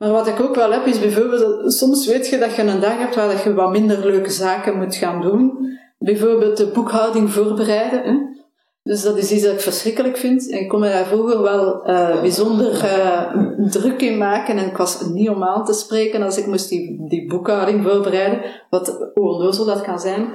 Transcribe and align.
Maar 0.00 0.10
wat 0.10 0.26
ik 0.26 0.40
ook 0.40 0.54
wel 0.54 0.72
heb, 0.72 0.86
is 0.86 1.00
bijvoorbeeld, 1.00 1.72
soms 1.72 2.06
weet 2.06 2.28
je 2.28 2.38
dat 2.38 2.54
je 2.54 2.62
een 2.62 2.80
dag 2.80 2.98
hebt 2.98 3.14
waar 3.14 3.44
je 3.44 3.54
wat 3.54 3.70
minder 3.70 4.06
leuke 4.06 4.30
zaken 4.30 4.76
moet 4.76 4.94
gaan 4.94 5.20
doen. 5.20 5.78
Bijvoorbeeld 5.98 6.56
de 6.56 6.66
boekhouding 6.66 7.32
voorbereiden. 7.32 8.02
Hè? 8.02 8.18
Dus 8.82 9.02
dat 9.02 9.16
is 9.16 9.30
iets 9.30 9.42
dat 9.42 9.52
ik 9.52 9.60
verschrikkelijk 9.60 10.16
vind. 10.16 10.50
En 10.50 10.58
ik 10.58 10.68
kon 10.68 10.80
me 10.80 10.88
daar 10.88 11.06
vroeger 11.06 11.42
wel 11.42 11.90
uh, 11.90 12.20
bijzonder 12.20 12.72
uh, 12.72 13.36
druk 13.70 14.00
in 14.00 14.18
maken. 14.18 14.56
En 14.56 14.66
ik 14.66 14.76
was 14.76 15.06
niet 15.06 15.28
om 15.28 15.44
aan 15.44 15.64
te 15.64 15.72
spreken 15.72 16.22
als 16.22 16.38
ik 16.38 16.46
moest 16.46 16.68
die, 16.68 17.08
die 17.08 17.28
boekhouding 17.28 17.84
voorbereiden. 17.84 18.42
Wat 18.70 19.10
onnozel 19.14 19.64
dat 19.64 19.80
kan 19.80 19.98
zijn. 19.98 20.28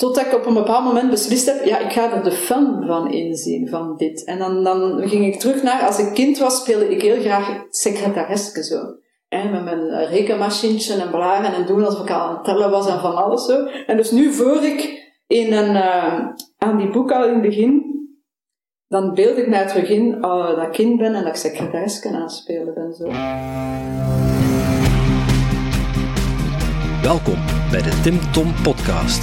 Totdat 0.00 0.26
ik 0.26 0.34
op 0.34 0.46
een 0.46 0.54
bepaald 0.54 0.84
moment 0.84 1.10
beslist 1.10 1.46
heb, 1.46 1.64
ja, 1.64 1.78
ik 1.78 1.92
ga 1.92 2.12
er 2.12 2.22
de 2.22 2.32
fun 2.32 2.82
van 2.86 3.12
inzien, 3.12 3.68
van 3.68 3.96
dit. 3.96 4.24
En 4.24 4.38
dan, 4.38 4.64
dan 4.64 5.08
ging 5.08 5.26
ik 5.26 5.40
terug 5.40 5.62
naar, 5.62 5.82
als 5.82 5.98
ik 5.98 6.14
kind 6.14 6.38
was, 6.38 6.56
speelde 6.56 6.88
ik 6.88 7.02
heel 7.02 7.20
graag 7.20 7.64
secretaresske 7.70 8.64
zo. 8.64 8.80
En 9.28 9.50
met 9.50 9.64
mijn 9.64 10.06
rekenmachientje 10.06 10.94
en 10.94 11.10
blaren 11.10 11.54
en 11.54 11.66
doen 11.66 11.84
alsof 11.84 12.02
ik 12.02 12.10
al 12.10 12.20
aan 12.20 12.34
het 12.34 12.44
tellen 12.44 12.70
was 12.70 12.88
en 12.88 13.00
van 13.00 13.14
alles 13.14 13.44
zo. 13.44 13.66
En 13.86 13.96
dus 13.96 14.10
nu 14.10 14.32
voor 14.32 14.62
ik 14.62 15.10
in 15.26 15.52
een, 15.52 15.74
uh, 15.74 16.26
aan 16.58 16.76
die 16.76 16.90
boekhouding 16.90 17.42
begin, 17.42 17.82
dan 18.88 19.14
beeld 19.14 19.38
ik 19.38 19.48
mij 19.48 19.66
terug 19.66 19.88
in 19.88 20.18
uh, 20.20 20.46
dat 20.46 20.62
ik 20.62 20.72
kind 20.72 20.98
ben 20.98 21.14
en 21.14 21.22
dat 21.24 21.32
ik 21.32 21.40
secretaresske 21.40 22.08
aan 22.08 22.22
het 22.22 22.32
spelen 22.32 22.74
ben. 22.74 22.94
Zo. 22.94 23.04
Welkom 27.02 27.38
bij 27.70 27.82
de 27.82 28.00
Tim 28.02 28.32
Tom 28.32 28.54
Podcast. 28.62 29.22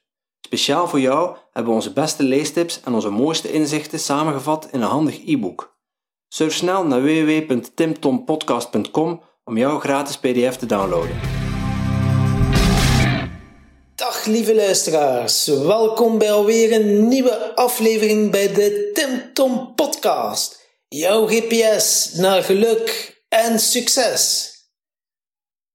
Speciaal 0.41 0.87
voor 0.87 0.99
jou 0.99 1.37
hebben 1.51 1.71
we 1.71 1.77
onze 1.77 1.93
beste 1.93 2.23
leestips 2.23 2.81
en 2.83 2.93
onze 2.93 3.09
mooiste 3.09 3.51
inzichten 3.51 3.99
samengevat 3.99 4.67
in 4.71 4.81
een 4.81 4.87
handig 4.87 5.25
e-book. 5.25 5.79
Surf 6.27 6.53
snel 6.53 6.83
naar 6.83 7.01
www.timtompodcast.com 7.01 9.21
om 9.43 9.57
jouw 9.57 9.79
gratis 9.79 10.17
PDF 10.17 10.55
te 10.55 10.65
downloaden. 10.65 11.19
Dag 13.95 14.25
lieve 14.25 14.55
luisteraars, 14.55 15.45
welkom 15.45 16.17
bij 16.17 16.31
alweer 16.31 16.71
een 16.71 17.07
nieuwe 17.07 17.55
aflevering 17.55 18.31
bij 18.31 18.53
de 18.53 18.89
Tim 18.93 19.33
Podcast. 19.75 20.59
Jouw 20.87 21.27
GPS 21.27 22.13
naar 22.13 22.43
geluk 22.43 23.15
en 23.29 23.59
succes. 23.59 24.49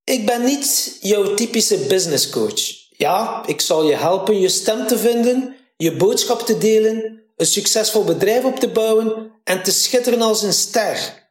Ik 0.05 0.27
ben 0.27 0.45
niet 0.45 0.99
jouw 1.01 1.35
typische 1.35 1.79
business 1.79 2.31
coach. 2.31 2.86
Ja, 2.97 3.43
ik 3.47 3.61
zal 3.61 3.85
je 3.85 3.95
helpen 3.95 4.41
je 4.41 4.49
stem 4.49 4.87
te 4.87 4.99
vinden, 4.99 5.57
je 5.77 5.97
boodschap 5.97 6.41
te 6.41 6.59
delen, 6.59 7.23
een 7.37 7.47
succesvol 7.47 8.05
bedrijf 8.05 8.45
op 8.45 8.57
te 8.59 8.69
bouwen 8.69 9.33
en 9.45 9.63
te 9.63 9.73
schitteren 9.73 10.23
als 10.23 10.43
een 10.43 10.53
ster. 10.53 11.25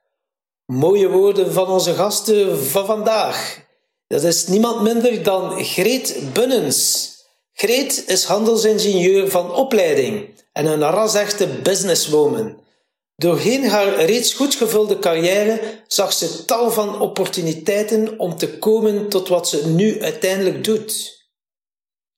Mooie 0.66 1.10
woorden 1.10 1.54
van 1.54 1.68
onze 1.68 1.94
gasten 1.94 2.66
van 2.66 2.86
vandaag. 2.86 3.64
Dat 4.08 4.24
is 4.24 4.48
niemand 4.48 4.82
minder 4.82 5.24
dan 5.24 5.64
Greet 5.64 6.34
Bunnens. 6.34 7.14
Greet 7.54 8.04
is 8.08 8.24
handelsingenieur 8.24 9.30
van 9.30 9.54
opleiding 9.54 10.30
en 10.52 10.66
een 10.66 10.82
rasechte 10.82 11.48
businesswoman. 11.48 12.64
Doorheen 13.16 13.70
haar 13.70 14.06
reeds 14.06 14.34
goed 14.34 14.56
gevulde 14.56 15.00
carrière 15.00 15.62
zag 15.88 16.14
ze 16.14 16.46
tal 16.46 16.72
van 16.72 17.02
opportuniteiten 17.02 18.20
om 18.20 18.38
te 18.38 18.58
komen 18.58 19.10
tot 19.10 19.28
wat 19.28 19.50
ze 19.50 19.68
nu 19.68 20.02
uiteindelijk 20.02 20.64
doet. 20.64 21.15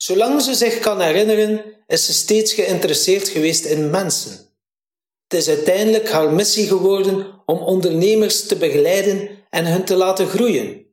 Zolang 0.07 0.41
ze 0.41 0.53
zich 0.53 0.79
kan 0.79 1.01
herinneren, 1.01 1.63
is 1.88 2.06
ze 2.06 2.13
steeds 2.13 2.53
geïnteresseerd 2.53 3.28
geweest 3.28 3.66
in 3.66 3.90
mensen. 3.90 4.31
Het 5.28 5.40
is 5.40 5.47
uiteindelijk 5.47 6.09
haar 6.09 6.34
missie 6.34 6.68
geworden 6.68 7.41
om 7.45 7.57
ondernemers 7.57 8.45
te 8.45 8.56
begeleiden 8.56 9.29
en 9.50 9.66
hen 9.66 9.85
te 9.85 9.95
laten 9.95 10.28
groeien. 10.28 10.85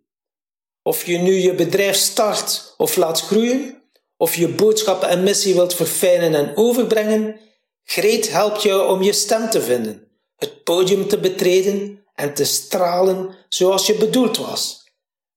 Of 0.83 1.07
je 1.07 1.19
nu 1.19 1.33
je 1.33 1.55
bedrijf 1.55 1.97
start 1.97 2.75
of 2.77 2.97
laat 2.97 3.21
groeien, 3.21 3.83
of 4.17 4.35
je 4.35 4.49
boodschappen 4.49 5.09
en 5.09 5.23
missie 5.23 5.55
wilt 5.55 5.75
verfijnen 5.75 6.35
en 6.35 6.57
overbrengen, 6.57 7.41
Greet 7.85 8.31
helpt 8.31 8.63
jou 8.63 8.89
om 8.89 9.03
je 9.03 9.13
stem 9.13 9.51
te 9.51 9.63
vinden, 9.63 10.09
het 10.37 10.65
podium 10.65 11.09
te 11.09 11.19
betreden 11.19 12.05
en 12.15 12.35
te 12.35 12.45
stralen 12.45 13.37
zoals 13.49 13.87
je 13.87 13.95
bedoeld 13.95 14.37
was. 14.37 14.84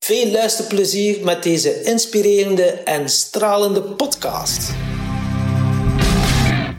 Veel 0.08 0.32
luisterplezier 0.32 1.26
met 1.26 1.44
deze 1.44 1.84
inspirerende 1.84 2.64
en 2.64 3.10
stralende 3.10 3.82
podcast. 3.82 4.76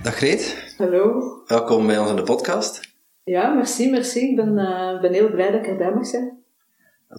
Dag 0.02 0.14
Greet. 0.14 0.72
Hallo. 0.76 1.22
Welkom 1.46 1.86
bij 1.86 1.98
ons 1.98 2.10
in 2.10 2.16
de 2.16 2.22
podcast. 2.22 2.80
Ja, 3.24 3.48
merci, 3.48 3.90
merci. 3.90 4.20
Ik 4.20 4.36
ben, 4.36 4.58
uh, 4.58 5.00
ben 5.00 5.12
heel 5.12 5.30
blij 5.30 5.50
dat 5.50 5.60
ik 5.60 5.66
erbij 5.66 5.94
mag 5.94 6.06
zijn. 6.06 6.42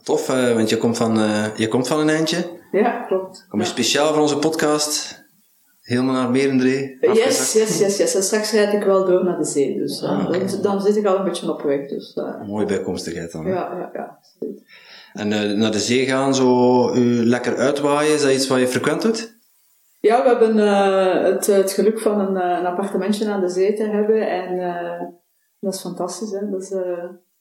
Tof, 0.03 0.29
uh, 0.29 0.53
want 0.53 0.69
je 0.69 0.77
komt, 0.77 0.97
van, 0.97 1.19
uh, 1.19 1.55
je 1.55 1.67
komt 1.67 1.87
van 1.87 1.99
een 1.99 2.09
eindje. 2.09 2.45
Ja, 2.71 3.05
klopt. 3.07 3.45
Kom 3.49 3.59
je 3.59 3.65
ja. 3.65 3.71
speciaal 3.71 4.13
voor 4.13 4.21
onze 4.21 4.37
podcast 4.37 5.25
helemaal 5.81 6.13
naar 6.13 6.31
Merendree? 6.31 6.97
Yes, 7.01 7.53
yes, 7.53 7.79
yes, 7.79 7.97
yes. 7.97 8.15
En 8.15 8.23
straks 8.23 8.51
rijd 8.51 8.73
ik 8.73 8.83
wel 8.83 9.05
door 9.05 9.23
naar 9.23 9.37
de 9.37 9.45
zee. 9.45 9.77
Dus 9.77 10.03
ah, 10.03 10.27
okay. 10.27 10.39
dan, 10.39 10.61
dan, 10.61 10.81
zit 10.81 10.95
ik 10.95 11.05
al 11.05 11.17
een 11.17 11.23
beetje 11.23 11.51
op 11.51 11.61
weg. 11.61 11.87
Dus, 11.87 12.19
Mooie 12.45 12.65
bijkomstigheid 12.65 13.31
dan. 13.31 13.47
Ja, 13.47 13.53
ja, 13.53 13.89
ja. 13.93 14.19
En 15.13 15.31
uh, 15.31 15.57
naar 15.57 15.71
de 15.71 15.79
zee 15.79 16.05
gaan, 16.05 16.35
zo 16.35 16.89
lekker 17.23 17.55
uitwaaien, 17.55 18.13
is 18.13 18.21
dat 18.21 18.31
iets 18.31 18.47
wat 18.47 18.59
je 18.59 18.67
frequent 18.67 19.01
doet? 19.01 19.37
Ja, 19.99 20.23
we 20.23 20.29
hebben 20.29 20.57
uh, 20.57 21.23
het, 21.23 21.45
het, 21.45 21.71
geluk 21.71 21.99
van 21.99 22.19
een, 22.19 22.35
een, 22.35 22.65
appartementje 22.65 23.29
aan 23.29 23.41
de 23.41 23.49
zee 23.49 23.73
te 23.73 23.83
hebben. 23.83 24.29
En 24.29 24.55
uh, 24.55 25.01
dat 25.59 25.73
is 25.73 25.81
fantastisch, 25.81 26.31
hè. 26.31 26.49
Dat 26.49 26.61
is 26.61 26.73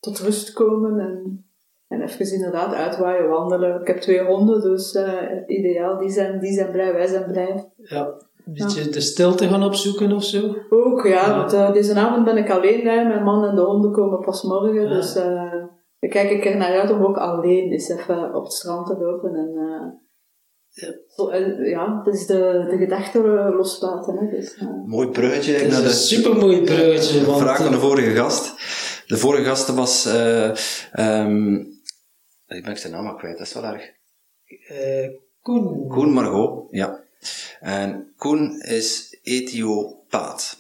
tot 0.00 0.18
rust 0.18 0.52
komen 0.52 0.98
en, 0.98 1.44
en 1.88 2.02
even 2.02 2.32
inderdaad 2.32 2.74
uitwaaien, 2.74 3.28
wandelen. 3.28 3.80
Ik 3.80 3.86
heb 3.86 4.00
twee 4.00 4.24
honden, 4.24 4.60
dus 4.60 4.98
ideaal. 5.46 5.98
Die 5.98 6.10
zijn, 6.10 6.40
die 6.40 6.52
zijn 6.52 6.70
blij, 6.70 6.92
wij 6.92 7.06
zijn 7.06 7.26
blij. 7.26 7.72
Ja. 7.76 8.06
Een 8.46 8.54
beetje 8.54 8.84
ja. 8.84 8.90
de 8.90 9.00
stilte 9.00 9.48
gaan 9.48 9.64
opzoeken 9.64 10.12
of 10.12 10.24
zo? 10.24 10.54
Ook, 10.70 11.06
ja. 11.06 11.26
ja. 11.26 11.36
Want, 11.36 11.74
deze 11.74 11.94
avond 11.94 12.24
ben 12.24 12.36
ik 12.36 12.50
alleen. 12.50 12.86
Hè. 12.86 13.04
Mijn 13.04 13.22
man 13.22 13.44
en 13.44 13.54
de 13.54 13.60
honden 13.62 13.92
komen 13.92 14.20
pas 14.20 14.42
morgen. 14.42 14.82
Ja. 14.82 14.88
Dus 14.88 15.16
dan 15.98 16.10
kijk 16.10 16.30
ik 16.30 16.44
er 16.44 16.56
naar 16.56 16.80
uit 16.80 16.90
om 16.90 17.04
ook 17.04 17.16
alleen 17.16 17.72
eens 17.72 17.88
even 17.88 18.34
op 18.34 18.44
het 18.44 18.52
strand 18.52 18.86
te 18.86 18.96
lopen 18.98 19.34
en 19.34 19.52
uh, 19.54 19.92
ja. 20.68 20.94
Zo, 21.08 21.30
uh, 21.30 21.70
ja, 21.70 22.02
dus 22.02 22.26
de, 22.26 22.66
de 22.70 22.76
gedachten 22.76 23.54
loslaten. 23.54 24.16
Hè, 24.16 24.30
dus, 24.30 24.56
uh. 24.56 24.84
Mooi 24.86 25.08
bruggetje. 25.08 25.68
Dat 25.68 25.78
is 25.78 25.84
een 25.84 25.90
supermooi 25.90 26.62
bruggetje. 26.62 27.24
Want, 27.24 27.40
vraag 27.40 27.62
van 27.62 27.72
de 27.72 27.78
vorige 27.78 28.14
gast. 28.14 28.54
De 29.06 29.16
vorige 29.16 29.44
gast 29.44 29.68
was, 29.68 30.06
um, 30.98 31.56
ik 32.46 32.64
ben 32.64 32.76
zijn 32.76 32.92
naam 32.92 33.06
al 33.06 33.14
kwijt, 33.14 33.38
dat 33.38 33.46
is 33.46 33.52
wel 33.52 33.64
erg. 33.64 33.92
Koen. 35.42 35.88
Koen 35.88 36.12
Margot, 36.12 36.66
ja. 36.70 37.00
En 37.60 38.12
Koen 38.16 38.60
is 38.60 39.18
Ethiopaat. 39.22 40.58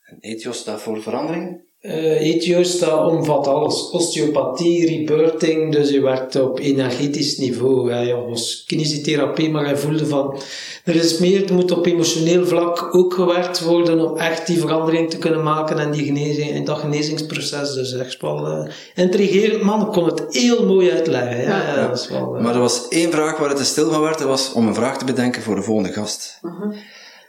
En 0.00 0.18
Ethio 0.20 0.52
staat 0.52 0.80
voor 0.80 1.02
verandering. 1.02 1.67
Uh, 1.82 3.06
omvat 3.06 3.46
alles. 3.46 3.90
Osteopathie, 3.90 4.86
rebirthing, 4.86 5.72
dus 5.72 5.90
je 5.90 6.00
werkt 6.00 6.36
op 6.36 6.58
energetisch 6.58 7.36
niveau. 7.36 7.92
Hij 7.92 8.14
was 8.14 8.64
kinesietherapie, 8.66 9.50
maar 9.50 9.64
hij 9.64 9.76
voelde 9.76 10.06
van... 10.06 10.40
Er 10.84 10.94
is 10.94 11.18
meer, 11.18 11.48
er 11.48 11.54
moet 11.54 11.70
op 11.70 11.86
emotioneel 11.86 12.46
vlak 12.46 12.94
ook 12.94 13.14
gewerkt 13.14 13.60
worden 13.60 14.00
om 14.00 14.16
echt 14.16 14.46
die 14.46 14.58
verandering 14.58 15.10
te 15.10 15.18
kunnen 15.18 15.42
maken 15.42 15.78
en 15.78 15.90
die 15.90 16.04
genezing, 16.04 16.50
en 16.50 16.64
dat 16.64 16.78
genezingsproces. 16.78 17.74
Dus 17.74 17.92
echt 17.92 18.20
wel 18.20 18.46
uh, 18.46 18.72
intrigerend, 18.94 19.62
man. 19.62 19.86
Ik 19.86 19.92
kon 19.92 20.06
het 20.06 20.24
heel 20.28 20.66
mooi 20.66 20.90
uitleggen. 20.90 21.42
Ja, 21.42 21.62
ja, 21.62 21.74
ja. 21.74 21.88
Dat 21.88 22.08
wel, 22.08 22.36
uh... 22.36 22.42
Maar 22.42 22.54
er 22.54 22.60
was 22.60 22.88
één 22.88 23.10
vraag 23.10 23.38
waar 23.38 23.48
het 23.48 23.58
te 23.58 23.64
stil 23.64 23.90
van 23.90 24.00
werd, 24.00 24.18
dat 24.18 24.26
was 24.26 24.52
om 24.52 24.66
een 24.66 24.74
vraag 24.74 24.98
te 24.98 25.04
bedenken 25.04 25.42
voor 25.42 25.54
de 25.54 25.62
volgende 25.62 25.92
gast. 25.92 26.38
-huh. 26.40 26.76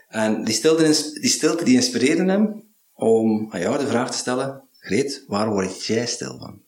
En 0.08 0.44
die 0.44 0.54
stilte, 0.54 0.82
die 1.20 1.30
stilte 1.30 1.64
die 1.64 1.74
inspireerde 1.74 2.24
hem 2.24 2.69
om 3.00 3.46
aan 3.50 3.60
jou 3.60 3.78
de 3.78 3.86
vraag 3.86 4.10
te 4.10 4.16
stellen, 4.16 4.68
Greet, 4.78 5.24
waar 5.26 5.50
word 5.50 5.84
jij 5.84 6.06
stil 6.06 6.38
van? 6.38 6.62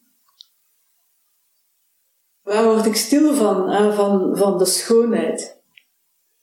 Waar 2.43 2.64
word 2.64 2.87
ik 2.87 2.94
stil 2.94 3.34
van? 3.34 3.70
Uh, 3.70 3.96
van, 3.96 4.37
van 4.37 4.58
de 4.58 4.64
schoonheid. 4.64 5.61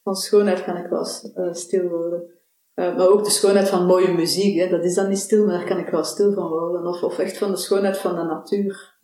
Van 0.03 0.15
schoonheid 0.15 0.63
kan 0.63 0.77
ik 0.77 0.89
wel 0.89 1.07
uh, 1.36 1.53
stil 1.53 1.88
worden. 1.88 2.24
Uh, 2.75 2.97
maar 2.97 3.07
ook 3.07 3.24
de 3.24 3.30
schoonheid 3.30 3.69
van 3.69 3.86
mooie 3.86 4.13
muziek, 4.13 4.59
hè. 4.59 4.69
dat 4.69 4.83
is 4.83 4.94
dan 4.94 5.09
niet 5.09 5.18
stil, 5.18 5.45
maar 5.45 5.57
daar 5.57 5.68
kan 5.68 5.77
ik 5.77 5.89
wel 5.89 6.03
stil 6.03 6.33
van 6.33 6.47
worden. 6.47 6.88
Of, 6.88 7.03
of 7.03 7.19
echt 7.19 7.38
van 7.38 7.51
de 7.51 7.57
schoonheid 7.57 7.97
van 7.97 8.15
de 8.15 8.24
natuur. 8.24 8.97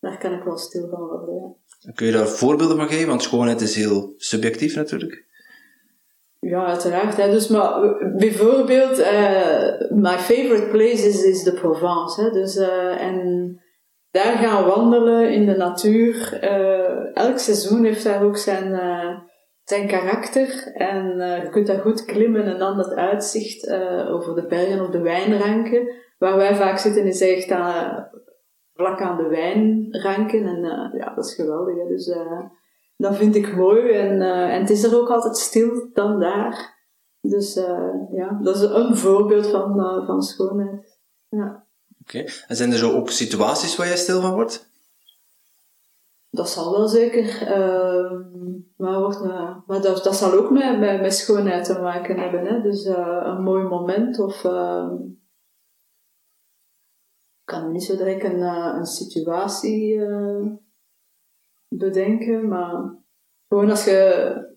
daar 0.00 0.18
kan 0.18 0.32
ik 0.32 0.42
wel 0.42 0.56
stil 0.56 0.88
van 0.88 1.00
worden, 1.00 1.34
ja. 1.34 1.92
Kun 1.92 2.06
je 2.06 2.12
daar 2.12 2.28
voorbeelden 2.28 2.76
van 2.76 2.88
geven? 2.88 3.08
Want 3.08 3.22
schoonheid 3.22 3.60
is 3.60 3.74
heel 3.74 4.14
subjectief 4.16 4.74
natuurlijk. 4.74 5.23
Ja, 6.44 6.66
uiteraard. 6.66 7.16
Hè. 7.16 7.30
Dus, 7.30 7.48
maar 7.48 7.96
bijvoorbeeld, 8.16 8.98
uh, 8.98 9.90
my 9.90 10.18
favorite 10.18 10.68
place 10.70 11.08
is, 11.08 11.24
is 11.24 11.42
de 11.42 11.52
Provence. 11.52 12.22
Hè. 12.22 12.30
Dus, 12.30 12.56
uh, 12.56 13.02
en 13.02 13.58
daar 14.10 14.36
gaan 14.36 14.64
wandelen 14.64 15.32
in 15.32 15.46
de 15.46 15.56
natuur. 15.56 16.38
Elk 17.14 17.38
seizoen 17.38 17.84
heeft 17.84 18.04
daar 18.04 18.22
ook 18.22 18.36
zijn, 18.36 18.80
zijn 19.62 19.88
karakter. 19.88 20.72
En 20.74 21.16
je 21.16 21.48
kunt 21.50 21.66
daar 21.66 21.80
goed 21.80 22.04
klimmen 22.04 22.44
en 22.44 22.58
dan 22.58 22.78
het 22.78 22.94
uitzicht 22.94 23.70
over 24.10 24.34
de 24.34 24.46
bergen 24.46 24.84
op 24.84 24.92
de 24.92 25.00
wijnranken. 25.00 25.92
Waar 26.18 26.36
wij 26.36 26.54
vaak 26.54 26.78
zitten 26.78 27.06
is 27.06 27.20
echt 27.20 27.50
aan, 27.50 28.08
vlak 28.74 29.00
aan 29.00 29.16
de 29.16 29.28
wijnranken. 29.28 30.46
En 30.46 30.62
ja, 30.98 31.14
dat 31.14 31.24
is 31.24 31.34
geweldig. 31.34 31.76
Hè. 31.76 31.86
Dus 31.88 32.14
dat 32.96 33.16
vind 33.16 33.34
ik 33.34 33.56
mooi. 33.56 33.90
En, 33.90 34.20
uh, 34.20 34.54
en 34.54 34.60
het 34.60 34.70
is 34.70 34.82
er 34.82 34.96
ook 34.96 35.10
altijd 35.10 35.36
stil 35.36 35.90
dan 35.92 36.20
daar. 36.20 36.72
Dus 37.20 37.56
uh, 37.56 37.92
ja, 38.12 38.38
dat 38.42 38.56
is 38.56 38.62
een 38.62 38.96
voorbeeld 38.96 39.46
van, 39.46 39.80
uh, 39.80 40.06
van 40.06 40.22
schoonheid. 40.22 40.98
Ja. 41.28 41.66
Oké. 42.00 42.18
Okay. 42.18 42.32
En 42.46 42.56
zijn 42.56 42.72
er 42.72 42.78
zo 42.78 42.92
ook 42.92 43.10
situaties 43.10 43.76
waar 43.76 43.86
jij 43.86 43.96
stil 43.96 44.20
van 44.20 44.34
wordt? 44.34 44.72
Dat 46.30 46.50
zal 46.50 46.72
wel 46.72 46.88
zeker. 46.88 47.46
Ehm, 47.46 48.22
maar 48.76 49.00
wordt, 49.00 49.24
maar 49.66 49.80
dat, 49.80 50.04
dat 50.04 50.16
zal 50.16 50.32
ook 50.32 50.50
met, 50.50 50.78
met, 50.78 51.00
met 51.00 51.14
schoonheid 51.14 51.64
te 51.64 51.78
maken 51.80 52.18
hebben. 52.18 52.46
Hè? 52.46 52.62
Dus 52.62 52.84
een 52.84 53.42
mooi 53.42 53.64
moment 53.64 54.18
of 54.18 54.44
ehm, 54.44 54.94
ik 57.40 57.52
kan 57.52 57.72
niet 57.72 57.84
zo 57.84 57.96
direct 57.96 58.24
een, 58.24 58.40
een 58.40 58.86
situatie 58.86 60.00
bedenken, 61.78 62.48
maar 62.48 63.02
gewoon 63.48 63.70
als 63.70 63.84
je 63.84 64.52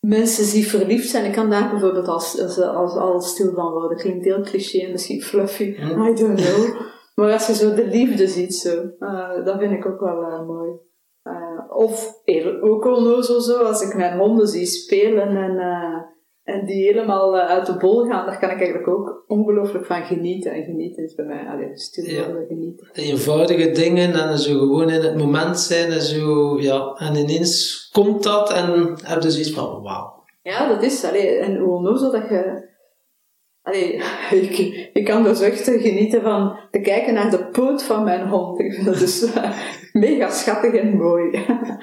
mensen 0.00 0.44
ziet 0.44 0.66
verliefd 0.66 1.08
zijn, 1.08 1.24
ik 1.24 1.32
kan 1.32 1.50
daar 1.50 1.70
bijvoorbeeld 1.70 2.08
als, 2.08 2.40
als, 2.40 2.58
als, 2.58 2.94
als 2.94 3.30
stil 3.30 3.52
van 3.54 3.72
worden. 3.72 3.98
Klinkt 3.98 4.24
heel 4.24 4.42
cliché 4.42 4.78
en 4.78 4.92
misschien 4.92 5.22
fluffy, 5.22 5.64
I 6.08 6.14
don't 6.14 6.40
know. 6.40 6.80
Maar 7.14 7.32
als 7.32 7.46
je 7.46 7.54
zo 7.54 7.74
de 7.74 7.86
liefde 7.86 8.26
ziet, 8.26 8.54
zo, 8.54 8.90
uh, 8.98 9.44
dat 9.44 9.58
vind 9.58 9.72
ik 9.72 9.86
ook 9.86 10.00
wel 10.00 10.22
uh, 10.22 10.46
mooi. 10.46 10.70
Uh, 11.24 11.76
of 11.76 12.22
ook 12.60 12.84
onnozel 12.84 13.40
zo, 13.40 13.62
als 13.62 13.82
ik 13.82 13.94
mijn 13.94 14.18
honden 14.18 14.48
zie 14.48 14.66
spelen 14.66 15.28
en 15.28 15.56
en 16.44 16.66
die 16.66 16.84
helemaal 16.84 17.36
uh, 17.36 17.46
uit 17.46 17.66
de 17.66 17.76
bol 17.76 18.04
gaan, 18.04 18.26
daar 18.26 18.38
kan 18.38 18.50
ik 18.50 18.56
eigenlijk 18.56 18.88
ook 18.88 19.24
ongelooflijk 19.26 19.86
van 19.86 20.04
genieten. 20.04 20.52
En 20.52 20.62
genieten 20.62 21.04
is 21.04 21.14
bij 21.14 21.24
mij, 21.24 21.46
allee, 21.46 21.70
stil 21.74 22.04
ja. 22.04 22.24
genieten. 22.48 22.88
Eenvoudige 22.92 23.70
dingen 23.70 24.12
en 24.12 24.38
zo 24.38 24.58
gewoon 24.58 24.90
in 24.90 25.02
het 25.02 25.16
moment 25.16 25.58
zijn 25.58 25.92
en 25.92 26.02
zo, 26.02 26.60
ja. 26.60 26.94
En 26.98 27.16
ineens 27.16 27.88
komt 27.92 28.22
dat 28.22 28.52
en 28.52 28.96
heb 29.02 29.22
je 29.22 29.30
zoiets 29.30 29.52
van, 29.52 29.82
wauw. 29.82 30.22
Ja, 30.42 30.68
dat 30.68 30.82
is, 30.82 31.04
allee, 31.04 31.28
en 31.28 31.56
hoe 31.56 31.74
onnozel 31.74 32.10
dat 32.10 32.28
je... 32.28 32.63
Allee, 33.64 34.02
ik, 34.42 34.58
ik 34.92 35.04
kan 35.04 35.22
dus 35.22 35.40
echt 35.40 35.64
genieten 35.64 36.22
van 36.22 36.58
te 36.70 36.80
kijken 36.80 37.14
naar 37.14 37.30
de 37.30 37.44
poot 37.44 37.82
van 37.82 38.04
mijn 38.04 38.28
hond. 38.28 38.60
Ik 38.60 38.72
vind 38.72 38.86
dat 38.86 38.98
dus 38.98 39.22
uh, 39.22 39.50
mega 39.92 40.30
schattig 40.30 40.74
en 40.74 40.96
mooi. 40.96 41.30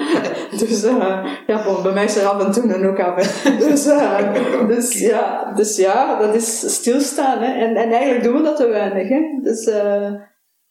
dus 0.59 0.83
uh, 0.83 1.25
ja, 1.47 1.63
bon, 1.63 1.83
bij 1.83 1.93
mij 1.93 2.03
is 2.03 2.15
er 2.15 2.25
af 2.25 2.45
en 2.45 2.51
toe 2.51 2.73
een 2.73 2.87
ook 2.87 2.99
af. 2.99 3.43
dus, 3.69 3.87
uh, 3.87 4.67
dus, 4.67 4.99
ja, 4.99 5.53
dus 5.55 5.77
ja, 5.77 6.19
dat 6.19 6.35
is 6.35 6.73
stilstaan. 6.75 7.41
Hè. 7.41 7.65
En, 7.65 7.75
en 7.75 7.91
eigenlijk 7.91 8.23
doen 8.23 8.37
we 8.37 8.43
dat 8.43 8.57
te 8.57 8.67
weinig. 8.67 9.09
Hè. 9.09 9.21
Dus, 9.43 9.65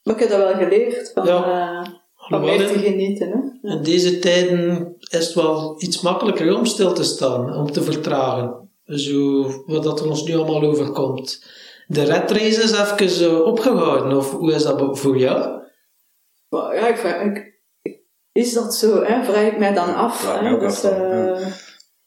maar 0.03 0.15
ik 0.15 0.19
heb 0.19 0.29
dat 0.29 0.37
wel 0.37 0.53
geleerd. 0.53 1.11
Van, 1.13 1.25
ja. 1.25 1.85
meer 2.29 2.67
te 2.67 2.79
genieten. 2.79 3.53
Hè. 3.61 3.69
In 3.69 3.83
deze 3.83 4.19
tijden 4.19 4.95
is 5.09 5.25
het 5.25 5.33
wel 5.33 5.75
iets 5.77 6.01
makkelijker 6.01 6.57
om 6.57 6.65
stil 6.65 6.93
te 6.93 7.03
staan, 7.03 7.55
om 7.55 7.71
te 7.71 7.83
vertragen. 7.83 8.70
Zo, 8.99 9.45
wat 9.65 9.83
dat 9.83 9.99
er 9.99 10.09
ons 10.09 10.23
nu 10.23 10.35
allemaal 10.35 10.61
overkomt. 10.63 11.45
De 11.87 12.03
red 12.03 12.31
race 12.31 12.63
is 12.63 12.71
even 12.71 13.45
opgehouden, 13.45 14.17
of 14.17 14.31
hoe 14.31 14.53
is 14.53 14.63
dat 14.63 14.99
voor 14.99 15.17
jou? 15.17 15.61
ja, 16.49 16.87
ik 16.87 16.97
vraag, 16.97 17.21
ik, 17.21 17.59
is 18.31 18.53
dat 18.53 18.75
zo? 18.75 19.03
Hè? 19.03 19.23
Vraag 19.23 19.45
ik 19.45 19.57
mij 19.57 19.73
dan 19.73 19.95
af. 19.95 20.39
hè? 20.39 20.59
Dus, 20.59 20.85
uh, 20.85 21.47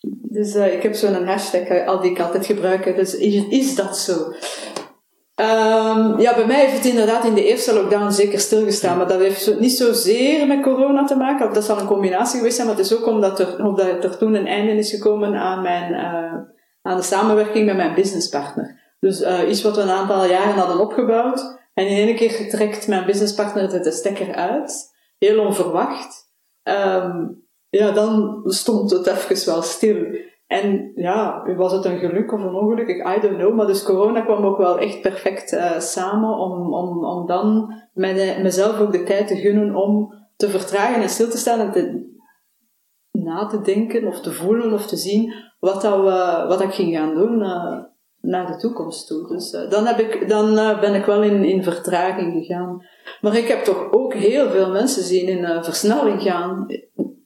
dus 0.05 0.55
uh, 0.55 0.75
ik 0.75 0.83
heb 0.83 0.95
zo'n 0.95 1.27
hashtag 1.27 1.61
eh, 1.61 1.89
al 1.89 2.01
die 2.01 2.11
ik 2.11 2.21
altijd 2.21 2.47
gebruik. 2.47 2.97
Dus 2.97 3.15
is, 3.15 3.49
is 3.49 3.75
dat 3.75 3.99
zo? 3.99 4.33
Um, 5.41 6.21
ja, 6.21 6.35
bij 6.35 6.47
mij 6.47 6.61
heeft 6.61 6.77
het 6.77 6.85
inderdaad 6.85 7.25
in 7.25 7.35
de 7.35 7.45
eerste 7.45 7.75
lockdown 7.75 8.11
zeker 8.11 8.39
stilgestaan, 8.41 8.97
maar 8.97 9.09
dat 9.09 9.21
heeft 9.21 9.61
niet 9.61 9.73
zozeer 9.73 10.47
met 10.47 10.63
corona 10.63 11.05
te 11.05 11.17
maken. 11.17 11.53
Dat 11.53 11.65
zal 11.65 11.79
een 11.79 11.87
combinatie 11.87 12.37
geweest 12.37 12.55
zijn, 12.57 12.67
maar 12.67 12.77
het 12.77 12.87
is 12.87 12.97
ook 12.97 13.07
omdat 13.07 13.41
er, 13.41 13.65
omdat 13.65 14.05
er 14.05 14.19
toen 14.19 14.35
een 14.35 14.47
einde 14.47 14.73
is 14.73 14.91
gekomen 14.91 15.35
aan, 15.35 15.63
mijn, 15.63 15.93
uh, 15.93 16.54
aan 16.85 16.97
de 16.97 17.03
samenwerking 17.03 17.67
met 17.67 17.77
mijn 17.77 17.95
businesspartner. 17.95 18.97
Dus 19.01 19.21
uh, 19.21 19.49
iets 19.49 19.63
wat 19.63 19.77
we 19.77 19.83
een 19.83 19.91
aantal 19.91 20.27
jaren 20.27 20.55
hadden 20.55 20.81
opgebouwd, 20.81 21.63
en 21.75 21.87
in 21.87 22.07
één 22.07 22.17
keer 22.17 22.49
trekt 22.49 22.89
mijn 22.89 23.07
businesspartner 23.07 23.83
de 23.83 23.91
stekker 23.91 24.35
uit, 24.35 24.95
heel 25.19 25.47
onverwacht. 25.47 26.33
Um, 26.63 27.43
ja, 27.69 27.91
dan 27.91 28.43
stond 28.45 28.91
het 28.91 29.07
even 29.07 29.47
wel 29.47 29.63
stil. 29.63 29.97
En 30.47 30.93
ja, 30.95 31.43
was 31.57 31.73
het 31.73 31.85
een 31.85 31.99
geluk 31.99 32.33
of 32.33 32.41
een 32.41 32.55
ongeluk? 32.55 32.89
Ik, 32.89 33.17
I 33.17 33.21
don't 33.21 33.37
know. 33.37 33.55
Maar 33.55 33.67
dus 33.67 33.83
corona 33.83 34.21
kwam 34.21 34.45
ook 34.45 34.59
wel 34.59 34.79
echt 34.79 35.01
perfect 35.01 35.53
uh, 35.53 35.79
samen 35.79 36.39
om, 36.39 36.75
om, 36.75 37.05
om 37.05 37.27
dan 37.27 37.75
met, 37.93 38.43
mezelf 38.43 38.81
ook 38.81 38.93
de 38.93 39.03
tijd 39.03 39.27
te 39.27 39.37
gunnen 39.37 39.75
om 39.75 40.15
te 40.37 40.49
vertragen 40.49 41.03
en 41.03 41.09
stil 41.09 41.29
te 41.29 41.39
staan 41.39 41.61
en 41.61 41.73
te, 41.73 42.14
na 43.23 43.47
te 43.47 43.61
denken 43.61 44.07
of 44.07 44.21
te 44.21 44.33
voelen 44.33 44.73
of 44.73 44.87
te 44.87 44.97
zien 44.97 45.35
wat, 45.59 45.83
dat 45.83 46.03
wat 46.49 46.61
ik 46.61 46.73
ging 46.73 46.97
gaan 46.97 47.15
doen. 47.15 47.41
Uh, 47.41 47.79
naar 48.25 48.47
de 48.47 48.57
toekomst 48.57 49.07
toe. 49.07 49.29
Dus 49.29 49.53
uh, 49.53 49.71
dan, 49.71 49.87
heb 49.87 49.99
ik, 49.99 50.29
dan 50.29 50.53
uh, 50.53 50.81
ben 50.81 50.95
ik 50.95 51.05
wel 51.05 51.23
in, 51.23 51.45
in 51.45 51.63
vertraging 51.63 52.33
gegaan. 52.33 52.87
Maar 53.21 53.37
ik 53.37 53.49
heb 53.49 53.65
toch 53.65 53.93
ook 53.93 54.15
heel 54.15 54.51
veel 54.51 54.71
mensen 54.71 55.03
zien 55.03 55.29
in 55.29 55.65
versnelling 55.65 56.23
gaan 56.23 56.67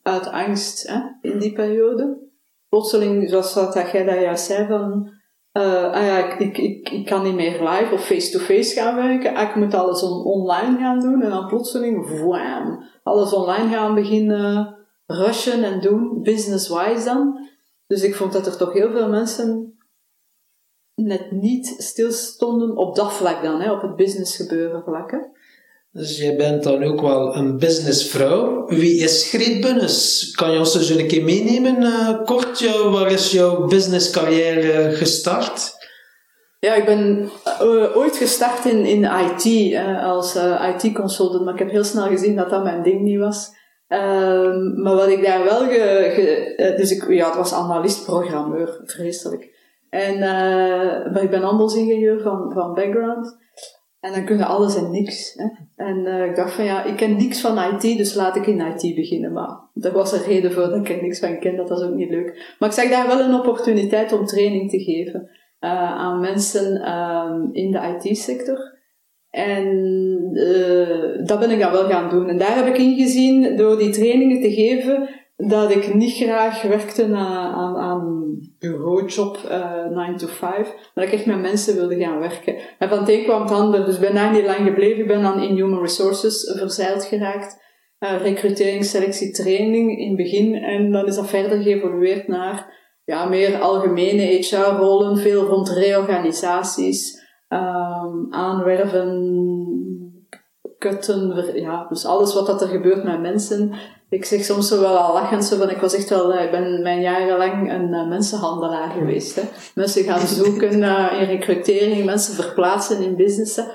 uit 0.03 0.27
angst 0.27 0.89
hè, 0.89 1.31
in 1.31 1.39
die 1.39 1.53
periode. 1.53 2.27
Plotseling, 2.69 3.29
zoals 3.29 3.55
wat 3.55 3.91
jij 3.93 4.05
dat 4.05 4.21
juist 4.21 4.45
zei, 4.45 4.67
van 4.67 5.11
ah 5.53 6.03
ja, 6.03 6.39
ik, 6.39 6.59
ik, 6.59 6.89
ik, 6.91 7.07
kan 7.07 7.23
niet 7.23 7.35
meer 7.35 7.69
live 7.69 7.89
of 7.93 8.05
face-to-face 8.05 8.81
gaan 8.81 8.97
werken. 8.97 9.35
Ah, 9.35 9.49
ik 9.49 9.55
moet 9.55 9.75
alles 9.75 10.03
on 10.03 10.25
online 10.25 10.79
gaan 10.79 11.01
doen. 11.01 11.23
En 11.23 11.31
dan 11.31 11.47
plotseling, 11.47 12.21
wham, 12.25 12.83
alles 13.03 13.33
online 13.33 13.69
gaan 13.69 13.95
beginnen 13.95 14.78
rushen 15.11 15.65
en 15.65 15.81
doen, 15.81 16.23
business-wise 16.23 17.05
dan. 17.05 17.49
Dus 17.87 18.03
ik 18.03 18.15
vond 18.15 18.33
dat 18.33 18.47
er 18.47 18.57
toch 18.57 18.73
heel 18.73 18.91
veel 18.91 19.09
mensen 19.09 19.79
net 20.95 21.31
niet 21.31 21.75
stilstonden 21.79 22.77
op 22.77 22.97
dat 22.97 23.13
vlak 23.13 23.43
dan, 23.43 23.61
hè, 23.61 23.73
op 23.73 23.83
het 23.83 23.97
business 23.97 24.37
gebeuren 24.37 24.83
vlak. 24.83 25.11
Hè. 25.11 25.19
Dus 25.93 26.19
jij 26.19 26.37
bent 26.37 26.63
dan 26.63 26.85
ook 26.85 27.01
wel 27.01 27.37
een 27.37 27.59
businessvrouw. 27.59 28.67
Wie 28.67 29.03
is 29.03 29.29
Greet 29.29 29.61
Bunnes? 29.61 30.31
Kan 30.31 30.53
je 30.53 30.59
ons 30.59 30.75
eens 30.75 30.89
een 30.89 31.07
keer 31.07 31.25
meenemen, 31.25 31.83
uh, 31.83 32.25
kort? 32.25 32.59
Jou, 32.59 32.91
waar 32.91 33.11
is 33.11 33.33
jouw 33.33 33.67
businesscarrière 33.67 34.93
gestart? 34.93 35.77
Ja, 36.61 36.75
ik 36.75 36.85
ben 36.85 37.31
uh, 37.63 37.97
ooit 37.97 38.17
gestart 38.17 38.65
in, 38.65 38.85
in 38.85 39.05
IT, 39.05 39.45
uh, 39.45 40.05
als 40.05 40.35
IT-consultant, 40.75 41.45
maar 41.45 41.53
ik 41.53 41.59
heb 41.59 41.71
heel 41.71 41.85
snel 41.85 42.07
gezien 42.07 42.37
dat 42.37 42.51
dat 42.51 42.63
mijn 42.63 42.83
ding 42.83 43.01
niet 43.01 43.19
was. 43.19 43.57
Ehm, 43.89 44.83
maar 44.83 44.95
wat 44.95 45.09
ik 45.09 45.25
daar 45.25 45.45
wel 45.45 45.59
ge... 45.59 46.11
ge 46.15 46.75
dus 46.77 46.91
ik, 46.91 47.09
ja, 47.09 47.27
het 47.27 47.37
was 47.37 47.55
analist-programmeur, 47.55 48.81
vreselijk. 48.85 49.57
En, 49.91 50.15
uh, 50.15 51.13
maar 51.13 51.23
ik 51.23 51.31
ben 51.31 51.43
handelsingenieur 51.43 52.21
van, 52.21 52.53
van 52.53 52.75
background. 52.75 53.37
En 54.01 54.13
dan 54.13 54.25
kun 54.25 54.37
je 54.37 54.45
alles 54.45 54.77
en 54.77 54.91
niks. 54.91 55.35
Hè. 55.35 55.47
En 55.77 55.99
uh, 55.99 56.25
ik 56.25 56.37
dacht 56.37 56.53
van 56.53 56.65
ja, 56.65 56.85
ik 56.85 56.97
ken 56.97 57.17
niks 57.17 57.41
van 57.41 57.59
IT, 57.59 57.97
dus 57.97 58.15
laat 58.15 58.37
ik 58.37 58.47
in 58.47 58.61
IT 58.61 58.95
beginnen. 58.95 59.33
Maar 59.33 59.61
er 59.75 59.93
was 59.93 60.13
een 60.13 60.23
reden 60.23 60.53
voor 60.53 60.63
dat 60.63 60.75
ik 60.75 60.89
er 60.89 61.03
niks 61.03 61.19
van 61.19 61.39
ken, 61.39 61.57
dat 61.57 61.69
was 61.69 61.83
ook 61.83 61.95
niet 61.95 62.11
leuk. 62.11 62.55
Maar 62.59 62.69
ik 62.69 62.75
zag 62.75 62.91
daar 62.91 63.07
wel 63.07 63.21
een 63.21 63.35
opportuniteit 63.35 64.13
om 64.13 64.27
training 64.27 64.71
te 64.71 64.79
geven 64.79 65.31
uh, 65.61 65.93
aan 65.93 66.21
mensen 66.21 66.93
um, 66.93 67.49
in 67.53 67.71
de 67.71 67.99
IT-sector. 68.01 68.78
En 69.31 69.67
uh, 70.33 71.27
dat 71.27 71.39
ben 71.39 71.51
ik 71.51 71.61
dan 71.61 71.73
wel 71.73 71.89
gaan 71.89 72.11
doen. 72.11 72.29
En 72.29 72.39
daar 72.39 72.57
heb 72.57 72.67
ik 72.67 72.79
ingezien, 72.79 73.57
door 73.57 73.79
die 73.79 73.91
trainingen 73.91 74.41
te 74.41 74.53
geven, 74.53 75.09
dat 75.37 75.71
ik 75.71 75.95
niet 75.95 76.15
graag 76.15 76.63
werkte 76.63 77.05
aan, 77.15 77.77
aan, 77.77 78.27
bureaujob, 78.59 79.39
uh, 79.51 79.85
9 79.85 80.17
to 80.17 80.27
5, 80.27 80.41
maar 80.41 80.91
dat 80.95 81.05
ik 81.05 81.13
echt 81.13 81.27
met 81.27 81.41
mensen 81.41 81.75
wilde 81.75 81.99
gaan 81.99 82.19
werken. 82.19 82.57
En 82.79 82.89
van 82.89 83.05
het 83.05 83.23
kwam 83.25 83.43
het 83.43 83.51
ander, 83.51 83.85
dus 83.85 83.99
ben 83.99 84.15
daar 84.15 84.33
niet 84.33 84.45
lang 84.45 84.67
gebleven, 84.67 85.07
ben 85.07 85.23
dan 85.23 85.43
in 85.43 85.55
Human 85.55 85.81
Resources 85.81 86.55
verzeild 86.59 87.05
geraakt. 87.05 87.67
Uh, 88.01 88.23
recrutering, 88.23 88.85
selectie, 88.85 89.31
training 89.31 89.99
in 89.99 90.09
het 90.09 90.17
begin. 90.17 90.55
En 90.55 90.93
dan 90.93 91.07
is 91.07 91.15
dat 91.15 91.29
verder 91.29 91.63
geëvolueerd 91.63 92.29
naar 92.29 92.77
ja, 93.05 93.25
meer 93.25 93.59
algemene 93.59 94.23
HR-rollen, 94.23 95.19
veel 95.19 95.45
rond 95.45 95.69
reorganisaties, 95.69 97.18
um, 97.49 98.27
aanwerven, 98.31 99.09
kutten, 100.79 101.53
ja, 101.61 101.87
dus 101.89 102.07
alles 102.07 102.35
wat 102.35 102.47
dat 102.47 102.63
er 102.63 102.69
gebeurt 102.69 103.05
met 103.05 103.21
mensen. 103.21 103.73
Ik 104.11 104.25
zeg 104.25 104.45
soms 104.45 104.69
zo 104.69 104.81
wel 104.81 104.97
al 104.97 105.15
lachend 105.15 105.45
zo 105.45 105.57
van, 105.57 105.71
ik 105.71 105.81
was 105.81 105.95
echt 105.95 106.09
wel, 106.09 106.35
ik 106.35 106.51
ben 106.51 106.83
mijn 106.83 107.01
jarenlang 107.01 107.73
een 107.73 107.89
uh, 107.89 108.09
mensenhandelaar 108.09 108.91
geweest. 108.91 109.37
Hè. 109.37 109.43
Mensen 109.75 110.05
gaan 110.05 110.27
zoeken 110.27 110.79
uh, 110.79 111.21
in 111.21 111.27
recrutering, 111.27 112.05
mensen 112.05 112.35
verplaatsen 112.35 113.03
in 113.03 113.17
businessen. 113.17 113.67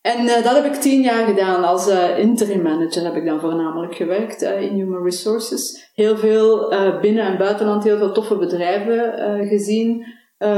En 0.00 0.26
dat 0.26 0.54
heb 0.54 0.64
ik 0.64 0.74
tien 0.74 1.02
jaar 1.02 1.26
gedaan. 1.26 1.64
Als 1.64 1.88
interim 2.16 2.62
manager 2.62 3.04
heb 3.04 3.14
ik 3.14 3.26
dan 3.26 3.40
voornamelijk 3.40 3.94
gewerkt 3.94 4.42
in 4.42 4.74
human 4.74 5.02
resources. 5.02 5.90
Heel 5.94 6.16
veel 6.16 6.74
binnen- 7.00 7.26
en 7.26 7.38
buitenland, 7.38 7.84
heel 7.84 7.98
veel 7.98 8.12
toffe 8.12 8.36
bedrijven 8.36 9.46
gezien. 9.48 10.04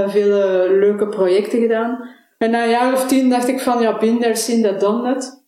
vele 0.07 0.67
leuke 0.71 1.09
projecten 1.09 1.61
gedaan. 1.61 2.09
En 2.39 2.51
na 2.51 2.65
een 2.65 2.71
jaar 2.71 2.93
of 2.93 3.07
tien 3.07 3.29
dacht 3.29 3.49
ik 3.49 3.61
van, 3.61 3.83
ja, 3.83 3.99
been 3.99 4.19
there, 4.21 4.37
seen 4.37 4.63
that, 4.63 4.81
done 4.81 5.03
that. 5.03 5.47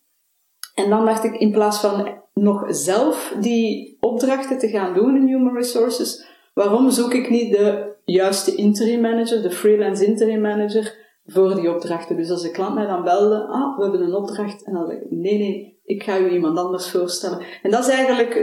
En 0.75 0.89
dan 0.89 1.05
dacht 1.05 1.23
ik, 1.23 1.35
in 1.35 1.51
plaats 1.51 1.79
van 1.79 2.19
nog 2.33 2.65
zelf 2.67 3.35
die 3.39 3.97
opdrachten 3.99 4.57
te 4.57 4.67
gaan 4.67 4.93
doen 4.93 5.15
in 5.15 5.27
human 5.27 5.55
resources, 5.55 6.25
waarom 6.53 6.89
zoek 6.89 7.13
ik 7.13 7.29
niet 7.29 7.51
de 7.51 7.95
juiste 8.05 8.55
interim 8.55 9.01
manager, 9.01 9.41
de 9.41 9.51
freelance 9.51 10.05
interim 10.05 10.41
manager, 10.41 10.99
voor 11.25 11.55
die 11.55 11.73
opdrachten. 11.73 12.15
Dus 12.15 12.29
als 12.29 12.41
de 12.41 12.51
klant 12.51 12.75
mij 12.75 12.85
dan 12.85 13.03
belde, 13.03 13.47
ah, 13.47 13.77
we 13.77 13.83
hebben 13.83 14.01
een 14.01 14.15
opdracht, 14.15 14.63
en 14.63 14.73
dan 14.73 14.87
zeg 14.87 14.97
ik, 14.97 15.11
nee, 15.11 15.37
nee, 15.37 15.79
ik 15.83 16.03
ga 16.03 16.19
u 16.19 16.29
iemand 16.29 16.57
anders 16.57 16.89
voorstellen. 16.89 17.45
En 17.61 17.71
dat 17.71 17.87
is 17.87 17.93
eigenlijk 17.93 18.35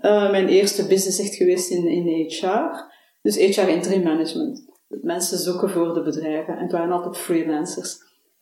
uh, 0.00 0.30
mijn 0.30 0.48
eerste 0.48 0.86
business 0.86 1.20
echt 1.20 1.34
geweest 1.34 1.70
in, 1.70 1.86
in 1.86 2.26
HR. 2.26 2.90
Dus 3.22 3.36
HR 3.36 3.68
interim 3.68 4.02
management. 4.02 4.67
Mensen 4.88 5.38
zoeken 5.38 5.70
voor 5.70 5.94
de 5.94 6.02
bedrijven. 6.02 6.56
En 6.56 6.62
het 6.62 6.72
waren 6.72 6.92
altijd 6.92 7.16
freelancers. 7.16 7.98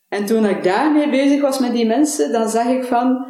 En 0.08 0.26
toen 0.26 0.46
ik 0.46 0.64
daarmee 0.64 1.10
bezig 1.10 1.40
was 1.40 1.58
met 1.58 1.72
die 1.72 1.86
mensen, 1.86 2.32
dan 2.32 2.48
zag 2.48 2.66
ik 2.66 2.84
van, 2.84 3.26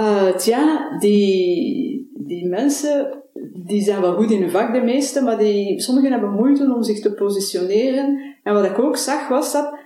uh, 0.00 0.28
tja, 0.36 0.96
die, 0.98 2.10
die 2.26 2.48
mensen, 2.48 3.22
die 3.66 3.82
zijn 3.82 4.00
wel 4.00 4.14
goed 4.14 4.30
in 4.30 4.40
hun 4.40 4.50
vak, 4.50 4.72
de 4.72 4.80
meeste, 4.80 5.22
maar 5.22 5.38
die, 5.38 5.80
sommigen 5.80 6.10
hebben 6.10 6.30
moeite 6.30 6.74
om 6.74 6.82
zich 6.82 7.00
te 7.00 7.12
positioneren. 7.12 8.36
En 8.42 8.54
wat 8.54 8.64
ik 8.64 8.78
ook 8.78 8.96
zag, 8.96 9.28
was 9.28 9.52
dat 9.52 9.78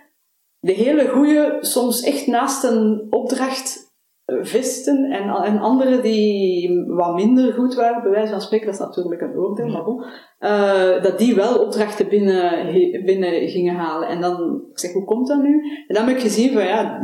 de 0.58 0.72
hele 0.72 1.08
goede 1.08 1.56
soms 1.60 2.02
echt 2.02 2.26
naast 2.26 2.64
een 2.64 3.06
opdracht 3.10 3.83
visten 4.26 5.04
en, 5.04 5.28
en 5.28 5.58
anderen 5.58 6.02
die 6.02 6.84
wat 6.86 7.14
minder 7.14 7.52
goed 7.52 7.74
waren, 7.74 8.02
bij 8.02 8.10
wijze 8.10 8.32
van 8.32 8.40
spreken, 8.40 8.66
dat 8.66 8.74
is 8.74 8.80
natuurlijk 8.80 9.20
een 9.20 9.36
oordeel, 9.36 9.66
maar 9.66 9.82
goed, 9.82 10.04
uh, 10.40 11.02
dat 11.02 11.18
die 11.18 11.34
wel 11.34 11.58
opdrachten 11.58 12.08
binnen, 12.08 12.72
binnen 13.04 13.48
gingen 13.48 13.74
halen. 13.74 14.08
En 14.08 14.20
dan 14.20 14.64
ik 14.70 14.78
zeg 14.78 14.92
hoe 14.92 15.04
komt 15.04 15.28
dat 15.28 15.42
nu? 15.42 15.62
En 15.86 15.94
dan 15.94 16.06
heb 16.06 16.16
ik 16.16 16.22
gezien 16.22 16.52
van 16.52 16.64
ja, 16.64 17.00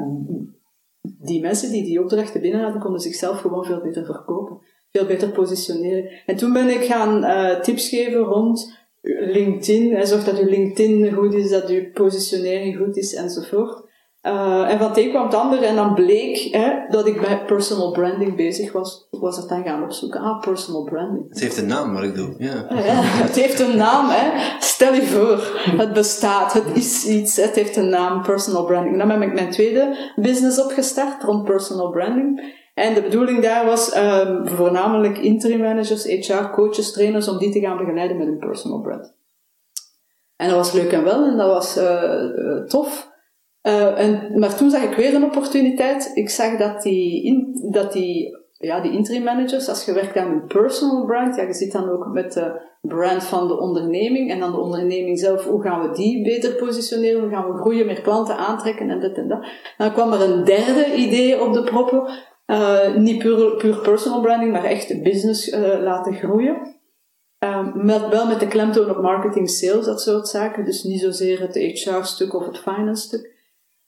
die 1.02 1.40
mensen 1.40 1.72
die 1.72 1.84
die 1.84 2.02
opdrachten 2.02 2.40
binnen 2.40 2.62
hadden, 2.62 2.80
konden 2.80 3.00
zichzelf 3.00 3.40
gewoon 3.40 3.64
veel 3.64 3.80
beter 3.80 4.04
verkopen, 4.04 4.58
veel 4.92 5.06
beter 5.06 5.30
positioneren. 5.30 6.10
En 6.26 6.36
toen 6.36 6.52
ben 6.52 6.68
ik 6.68 6.84
gaan 6.84 7.24
uh, 7.24 7.60
tips 7.60 7.88
geven 7.88 8.20
rond 8.20 8.78
LinkedIn, 9.02 9.94
hè, 9.94 10.06
zorg 10.06 10.24
dat 10.24 10.38
je 10.38 10.44
LinkedIn 10.44 11.12
goed 11.12 11.34
is, 11.34 11.50
dat 11.50 11.68
je 11.68 11.90
positionering 11.90 12.76
goed 12.76 12.96
is 12.96 13.14
enzovoort. 13.14 13.88
Uh, 14.22 14.70
en 14.70 14.78
van 14.78 14.88
het 14.88 14.98
een 14.98 15.10
kwam 15.10 15.24
het 15.24 15.34
ander 15.34 15.62
en 15.62 15.74
dan 15.74 15.94
bleek 15.94 16.48
hè, 16.50 16.72
dat 16.88 17.06
ik 17.06 17.20
bij 17.20 17.44
personal 17.44 17.90
branding 17.90 18.36
bezig 18.36 18.72
was. 18.72 19.08
Was 19.10 19.36
het 19.36 19.48
dan 19.48 19.64
gaan 19.64 19.82
opzoeken. 19.82 20.20
Ah, 20.20 20.40
personal 20.40 20.84
branding. 20.84 21.28
Het 21.28 21.40
heeft 21.40 21.58
een 21.58 21.66
naam 21.66 21.94
wat 21.94 22.02
ik 22.02 22.14
doe, 22.14 22.34
ja. 22.38 22.66
ja 22.68 23.00
het 23.26 23.34
heeft 23.36 23.60
een 23.60 23.76
naam, 23.76 24.08
hè. 24.08 24.56
Stel 24.58 24.94
je 24.94 25.02
voor, 25.02 25.60
het 25.76 25.92
bestaat, 25.92 26.52
het 26.52 26.76
is 26.76 27.06
iets, 27.06 27.36
het 27.36 27.54
heeft 27.54 27.76
een 27.76 27.88
naam, 27.88 28.22
personal 28.22 28.64
branding. 28.64 28.98
Dan 28.98 29.10
heb 29.10 29.22
ik 29.22 29.34
mijn 29.34 29.50
tweede 29.50 30.12
business 30.16 30.62
opgestart 30.62 31.22
rond 31.22 31.44
personal 31.44 31.90
branding. 31.90 32.58
En 32.74 32.94
de 32.94 33.02
bedoeling 33.02 33.42
daar 33.42 33.66
was 33.66 33.96
um, 33.96 34.48
voornamelijk 34.48 35.18
interim 35.18 35.60
managers, 35.60 36.04
HR, 36.04 36.50
coaches, 36.52 36.92
trainers, 36.92 37.28
om 37.28 37.38
die 37.38 37.52
te 37.52 37.60
gaan 37.60 37.76
begeleiden 37.76 38.16
met 38.16 38.26
een 38.26 38.38
personal 38.38 38.80
brand. 38.80 39.14
En 40.36 40.48
dat 40.48 40.56
was 40.56 40.72
leuk 40.72 40.92
en 40.92 41.04
wel 41.04 41.24
en 41.24 41.36
dat 41.36 41.46
was 41.46 41.76
uh, 41.76 42.64
tof. 42.66 43.09
Uh, 43.62 43.98
en, 43.98 44.38
maar 44.38 44.56
toen 44.56 44.70
zag 44.70 44.82
ik 44.82 44.96
weer 44.96 45.14
een 45.14 45.24
opportuniteit. 45.24 46.10
Ik 46.14 46.30
zag 46.30 46.56
dat 46.56 46.82
die, 46.82 47.70
dat 47.70 47.92
die, 47.92 48.36
ja, 48.58 48.80
die 48.80 48.92
interim 48.92 49.22
managers, 49.22 49.68
als 49.68 49.84
je 49.84 49.92
werkt 49.92 50.16
aan 50.16 50.30
een 50.30 50.46
personal 50.46 51.04
brand, 51.04 51.36
ja, 51.36 51.42
je 51.42 51.52
zit 51.52 51.72
dan 51.72 51.90
ook 51.90 52.06
met 52.06 52.32
de 52.32 52.60
brand 52.80 53.24
van 53.24 53.48
de 53.48 53.58
onderneming 53.58 54.30
en 54.30 54.40
dan 54.40 54.50
de 54.50 54.60
onderneming 54.60 55.18
zelf, 55.18 55.44
hoe 55.44 55.62
gaan 55.62 55.88
we 55.88 55.96
die 55.96 56.22
beter 56.24 56.52
positioneren, 56.54 57.20
hoe 57.20 57.30
gaan 57.30 57.52
we 57.52 57.58
groeien, 57.58 57.86
meer 57.86 58.00
klanten 58.00 58.36
aantrekken 58.36 58.90
en 58.90 59.00
dit 59.00 59.16
en 59.16 59.28
dat. 59.28 59.46
Dan 59.78 59.92
kwam 59.92 60.12
er 60.12 60.20
een 60.20 60.44
derde 60.44 60.94
idee 60.94 61.40
op 61.40 61.52
de 61.52 61.64
proppen, 61.64 62.08
uh, 62.46 62.96
niet 62.96 63.18
puur, 63.18 63.56
puur 63.56 63.76
personal 63.76 64.20
branding, 64.20 64.52
maar 64.52 64.64
echt 64.64 65.02
business 65.02 65.48
uh, 65.48 65.80
laten 65.82 66.14
groeien. 66.14 66.78
Um, 67.44 67.72
met, 67.84 68.08
wel 68.08 68.26
met 68.26 68.40
de 68.40 68.46
klemtoon 68.46 68.90
op 68.90 69.02
marketing, 69.02 69.50
sales, 69.50 69.84
dat 69.84 70.00
soort 70.00 70.28
zaken. 70.28 70.64
Dus 70.64 70.82
niet 70.82 71.00
zozeer 71.00 71.40
het 71.40 71.54
HR-stuk 71.54 72.34
of 72.34 72.46
het 72.46 72.58
finance-stuk. 72.58 73.38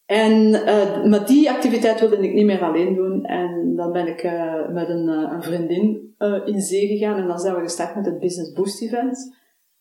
En 0.07 0.33
uh, 0.49 1.05
maar 1.05 1.27
die 1.27 1.51
activiteit 1.51 2.01
wilde 2.01 2.19
ik 2.19 2.33
niet 2.33 2.47
meer 2.47 2.63
alleen 2.63 2.95
doen. 2.95 3.25
En 3.25 3.73
dan 3.77 3.93
ben 3.93 4.07
ik 4.07 4.23
uh, 4.23 4.69
met 4.73 4.89
een, 4.89 5.09
uh, 5.09 5.33
een 5.33 5.43
vriendin 5.43 6.15
in 6.45 6.61
zee 6.61 6.87
gegaan. 6.87 7.17
En 7.17 7.27
dan 7.27 7.39
zijn 7.39 7.55
we 7.55 7.61
gestart 7.61 7.95
met 7.95 8.07
het 8.07 8.19
Business 8.19 8.53
Boost 8.53 8.83
Event. 8.83 9.37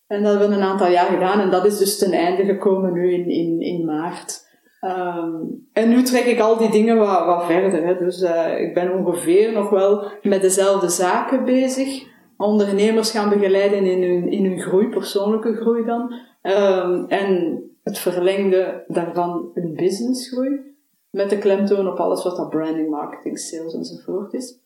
En 0.07 0.23
dat 0.23 0.31
hebben 0.31 0.49
we 0.49 0.55
een 0.55 0.69
aantal 0.69 0.87
jaar 0.87 1.05
gedaan. 1.05 1.39
En 1.39 1.49
dat 1.49 1.65
is 1.65 1.77
dus 1.77 1.97
ten 1.97 2.11
einde 2.11 2.45
gekomen 2.45 2.93
nu 2.93 3.13
in, 3.13 3.29
in, 3.29 3.59
in 3.59 3.85
maart. 3.85 4.49
Um, 4.85 5.67
en 5.73 5.89
nu 5.89 6.03
trek 6.03 6.25
ik 6.25 6.39
al 6.39 6.57
die 6.57 6.71
dingen 6.71 6.97
wat, 6.97 7.25
wat 7.25 7.45
verder. 7.45 7.85
Hè. 7.85 7.97
Dus 7.97 8.21
ik 8.57 8.73
ben 8.73 8.97
ongeveer 8.97 9.53
nog 9.53 9.69
wel 9.69 10.11
met 10.21 10.41
dezelfde 10.41 10.89
zaken 10.89 11.45
bezig. 11.45 12.03
Ondernemers 12.37 13.11
gaan 13.11 13.29
begeleiden 13.29 13.85
in 13.85 14.09
hun, 14.09 14.31
in 14.31 14.45
hun 14.45 14.59
groei, 14.59 14.87
persoonlijke 14.87 15.55
groei 15.55 15.85
dan. 15.85 16.13
Um, 16.41 17.05
en 17.07 17.61
het 17.83 17.97
verlengde 17.97 18.83
daarvan 18.87 19.51
een 19.53 19.73
businessgroei. 19.73 20.69
Met 21.09 21.29
de 21.29 21.37
klemtoon 21.37 21.87
op 21.87 21.97
alles 21.97 22.23
wat 22.23 22.35
dat 22.35 22.49
branding, 22.49 22.89
marketing, 22.89 23.39
sales 23.39 23.73
enzovoort 23.73 24.33
is. 24.33 24.59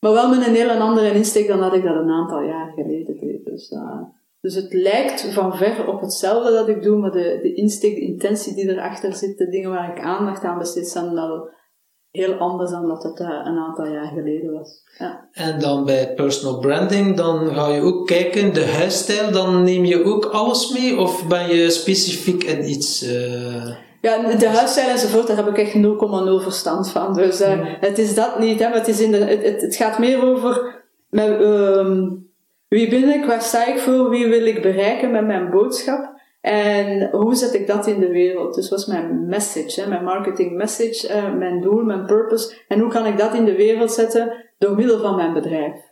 Maar 0.00 0.12
wel 0.12 0.28
met 0.28 0.46
een 0.46 0.54
heel 0.54 0.70
andere 0.70 1.12
insteek 1.12 1.48
dan 1.48 1.60
dat 1.60 1.74
ik 1.74 1.82
dat 1.82 1.96
een 1.96 2.10
aantal 2.10 2.42
jaar 2.42 2.72
geleden 2.72 3.20
deed. 3.20 3.44
Dus, 3.44 3.70
uh, 3.70 4.02
dus 4.40 4.54
het 4.54 4.72
lijkt 4.72 5.32
van 5.32 5.56
ver 5.56 5.88
op 5.88 6.00
hetzelfde 6.00 6.52
dat 6.52 6.68
ik 6.68 6.82
doe, 6.82 6.98
maar 6.98 7.10
de, 7.10 7.38
de 7.42 7.54
insteek, 7.54 7.94
de 7.94 8.00
intentie 8.00 8.54
die 8.54 8.68
erachter 8.70 9.14
zit, 9.14 9.38
de 9.38 9.48
dingen 9.48 9.70
waar 9.70 9.96
ik 9.96 10.02
aandacht 10.02 10.44
aan 10.44 10.58
besteed, 10.58 10.88
zijn 10.88 11.14
wel 11.14 11.48
heel 12.10 12.34
anders 12.34 12.70
dan 12.70 12.88
dat 12.88 13.02
het 13.02 13.20
uh, 13.20 13.28
een 13.28 13.58
aantal 13.58 13.86
jaar 13.86 14.06
geleden 14.06 14.52
was. 14.52 14.82
Ja. 14.98 15.28
En 15.32 15.60
dan 15.60 15.84
bij 15.84 16.14
personal 16.14 16.58
branding, 16.58 17.16
dan 17.16 17.54
ga 17.54 17.68
je 17.68 17.80
ook 17.80 18.06
kijken, 18.06 18.54
de 18.54 18.66
huisstijl, 18.66 19.32
dan 19.32 19.62
neem 19.62 19.84
je 19.84 20.04
ook 20.04 20.24
alles 20.24 20.72
mee 20.72 20.98
of 20.98 21.26
ben 21.28 21.54
je 21.54 21.70
specifiek 21.70 22.44
in 22.44 22.70
iets... 22.70 23.02
Uh... 23.02 23.74
Ja, 24.00 24.36
de 24.36 24.48
huisstijl 24.48 24.88
enzovoort, 24.88 25.26
daar 25.26 25.36
heb 25.36 25.48
ik 25.48 25.58
echt 25.58 25.74
0,0 25.74 25.80
verstand 26.42 26.90
van. 26.90 27.14
Dus 27.14 27.40
uh, 27.40 27.58
het 27.80 27.98
is 27.98 28.14
dat 28.14 28.38
niet, 28.38 28.60
hè, 28.60 28.68
maar 28.68 28.78
het, 28.78 28.88
is 28.88 29.00
in 29.00 29.10
de, 29.10 29.18
het, 29.18 29.60
het, 29.60 29.76
gaat 29.76 29.98
meer 29.98 30.24
over 30.24 30.82
met, 31.10 31.40
um, 31.40 32.28
wie 32.68 32.88
ben 32.88 33.08
ik, 33.08 33.24
waar 33.24 33.42
sta 33.42 33.66
ik 33.66 33.78
voor, 33.78 34.10
wie 34.10 34.26
wil 34.26 34.46
ik 34.46 34.62
bereiken 34.62 35.10
met 35.10 35.26
mijn 35.26 35.50
boodschap. 35.50 36.09
En 36.40 37.10
hoe 37.10 37.34
zet 37.34 37.54
ik 37.54 37.66
dat 37.66 37.86
in 37.86 38.00
de 38.00 38.08
wereld? 38.08 38.54
Dus 38.54 38.68
wat 38.68 38.78
is 38.78 38.86
mijn 38.86 39.26
message, 39.26 39.80
hè? 39.80 39.88
mijn 39.88 40.04
marketing 40.04 40.56
message, 40.56 41.08
uh, 41.14 41.34
mijn 41.34 41.60
doel, 41.60 41.84
mijn 41.84 42.06
purpose. 42.06 42.54
En 42.68 42.80
hoe 42.80 42.90
kan 42.90 43.06
ik 43.06 43.18
dat 43.18 43.34
in 43.34 43.44
de 43.44 43.56
wereld 43.56 43.92
zetten 43.92 44.52
door 44.58 44.74
middel 44.74 45.00
van 45.00 45.16
mijn 45.16 45.32
bedrijf? 45.32 45.88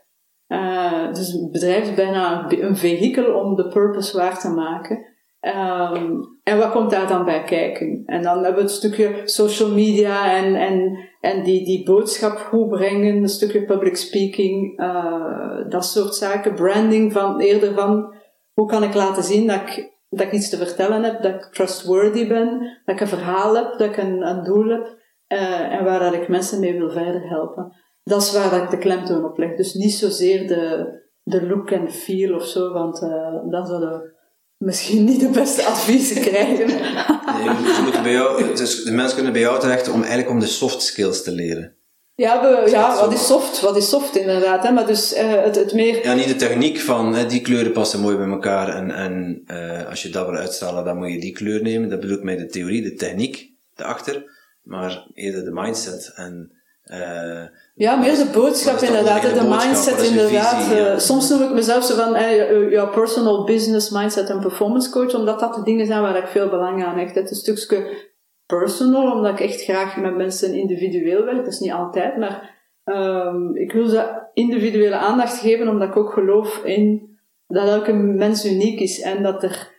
Uh, 0.48 1.12
dus 1.12 1.32
het 1.32 1.50
bedrijf 1.50 1.82
is 1.82 1.94
bijna 1.94 2.50
een 2.50 2.76
vehikel 2.76 3.34
om 3.34 3.56
de 3.56 3.68
purpose 3.68 4.16
waar 4.16 4.38
te 4.38 4.48
maken. 4.48 5.06
Um, 5.40 6.38
en 6.42 6.58
wat 6.58 6.70
komt 6.70 6.90
daar 6.90 7.08
dan 7.08 7.24
bij 7.24 7.42
kijken? 7.42 8.02
En 8.06 8.22
dan 8.22 8.34
hebben 8.34 8.54
we 8.54 8.60
het 8.60 8.70
stukje 8.70 9.20
social 9.24 9.70
media 9.70 10.36
en, 10.36 10.54
en, 10.54 10.98
en 11.20 11.42
die, 11.42 11.64
die 11.64 11.84
boodschap 11.84 12.36
goed 12.36 12.68
brengen, 12.68 13.16
een 13.16 13.28
stukje 13.28 13.64
public 13.64 13.96
speaking, 13.96 14.80
uh, 14.80 15.68
dat 15.68 15.84
soort 15.84 16.14
zaken. 16.14 16.54
Branding 16.54 17.12
van 17.12 17.40
eerder 17.40 17.74
van 17.74 18.14
hoe 18.52 18.66
kan 18.66 18.82
ik 18.82 18.94
laten 18.94 19.22
zien 19.22 19.46
dat 19.46 19.60
ik 19.60 19.97
dat 20.08 20.26
ik 20.26 20.32
iets 20.32 20.48
te 20.48 20.56
vertellen 20.56 21.02
heb, 21.02 21.22
dat 21.22 21.34
ik 21.34 21.48
trustworthy 21.52 22.28
ben, 22.28 22.80
dat 22.84 22.94
ik 22.94 23.00
een 23.00 23.08
verhaal 23.08 23.54
heb, 23.54 23.78
dat 23.78 23.88
ik 23.88 23.96
een, 23.96 24.42
doel 24.42 24.68
heb 24.68 24.96
uh, 25.28 25.72
en 25.72 25.84
waar 25.84 26.14
ik 26.14 26.28
mensen 26.28 26.60
mee 26.60 26.78
wil 26.78 26.90
verder 26.90 27.28
helpen. 27.28 27.72
Dat 28.02 28.22
is 28.22 28.32
waar 28.32 28.50
dat 28.50 28.62
ik 28.62 28.70
de 28.70 28.78
klemtoon 28.78 29.24
op 29.24 29.38
leg. 29.38 29.56
Dus 29.56 29.74
niet 29.74 29.92
zozeer 29.92 30.48
de, 30.48 30.92
de 31.22 31.46
look 31.46 31.70
en 31.70 31.92
feel 31.92 32.34
of 32.34 32.46
zo, 32.46 32.72
want 32.72 33.02
uh, 33.02 33.50
dan 33.50 33.66
zouden 33.66 33.90
we 33.90 34.16
misschien 34.56 35.04
niet 35.04 35.20
de 35.20 35.30
beste 35.30 35.64
adviezen 35.72 36.22
krijgen. 36.22 36.66
nee, 36.66 38.02
bij 38.02 38.12
jou, 38.12 38.54
dus 38.54 38.84
de 38.84 38.92
mensen 38.92 39.14
kunnen 39.14 39.32
bij 39.32 39.42
jou 39.42 39.60
terecht 39.60 39.88
om 39.88 40.00
eigenlijk 40.00 40.30
om 40.30 40.40
de 40.40 40.46
soft 40.46 40.82
skills 40.82 41.22
te 41.22 41.30
leren. 41.30 41.77
Ja, 42.20 42.40
we, 42.40 42.70
ja 42.70 43.00
wat 43.00 43.12
is 43.12 43.26
soft? 43.26 43.60
Wat 43.60 43.76
is 43.76 43.88
soft 43.88 44.16
inderdaad? 44.16 44.62
Hè? 44.62 44.70
Maar 44.70 44.87
dus 44.87 45.16
uh, 45.16 45.42
het, 45.42 45.56
het 45.56 45.72
meer... 45.72 46.04
Ja, 46.04 46.14
niet 46.14 46.28
de 46.28 46.37
techniek 46.37 46.78
van 46.78 47.14
hè, 47.14 47.26
die 47.26 47.40
kleuren 47.40 47.72
passen 47.72 48.00
mooi 48.00 48.16
bij 48.16 48.28
elkaar 48.28 48.68
en, 48.68 48.90
en 48.90 49.44
uh, 49.46 49.88
als 49.88 50.02
je 50.02 50.10
dat 50.10 50.26
wil 50.26 50.37
uitstralen, 50.37 50.84
dan 50.84 50.96
moet 50.96 51.12
je 51.12 51.20
die 51.20 51.32
kleur 51.32 51.62
nemen. 51.62 51.88
Dat 51.88 52.00
bedoel 52.00 52.16
ik 52.16 52.22
met 52.22 52.38
de 52.38 52.46
theorie, 52.46 52.82
de 52.82 52.94
techniek 52.94 53.50
erachter, 53.76 54.25
maar 54.62 55.06
eerder 55.14 55.44
de 55.44 55.52
mindset 55.52 56.12
en 56.14 56.56
Uh, 56.92 57.42
ja, 57.75 57.96
meer 57.96 58.16
de 58.16 58.30
boodschap 58.32 58.78
inderdaad, 58.78 59.22
de, 59.22 59.32
de 59.32 59.48
mindset 59.48 60.02
inderdaad. 60.02 60.62
Visie, 60.62 60.76
ja. 60.76 60.98
soms 60.98 61.28
noem 61.28 61.42
ik 61.42 61.50
mezelf 61.50 61.84
zo 61.84 61.94
van 61.94 62.14
hey, 62.14 62.68
jouw 62.70 62.90
personal 62.90 63.44
business 63.44 63.90
mindset 63.90 64.30
en 64.30 64.40
performance 64.40 64.90
coach, 64.90 65.14
omdat 65.14 65.40
dat 65.40 65.54
de 65.54 65.62
dingen 65.62 65.87
zijn 65.87 66.02
waar 66.02 66.16
ik 66.16 66.26
veel 66.26 66.48
belang 66.48 66.84
aan 66.84 66.98
hecht. 66.98 67.14
Het 67.14 67.30
is 67.30 67.46
een 67.46 67.56
stukje 67.56 68.07
personal, 68.56 69.12
omdat 69.12 69.32
ik 69.32 69.46
echt 69.46 69.62
graag 69.62 69.96
met 69.96 70.16
mensen 70.16 70.54
individueel 70.54 71.24
werk. 71.24 71.44
Dat 71.44 71.52
is 71.52 71.58
niet 71.58 71.72
altijd, 71.72 72.16
maar 72.16 72.56
um, 72.84 73.56
ik 73.56 73.72
wil 73.72 73.86
ze 73.86 74.26
individuele 74.34 74.96
aandacht 74.96 75.38
geven, 75.38 75.68
omdat 75.68 75.88
ik 75.88 75.96
ook 75.96 76.12
geloof 76.12 76.64
in 76.64 77.16
dat 77.46 77.68
elke 77.68 77.92
mens 77.92 78.46
uniek 78.46 78.80
is 78.80 79.00
en 79.00 79.22
dat 79.22 79.42
er 79.42 79.76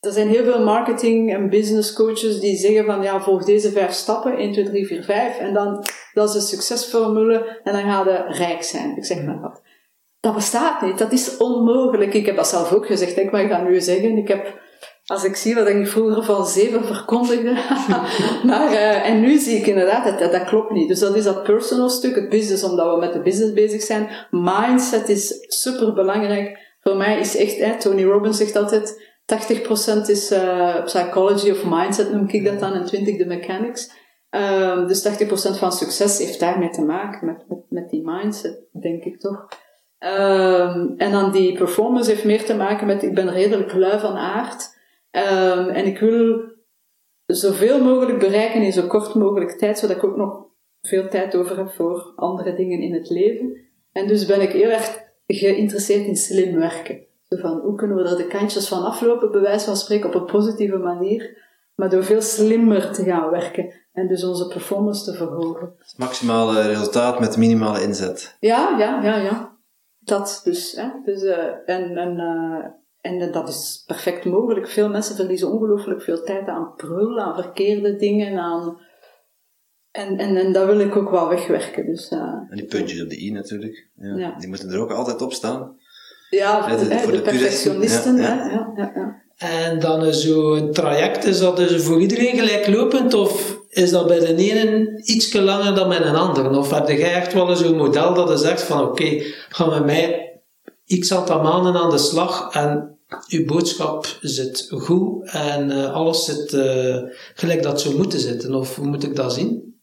er 0.00 0.12
zijn 0.12 0.28
heel 0.28 0.44
veel 0.44 0.64
marketing 0.64 1.32
en 1.32 1.50
business 1.50 1.92
coaches 1.92 2.40
die 2.40 2.56
zeggen 2.56 2.84
van 2.84 3.02
ja, 3.02 3.20
volg 3.20 3.44
deze 3.44 3.70
vijf 3.70 3.92
stappen, 3.92 4.36
1, 4.36 4.52
2, 4.52 4.64
3, 4.64 4.86
4, 4.86 5.04
5 5.04 5.38
en 5.38 5.54
dan, 5.54 5.84
dat 6.12 6.28
is 6.28 6.34
de 6.34 6.40
succesformule 6.40 7.60
en 7.64 7.72
dan 7.72 7.82
ga 7.82 8.04
je 8.04 8.24
rijk 8.28 8.62
zijn. 8.62 8.96
Ik 8.96 9.04
zeg 9.04 9.24
maar 9.24 9.40
wat. 9.40 9.62
Dat 10.20 10.34
bestaat 10.34 10.82
niet, 10.82 10.98
dat 10.98 11.12
is 11.12 11.36
onmogelijk. 11.36 12.14
Ik 12.14 12.26
heb 12.26 12.36
dat 12.36 12.48
zelf 12.48 12.72
ook 12.72 12.86
gezegd, 12.86 13.16
ik 13.16 13.30
mag 13.30 13.48
dat 13.48 13.62
nu 13.62 13.80
zeggen. 13.80 14.16
Ik 14.16 14.28
heb, 14.28 14.60
als 15.08 15.24
ik 15.24 15.36
zie 15.36 15.54
wat 15.54 15.68
ik 15.68 15.88
vroeger 15.88 16.24
van 16.24 16.46
zeven 16.46 16.84
verkondigde, 16.84 17.52
maar, 18.48 18.72
uh, 18.72 19.08
en 19.08 19.20
nu 19.20 19.38
zie 19.38 19.56
ik 19.56 19.66
inderdaad, 19.66 20.18
dat, 20.18 20.32
dat 20.32 20.44
klopt 20.44 20.70
niet. 20.70 20.88
Dus 20.88 20.98
dat 20.98 21.16
is 21.16 21.24
dat 21.24 21.42
personal 21.42 21.88
stuk, 21.88 22.14
het 22.14 22.28
business, 22.28 22.64
omdat 22.64 22.94
we 22.94 23.00
met 23.00 23.12
de 23.12 23.22
business 23.22 23.52
bezig 23.52 23.82
zijn. 23.82 24.08
Mindset 24.30 25.08
is 25.08 25.44
super 25.46 25.92
belangrijk. 25.92 26.76
Voor 26.80 26.96
mij 26.96 27.18
is 27.18 27.36
echt, 27.36 27.80
Tony 27.80 28.04
Robbins 28.04 28.36
zegt 28.36 28.56
altijd, 28.56 29.06
80% 30.06 30.06
is 30.06 30.32
uh, 30.32 30.84
psychology 30.84 31.50
of 31.50 31.64
mindset, 31.64 32.12
noem 32.12 32.28
ik 32.28 32.44
dat 32.44 32.60
dan, 32.60 32.72
en 32.72 32.86
20% 32.86 32.88
de 33.16 33.24
mechanics. 33.26 33.90
Uh, 34.30 34.86
dus 34.86 35.08
80% 35.08 35.58
van 35.58 35.72
succes 35.72 36.18
heeft 36.18 36.40
daarmee 36.40 36.70
te 36.70 36.82
maken, 36.82 37.26
met, 37.26 37.44
met, 37.48 37.58
met 37.68 37.90
die 37.90 38.02
mindset, 38.04 38.60
denk 38.80 39.04
ik 39.04 39.20
toch. 39.20 39.48
Um, 39.98 40.94
en 40.96 41.12
dan 41.12 41.32
die 41.32 41.58
performance 41.58 42.10
heeft 42.10 42.24
meer 42.24 42.44
te 42.44 42.56
maken 42.56 42.86
met, 42.86 43.02
ik 43.02 43.14
ben 43.14 43.30
redelijk 43.30 43.72
lui 43.72 43.98
van 43.98 44.16
aard. 44.16 44.76
Um, 45.10 45.68
en 45.68 45.86
ik 45.86 45.98
wil 45.98 46.56
zoveel 47.26 47.82
mogelijk 47.82 48.18
bereiken 48.18 48.62
in 48.62 48.72
zo 48.72 48.86
kort 48.86 49.14
mogelijk 49.14 49.50
tijd, 49.50 49.78
zodat 49.78 49.96
ik 49.96 50.04
ook 50.04 50.16
nog 50.16 50.46
veel 50.82 51.08
tijd 51.08 51.36
over 51.36 51.56
heb 51.56 51.70
voor 51.70 52.12
andere 52.16 52.54
dingen 52.54 52.80
in 52.80 52.94
het 52.94 53.10
leven. 53.10 53.56
En 53.92 54.06
dus 54.06 54.26
ben 54.26 54.40
ik 54.40 54.52
heel 54.52 54.70
erg 54.70 55.06
geïnteresseerd 55.26 56.06
in 56.06 56.16
slim 56.16 56.54
werken 56.58 57.06
van 57.28 57.60
hoe 57.60 57.74
kunnen 57.74 57.96
we 57.96 58.02
er 58.02 58.16
de 58.16 58.26
kantjes 58.26 58.68
van 58.68 58.84
aflopen, 58.84 59.30
bij 59.30 59.40
wijze 59.40 59.64
van 59.64 59.76
spreken, 59.76 60.08
op 60.08 60.14
een 60.14 60.24
positieve 60.24 60.76
manier, 60.76 61.46
maar 61.74 61.90
door 61.90 62.04
veel 62.04 62.22
slimmer 62.22 62.92
te 62.92 63.04
gaan 63.04 63.30
werken 63.30 63.74
en 63.92 64.08
dus 64.08 64.24
onze 64.24 64.46
performance 64.46 65.04
te 65.04 65.16
verhogen. 65.16 65.74
Maximale 65.96 66.62
resultaat 66.62 67.20
met 67.20 67.36
minimale 67.36 67.82
inzet. 67.82 68.36
Ja, 68.40 68.78
ja, 68.78 69.02
ja, 69.02 69.16
ja. 69.16 69.56
Dat 69.98 70.40
dus. 70.44 70.72
Hè. 70.76 70.88
dus 71.04 71.22
uh, 71.22 71.36
en, 71.66 71.96
en, 71.96 72.18
uh, 72.18 72.64
en 73.00 73.32
dat 73.32 73.48
is 73.48 73.82
perfect 73.86 74.24
mogelijk. 74.24 74.68
Veel 74.68 74.88
mensen 74.88 75.16
verliezen 75.16 75.52
ongelooflijk 75.52 76.02
veel 76.02 76.22
tijd 76.22 76.46
aan 76.46 76.74
prul, 76.76 77.18
aan 77.18 77.42
verkeerde 77.42 77.96
dingen, 77.96 78.38
aan... 78.38 78.86
En, 79.90 80.18
en, 80.18 80.36
en 80.36 80.52
dat 80.52 80.66
wil 80.66 80.80
ik 80.80 80.96
ook 80.96 81.10
wel 81.10 81.28
wegwerken. 81.28 81.86
Dus, 81.86 82.10
uh, 82.10 82.18
en 82.20 82.56
die 82.56 82.66
puntjes 82.66 83.02
op 83.02 83.08
de 83.08 83.20
i 83.20 83.30
natuurlijk. 83.30 83.88
Ja. 83.94 84.16
ja. 84.16 84.34
Die 84.38 84.48
moeten 84.48 84.70
er 84.70 84.80
ook 84.80 84.92
altijd 84.92 85.22
op 85.22 85.32
staan. 85.32 85.76
Ja, 86.30 86.76
de, 86.76 86.88
de, 86.88 87.12
de 87.12 87.22
perfectionisten. 87.22 88.16
Ja, 88.16 88.48
ja. 88.50 88.72
Ja, 88.76 88.92
ja, 88.94 89.22
En 89.36 89.78
dan 89.78 90.14
zo'n 90.14 90.72
traject, 90.72 91.24
is 91.24 91.38
dat 91.38 91.56
dus 91.56 91.84
voor 91.84 92.00
iedereen 92.00 92.38
gelijklopend 92.38 93.14
of 93.14 93.58
is 93.68 93.90
dat 93.90 94.06
bij 94.06 94.18
de 94.18 94.34
ene 94.34 95.00
iets 95.04 95.32
langer 95.32 95.74
dan 95.74 95.88
bij 95.88 96.00
een 96.00 96.14
ander? 96.14 96.50
Of 96.50 96.70
heb 96.70 96.88
jij 96.88 97.14
echt 97.14 97.32
wel 97.32 97.56
zo'n 97.56 97.76
model 97.76 98.14
dat 98.14 98.28
je 98.28 98.36
zegt 98.36 98.62
van 98.62 98.80
oké, 98.80 98.90
okay, 98.90 99.34
ga 99.48 99.66
met 99.66 99.84
mij 99.84 100.27
x 100.98 101.12
aantal 101.12 101.42
maanden 101.42 101.74
aan 101.74 101.90
de 101.90 101.98
slag 101.98 102.54
en 102.54 102.98
uw 103.28 103.44
boodschap 103.46 104.06
zit 104.20 104.66
goed 104.70 105.30
en 105.30 105.70
uh, 105.70 105.94
alles 105.94 106.24
zit 106.24 106.52
uh, 106.52 106.96
gelijk 107.34 107.62
dat 107.62 107.80
zou 107.80 107.96
moeten 107.96 108.18
zitten? 108.18 108.54
Of 108.54 108.76
hoe 108.76 108.86
moet 108.86 109.02
ik 109.02 109.16
dat 109.16 109.32
zien? 109.32 109.80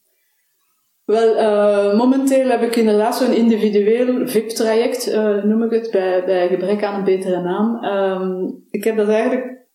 Wel, 1.05 1.35
uh, 1.35 1.97
momenteel 1.97 2.49
heb 2.49 2.61
ik 2.61 2.75
inderdaad 2.75 3.15
zo'n 3.15 3.33
individueel 3.33 4.27
VIP-traject, 4.27 5.13
noem 5.43 5.63
ik 5.63 5.71
het, 5.71 5.91
bij, 5.91 6.25
bij 6.25 6.47
gebrek 6.47 6.83
aan 6.83 6.95
een 6.95 7.03
betere 7.03 7.41
naam. 7.41 7.83
Um, 7.83 8.65
ik 8.69 8.83
heb 8.83 8.97
dat 8.97 9.07
eigenlijk 9.07 9.67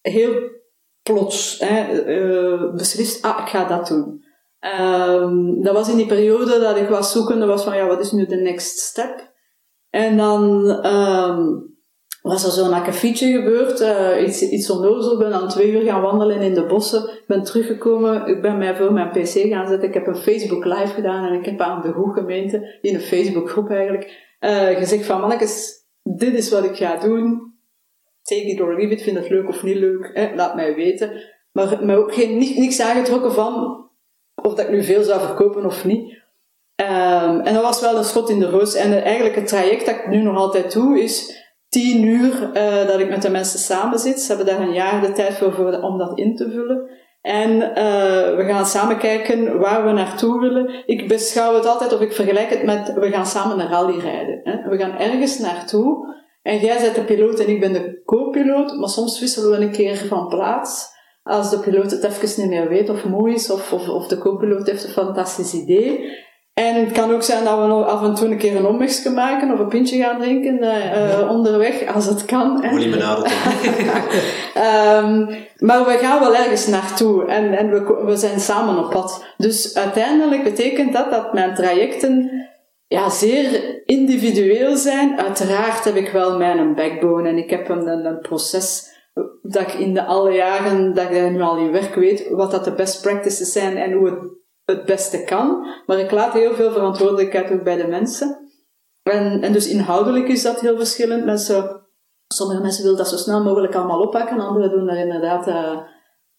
heel 0.00 0.34
plots 1.02 1.58
hè, 1.58 2.02
beslist, 2.72 3.24
ah, 3.24 3.38
ik 3.42 3.48
ga 3.48 3.64
dat 3.64 3.88
doen. 3.88 4.24
Um, 4.80 5.62
dat 5.62 5.74
was 5.74 5.88
in 5.88 5.96
die 5.96 6.06
periode 6.06 6.60
dat 6.60 6.76
ik 6.76 6.88
was 6.88 7.12
zoekende, 7.12 7.46
was 7.46 7.64
van, 7.64 7.76
ja, 7.76 7.86
wat 7.86 8.00
is 8.00 8.12
nu 8.12 8.26
de 8.26 8.36
next 8.36 8.78
step? 8.78 9.31
En 9.92 10.16
dan 10.16 10.68
um, 10.86 11.70
was 12.22 12.44
er 12.44 12.50
zo'n 12.50 12.72
akkefietje 12.72 13.32
gebeurd, 13.32 13.80
uh, 13.80 14.26
iets, 14.26 14.42
iets 14.42 14.70
onnozel. 14.70 15.18
Ben 15.18 15.30
dan 15.30 15.48
twee 15.48 15.72
uur 15.72 15.82
gaan 15.82 16.02
wandelen 16.02 16.40
in 16.40 16.54
de 16.54 16.66
bossen. 16.66 17.02
Ik 17.02 17.24
ben 17.26 17.42
teruggekomen, 17.42 18.26
ik 18.26 18.42
ben 18.42 18.58
mij 18.58 18.76
voor 18.76 18.92
mijn 18.92 19.10
pc 19.10 19.28
gaan 19.28 19.68
zetten. 19.68 19.88
Ik 19.88 19.94
heb 19.94 20.06
een 20.06 20.16
Facebook 20.16 20.64
live 20.64 20.94
gedaan 20.94 21.24
en 21.24 21.38
ik 21.38 21.44
heb 21.44 21.60
aan 21.60 21.82
de 21.82 21.92
Goe 21.92 22.12
gemeente, 22.12 22.78
in 22.80 22.94
een 22.94 23.00
Facebook 23.00 23.50
groep 23.50 23.70
eigenlijk, 23.70 24.36
uh, 24.40 24.66
gezegd 24.66 25.06
van 25.06 25.20
mannetjes, 25.20 25.72
dit 26.02 26.34
is 26.34 26.50
wat 26.50 26.64
ik 26.64 26.76
ga 26.76 26.96
doen. 26.96 27.50
Take 28.22 28.46
it 28.46 28.60
or 28.60 28.74
leave 28.74 28.92
it, 28.92 29.02
vind 29.02 29.18
het 29.18 29.28
leuk 29.28 29.48
of 29.48 29.62
niet 29.62 29.76
leuk, 29.76 30.04
eh, 30.04 30.34
laat 30.34 30.54
mij 30.54 30.74
weten. 30.74 31.10
Maar, 31.52 31.84
maar 31.84 31.96
ook 31.96 32.14
geen, 32.14 32.38
niks 32.38 32.80
aangetrokken 32.80 33.32
van 33.32 33.82
of 34.34 34.54
dat 34.54 34.66
ik 34.66 34.70
nu 34.70 34.82
veel 34.82 35.02
zou 35.02 35.20
verkopen 35.20 35.64
of 35.64 35.84
niet. 35.84 36.21
Um, 36.82 37.40
en 37.40 37.54
dat 37.54 37.62
was 37.62 37.80
wel 37.80 37.96
een 37.96 38.04
schot 38.04 38.30
in 38.30 38.38
de 38.38 38.50
roos. 38.50 38.74
En 38.74 39.02
eigenlijk 39.02 39.34
het 39.34 39.48
traject 39.48 39.86
dat 39.86 39.94
ik 39.94 40.08
nu 40.08 40.22
nog 40.22 40.36
altijd 40.36 40.72
doe, 40.72 41.02
is 41.02 41.40
tien 41.68 42.04
uur 42.06 42.50
uh, 42.54 42.86
dat 42.86 43.00
ik 43.00 43.08
met 43.08 43.22
de 43.22 43.30
mensen 43.30 43.58
samen 43.58 43.98
zit. 43.98 44.20
Ze 44.20 44.34
hebben 44.34 44.54
daar 44.54 44.66
een 44.66 44.72
jaar 44.72 45.00
de 45.00 45.12
tijd 45.12 45.34
voor, 45.34 45.80
om 45.82 45.98
dat 45.98 46.18
in 46.18 46.36
te 46.36 46.50
vullen. 46.50 46.90
En 47.20 47.50
uh, 47.50 48.36
we 48.36 48.44
gaan 48.46 48.66
samen 48.66 48.98
kijken 48.98 49.58
waar 49.58 49.84
we 49.84 49.92
naartoe 49.92 50.40
willen. 50.40 50.82
Ik 50.86 51.08
beschouw 51.08 51.54
het 51.54 51.66
altijd, 51.66 51.92
of 51.92 52.00
ik 52.00 52.12
vergelijk 52.12 52.50
het 52.50 52.64
met, 52.64 52.92
we 52.94 53.10
gaan 53.10 53.26
samen 53.26 53.60
een 53.60 53.68
rally 53.68 53.98
rijden. 53.98 54.40
Hè. 54.42 54.68
We 54.68 54.78
gaan 54.78 54.98
ergens 54.98 55.38
naartoe. 55.38 56.20
En 56.42 56.58
jij 56.58 56.80
bent 56.80 56.94
de 56.94 57.04
piloot 57.04 57.38
en 57.38 57.48
ik 57.48 57.60
ben 57.60 57.72
de 57.72 58.02
co-piloot. 58.04 58.76
Maar 58.76 58.88
soms 58.88 59.20
wisselen 59.20 59.58
we 59.58 59.64
een 59.64 59.72
keer 59.72 59.96
van 59.96 60.28
plaats. 60.28 60.90
Als 61.22 61.50
de 61.50 61.58
piloot 61.58 61.90
het 61.90 62.04
even 62.04 62.40
niet 62.40 62.50
meer 62.50 62.68
weet 62.68 62.90
of 62.90 63.04
moe 63.04 63.30
is, 63.30 63.50
of, 63.50 63.72
of, 63.72 63.88
of 63.88 64.06
de 64.06 64.18
co-piloot 64.18 64.66
heeft 64.66 64.84
een 64.84 64.90
fantastisch 64.90 65.54
idee. 65.54 66.20
En 66.54 66.74
het 66.74 66.92
kan 66.92 67.12
ook 67.12 67.22
zijn 67.22 67.44
dat 67.44 67.58
we 67.58 67.66
nog 67.66 67.86
af 67.86 68.02
en 68.02 68.14
toe 68.14 68.28
een 68.28 68.38
keer 68.38 68.56
een 68.56 68.66
omwegje 68.66 69.10
maken 69.10 69.52
of 69.52 69.58
een 69.58 69.68
pintje 69.68 70.02
gaan 70.02 70.20
drinken 70.20 70.58
uh, 70.62 71.30
onderweg, 71.30 71.94
als 71.94 72.06
het 72.06 72.24
kan. 72.24 72.64
Limonade 72.74 73.30
um, 75.00 75.28
maar 75.58 75.84
we 75.84 75.98
gaan 76.00 76.20
wel 76.20 76.36
ergens 76.36 76.66
naartoe 76.66 77.24
en, 77.24 77.58
en 77.58 77.70
we, 77.70 78.02
we 78.04 78.16
zijn 78.16 78.40
samen 78.40 78.84
op 78.84 78.90
pad. 78.90 79.24
Dus 79.36 79.76
uiteindelijk 79.76 80.42
betekent 80.42 80.92
dat 80.92 81.10
dat 81.10 81.32
mijn 81.32 81.54
trajecten 81.54 82.30
ja, 82.86 83.10
zeer 83.10 83.80
individueel 83.84 84.76
zijn. 84.76 85.20
Uiteraard 85.20 85.84
heb 85.84 85.94
ik 85.94 86.08
wel 86.08 86.38
mijn 86.38 86.74
backbone 86.74 87.28
en 87.28 87.38
ik 87.38 87.50
heb 87.50 87.68
een, 87.68 88.06
een, 88.06 88.20
proces 88.20 88.90
dat 89.42 89.62
ik 89.62 89.72
in 89.72 89.94
de 89.94 90.04
alle 90.04 90.32
jaren 90.32 90.94
dat 90.94 91.10
ik 91.10 91.30
nu 91.30 91.40
al 91.40 91.56
in 91.56 91.72
werk 91.72 91.94
weet, 91.94 92.28
wat 92.30 92.50
dat 92.50 92.64
de 92.64 92.72
best 92.72 93.02
practices 93.02 93.52
zijn 93.52 93.76
en 93.76 93.92
hoe 93.92 94.06
het 94.06 94.40
het 94.64 94.84
beste 94.84 95.24
kan, 95.24 95.66
maar 95.86 95.98
ik 95.98 96.10
laat 96.10 96.32
heel 96.32 96.54
veel 96.54 96.72
verantwoordelijkheid 96.72 97.52
ook 97.52 97.62
bij 97.62 97.76
de 97.76 97.86
mensen. 97.86 98.50
En, 99.02 99.42
en 99.42 99.52
dus 99.52 99.68
inhoudelijk 99.68 100.28
is 100.28 100.42
dat 100.42 100.60
heel 100.60 100.76
verschillend. 100.76 101.24
Mensen, 101.24 101.86
sommige 102.28 102.60
mensen 102.60 102.82
willen 102.82 102.98
dat 102.98 103.08
zo 103.08 103.16
snel 103.16 103.42
mogelijk 103.42 103.74
allemaal 103.74 104.00
oppakken, 104.00 104.40
anderen 104.40 104.70
doen 104.70 104.86
daar 104.86 104.96
inderdaad 104.96 105.48
uh, 105.48 105.78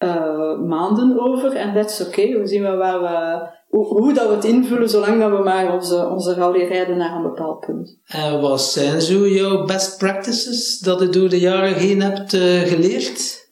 uh, 0.04 0.60
maanden 0.60 1.20
over. 1.20 1.56
En 1.56 1.74
dat 1.74 1.90
is 1.90 2.02
oké, 2.02 2.22
okay. 2.22 2.40
we 2.40 2.48
zien 2.48 2.78
waar 2.78 3.02
we, 3.02 3.78
hoe, 3.78 4.14
dat 4.14 4.28
we 4.28 4.34
het 4.34 4.44
invullen, 4.44 4.90
zolang 4.90 5.20
dat 5.20 5.32
we 5.32 5.44
maar 5.44 5.74
onze, 5.74 6.08
onze 6.08 6.34
rally 6.34 6.68
rijden 6.68 6.98
naar 6.98 7.16
een 7.16 7.22
bepaald 7.22 7.60
punt. 7.60 8.00
En 8.06 8.42
wat 8.42 8.62
zijn 8.62 9.02
zo 9.02 9.28
jouw 9.28 9.66
best 9.66 9.98
practices 9.98 10.80
dat 10.80 11.00
je 11.00 11.10
door 11.10 11.30
de 11.30 11.40
jaren 11.40 11.74
heen 11.74 12.02
hebt 12.02 12.36
geleerd? 12.70 13.43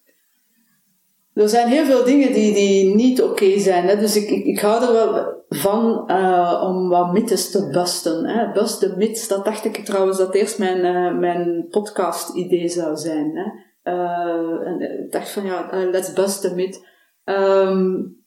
Er 1.33 1.49
zijn 1.49 1.67
heel 1.67 1.85
veel 1.85 2.03
dingen 2.03 2.33
die, 2.33 2.53
die 2.53 2.95
niet 2.95 3.21
oké 3.21 3.59
zijn. 3.59 3.87
Hè? 3.87 3.97
Dus 3.97 4.15
ik, 4.15 4.29
ik, 4.29 4.45
ik, 4.45 4.59
hou 4.59 4.83
er 4.83 4.93
wel 4.93 5.43
van 5.49 6.03
uh, 6.07 6.63
om 6.65 6.89
wat 6.89 7.13
mythes 7.13 7.51
te 7.51 7.69
busten. 7.69 8.25
Hè? 8.25 8.51
Bust 8.51 8.79
de 8.79 9.25
dat 9.27 9.45
dacht 9.45 9.65
ik 9.65 9.85
trouwens 9.85 10.17
dat 10.17 10.35
eerst 10.35 10.59
mijn, 10.59 10.85
uh, 10.85 11.19
mijn 11.19 11.67
podcast-idee 11.69 12.67
zou 12.67 12.95
zijn. 12.95 13.31
Hè? 13.33 13.51
Uh, 13.93 14.67
en 14.67 15.03
ik 15.03 15.11
dacht 15.11 15.31
van 15.31 15.45
ja, 15.45 15.69
let's 15.91 16.13
bust 16.13 16.41
the 16.41 16.55
myth. 16.55 16.89
Um, 17.25 18.19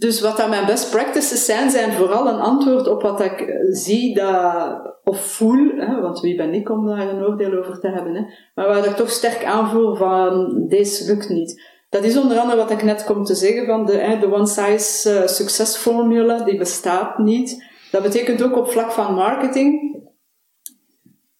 dus 0.00 0.20
wat 0.20 0.36
dan 0.36 0.50
mijn 0.50 0.66
best 0.66 0.90
practices 0.90 1.44
zijn, 1.44 1.70
zijn 1.70 1.92
vooral 1.92 2.28
een 2.28 2.40
antwoord 2.40 2.88
op 2.88 3.02
wat 3.02 3.20
ik 3.20 3.60
zie 3.70 4.14
dat, 4.14 4.98
of 5.04 5.20
voel, 5.20 5.70
hè, 5.76 6.00
want 6.00 6.20
wie 6.20 6.36
ben 6.36 6.54
ik 6.54 6.70
om 6.70 6.86
daar 6.86 7.08
een 7.08 7.24
oordeel 7.24 7.58
over 7.58 7.80
te 7.80 7.88
hebben, 7.88 8.14
hè, 8.14 8.22
maar 8.54 8.66
waar 8.66 8.84
ik 8.84 8.96
toch 8.96 9.10
sterk 9.10 9.44
aanvoel 9.44 9.94
van 9.94 10.54
deze 10.68 11.12
lukt 11.12 11.28
niet. 11.28 11.62
Dat 11.90 12.04
is 12.04 12.16
onder 12.16 12.38
andere 12.38 12.58
wat 12.58 12.70
ik 12.70 12.82
net 12.82 13.04
kom 13.04 13.24
te 13.24 13.34
zeggen 13.34 13.66
van 13.66 13.86
de, 13.86 14.16
de 14.20 14.32
one 14.32 14.46
size 14.46 15.20
uh, 15.20 15.26
success 15.26 15.76
formula, 15.76 16.44
die 16.44 16.58
bestaat 16.58 17.18
niet. 17.18 17.64
Dat 17.90 18.02
betekent 18.02 18.42
ook 18.42 18.56
op 18.56 18.70
vlak 18.70 18.92
van 18.92 19.14
marketing. 19.14 19.98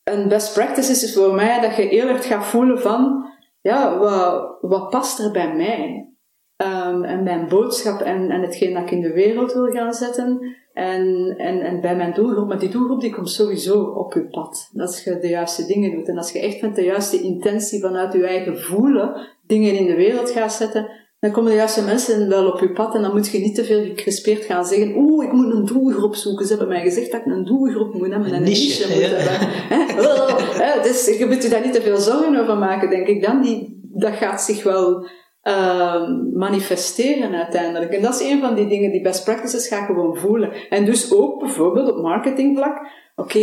Een 0.04 0.28
best 0.28 0.54
practice 0.54 0.90
is 0.90 1.14
voor 1.14 1.34
mij 1.34 1.60
dat 1.60 1.76
je 1.76 2.00
erg 2.00 2.26
gaat 2.26 2.46
voelen 2.46 2.80
van, 2.80 3.30
ja, 3.60 3.98
wat, 3.98 4.56
wat 4.60 4.88
past 4.88 5.18
er 5.18 5.30
bij 5.30 5.54
mij? 5.56 6.08
Um, 6.56 7.04
en 7.04 7.22
mijn 7.22 7.48
boodschap 7.48 8.00
en, 8.00 8.30
en 8.30 8.40
hetgeen 8.40 8.74
dat 8.74 8.82
ik 8.82 8.90
in 8.90 9.00
de 9.00 9.12
wereld 9.12 9.52
wil 9.52 9.70
gaan 9.70 9.92
zetten. 9.92 10.56
En, 10.72 11.35
en, 11.37 11.61
en 11.61 11.80
bij 11.80 11.96
mijn 11.96 12.14
doelgroep, 12.14 12.48
maar 12.48 12.59
die 12.59 12.68
doelgroep 12.68 13.00
die 13.00 13.14
komt 13.14 13.30
sowieso 13.30 13.83
op 13.83 14.12
je 14.12 14.28
pad. 14.28 14.70
Als 14.76 15.04
je 15.04 15.18
de 15.18 15.28
juiste 15.28 15.66
dingen 15.66 15.90
doet 15.90 16.09
en 16.09 16.16
als 16.16 16.33
je 16.33 16.40
echt 16.40 16.61
met 16.61 16.74
de 16.74 16.85
juiste 16.85 17.22
intentie 17.22 17.80
vanuit 17.80 18.12
je 18.12 18.26
eigen 18.26 18.61
voelen 18.61 19.28
dingen 19.46 19.76
in 19.76 19.87
de 19.87 19.94
wereld 19.94 20.30
gaat 20.30 20.52
zetten, 20.52 20.88
dan 21.20 21.30
komen 21.30 21.50
de 21.50 21.56
juiste 21.56 21.85
mensen 21.85 22.28
wel 22.28 22.46
op 22.46 22.61
je 22.61 22.72
pad 22.72 22.94
en 22.94 23.02
dan 23.02 23.12
moet 23.12 23.28
je 23.28 23.38
niet 23.38 23.54
te 23.54 23.64
veel 23.64 23.85
gecrispeerd 23.85 24.44
gaan 24.44 24.64
zeggen, 24.64 24.96
oeh, 24.96 25.24
ik 25.24 25.33
moet 25.33 25.54
een 25.54 25.64
doelgroep 25.64 26.14
zoeken. 26.14 26.46
Ze 26.46 26.50
hebben 26.50 26.68
mij 26.68 26.83
gezegd 26.83 27.12
dat 27.12 27.20
ik 27.20 27.33
een 27.33 27.44
doelgroep 27.44 27.94
moet 27.94 28.11
hebben 28.11 28.28
en 28.28 28.35
een 28.35 28.42
niche, 28.42 28.88
moet 28.88 29.06
hebben. 29.06 30.83
dus 30.83 31.18
je 31.18 31.26
moet 31.26 31.42
je 31.42 31.48
daar 31.48 31.64
niet 31.64 31.72
te 31.72 31.83
veel 31.83 31.96
zorgen 31.96 32.37
over 32.37 32.56
maken, 32.56 32.90
denk 32.90 33.06
ik 33.06 33.22
dan. 33.22 33.42
Die, 33.42 33.80
dat 33.92 34.12
gaat 34.12 34.42
zich 34.42 34.62
wel 34.62 35.09
uh, 35.42 36.09
manifesteren 36.33 37.35
uiteindelijk. 37.35 37.92
En 37.92 38.03
dat 38.03 38.20
is 38.20 38.31
een 38.31 38.40
van 38.40 38.55
die 38.55 38.66
dingen, 38.66 38.90
die 38.90 39.03
best 39.03 39.24
practices 39.24 39.68
ga 39.68 39.85
gewoon 39.85 40.16
voelen. 40.16 40.53
En 40.68 40.85
dus 40.85 41.12
ook 41.12 41.38
bijvoorbeeld 41.38 41.90
op 41.90 42.03
marketingvlak. 42.03 42.79
Oké, 43.16 43.40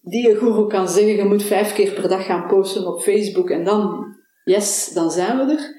die 0.00 0.36
guru 0.36 0.66
kan 0.66 0.88
zeggen, 0.88 1.16
je 1.16 1.24
moet 1.24 1.42
vijf 1.42 1.72
keer 1.72 1.92
per 1.92 2.08
dag 2.08 2.26
gaan 2.26 2.46
posten 2.46 2.86
op 2.86 3.02
Facebook 3.02 3.50
en 3.50 3.64
dan, 3.64 4.06
yes, 4.44 4.90
dan 4.94 5.10
zijn 5.10 5.36
we 5.36 5.52
er. 5.52 5.78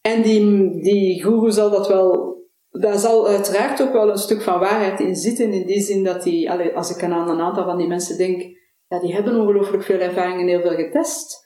En 0.00 0.22
die, 0.22 0.70
die 0.82 1.22
guru 1.22 1.50
zal 1.50 1.70
dat 1.70 1.88
wel 1.88 2.32
daar 2.72 2.98
zal 2.98 3.28
uiteraard 3.28 3.82
ook 3.82 3.92
wel 3.92 4.10
een 4.10 4.18
stuk 4.18 4.42
van 4.42 4.58
waarheid 4.58 5.00
in 5.00 5.16
zitten, 5.16 5.52
in 5.52 5.66
die 5.66 5.80
zin 5.80 6.04
dat 6.04 6.22
die, 6.22 6.50
als 6.76 6.96
ik 6.96 7.02
aan 7.02 7.28
een 7.28 7.40
aantal 7.40 7.64
van 7.64 7.76
die 7.76 7.86
mensen 7.86 8.18
denk, 8.18 8.42
ja, 8.88 9.00
die 9.00 9.14
hebben 9.14 9.40
ongelooflijk 9.40 9.82
veel 9.82 9.98
ervaring 9.98 10.40
en 10.40 10.46
heel 10.46 10.60
veel 10.60 10.74
getest. 10.74 11.41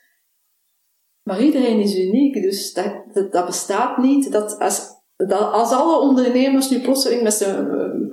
Maar 1.27 1.43
iedereen 1.43 1.81
is 1.81 1.99
uniek, 1.99 2.35
dus 2.43 2.73
dat, 2.73 3.31
dat, 3.31 3.47
bestaat 3.47 3.99
niet. 3.99 4.33
Dat 4.33 4.59
als, 4.59 4.81
dat 5.17 5.53
als 5.53 5.73
alle 5.73 6.01
ondernemers 6.01 6.71
nu 6.71 6.81
plotseling 6.81 7.23
met 7.23 7.33
z'n, 7.35 7.67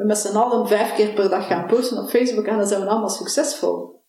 met 0.05 0.17
z'n 0.17 0.35
allen 0.35 0.67
vijf 0.67 0.93
keer 0.95 1.09
per 1.13 1.29
dag 1.29 1.47
gaan 1.47 1.65
posten 1.67 1.97
op 1.97 2.09
Facebook, 2.09 2.45
dan 2.45 2.67
zijn 2.67 2.81
we 2.81 2.87
allemaal 2.87 3.09
succesvol. 3.09 4.01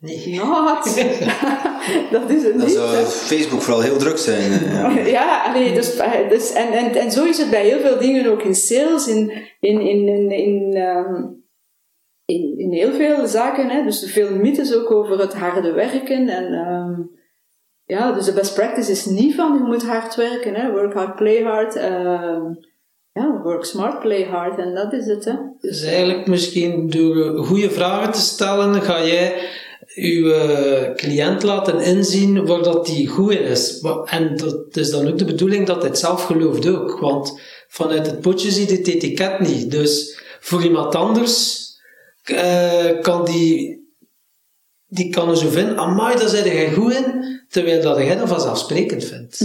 Nee. 0.00 0.34
Not. 0.34 0.84
dat 2.10 2.30
is 2.30 2.42
het 2.42 2.56
Dan 2.56 2.66
niet. 2.66 2.70
zou 2.74 2.94
hè. 2.96 3.02
Facebook 3.04 3.60
vooral 3.62 3.82
heel 3.82 3.96
druk 3.98 4.18
zijn. 4.18 4.52
eh, 4.52 4.72
Ja. 4.72 4.90
Ja, 5.18 5.42
allee, 5.44 5.74
dus, 5.74 5.96
dus, 6.28 6.52
en, 6.52 6.72
en, 6.72 6.94
en 6.94 7.10
zo 7.10 7.24
is 7.24 7.38
het 7.38 7.50
bij 7.50 7.64
heel 7.64 7.80
veel 7.80 7.98
dingen 7.98 8.26
ook 8.30 8.42
in 8.42 8.54
sales, 8.54 9.06
in, 9.08 9.30
in, 9.60 9.80
in, 9.80 10.08
in, 10.08 10.30
in, 10.30 10.74
ehm, 10.74 11.24
in, 12.24 12.58
in 12.58 12.72
heel 12.72 12.92
veel 12.92 13.26
zaken. 13.26 13.68
Hè. 13.68 13.84
Dus 13.84 14.12
veel 14.12 14.34
mythes 14.36 14.74
ook 14.74 14.90
over 14.90 15.18
het 15.20 15.34
harde 15.34 15.72
werken. 15.72 16.28
En, 16.28 16.52
ehm, 16.52 17.00
ja, 17.84 18.12
dus 18.12 18.24
de 18.24 18.32
best 18.32 18.54
practice 18.54 18.90
is 18.90 19.04
niet 19.04 19.34
van 19.34 19.54
je 19.54 19.60
moet 19.60 19.86
hard 19.86 20.14
werken. 20.14 20.54
Hè. 20.54 20.70
Work 20.70 20.92
hard, 20.92 21.16
play 21.16 21.42
hard. 21.42 21.76
ehm, 21.76 22.42
ja, 23.12 23.40
work 23.42 23.64
smart, 23.64 24.00
play 24.00 24.24
hard. 24.24 24.58
En 24.58 24.74
dat 24.74 24.92
is 24.92 25.06
het. 25.06 25.24
Hè. 25.24 25.34
Dus 25.60 25.82
eigenlijk 25.82 26.26
misschien 26.26 26.90
door 26.90 27.44
goede 27.44 27.70
vragen 27.70 28.12
te 28.12 28.20
stellen, 28.20 28.82
ga 28.82 29.04
jij 29.06 29.34
je 29.94 30.34
eh, 30.34 30.94
cliënt 30.94 31.42
laten 31.42 31.80
inzien 31.80 32.46
waar 32.46 32.62
dat 32.62 32.86
die 32.86 33.08
goed 33.08 33.32
in 33.32 33.42
is. 33.42 33.86
En 34.04 34.36
dat 34.36 34.76
is 34.76 34.90
dan 34.90 35.08
ook 35.08 35.18
de 35.18 35.24
bedoeling 35.24 35.66
dat 35.66 35.80
hij 35.80 35.88
het 35.88 35.98
zelf 35.98 36.24
gelooft 36.24 36.68
ook. 36.68 36.98
Want 37.00 37.40
vanuit 37.68 38.06
het 38.06 38.20
potje 38.20 38.50
ziet 38.50 38.70
het 38.70 38.88
etiket 38.88 39.38
niet. 39.38 39.70
Dus 39.70 40.22
voor 40.40 40.62
iemand 40.62 40.94
anders 40.94 41.70
eh, 42.22 43.00
kan 43.00 43.24
die, 43.24 43.81
die 44.92 45.10
kan 45.10 45.28
er 45.28 45.36
zo 45.36 45.48
vinden, 45.48 45.78
amai, 45.78 46.16
daar 46.16 46.28
zit 46.28 46.44
jij 46.44 46.72
goed 46.72 46.92
in, 46.92 47.40
terwijl 47.48 47.82
dat 47.82 47.96
jij 47.96 48.16
dat 48.16 48.28
vanzelfsprekend 48.28 49.04
vindt. 49.04 49.38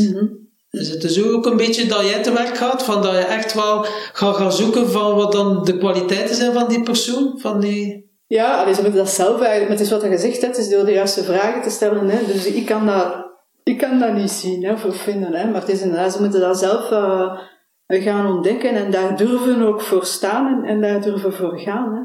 Dus 0.70 0.90
het 0.90 1.04
is 1.04 1.24
ook 1.24 1.46
een 1.46 1.58
beetje 1.58 1.88
dat 1.88 2.10
jij 2.10 2.24
te 2.24 2.34
werk 2.34 2.58
gaat, 2.58 2.84
van 2.84 3.02
dat 3.02 3.12
je 3.12 3.18
echt 3.18 3.54
wel 3.54 3.86
gaat 4.14 4.36
gaan 4.36 4.52
zoeken 4.52 4.90
van 4.90 5.16
wat 5.16 5.32
dan 5.32 5.64
de 5.64 5.78
kwaliteiten 5.78 6.36
zijn 6.36 6.54
van 6.54 6.68
die 6.68 6.84
persoon, 6.84 7.40
van 7.40 7.60
die... 7.60 8.06
Ja, 8.28 8.62
allee, 8.62 8.74
ze 8.74 8.82
moeten 8.82 9.00
dat 9.00 9.10
zelf 9.10 9.42
eigenlijk, 9.42 9.62
maar 9.62 9.78
het 9.78 9.86
is 9.86 9.92
wat 9.92 10.02
je 10.02 10.08
gezegd 10.08 10.42
hebt, 10.42 10.58
het 10.58 10.66
is 10.66 10.72
door 10.72 10.86
de 10.86 10.92
juiste 10.92 11.24
vragen 11.24 11.62
te 11.62 11.70
stellen. 11.70 12.10
Hè. 12.10 12.26
Dus 12.26 12.46
ik 12.46 12.66
kan 12.66 12.86
dat, 12.86 13.16
ik 13.64 13.78
kan 13.78 14.00
dat 14.00 14.14
niet 14.14 14.32
zien 14.32 14.64
hè, 14.64 14.74
of 14.74 14.96
vinden, 14.96 15.34
hè. 15.34 15.46
maar 15.52 15.62
het 15.62 15.70
is 15.70 15.82
inderdaad, 15.82 16.14
ze 16.14 16.22
moeten 16.22 16.40
dat 16.40 16.60
zelf 16.60 16.92
eh, 16.92 18.04
gaan 18.04 18.36
ontdekken 18.36 18.76
en 18.76 18.92
daar 18.92 19.18
durven 19.18 19.62
ook 19.62 19.82
voor 19.82 20.06
staan 20.06 20.48
en, 20.48 20.70
en 20.70 20.82
daar 20.82 21.02
durven 21.02 21.34
voor 21.34 21.60
gaan. 21.60 21.94
Hè. 21.96 22.02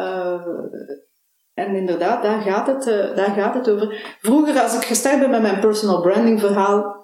Eh, 0.00 0.46
en 1.54 1.74
inderdaad, 1.74 2.22
daar 2.22 2.40
gaat, 2.40 2.66
het, 2.66 2.86
eh, 2.86 3.16
daar 3.16 3.34
gaat 3.36 3.54
het 3.54 3.70
over. 3.70 4.16
Vroeger, 4.20 4.62
als 4.62 4.76
ik 4.76 4.84
gestart 4.84 5.20
ben 5.20 5.30
met 5.30 5.42
mijn 5.42 5.60
personal 5.60 6.00
branding 6.00 6.40
verhaal, 6.40 7.00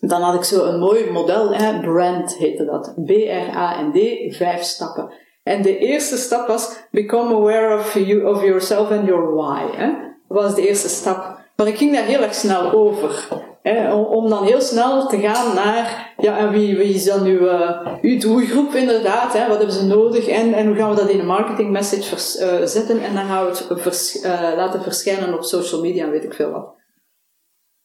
dan 0.00 0.20
had 0.22 0.34
ik 0.34 0.44
zo 0.44 0.64
een 0.64 0.78
mooi 0.78 1.10
model, 1.10 1.54
hè, 1.54 1.80
brand 1.80 2.36
heette 2.36 2.64
dat. 2.64 2.94
B-R-A-N-D, 3.04 3.98
vijf 4.36 4.62
stappen. 4.62 5.12
En 5.42 5.62
de 5.62 5.78
eerste 5.78 6.16
stap 6.16 6.46
was, 6.46 6.86
become 6.90 7.34
aware 7.34 7.78
of, 7.78 7.94
you, 7.94 8.24
of 8.24 8.42
yourself 8.42 8.90
and 8.90 9.06
your 9.06 9.34
why. 9.34 9.76
Hè. 9.76 9.92
Was 10.28 10.54
de 10.54 10.68
eerste 10.68 10.88
stap. 10.88 11.42
Maar 11.56 11.66
ik 11.66 11.76
ging 11.76 11.92
daar 11.92 12.04
heel 12.04 12.22
erg 12.22 12.34
snel 12.34 12.72
over. 12.72 13.28
Hè, 13.62 13.94
om, 13.94 14.28
dan 14.28 14.44
heel 14.44 14.60
snel 14.60 15.06
te 15.06 15.18
gaan 15.18 15.54
naar, 15.54 16.14
ja, 16.16 16.38
en 16.38 16.50
wie, 16.50 16.76
wie 16.76 16.94
is 16.94 17.04
dan 17.04 17.24
uw, 17.24 17.46
eh, 17.46 17.94
uw 18.02 18.18
doelgroep 18.18 18.74
inderdaad? 18.74 19.32
Hè, 19.32 19.48
wat 19.48 19.56
hebben 19.56 19.76
ze 19.76 19.86
nodig? 19.86 20.28
En, 20.28 20.52
en 20.52 20.66
hoe 20.66 20.76
gaan 20.76 20.90
we 20.90 20.96
dat 20.96 21.08
in 21.08 21.18
een 21.18 21.26
marketing 21.26 21.70
message 21.70 22.38
eh, 22.38 22.66
zetten? 22.66 23.02
En 23.02 23.14
dan 23.14 23.26
gaan 23.26 23.44
we 23.44 23.50
het 23.50 24.20
eh, 24.22 24.30
laten 24.56 24.82
verschijnen 24.82 25.34
op 25.34 25.42
social 25.42 25.80
media 25.80 26.04
en 26.04 26.10
weet 26.10 26.24
ik 26.24 26.34
veel 26.34 26.50
wat. 26.50 26.74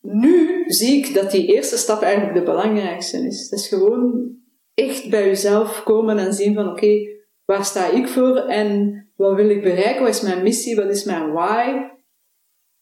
Nu 0.01 0.63
zie 0.67 0.97
ik 0.97 1.13
dat 1.13 1.31
die 1.31 1.45
eerste 1.45 1.77
stap 1.77 2.01
eigenlijk 2.01 2.33
de 2.33 2.43
belangrijkste 2.43 3.17
is. 3.17 3.41
Het 3.41 3.59
is 3.59 3.67
gewoon 3.67 4.31
echt 4.73 5.09
bij 5.09 5.25
jezelf 5.25 5.83
komen 5.83 6.17
en 6.17 6.33
zien 6.33 6.53
van 6.53 6.69
oké, 6.69 7.07
waar 7.45 7.65
sta 7.65 7.87
ik 7.89 8.07
voor 8.07 8.35
en 8.35 8.99
wat 9.15 9.35
wil 9.35 9.49
ik 9.49 9.63
bereiken? 9.63 10.01
Wat 10.01 10.13
is 10.13 10.21
mijn 10.21 10.43
missie? 10.43 10.75
Wat 10.75 10.89
is 10.89 11.03
mijn 11.03 11.31
why? 11.31 11.97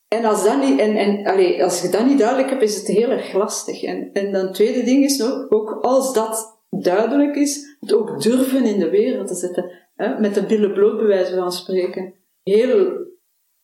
En 0.07 0.25
als, 0.25 0.43
dat 0.43 0.59
niet, 0.59 0.79
en, 0.79 0.95
en, 0.95 1.25
allee, 1.25 1.63
als 1.63 1.81
je 1.81 1.89
dat 1.89 2.05
niet 2.05 2.19
duidelijk 2.19 2.49
hebt, 2.49 2.61
is 2.61 2.75
het 2.75 2.87
heel 2.87 3.09
erg 3.09 3.33
lastig. 3.33 3.83
En, 3.83 4.13
en 4.13 4.31
dan 4.31 4.51
tweede 4.51 4.83
ding 4.83 5.03
is 5.03 5.17
nog, 5.17 5.49
ook 5.49 5.71
als 5.81 6.13
dat 6.13 6.61
duidelijk 6.69 7.35
is, 7.35 7.77
het 7.79 7.93
ook 7.93 8.21
durven 8.21 8.65
in 8.65 8.79
de 8.79 8.89
wereld 8.89 9.27
te 9.27 9.35
zetten. 9.35 9.71
Hè? 9.95 10.19
Met 10.19 10.33
de 10.33 10.45
billen 10.45 10.73
bloot, 10.73 11.29
van 11.29 11.51
spreken. 11.51 12.13
Heel, 12.43 13.05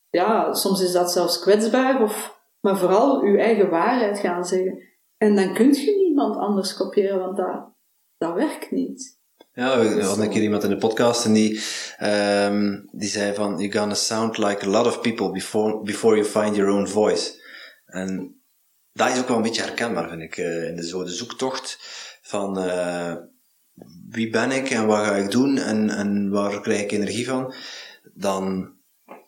ja, 0.09 0.53
soms 0.53 0.81
is 0.81 0.91
dat 0.91 1.11
zelfs 1.11 1.39
kwetsbaar, 1.39 2.01
of, 2.01 2.41
maar 2.59 2.77
vooral 2.77 3.21
uw 3.21 3.37
eigen 3.37 3.69
waarheid 3.69 4.19
gaan 4.19 4.45
zeggen. 4.45 4.81
En 5.17 5.35
dan 5.35 5.53
kun 5.53 5.73
je 5.73 5.95
niemand 5.97 6.35
anders 6.35 6.75
kopiëren, 6.75 7.19
want 7.19 7.37
dat, 7.37 7.73
dat 8.17 8.33
werkt 8.33 8.71
niet. 8.71 9.21
Ja, 9.53 9.79
we 9.79 10.03
hadden 10.03 10.25
een 10.25 10.31
keer 10.31 10.41
iemand 10.41 10.63
in 10.63 10.69
de 10.69 10.77
podcast 10.77 11.25
en 11.25 11.33
die, 11.33 11.61
ehm, 11.97 12.79
die 12.91 13.09
zei 13.09 13.33
van, 13.33 13.57
you're 13.57 13.77
gonna 13.77 13.93
sound 13.93 14.37
like 14.37 14.65
a 14.65 14.69
lot 14.69 14.85
of 14.85 15.01
people 15.01 15.31
before, 15.31 15.83
before 15.83 16.15
you 16.15 16.27
find 16.27 16.55
your 16.55 16.71
own 16.71 16.87
voice. 16.87 17.41
En 17.85 18.41
dat 18.93 19.11
is 19.11 19.19
ook 19.19 19.27
wel 19.27 19.37
een 19.37 19.43
beetje 19.43 19.61
herkenbaar, 19.61 20.09
vind 20.09 20.21
ik, 20.21 20.37
eh, 20.37 20.67
in 20.67 20.75
de, 20.75 20.87
zo 20.87 21.03
de 21.03 21.11
zoektocht 21.11 21.77
van 22.21 22.59
eh, 22.59 23.15
wie 24.09 24.29
ben 24.29 24.51
ik 24.51 24.69
en 24.69 24.85
wat 24.85 25.05
ga 25.05 25.15
ik 25.15 25.31
doen 25.31 25.57
en, 25.57 25.89
en 25.89 26.29
waar 26.29 26.61
krijg 26.61 26.81
ik 26.81 26.91
energie 26.91 27.27
van. 27.27 27.53
Dan, 28.13 28.73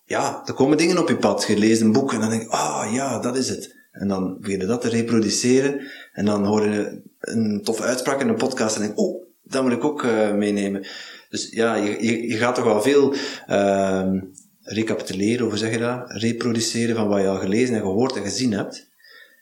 ja, 0.06 0.42
er 0.46 0.54
komen 0.54 0.78
dingen 0.78 0.98
op 0.98 1.10
je 1.10 1.18
pad. 1.18 1.46
Je 1.48 1.58
leest 1.58 1.82
een 1.82 1.92
boek 1.92 2.14
en 2.14 2.20
dan 2.20 2.30
denk 2.30 2.42
je, 2.42 2.50
ah 2.50 2.94
ja, 2.94 3.20
dat 3.20 3.38
is 3.38 3.50
het. 3.50 3.76
En 3.92 4.08
dan 4.08 4.38
begin 4.40 4.60
je 4.60 4.66
dat 4.66 4.82
te 4.82 4.90
reproduceren 4.90 5.92
en 6.14 6.26
dan 6.26 6.46
hoor 6.46 6.70
je 6.70 7.02
een 7.20 7.62
toffe 7.64 7.84
uitspraak 7.84 8.22
in 8.22 8.28
een 8.28 8.36
podcast 8.36 8.76
en 8.76 8.82
denk 8.82 9.00
oh, 9.00 9.25
dat 9.46 9.64
moet 9.64 9.72
ik 9.72 9.84
ook 9.84 10.04
eh, 10.04 10.34
meenemen. 10.34 10.88
Dus 11.30 11.50
ja, 11.50 11.76
je, 11.76 12.28
je, 12.28 12.38
gaat 12.38 12.56
toch 12.56 12.64
wel 12.64 12.82
veel 12.82 13.14
ehm, 13.48 14.20
recapituleren, 14.62 15.46
hoe 15.46 15.58
zeg 15.58 15.72
je 15.72 15.78
dat? 15.78 16.12
Reproduceren 16.12 16.96
van 16.96 17.08
wat 17.08 17.22
je 17.22 17.28
al 17.28 17.38
gelezen 17.38 17.76
en 17.76 17.82
gehoord 17.82 18.16
en 18.16 18.24
gezien 18.24 18.52
hebt. 18.52 18.90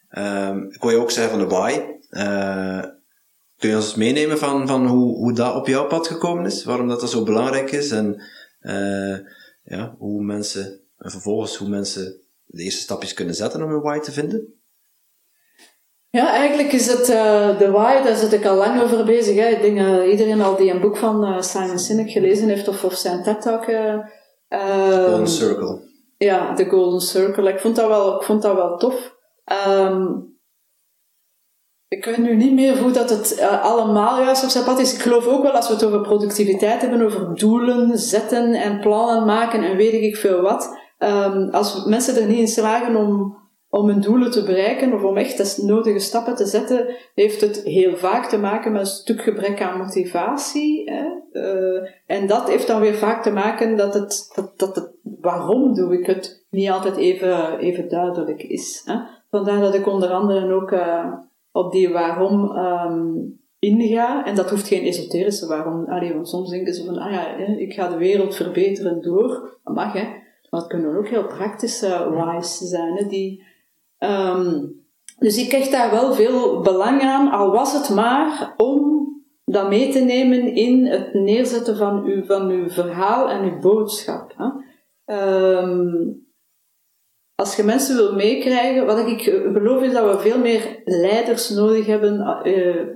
Ehm, 0.10 0.64
ik 0.70 0.82
wil 0.82 0.92
je 0.92 0.98
ook 0.98 1.12
zeggen 1.12 1.40
van 1.40 1.50
de 1.50 1.56
why. 1.56 1.82
Eh, 2.10 2.84
kun 3.58 3.70
je 3.70 3.76
ons 3.76 3.96
meenemen 3.96 4.38
van, 4.38 4.68
van 4.68 4.88
hoe, 4.88 5.16
hoe 5.16 5.34
dat 5.34 5.56
op 5.56 5.68
jouw 5.68 5.88
pad 5.88 6.08
gekomen 6.08 6.46
is? 6.46 6.64
Waarom 6.64 6.88
dat, 6.88 7.00
dat 7.00 7.10
zo 7.10 7.24
belangrijk 7.24 7.72
is? 7.72 7.92
En 7.92 8.22
eh, 8.60 9.18
ja, 9.64 9.96
hoe 9.98 10.24
mensen, 10.24 10.80
en 10.98 11.12
vervolgens 11.12 11.56
hoe 11.56 11.70
mensen 11.70 12.22
de 12.46 12.64
eerste 12.64 12.82
stapjes 12.82 13.14
kunnen 13.14 13.36
zetten 13.36 13.64
om 13.64 13.72
een 13.72 13.82
why 13.82 14.00
te 14.00 14.12
vinden? 14.12 14.54
Ja, 16.18 16.34
eigenlijk 16.34 16.72
is 16.72 16.88
het 16.88 17.10
eh, 17.10 17.58
de 17.58 17.72
why, 17.72 18.04
daar 18.04 18.16
zit 18.16 18.34
ik 18.34 18.46
al 18.46 18.56
lang 18.56 18.82
over 18.82 19.06
bezig. 19.06 19.36
Hè. 19.36 19.48
Ik 19.48 19.62
denk 19.62 19.80
dat 19.80 20.06
iedereen 20.06 20.42
al 20.42 20.56
die 20.56 20.72
een 20.72 20.82
boek 20.82 20.98
van 20.98 21.24
eh, 21.24 21.42
Simon 21.42 21.80
Sinek 21.80 22.10
gelezen 22.10 22.48
heeft 22.48 22.68
of, 22.68 22.84
of 22.84 22.94
zijn 22.94 23.24
TED-talk. 23.24 23.64
eh, 23.64 24.00
ehm, 24.48 25.06
Golden 25.06 25.28
Circle. 25.28 25.80
Ja, 26.18 26.56
de 26.56 26.66
Golden 26.66 27.02
Circle. 27.02 27.50
Ik 27.50 27.60
vond 27.60 27.76
dat 27.76 27.88
wel, 27.88 28.16
ik 28.16 28.24
vond 28.24 28.42
dat 28.42 28.56
wel 28.56 28.78
tof. 28.78 29.16
Ehm, 29.44 30.06
ik 31.88 32.06
weet 32.06 32.18
nu 32.18 32.36
niet 32.36 32.54
meer 32.54 32.78
hoe 32.78 32.92
dat 32.92 33.10
het 33.10 33.38
uh, 33.40 33.64
allemaal 33.64 34.22
juist 34.22 34.44
op 34.44 34.50
zijn 34.50 34.64
pad 34.64 34.80
is. 34.80 34.94
Ik 34.94 35.02
geloof 35.02 35.28
ook 35.28 35.44
wel 35.44 35.52
als 35.52 35.68
we 35.68 35.74
het 35.74 35.84
over 35.84 36.02
productiviteit 36.02 36.82
hebben, 36.82 37.02
over 37.02 37.36
doelen 37.36 37.98
zetten 37.98 38.54
en 38.54 38.80
plannen 38.80 39.26
maken 39.26 39.64
en 39.64 39.78
weet 39.78 39.94
ik 39.94 40.16
veel 40.16 40.42
wat. 40.42 40.78
Um, 41.00 41.50
als 41.50 41.86
mensen 41.86 42.16
er 42.16 42.28
niet 42.28 42.40
in 42.40 42.48
slagen 42.48 42.96
om, 42.96 43.38
om 43.74 43.88
hun 43.88 44.02
doelen 44.02 44.32
te 44.32 44.44
bereiken 44.44 44.94
of 44.94 45.04
om 45.04 45.18
echt 45.18 45.38
de 45.58 45.66
nodige 45.66 46.00
stappen 46.00 46.36
te 46.36 46.46
zetten, 46.46 46.96
heeft 47.16 47.42
het 47.42 47.64
heel 47.64 47.98
vaak 47.98 48.26
te 48.26 48.38
maken 48.38 48.72
met 48.72 48.82
een 48.82 48.88
stuk 48.88 49.22
gebrek 49.22 49.62
aan 49.62 49.78
motivatie. 49.78 50.92
Hè? 50.92 51.06
Uh, 51.32 51.90
en 52.06 52.28
dat 52.28 52.50
heeft 52.50 52.68
dan 52.68 52.82
weer 52.82 52.96
vaak 52.96 53.24
te 53.24 53.32
maken 53.32 53.78
dat 53.78 53.94
het, 53.94 54.32
dat, 54.36 54.60
dat 54.60 54.76
het 54.76 54.90
waarom 55.22 55.74
doe 55.74 56.00
ik 56.00 56.06
het 56.06 56.46
niet 56.50 56.70
altijd 56.70 56.96
even, 56.96 57.58
even 57.58 57.90
duidelijk 57.90 58.44
is. 58.44 58.82
Hè? 58.86 58.96
Vandaar 59.30 59.62
dat 59.62 59.74
ik 59.74 59.88
onder 59.88 60.10
andere 60.10 60.54
ook 60.54 60.72
uh, 60.72 61.14
op 61.52 61.72
die 61.72 61.90
waarom 61.90 62.58
um, 62.58 63.40
inga. 63.60 64.26
En 64.26 64.36
dat 64.36 64.50
hoeft 64.50 64.68
geen 64.68 64.84
esoterische 64.84 65.48
waarom. 65.48 65.86
Allee, 65.86 66.14
want 66.14 66.30
soms 66.30 66.50
denken 66.50 66.74
ze 66.74 66.86
van, 66.86 66.98
ah 66.98 67.12
ja, 67.12 67.36
ik 67.38 67.74
ga 67.74 67.88
de 67.88 67.98
wereld 67.98 68.36
verbeteren 68.36 69.02
door. 69.02 69.60
Dat 69.64 69.76
mag, 69.76 69.94
hè. 69.94 70.04
Maar 70.50 70.62
het 70.62 70.70
kunnen 70.70 70.98
ook 70.98 71.08
heel 71.08 71.28
praktische 71.28 72.10
whys 72.12 72.58
zijn, 72.58 72.94
hè, 72.96 73.08
die... 73.08 73.52
Um, 74.04 74.82
dus 75.20 75.38
ik 75.38 75.50
krijg 75.50 75.70
daar 75.70 75.92
wel 75.92 76.14
veel 76.14 76.62
belang 76.62 77.02
aan, 77.02 77.32
al 77.32 77.52
was 77.52 77.74
het 77.74 77.90
maar 77.96 78.54
om 78.58 79.04
dat 79.46 79.70
mee 79.70 79.92
te 79.92 80.00
nemen 80.00 80.56
in 80.56 80.86
het 80.86 81.14
neerzetten 81.14 81.78
van 81.78 82.04
uw, 82.04 82.26
van 82.26 82.50
uw 82.50 82.70
verhaal 82.70 83.30
en 83.30 83.44
uw 83.44 83.60
boodschap. 83.60 84.34
Hè. 84.38 84.50
Um, 85.58 86.22
als 87.36 87.56
je 87.56 87.64
mensen 87.64 87.96
wil 87.96 88.16
meekrijgen, 88.16 88.86
wat 88.86 89.08
ik 89.08 89.22
geloof 89.22 89.82
is 89.82 89.94
dat 89.94 90.16
we 90.16 90.30
veel 90.30 90.40
meer 90.40 90.82
leiders 90.86 91.50
nodig 91.50 91.86
hebben 91.86 92.42
uh, 92.48 92.88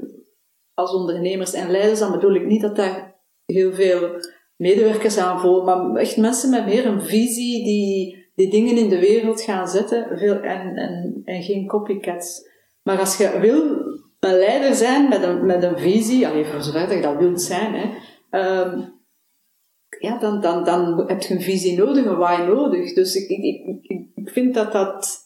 als 0.73 0.93
ondernemers. 0.93 1.53
En 1.53 1.71
leiders, 1.71 1.99
dan 1.99 2.11
bedoel 2.11 2.35
ik 2.35 2.45
niet 2.45 2.61
dat 2.61 2.75
daar 2.75 3.21
heel 3.45 3.73
veel 3.73 4.09
medewerkers 4.55 5.17
aan 5.17 5.39
volgen, 5.39 5.65
maar 5.65 6.01
echt 6.01 6.17
mensen 6.17 6.49
met 6.49 6.65
meer 6.65 6.85
een 6.85 7.01
visie 7.01 7.63
die, 7.63 8.26
die 8.37 8.49
dingen 8.49 8.77
in 8.77 8.89
de 8.89 8.99
wereld 8.99 9.41
gaan 9.41 9.67
zetten 9.67 10.17
veel, 10.17 10.39
en, 10.39 10.75
en, 10.75 11.21
en 11.23 11.43
geen 11.43 11.67
copycats. 11.67 12.49
Maar 12.83 12.99
als 12.99 13.17
je 13.17 13.39
wil 13.39 13.61
een 14.19 14.37
leider 14.37 14.75
zijn 14.75 15.09
met 15.09 15.23
een, 15.23 15.45
met 15.45 15.63
een 15.63 15.77
visie, 15.77 16.27
alleen 16.27 16.45
voor 16.45 16.61
zover 16.61 16.95
je 16.95 17.01
dat 17.01 17.17
wilt 17.17 17.41
zijn, 17.41 17.73
hè, 17.73 17.89
um, 18.61 18.95
ja, 19.99 20.17
dan, 20.17 20.41
dan, 20.41 20.63
dan 20.63 21.07
heb 21.07 21.21
je 21.21 21.33
een 21.33 21.41
visie 21.41 21.77
nodig, 21.77 22.05
een 22.05 22.17
why 22.17 22.41
nodig. 22.47 22.93
Dus 22.93 23.15
ik, 23.15 23.29
ik, 23.29 23.83
ik, 24.15 24.29
vind 24.29 24.53
dat 24.53 24.71
dat, 24.71 25.17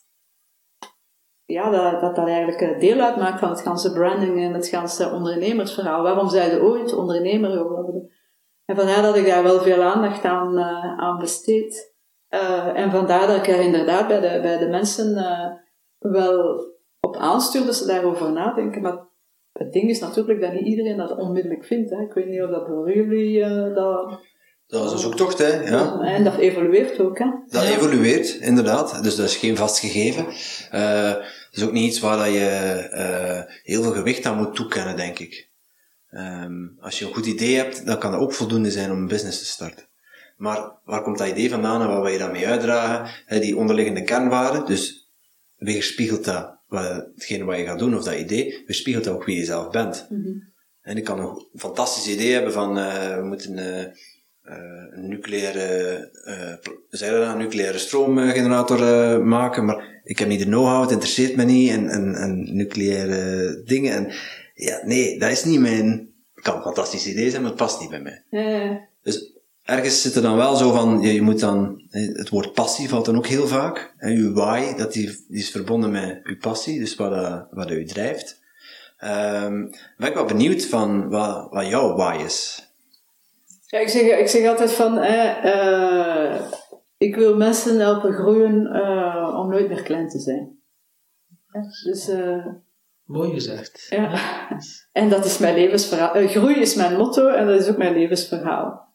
ja, 1.45 1.69
dat, 1.69 2.01
dat 2.01 2.15
dat 2.15 2.27
eigenlijk 2.27 2.79
deel 2.79 2.99
uitmaakt 2.99 3.39
van 3.39 3.49
het 3.49 3.61
ganse 3.61 3.93
branding 3.93 4.39
en 4.39 4.53
het 4.53 4.67
ganse 4.67 5.09
ondernemersverhaal. 5.09 6.03
Waarom 6.03 6.29
zij 6.29 6.61
ooit 6.61 6.93
ondernemer 6.93 7.51
geworden? 7.51 8.11
En 8.65 8.75
vandaar 8.75 9.01
dat 9.01 9.15
ik 9.15 9.25
daar 9.25 9.43
wel 9.43 9.59
veel 9.61 9.81
aandacht 9.81 10.25
aan, 10.25 10.57
uh, 10.57 10.99
aan 10.99 11.19
besteed. 11.19 11.90
Uh, 12.31 12.79
en 12.79 12.91
vandaar 12.91 13.27
dat 13.27 13.37
ik 13.37 13.47
er 13.47 13.59
inderdaad 13.59 14.07
bij 14.07 14.19
de, 14.19 14.39
bij 14.41 14.57
de 14.57 14.67
mensen 14.67 15.17
uh, 15.17 15.47
wel 16.11 16.65
op 16.99 17.15
aanstuur 17.15 17.65
dat 17.65 17.75
ze 17.75 17.85
daarover 17.85 18.31
nadenken. 18.31 18.81
Maar 18.81 18.97
het 19.51 19.73
ding 19.73 19.89
is 19.89 19.99
natuurlijk 19.99 20.41
dat 20.41 20.53
niet 20.53 20.65
iedereen 20.65 20.97
dat 20.97 21.17
onmiddellijk 21.17 21.65
vindt. 21.65 21.89
Hè. 21.89 22.01
Ik 22.01 22.13
weet 22.13 22.27
niet 22.27 22.41
of 22.41 22.49
dat 22.49 22.65
voor 22.67 22.93
jullie 22.93 23.39
dat 23.73 24.19
dat 24.71 24.85
is 24.85 24.91
een 24.91 24.97
zoektocht, 24.97 25.37
hè? 25.37 25.69
Ja. 25.69 25.99
En 25.99 26.23
dat 26.23 26.37
evolueert 26.37 26.99
ook, 26.99 27.19
hè? 27.19 27.25
Dat 27.47 27.63
evolueert, 27.63 28.29
inderdaad. 28.29 29.03
Dus 29.03 29.15
dat 29.15 29.25
is 29.25 29.35
geen 29.35 29.57
vast 29.57 29.79
gegeven. 29.79 30.25
Uh, 30.73 31.13
dat 31.13 31.23
is 31.51 31.63
ook 31.63 31.71
niet 31.71 31.87
iets 31.87 31.99
waar 31.99 32.17
dat 32.17 32.33
je 32.33 32.89
uh, 32.93 33.53
heel 33.63 33.83
veel 33.83 33.91
gewicht 33.91 34.25
aan 34.25 34.37
moet 34.37 34.55
toekennen, 34.55 34.95
denk 34.95 35.19
ik. 35.19 35.49
Um, 36.09 36.77
als 36.79 36.99
je 36.99 37.05
een 37.05 37.13
goed 37.13 37.25
idee 37.25 37.55
hebt, 37.55 37.85
dan 37.85 37.97
kan 37.97 38.11
dat 38.11 38.19
ook 38.19 38.33
voldoende 38.33 38.71
zijn 38.71 38.91
om 38.91 38.97
een 38.97 39.07
business 39.07 39.39
te 39.39 39.45
starten. 39.45 39.85
Maar 40.41 40.71
waar 40.85 41.01
komt 41.01 41.17
dat 41.17 41.27
idee 41.27 41.49
vandaan 41.49 41.81
en 41.81 41.87
wat 41.87 42.01
wil 42.01 42.11
je 42.11 42.17
daarmee 42.17 42.47
uitdragen? 42.47 43.23
He, 43.25 43.39
die 43.39 43.57
onderliggende 43.57 44.03
kernwaarden, 44.03 44.65
dus 44.65 45.11
weerspiegelt 45.57 46.25
dat 46.25 46.55
wat, 46.67 47.05
hetgene 47.15 47.43
wat 47.43 47.57
je 47.57 47.63
gaat 47.63 47.79
doen, 47.79 47.95
of 47.95 48.03
dat 48.03 48.15
idee, 48.15 48.63
weerspiegelt 48.65 49.03
dat 49.03 49.13
ook 49.13 49.25
wie 49.25 49.37
je 49.37 49.45
zelf 49.45 49.69
bent. 49.69 50.05
Mm 50.09 50.23
-hmm. 50.23 50.43
En 50.81 50.97
ik 50.97 51.03
kan 51.03 51.19
een 51.19 51.45
fantastisch 51.55 52.13
idee 52.13 52.33
hebben 52.33 52.53
van, 52.53 52.77
uh, 52.77 53.15
we 53.15 53.23
moeten 53.23 53.57
uh, 53.57 53.85
een 54.91 55.07
nucleaire, 55.07 56.09
uh, 56.25 56.71
dat, 56.89 57.01
een 57.01 57.37
nucleaire 57.37 57.77
stroomgenerator 57.77 58.79
uh, 58.79 59.25
maken, 59.25 59.65
maar 59.65 60.01
ik 60.03 60.19
heb 60.19 60.27
niet 60.27 60.39
de 60.39 60.45
know-how, 60.45 60.81
het 60.81 60.91
interesseert 60.91 61.35
me 61.35 61.43
niet, 61.43 61.69
en, 61.69 61.89
en, 61.89 62.15
en 62.15 62.55
nucleaire 62.55 63.61
dingen. 63.65 63.93
En 63.93 64.13
ja, 64.53 64.81
nee, 64.85 65.19
dat 65.19 65.31
is 65.31 65.43
niet 65.43 65.59
mijn, 65.59 66.13
het 66.33 66.43
kan 66.43 66.55
een 66.55 66.61
fantastisch 66.61 67.07
idee 67.07 67.29
zijn, 67.29 67.41
maar 67.41 67.51
het 67.51 67.59
past 67.59 67.79
niet 67.79 67.89
bij 67.89 68.01
mij. 68.01 68.23
Dus 69.03 69.30
ergens 69.71 70.01
zit 70.01 70.15
er 70.15 70.21
dan 70.21 70.37
wel 70.37 70.55
zo 70.55 70.71
van, 70.71 71.01
je, 71.01 71.13
je 71.13 71.21
moet 71.21 71.39
dan, 71.39 71.81
het 71.91 72.29
woord 72.29 72.53
passie 72.53 72.89
valt 72.89 73.05
dan 73.05 73.17
ook 73.17 73.27
heel 73.27 73.47
vaak. 73.47 73.93
En 73.97 74.11
je 74.11 74.33
why, 74.33 74.75
dat 74.75 74.93
die, 74.93 75.25
die 75.27 75.39
is 75.39 75.51
verbonden 75.51 75.91
met 75.91 76.19
je 76.23 76.37
passie, 76.37 76.79
dus 76.79 76.95
wat, 76.95 77.11
uh, 77.11 77.41
wat 77.51 77.71
u 77.71 77.85
drijft. 77.85 78.39
Um, 79.03 79.69
ben 79.97 80.07
ik 80.07 80.13
wel 80.13 80.25
benieuwd 80.25 80.65
van 80.65 81.09
wat, 81.09 81.47
wat 81.49 81.67
jouw 81.67 81.95
why 81.95 82.21
is. 82.25 82.69
Ja, 83.65 83.79
ik 83.79 83.89
zeg, 83.89 84.19
ik 84.19 84.27
zeg 84.27 84.47
altijd 84.47 84.71
van, 84.71 84.97
eh, 84.97 85.45
uh, 85.45 86.41
ik 86.97 87.15
wil 87.15 87.35
mensen 87.35 87.79
helpen 87.79 88.13
groeien 88.13 88.75
uh, 88.75 89.37
om 89.39 89.49
nooit 89.49 89.67
meer 89.67 89.81
klein 89.81 90.09
te 90.09 90.19
zijn. 90.19 90.59
Dus, 91.83 92.09
uh, 92.09 92.45
Mooi 93.05 93.33
gezegd. 93.33 93.87
Ja. 93.89 94.19
En 94.91 95.09
dat 95.09 95.25
is 95.25 95.37
mijn 95.37 95.55
levensverhaal. 95.55 96.27
groei 96.27 96.55
is 96.55 96.75
mijn 96.75 96.97
motto 96.97 97.27
en 97.27 97.47
dat 97.47 97.59
is 97.59 97.69
ook 97.69 97.77
mijn 97.77 97.93
levensverhaal. 97.93 98.90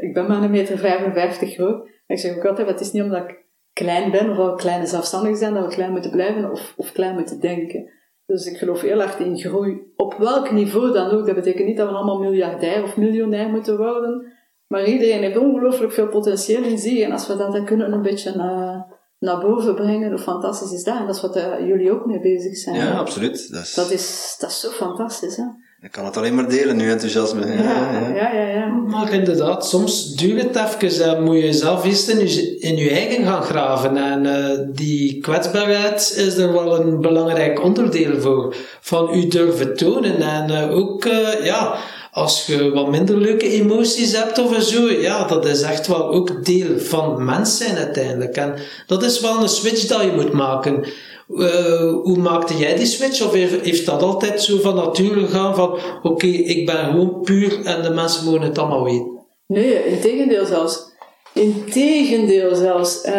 Ik 0.00 0.14
ben 0.14 0.26
maar 0.26 0.42
een 0.42 0.50
meter 0.50 0.78
55 0.78 1.54
groot. 1.54 1.88
ik 2.06 2.18
zeg 2.18 2.36
ook 2.36 2.44
altijd, 2.44 2.68
het 2.68 2.80
is 2.80 2.92
niet 2.92 3.02
omdat 3.02 3.28
ik 3.28 3.44
klein 3.72 4.10
ben 4.10 4.30
of 4.30 4.38
al 4.38 4.54
kleine 4.54 4.86
zelfstandig 4.86 5.36
zijn, 5.36 5.54
dat 5.54 5.64
we 5.64 5.74
klein 5.74 5.90
moeten 5.90 6.10
blijven 6.10 6.50
of, 6.50 6.74
of 6.76 6.92
klein 6.92 7.14
moeten 7.14 7.40
denken. 7.40 7.90
Dus 8.26 8.46
ik 8.46 8.58
geloof 8.58 8.80
heel 8.80 9.00
hard 9.00 9.20
in 9.20 9.38
groei, 9.38 9.92
op 9.96 10.14
welk 10.14 10.50
niveau 10.50 10.92
dan 10.92 11.10
ook. 11.10 11.26
Dat 11.26 11.34
betekent 11.34 11.66
niet 11.66 11.76
dat 11.76 11.88
we 11.88 11.94
allemaal 11.94 12.18
miljardair 12.18 12.82
of 12.82 12.96
miljonair 12.96 13.48
moeten 13.48 13.76
worden. 13.76 14.32
Maar 14.66 14.84
iedereen 14.84 15.22
heeft 15.22 15.36
ongelooflijk 15.36 15.92
veel 15.92 16.08
potentieel 16.08 16.62
in 16.62 16.78
zich. 16.78 17.00
En 17.00 17.12
als 17.12 17.26
we 17.26 17.36
dat 17.36 17.52
dan 17.52 17.64
kunnen 17.64 17.92
een 17.92 18.02
beetje 18.02 18.36
naar, 18.36 18.86
naar 19.18 19.40
boven 19.40 19.74
brengen, 19.74 20.10
hoe 20.10 20.18
fantastisch 20.18 20.72
is 20.72 20.84
dat? 20.84 20.98
En 20.98 21.06
dat 21.06 21.14
is 21.14 21.20
wat 21.20 21.36
uh, 21.36 21.66
jullie 21.66 21.92
ook 21.92 22.06
mee 22.06 22.20
bezig 22.20 22.56
zijn. 22.56 22.76
Ja, 22.76 22.98
absoluut. 22.98 23.52
Dat 23.52 23.62
is... 23.62 23.74
Dat, 23.74 23.90
is, 23.90 24.36
dat 24.38 24.50
is 24.50 24.60
zo 24.60 24.68
fantastisch, 24.68 25.36
hè? 25.36 25.44
Ik 25.80 25.92
kan 25.92 26.04
het 26.04 26.16
alleen 26.16 26.34
maar 26.34 26.48
delen, 26.48 26.76
nu 26.76 26.90
enthousiasme. 26.90 27.46
Ja, 27.46 27.62
ja, 27.62 28.08
ja. 28.14 28.32
ja, 28.32 28.48
ja. 28.48 28.66
Maar 28.66 29.12
inderdaad, 29.12 29.66
soms 29.66 30.14
duurt 30.14 30.42
het 30.42 30.82
even. 30.82 30.98
Dan 30.98 31.22
moet 31.22 31.42
je 31.42 31.52
zelf 31.52 31.84
eerst 31.84 32.08
in 32.08 32.18
je, 32.18 32.58
in 32.58 32.76
je 32.76 32.90
eigen 32.90 33.24
gaan 33.24 33.42
graven. 33.42 33.96
En 33.96 34.24
uh, 34.24 34.66
die 34.74 35.20
kwetsbaarheid 35.20 36.14
is 36.16 36.36
er 36.36 36.52
wel 36.52 36.80
een 36.80 37.00
belangrijk 37.00 37.62
onderdeel 37.62 38.20
voor. 38.20 38.54
Van 38.80 39.14
u 39.14 39.28
durven 39.28 39.76
tonen. 39.76 40.20
En 40.20 40.50
uh, 40.50 40.76
ook, 40.76 41.04
uh, 41.04 41.44
ja, 41.44 41.76
als 42.12 42.46
je 42.46 42.70
wat 42.70 42.90
minder 42.90 43.16
leuke 43.16 43.50
emoties 43.50 44.16
hebt 44.16 44.38
of 44.38 44.62
zo, 44.62 44.90
ja, 44.90 45.24
dat 45.24 45.46
is 45.46 45.62
echt 45.62 45.86
wel 45.86 46.08
ook 46.08 46.44
deel 46.44 46.78
van 46.78 47.24
mens 47.24 47.56
zijn 47.56 47.76
uiteindelijk. 47.76 48.36
En 48.36 48.54
dat 48.86 49.02
is 49.02 49.20
wel 49.20 49.42
een 49.42 49.48
switch 49.48 49.86
dat 49.86 50.02
je 50.02 50.12
moet 50.12 50.32
maken. 50.32 50.86
Uh, 51.28 51.92
hoe 52.02 52.18
maakte 52.18 52.56
jij 52.56 52.76
die 52.76 52.86
switch? 52.86 53.26
Of 53.26 53.32
heeft 53.32 53.86
dat 53.86 54.02
altijd 54.02 54.42
zo 54.42 54.58
van 54.58 54.74
nature 54.74 55.20
gegaan 55.20 55.54
van 55.54 55.78
oké, 56.02 56.26
ik 56.26 56.66
ben 56.66 56.76
gewoon 56.76 57.20
puur 57.20 57.64
en 57.64 57.82
de 57.82 57.90
mensen 57.90 58.24
mogen 58.24 58.40
het 58.40 58.58
allemaal 58.58 58.84
weten? 58.84 59.26
Nee, 59.46 59.74
in 59.74 60.00
tegendeel 60.00 60.46
zelfs. 60.46 60.92
In 61.34 61.64
tegendeel 61.70 62.54
zelfs. 62.54 63.04
Uh, 63.04 63.12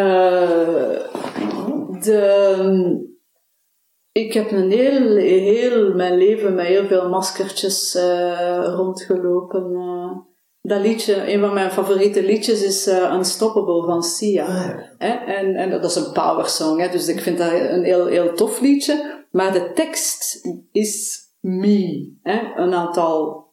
de, 2.00 3.08
ik 4.12 4.32
heb 4.32 4.50
een 4.50 4.70
heel, 4.70 5.16
heel 5.16 5.94
mijn 5.94 6.16
leven 6.16 6.54
met 6.54 6.66
heel 6.66 6.86
veel 6.86 7.08
maskertjes 7.08 7.94
uh, 7.94 8.64
rondgelopen 8.76 9.72
dat 10.62 10.80
liedje, 10.80 11.32
een 11.32 11.40
van 11.40 11.54
mijn 11.54 11.70
favoriete 11.70 12.22
liedjes 12.22 12.62
is 12.62 12.88
uh, 12.88 13.14
Unstoppable 13.14 13.84
van 13.86 14.02
Sia. 14.02 14.44
Ah, 14.44 14.78
hè? 14.98 15.08
En, 15.08 15.54
en 15.54 15.70
dat 15.70 15.84
is 15.84 15.96
een 15.96 16.12
power 16.12 16.46
song, 16.46 16.78
hè? 16.78 16.88
dus 16.88 17.08
ik 17.08 17.20
vind 17.20 17.38
dat 17.38 17.52
een 17.52 17.84
heel, 17.84 18.06
heel 18.06 18.34
tof 18.34 18.60
liedje. 18.60 19.24
Maar 19.30 19.52
de 19.52 19.72
tekst 19.72 20.48
is 20.72 21.18
me, 21.40 22.12
hè? 22.22 22.40
een 22.56 22.74
aantal 22.74 23.48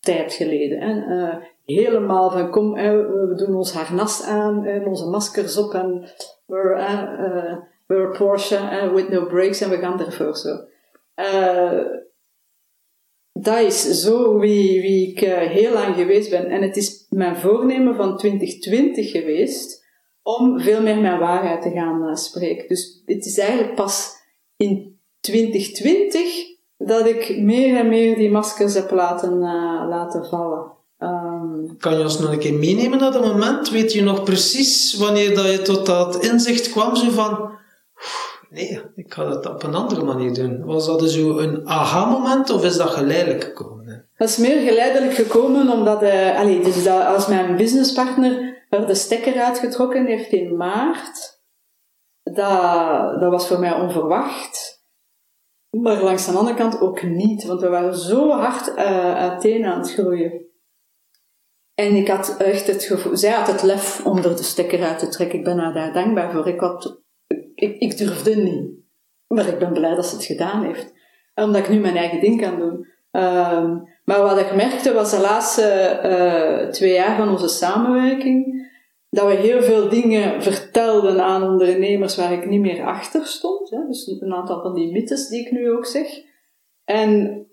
tijd 0.00 0.32
geleden. 0.32 0.80
Hè? 0.80 1.16
Uh, 1.16 1.36
helemaal 1.64 2.30
van 2.30 2.50
kom, 2.50 2.76
hè, 2.76 2.96
we 3.06 3.34
doen 3.34 3.56
ons 3.56 3.72
harnas 3.72 4.22
aan 4.22 4.64
en 4.64 4.86
onze 4.86 5.06
maskers 5.06 5.56
op 5.56 5.74
en 5.74 6.08
we're, 6.46 6.78
uh, 6.78 7.56
we're 7.86 8.18
Porsche 8.18 8.90
with 8.94 9.08
no 9.08 9.26
brakes 9.26 9.60
en 9.60 9.70
we 9.70 9.76
gaan 9.76 10.00
ervoor 10.00 10.36
zo 10.36 10.66
dat 13.42 13.58
is 13.58 14.00
zo 14.00 14.38
wie, 14.38 14.80
wie 14.80 15.10
ik 15.10 15.22
uh, 15.22 15.36
heel 15.36 15.72
lang 15.72 15.94
geweest 15.94 16.30
ben. 16.30 16.46
En 16.46 16.62
het 16.62 16.76
is 16.76 17.06
mijn 17.08 17.36
voornemen 17.36 17.94
van 17.94 18.16
2020 18.16 19.10
geweest 19.10 19.86
om 20.22 20.60
veel 20.60 20.82
meer 20.82 20.98
mijn 20.98 21.18
waarheid 21.18 21.62
te 21.62 21.70
gaan 21.70 22.02
uh, 22.02 22.14
spreken. 22.14 22.68
Dus 22.68 23.02
het 23.06 23.26
is 23.26 23.38
eigenlijk 23.38 23.74
pas 23.74 24.16
in 24.56 24.98
2020 25.20 26.22
dat 26.76 27.06
ik 27.06 27.38
meer 27.38 27.76
en 27.76 27.88
meer 27.88 28.16
die 28.16 28.30
maskers 28.30 28.74
heb 28.74 28.90
laten, 28.90 29.32
uh, 29.32 29.86
laten 29.88 30.24
vallen. 30.24 30.76
Um, 30.98 31.76
kan 31.78 31.96
je 31.96 32.02
ons 32.02 32.18
nog 32.18 32.32
een 32.32 32.38
keer 32.38 32.54
meenemen 32.54 32.98
naar 32.98 33.12
dat 33.12 33.24
moment? 33.24 33.70
Weet 33.70 33.92
je 33.92 34.02
nog 34.02 34.22
precies 34.22 34.96
wanneer 34.96 35.34
dat 35.34 35.50
je 35.50 35.62
tot 35.62 35.86
dat 35.86 36.24
inzicht 36.24 36.70
kwam, 36.70 36.96
zo 36.96 37.10
van, 37.10 37.57
nee, 38.50 38.80
ik 38.94 39.14
ga 39.14 39.24
dat 39.24 39.46
op 39.46 39.62
een 39.62 39.74
andere 39.74 40.04
manier 40.04 40.34
doen. 40.34 40.64
Was 40.64 40.86
dat 40.86 41.10
zo 41.10 41.38
een 41.38 41.68
aha-moment 41.68 42.50
of 42.50 42.64
is 42.64 42.76
dat 42.76 42.88
geleidelijk 42.88 43.44
gekomen? 43.44 44.08
Dat 44.16 44.28
is 44.28 44.36
meer 44.36 44.68
geleidelijk 44.68 45.14
gekomen 45.14 45.70
omdat, 45.70 46.00
dus 46.00 46.84
dat 46.84 47.06
als 47.06 47.26
mijn 47.26 47.56
businesspartner 47.56 48.64
er 48.68 48.86
de 48.86 48.94
stekker 48.94 49.40
uitgetrokken 49.40 50.06
heeft 50.06 50.32
in 50.32 50.56
maart, 50.56 51.42
dat, 52.22 53.20
dat 53.20 53.30
was 53.30 53.48
voor 53.48 53.58
mij 53.58 53.72
onverwacht. 53.72 54.76
Maar 55.70 56.02
langs 56.02 56.26
de 56.26 56.32
andere 56.32 56.56
kant 56.56 56.80
ook 56.80 57.02
niet, 57.02 57.44
want 57.44 57.60
we 57.60 57.68
waren 57.68 57.96
zo 57.96 58.30
hard 58.30 58.68
uh, 58.68 59.14
uiteen 59.14 59.64
aan 59.64 59.78
het 59.78 59.92
groeien. 59.92 60.46
En 61.74 61.94
ik 61.94 62.08
had 62.08 62.36
echt 62.36 62.66
het 62.66 62.84
gevoel, 62.84 63.16
zij 63.16 63.30
had 63.30 63.46
het 63.46 63.62
lef 63.62 64.06
om 64.06 64.16
er 64.16 64.36
de 64.36 64.42
stekker 64.42 64.82
uit 64.82 64.98
te 64.98 65.08
trekken. 65.08 65.38
Ik 65.38 65.44
ben 65.44 65.58
haar 65.58 65.72
daar 65.72 65.92
dankbaar 65.92 66.32
voor. 66.32 66.48
Ik, 66.48 66.60
had, 66.60 67.02
ik, 67.60 67.78
ik 67.78 67.98
durfde 67.98 68.36
niet. 68.36 68.70
Maar 69.26 69.48
ik 69.48 69.58
ben 69.58 69.72
blij 69.72 69.94
dat 69.94 70.06
ze 70.06 70.14
het 70.14 70.24
gedaan 70.24 70.64
heeft. 70.64 70.92
Omdat 71.34 71.62
ik 71.62 71.68
nu 71.68 71.78
mijn 71.78 71.96
eigen 71.96 72.20
ding 72.20 72.40
kan 72.40 72.58
doen. 72.58 72.86
Um, 73.10 73.88
maar 74.04 74.22
wat 74.22 74.38
ik 74.38 74.54
merkte 74.54 74.92
was 74.92 75.10
de 75.10 75.20
laatste 75.20 76.00
uh, 76.04 76.70
twee 76.70 76.92
jaar 76.92 77.16
van 77.16 77.28
onze 77.28 77.48
samenwerking, 77.48 78.66
dat 79.10 79.26
we 79.26 79.34
heel 79.34 79.62
veel 79.62 79.88
dingen 79.88 80.42
vertelden 80.42 81.20
aan 81.20 81.42
ondernemers 81.42 82.16
waar 82.16 82.32
ik 82.32 82.46
niet 82.46 82.60
meer 82.60 82.84
achter 82.84 83.26
stond. 83.26 83.70
Hè? 83.70 83.86
Dus 83.86 84.06
een 84.20 84.34
aantal 84.34 84.62
van 84.62 84.74
die 84.74 84.92
mythes 84.92 85.28
die 85.28 85.40
ik 85.40 85.50
nu 85.50 85.70
ook 85.70 85.86
zeg. 85.86 86.06
En 86.84 87.46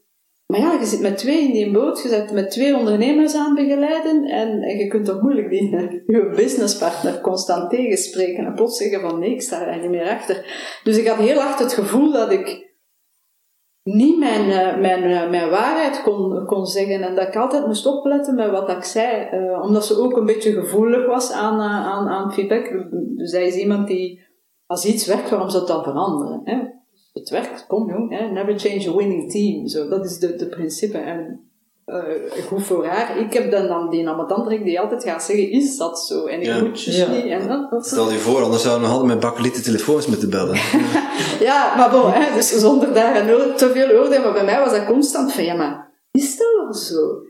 maar 0.47 0.59
ja, 0.59 0.79
je 0.79 0.85
zit 0.85 1.01
met 1.01 1.17
twee 1.17 1.47
in 1.47 1.53
die 1.53 1.71
boot, 1.71 2.01
je 2.01 2.09
zit 2.09 2.31
met 2.31 2.51
twee 2.51 2.75
ondernemers 2.77 3.35
aan 3.35 3.55
begeleiden 3.55 4.23
en, 4.25 4.77
je 4.77 4.87
kunt 4.87 5.05
toch 5.05 5.21
moeilijk 5.21 5.49
die, 5.49 5.69
je 6.15 6.31
businesspartner 6.35 7.21
constant 7.21 7.69
tegenspreken 7.69 8.45
en 8.45 8.53
plots 8.53 8.77
zeggen 8.77 9.01
van 9.01 9.19
nee, 9.19 9.31
ik 9.31 9.41
sta 9.41 9.67
er 9.67 9.81
niet 9.81 9.89
meer 9.89 10.09
achter. 10.09 10.45
Dus 10.83 10.97
ik 10.97 11.07
had 11.07 11.17
heel 11.17 11.39
hard 11.39 11.59
het 11.59 11.73
gevoel 11.73 12.11
dat 12.11 12.31
ik 12.31 12.73
niet 13.83 14.17
mijn, 14.17 14.51
eh, 14.51 14.79
mijn, 14.79 15.03
eh, 15.03 15.29
mijn 15.29 15.49
waarheid 15.49 16.01
kon, 16.01 16.45
kon 16.45 16.65
zeggen 16.65 17.01
en 17.01 17.15
dat 17.15 17.27
ik 17.27 17.35
altijd 17.35 17.65
moest 17.65 17.85
opletten 17.85 18.35
met 18.35 18.51
wat 18.51 18.69
ik 18.69 18.83
zei, 18.83 19.29
uh, 19.33 19.61
omdat 19.61 19.85
ze 19.85 19.99
ook 19.99 20.17
een 20.17 20.25
beetje 20.25 20.51
gevoelig 20.51 21.05
was 21.05 21.31
aan, 21.31 21.59
aan, 21.61 22.07
aan 22.07 22.33
feedback. 22.33 22.87
Dus 22.91 23.29
zij 23.29 23.47
is 23.47 23.55
iemand 23.55 23.87
die, 23.87 24.21
als 24.65 24.85
iets 24.85 25.05
werkt, 25.05 25.29
waarom 25.29 25.49
zou 25.49 25.65
dan 25.65 25.83
veranderen? 25.83 26.41
Hè? 26.43 26.57
Het 27.19 27.29
werkt, 27.29 27.65
kom 27.67 27.89
jong, 27.89 28.19
hè, 28.19 28.27
never 28.31 28.59
change 28.59 28.89
a 28.89 28.95
winning 28.95 29.31
team. 29.31 29.67
Zo, 29.67 29.87
dat 29.87 30.05
is 30.05 30.19
de, 30.19 30.35
de 30.35 30.47
principe. 30.47 30.97
En 30.97 31.49
uh, 31.85 32.03
goed 32.47 32.63
voor 32.63 32.85
haar. 32.85 33.17
Ik 33.17 33.33
heb 33.33 33.51
dan, 33.51 33.67
dan 33.67 33.89
die 33.89 34.09
amatandrik 34.09 34.63
die 34.63 34.79
altijd 34.79 35.03
gaat 35.03 35.23
zeggen, 35.23 35.51
is 35.51 35.77
dat 35.77 35.99
zo? 35.99 36.25
En 36.25 36.39
ik 36.39 36.45
ja. 36.45 36.59
moet 36.59 36.85
dus 36.85 37.07
niet. 37.07 37.25
En 37.25 37.47
dat, 37.47 37.85
Stel 37.85 38.11
je 38.11 38.17
voor, 38.17 38.43
anders 38.43 38.61
zouden 38.61 38.81
we 38.81 38.87
nog 38.87 38.97
altijd 38.97 39.13
met 39.13 39.23
bakkelieten 39.29 39.63
telefoons 39.63 40.07
moeten 40.07 40.29
bellen. 40.29 40.55
ja, 41.49 41.75
maar 41.75 41.89
bon, 41.91 42.11
hè, 42.11 42.33
dus 42.33 42.49
zonder 42.49 42.93
daar 42.93 43.25
te 43.55 43.69
veel 43.69 43.89
oordeel. 43.89 44.21
Maar 44.21 44.33
bij 44.33 44.45
mij 44.45 44.59
was 44.59 44.71
dat 44.71 44.85
constant 44.85 45.33
van, 45.33 45.43
ja, 45.43 45.55
maar 45.55 45.93
is 46.11 46.37
dat 46.37 46.47
wel 46.63 46.73
zo? 46.73 47.23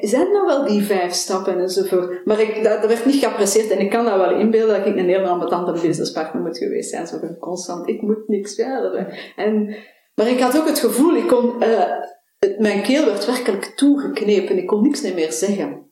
Zijn 0.00 0.32
nou 0.32 0.46
wel 0.46 0.64
die 0.64 0.82
vijf 0.82 1.12
stappen 1.12 1.58
enzovoort? 1.58 2.24
Maar 2.24 2.40
ik, 2.40 2.64
dat, 2.64 2.86
werd 2.86 3.06
niet 3.06 3.14
geapprecieerd 3.24 3.70
en 3.70 3.80
ik 3.80 3.90
kan 3.90 4.04
dat 4.04 4.16
wel 4.16 4.38
inbeelden 4.38 4.76
dat 4.76 4.86
ik 4.86 4.96
een 4.96 5.08
heel 5.08 5.24
ambetante 5.24 5.72
businesspartner 5.72 6.42
moet 6.42 6.58
geweest 6.58 6.90
zijn. 6.90 7.06
Zo 7.06 7.18
constant, 7.40 7.88
ik 7.88 8.02
moet 8.02 8.28
niks 8.28 8.54
verder. 8.54 9.32
En, 9.36 9.76
maar 10.14 10.28
ik 10.28 10.40
had 10.40 10.58
ook 10.58 10.66
het 10.66 10.78
gevoel, 10.78 11.16
ik 11.16 11.28
kon, 11.28 11.62
uh, 11.62 12.58
mijn 12.58 12.82
keel 12.82 13.04
werd 13.04 13.26
werkelijk 13.26 13.64
toegeknepen, 13.64 14.58
ik 14.58 14.66
kon 14.66 14.82
niks 14.82 15.02
meer 15.14 15.32
zeggen. 15.32 15.88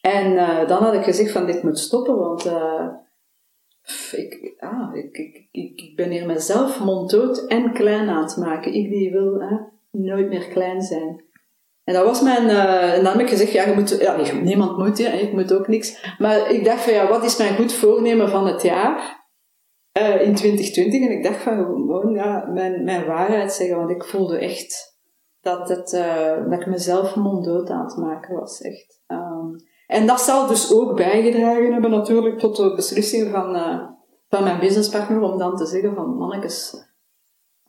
En 0.00 0.32
uh, 0.32 0.68
dan 0.68 0.82
had 0.82 0.94
ik 0.94 1.02
gezegd 1.02 1.32
van 1.32 1.46
dit 1.46 1.62
moet 1.62 1.78
stoppen, 1.78 2.18
want 2.18 2.46
uh, 2.46 2.88
ik, 4.12 4.54
ah, 4.58 4.96
ik, 4.96 5.16
ik, 5.50 5.80
ik, 5.80 5.96
ben 5.96 6.10
hier 6.10 6.26
mezelf 6.26 6.80
monddood 6.80 7.46
en 7.46 7.72
klein 7.72 8.08
aan 8.08 8.22
het 8.22 8.36
maken. 8.36 8.74
Ik 8.74 9.12
wil 9.12 9.42
nooit 9.90 10.28
meer 10.28 10.48
klein 10.48 10.82
zijn. 10.82 11.23
En 11.84 11.94
dat 11.94 12.04
was 12.04 12.22
mijn, 12.22 12.44
uh, 12.44 12.94
en 12.94 13.04
dan 13.04 13.12
heb 13.12 13.20
ik 13.20 13.28
gezegd, 13.28 13.52
ja, 13.52 13.66
je 13.66 13.74
moet, 13.74 13.98
ja, 14.00 14.32
niemand 14.32 14.78
moet, 14.78 14.98
ja, 14.98 15.10
ik 15.10 15.32
moet 15.32 15.52
ook 15.52 15.68
niks. 15.68 16.14
Maar 16.18 16.50
ik 16.50 16.64
dacht 16.64 16.80
van, 16.80 16.92
ja, 16.92 17.08
wat 17.08 17.24
is 17.24 17.36
mijn 17.36 17.56
goed 17.56 17.72
voornemen 17.72 18.28
van 18.28 18.46
het 18.46 18.62
jaar? 18.62 19.22
Uh, 19.98 20.26
in 20.26 20.34
2020. 20.34 21.00
En 21.00 21.16
ik 21.16 21.22
dacht 21.22 21.42
van, 21.42 21.56
gewoon, 21.56 22.12
ja, 22.12 22.48
mijn, 22.52 22.84
mijn 22.84 23.06
waarheid 23.06 23.52
zeggen. 23.52 23.76
Want 23.76 23.90
ik 23.90 24.04
voelde 24.04 24.38
echt 24.38 24.98
dat, 25.40 25.68
het, 25.68 25.92
uh, 25.92 26.50
dat 26.50 26.60
ik 26.60 26.66
mezelf 26.66 27.16
monddood 27.16 27.70
aan 27.70 27.84
het 27.84 27.96
maken 27.96 28.34
was, 28.34 28.60
echt. 28.60 29.00
Um, 29.06 29.56
en 29.86 30.06
dat 30.06 30.20
zal 30.20 30.46
dus 30.46 30.72
ook 30.72 30.96
bijgedragen 30.96 31.72
hebben 31.72 31.90
natuurlijk 31.90 32.38
tot 32.38 32.56
de 32.56 32.74
beslissing 32.74 33.30
van, 33.30 33.52
van 34.28 34.44
mijn 34.44 34.60
businesspartner 34.60 35.20
om 35.20 35.38
dan 35.38 35.56
te 35.56 35.66
zeggen 35.66 35.94
van, 35.94 36.16
mannetjes, 36.16 36.74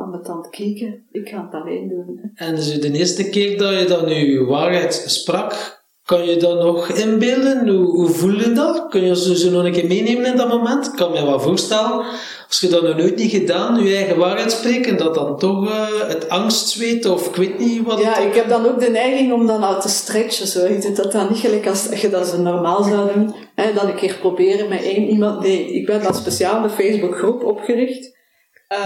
aan 0.05 0.11
de 0.11 0.21
tand 0.21 0.49
kijken. 0.49 1.05
Ik 1.11 1.29
ga 1.29 1.49
het 1.51 1.61
alleen 1.61 1.87
doen. 1.89 2.31
En 2.35 2.55
dus 2.55 2.79
de 2.79 2.91
eerste 2.91 3.29
keer 3.29 3.57
dat 3.57 3.79
je 3.79 3.85
dan 3.85 4.09
je 4.09 4.45
waarheid 4.45 5.03
sprak, 5.05 5.83
kan 6.05 6.25
je 6.25 6.37
dat 6.37 6.59
nog 6.59 6.89
inbeelden? 6.89 7.67
Hoe, 7.67 7.85
hoe 7.85 8.09
voel 8.09 8.39
je 8.39 8.51
dat? 8.51 8.87
Kun 8.89 9.01
je 9.01 9.35
ze 9.35 9.51
nog 9.51 9.65
een 9.65 9.71
keer 9.71 9.87
meenemen 9.87 10.25
in 10.25 10.37
dat 10.37 10.47
moment? 10.47 10.85
Ik 10.85 10.95
kan 10.95 11.11
me 11.11 11.25
wel 11.25 11.39
voorstellen, 11.39 12.05
als 12.47 12.59
je 12.59 12.67
dat 12.67 12.83
nog 12.83 12.97
nooit 12.97 13.15
niet 13.15 13.31
gedaan, 13.31 13.83
je 13.83 13.95
eigen 13.95 14.17
waarheid 14.17 14.51
spreken, 14.51 14.97
dat 14.97 15.15
dan 15.15 15.37
toch 15.37 15.67
uh, 15.67 15.87
het 16.07 16.29
angstzweet 16.29 17.05
of 17.05 17.27
ik 17.27 17.35
weet 17.35 17.59
niet 17.59 17.83
wat 17.83 17.99
Ja, 17.99 18.17
ik 18.17 18.33
heb 18.33 18.49
dan 18.49 18.65
ook 18.65 18.79
de 18.79 18.89
neiging 18.89 19.33
om 19.33 19.47
dan 19.47 19.63
al 19.63 19.81
te 19.81 19.89
stretchen. 19.89 20.47
Zo. 20.47 20.65
Ik 20.65 20.81
doe 20.81 20.91
dat 20.91 21.11
dan 21.11 21.27
niet 21.29 21.39
gelijk 21.39 21.67
als 21.67 22.01
je 22.01 22.09
dat 22.09 22.27
zo 22.27 22.41
normaal 22.41 22.83
zou 22.83 23.13
doen. 23.13 23.35
Hè, 23.55 23.73
dan 23.73 23.87
een 23.87 23.95
keer 23.95 24.17
proberen 24.19 24.69
met 24.69 24.83
één 24.83 25.07
iemand. 25.09 25.41
Nee, 25.41 25.71
ik 25.73 25.85
ben 25.85 26.03
dan 26.03 26.13
speciaal 26.13 26.63
een 26.63 26.69
Facebookgroep 26.69 27.43
opgericht. 27.43 28.17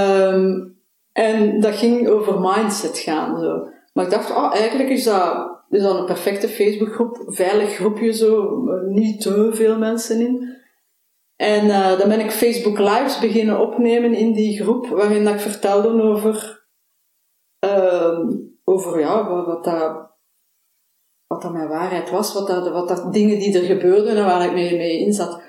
Um, 0.09 0.78
en 1.19 1.59
dat 1.59 1.75
ging 1.75 2.07
over 2.07 2.39
mindset 2.39 2.97
gaan. 2.97 3.39
Zo. 3.39 3.67
Maar 3.93 4.05
ik 4.05 4.11
dacht, 4.11 4.31
oh, 4.31 4.55
eigenlijk 4.55 4.89
is 4.89 5.03
dat, 5.03 5.49
is 5.69 5.81
dat 5.81 5.97
een 5.97 6.05
perfecte 6.05 6.47
Facebookgroep, 6.47 7.23
veilig 7.25 7.75
groepje 7.75 8.13
zo, 8.13 8.61
niet 8.87 9.21
te 9.21 9.49
veel 9.53 9.77
mensen 9.77 10.19
in. 10.19 10.57
En 11.35 11.65
uh, 11.65 11.99
dan 11.99 12.09
ben 12.09 12.19
ik 12.19 12.31
Facebook 12.31 12.77
Lives 12.77 13.19
beginnen 13.19 13.59
opnemen 13.59 14.13
in 14.13 14.33
die 14.33 14.61
groep, 14.61 14.87
waarin 14.87 15.23
dat 15.23 15.33
ik 15.33 15.39
vertelde 15.39 16.01
over, 16.03 16.65
uh, 17.65 18.19
over 18.63 18.99
ja, 18.99 19.29
wat, 19.29 19.45
wat, 19.45 19.63
dat, 19.63 20.11
wat 21.27 21.41
dat 21.41 21.53
mijn 21.53 21.67
waarheid 21.67 22.09
was, 22.09 22.33
wat 22.33 22.47
dat, 22.47 22.69
wat 22.69 22.87
dat 22.87 23.13
dingen 23.13 23.39
die 23.39 23.59
er 23.59 23.65
gebeurden 23.65 24.17
en 24.17 24.25
waar 24.25 24.45
ik 24.45 24.53
mee, 24.53 24.77
mee 24.77 24.99
in 24.99 25.13
zat. 25.13 25.41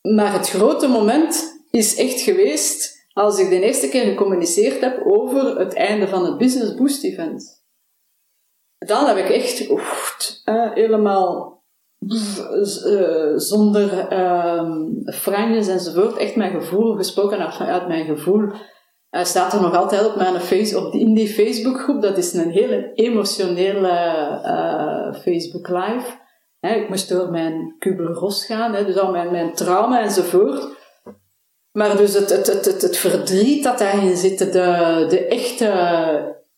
Maar 0.00 0.32
het 0.32 0.48
grote 0.48 0.88
moment 0.88 1.62
is 1.70 1.96
echt 1.96 2.20
geweest 2.20 2.93
als 3.14 3.38
ik 3.38 3.48
de 3.48 3.60
eerste 3.60 3.88
keer 3.88 4.04
gecommuniceerd 4.04 4.80
heb 4.80 5.02
over 5.04 5.58
het 5.58 5.74
einde 5.74 6.08
van 6.08 6.24
het 6.24 6.38
Business 6.38 6.74
Boost 6.74 7.04
Event. 7.04 7.62
Dan 8.78 9.06
heb 9.06 9.16
ik 9.16 9.28
echt 9.28 9.70
oef, 9.70 10.16
helemaal 10.74 11.62
uh, 12.06 13.32
zonder 13.36 14.12
uh, 14.12 14.88
franjes 15.06 15.68
enzovoort, 15.68 16.16
echt 16.16 16.36
mijn 16.36 16.60
gevoel 16.60 16.96
gesproken 16.96 17.58
uit 17.58 17.88
mijn 17.88 18.04
gevoel. 18.04 18.52
Staat 19.22 19.52
er 19.52 19.60
nog 19.60 19.74
altijd 19.74 20.06
op 20.06 20.16
mijn 20.16 20.40
face, 20.40 20.78
op 20.78 20.92
die, 20.92 21.00
in 21.00 21.14
die. 21.14 21.98
Dat 22.00 22.16
is 22.16 22.32
een 22.32 22.50
hele 22.50 22.90
emotionele 22.94 23.88
uh, 24.44 25.20
Facebook 25.22 25.68
Live. 25.68 26.06
ik 26.60 26.88
moest 26.88 27.08
door 27.08 27.30
mijn 27.30 27.74
kubelros 27.78 28.46
gaan, 28.46 28.72
dus 28.72 28.98
al 28.98 29.10
mijn, 29.10 29.30
mijn 29.30 29.52
trauma 29.52 30.00
enzovoort. 30.00 30.83
Maar 31.74 31.96
dus 31.96 32.14
het, 32.14 32.30
het, 32.30 32.46
het, 32.46 32.82
het, 32.82 32.96
verdriet 32.96 33.64
dat 33.64 33.78
daarin 33.78 34.16
zit, 34.16 34.38
de, 34.38 35.06
de 35.08 35.26
echte 35.26 35.68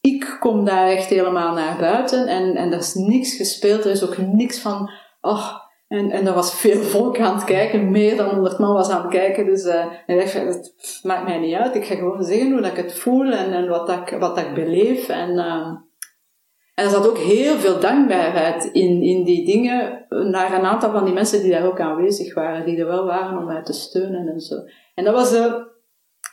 ik 0.01 0.37
kom 0.41 0.65
daar 0.65 0.89
echt 0.89 1.09
helemaal 1.09 1.55
naar 1.55 1.77
buiten 1.79 2.27
en, 2.27 2.57
en 2.57 2.73
er 2.73 2.79
is 2.79 2.95
niks 2.95 3.37
gespeeld, 3.37 3.85
er 3.85 3.91
is 3.91 4.05
ook 4.05 4.17
niks 4.19 4.59
van, 4.59 4.91
oh, 5.21 5.49
en, 5.89 6.11
en 6.11 6.27
er 6.27 6.35
was 6.35 6.55
veel 6.55 6.83
volk 6.83 7.21
aan 7.21 7.35
het 7.35 7.45
kijken, 7.45 7.91
meer 7.91 8.17
dan 8.17 8.29
honderd 8.29 8.59
man 8.59 8.75
was 8.75 8.89
aan 8.89 9.03
het 9.03 9.11
kijken, 9.11 9.45
dus 9.45 9.65
uh, 9.65 9.85
en 10.07 10.19
het 10.19 10.75
maakt 11.03 11.25
mij 11.25 11.39
niet 11.39 11.55
uit, 11.55 11.75
ik 11.75 11.85
ga 11.85 11.95
gewoon 11.95 12.25
zeggen 12.25 12.53
hoe 12.53 12.61
dat 12.61 12.71
ik 12.71 12.85
het 12.85 12.99
voel 12.99 13.33
en, 13.33 13.53
en 13.53 13.69
wat, 13.69 13.87
dat 13.87 13.99
ik, 13.99 14.19
wat 14.19 14.37
dat 14.37 14.45
ik 14.45 14.55
beleef 14.55 15.09
en... 15.09 15.31
Uh, 15.31 15.73
en 16.75 16.85
er 16.85 16.91
zat 16.91 17.09
ook 17.09 17.19
heel 17.19 17.57
veel 17.57 17.81
dankbaarheid 17.81 18.65
in, 18.65 19.03
in 19.03 19.25
die 19.25 19.47
dingen 19.47 20.07
naar 20.09 20.53
een 20.53 20.65
aantal 20.65 20.91
van 20.91 21.05
die 21.05 21.15
mensen 21.15 21.43
die 21.43 21.51
daar 21.51 21.67
ook 21.67 21.81
aanwezig 21.81 22.35
waren, 22.35 22.65
die 22.65 22.79
er 22.79 22.87
wel 22.87 23.05
waren 23.05 23.39
om 23.39 23.45
mij 23.45 23.63
te 23.63 23.73
steunen 23.73 24.29
en 24.29 24.41
zo. 24.41 24.57
En 24.97 25.05
dat 25.05 25.15
was 25.15 25.35
uh, 25.35 25.55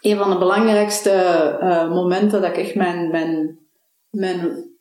een 0.02 0.18
van 0.18 0.30
de 0.30 0.38
belangrijkste 0.38 1.12
uh, 1.62 1.90
momenten 1.90 2.42
dat 2.42 2.50
ik 2.50 2.58
echt 2.58 2.76
mijn, 2.76 3.12
mijn, 3.12 3.60
mijn 4.10 4.72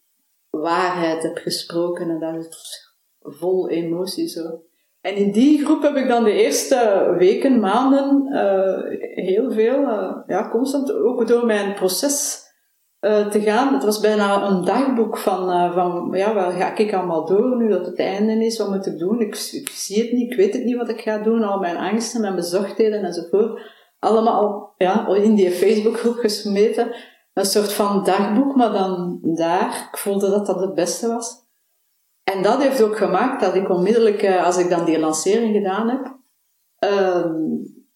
waarheid 0.50 1.22
heb 1.22 1.36
gesproken. 1.36 2.10
En 2.10 2.20
dat 2.20 2.34
is 2.34 2.94
vol 3.20 3.68
emotie 3.68 4.28
zo. 4.28 4.62
En 5.00 5.14
in 5.14 5.32
die 5.32 5.64
groep 5.64 5.82
heb 5.82 5.96
ik 5.96 6.08
dan 6.08 6.24
de 6.24 6.32
eerste 6.32 7.14
weken, 7.18 7.60
maanden 7.60 8.28
uh, 8.32 8.98
heel 9.24 9.52
veel, 9.52 9.80
ja, 10.26 10.48
constant 10.50 10.92
ook 10.92 11.26
door 11.28 11.46
mijn 11.46 11.74
proces 11.74 12.41
eh, 13.02 13.26
te 13.26 13.40
gaan. 13.40 13.74
Het 13.74 13.84
was 13.84 14.00
bijna 14.00 14.42
een 14.42 14.64
dagboek 14.64 15.18
van, 15.18 15.50
uh, 15.50 15.74
van 15.74 16.08
ja, 16.12 16.34
waar 16.34 16.52
ga 16.52 16.76
ik 16.76 16.92
allemaal 16.92 17.26
door 17.26 17.56
nu 17.56 17.68
dat 17.68 17.86
het 17.86 17.98
einde 17.98 18.44
is, 18.44 18.58
wat 18.58 18.68
moet 18.68 18.86
ik 18.86 18.98
doen? 18.98 19.20
Ik, 19.20 19.34
zie 19.72 20.02
het 20.02 20.12
niet, 20.12 20.30
ik 20.30 20.36
weet 20.36 20.52
het 20.52 20.64
niet 20.64 20.76
wat 20.76 20.88
ik 20.88 21.00
ga 21.00 21.18
doen, 21.18 21.42
al 21.42 21.58
mijn 21.58 21.76
angsten, 21.76 22.20
mijn 22.20 22.34
bezorgdheden 22.34 23.04
enzovoort. 23.04 23.60
Allemaal 23.98 24.74
ja, 24.76 25.08
in 25.08 25.34
die 25.34 25.50
Facebookgroep 25.50 26.16
gesmeten. 26.16 26.94
Een 27.32 27.44
soort 27.44 27.72
van 27.72 28.04
dagboek, 28.04 28.56
maar 28.56 28.72
dan 28.72 29.18
daar. 29.22 29.88
Ik 29.92 29.98
voelde 29.98 30.30
dat 30.30 30.46
dat 30.46 30.60
het 30.60 30.74
beste 30.74 31.08
was. 31.08 31.46
En 32.24 32.42
dat 32.42 32.62
heeft 32.62 32.82
ook 32.82 32.96
gemaakt 32.96 33.40
dat 33.40 33.54
ik 33.54 33.68
onmiddellijk, 33.68 34.22
uh, 34.22 34.44
als 34.44 34.58
ik 34.58 34.70
dan 34.70 34.84
die 34.84 34.98
lancering 34.98 35.54
gedaan 35.54 35.88
heb, 35.88 36.18
ehm, 36.78 37.34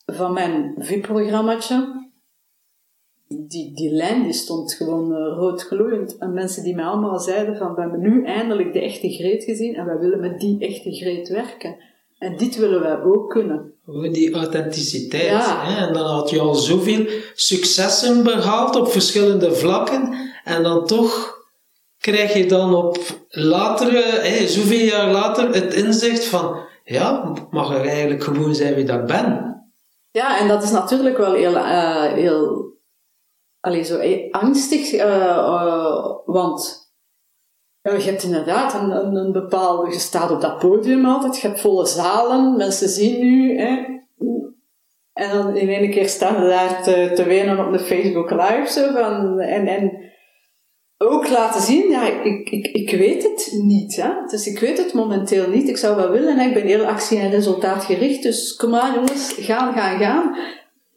van 0.06 0.32
mijn 0.32 0.74
VIP-programmaatje, 0.78 2.05
die, 3.28 3.74
die 3.74 3.90
lijn 3.90 4.22
die 4.22 4.32
stond 4.32 4.74
gewoon 4.74 5.10
uh, 5.10 5.36
rood 5.36 5.62
gloeiend. 5.62 6.18
En 6.18 6.32
mensen 6.32 6.62
die 6.62 6.74
mij 6.74 6.84
allemaal 6.84 7.18
zeiden 7.18 7.56
van, 7.56 7.74
we 7.74 7.80
hebben 7.80 8.00
nu 8.00 8.24
eindelijk 8.24 8.72
de 8.72 8.80
echte 8.80 9.08
Greet 9.08 9.44
gezien 9.44 9.74
en 9.74 9.86
wij 9.86 9.98
willen 9.98 10.20
met 10.20 10.40
die 10.40 10.60
echte 10.60 10.92
Greet 10.92 11.28
werken. 11.28 11.76
En 12.18 12.36
dit 12.36 12.56
willen 12.56 12.80
wij 12.80 13.02
ook 13.02 13.30
kunnen. 13.30 13.72
Die 14.12 14.34
authenticiteit. 14.34 15.26
Ja. 15.26 15.64
Hè? 15.64 15.86
En 15.86 15.92
dan 15.92 16.06
had 16.06 16.30
je 16.30 16.40
al 16.40 16.54
zoveel 16.54 17.06
successen 17.34 18.24
behaald 18.24 18.76
op 18.76 18.88
verschillende 18.88 19.52
vlakken. 19.52 20.14
En 20.44 20.62
dan 20.62 20.86
toch 20.86 21.34
krijg 21.98 22.34
je 22.34 22.46
dan 22.46 22.74
op 22.74 22.98
latere, 23.28 24.02
hè, 24.02 24.46
zoveel 24.46 24.86
jaar 24.86 25.12
later, 25.12 25.54
het 25.54 25.74
inzicht 25.74 26.24
van, 26.24 26.58
ja, 26.84 27.32
mag 27.50 27.74
er 27.74 27.86
eigenlijk 27.86 28.22
gewoon 28.22 28.54
zijn 28.54 28.74
wie 28.74 28.84
dat 28.84 29.06
ben. 29.06 29.54
Ja, 30.10 30.40
en 30.40 30.48
dat 30.48 30.62
is 30.62 30.70
natuurlijk 30.70 31.16
wel 31.16 31.32
heel, 31.32 31.54
uh, 31.54 32.02
heel 32.02 32.75
allee, 33.66 33.84
zo 33.84 33.98
eh, 33.98 34.30
angstig, 34.30 34.92
uh, 34.92 36.12
want 36.24 36.90
ja, 37.80 37.92
je 37.92 38.02
hebt 38.02 38.22
inderdaad 38.22 38.74
een, 38.74 39.16
een, 39.16 39.32
bepaalde, 39.32 39.92
je 39.92 39.98
staat 39.98 40.30
op 40.30 40.40
dat 40.40 40.58
podium 40.58 41.06
altijd, 41.06 41.40
je 41.40 41.46
hebt 41.46 41.60
volle 41.60 41.86
zalen, 41.86 42.56
mensen 42.56 42.88
zien 42.88 43.20
nu, 43.20 43.58
hè, 43.58 43.94
en 45.12 45.30
dan 45.30 45.56
in 45.56 45.68
één 45.68 45.90
keer 45.90 46.08
staan 46.08 46.42
ze 46.42 46.48
daar 46.48 46.82
te, 46.82 47.12
te 47.14 47.24
wenen 47.24 47.66
op 47.66 47.72
de 47.72 47.78
Facebook 47.78 48.30
Live, 48.30 48.66
zo 48.66 48.92
van, 48.92 49.40
en, 49.40 49.66
en 49.66 50.04
ook 50.98 51.28
laten 51.28 51.60
zien, 51.60 51.90
ja, 51.90 52.06
ik, 52.06 52.48
ik, 52.50 52.66
ik 52.66 52.98
weet 52.98 53.22
het 53.22 53.58
niet. 53.62 53.96
Hè? 53.96 54.10
Dus 54.26 54.46
ik 54.46 54.58
weet 54.58 54.78
het 54.78 54.92
momenteel 54.92 55.48
niet. 55.48 55.68
Ik 55.68 55.76
zou 55.76 55.96
wel 55.96 56.10
willen, 56.10 56.38
hè? 56.38 56.48
ik 56.48 56.54
ben 56.54 56.66
heel 56.66 56.84
actie- 56.84 57.18
en 57.18 57.30
resultaatgericht, 57.30 58.22
dus 58.22 58.56
kom 58.56 58.70
maar 58.70 58.94
jongens, 58.94 59.32
gaan, 59.32 59.74
gaan, 59.74 59.98
gaan. 59.98 60.36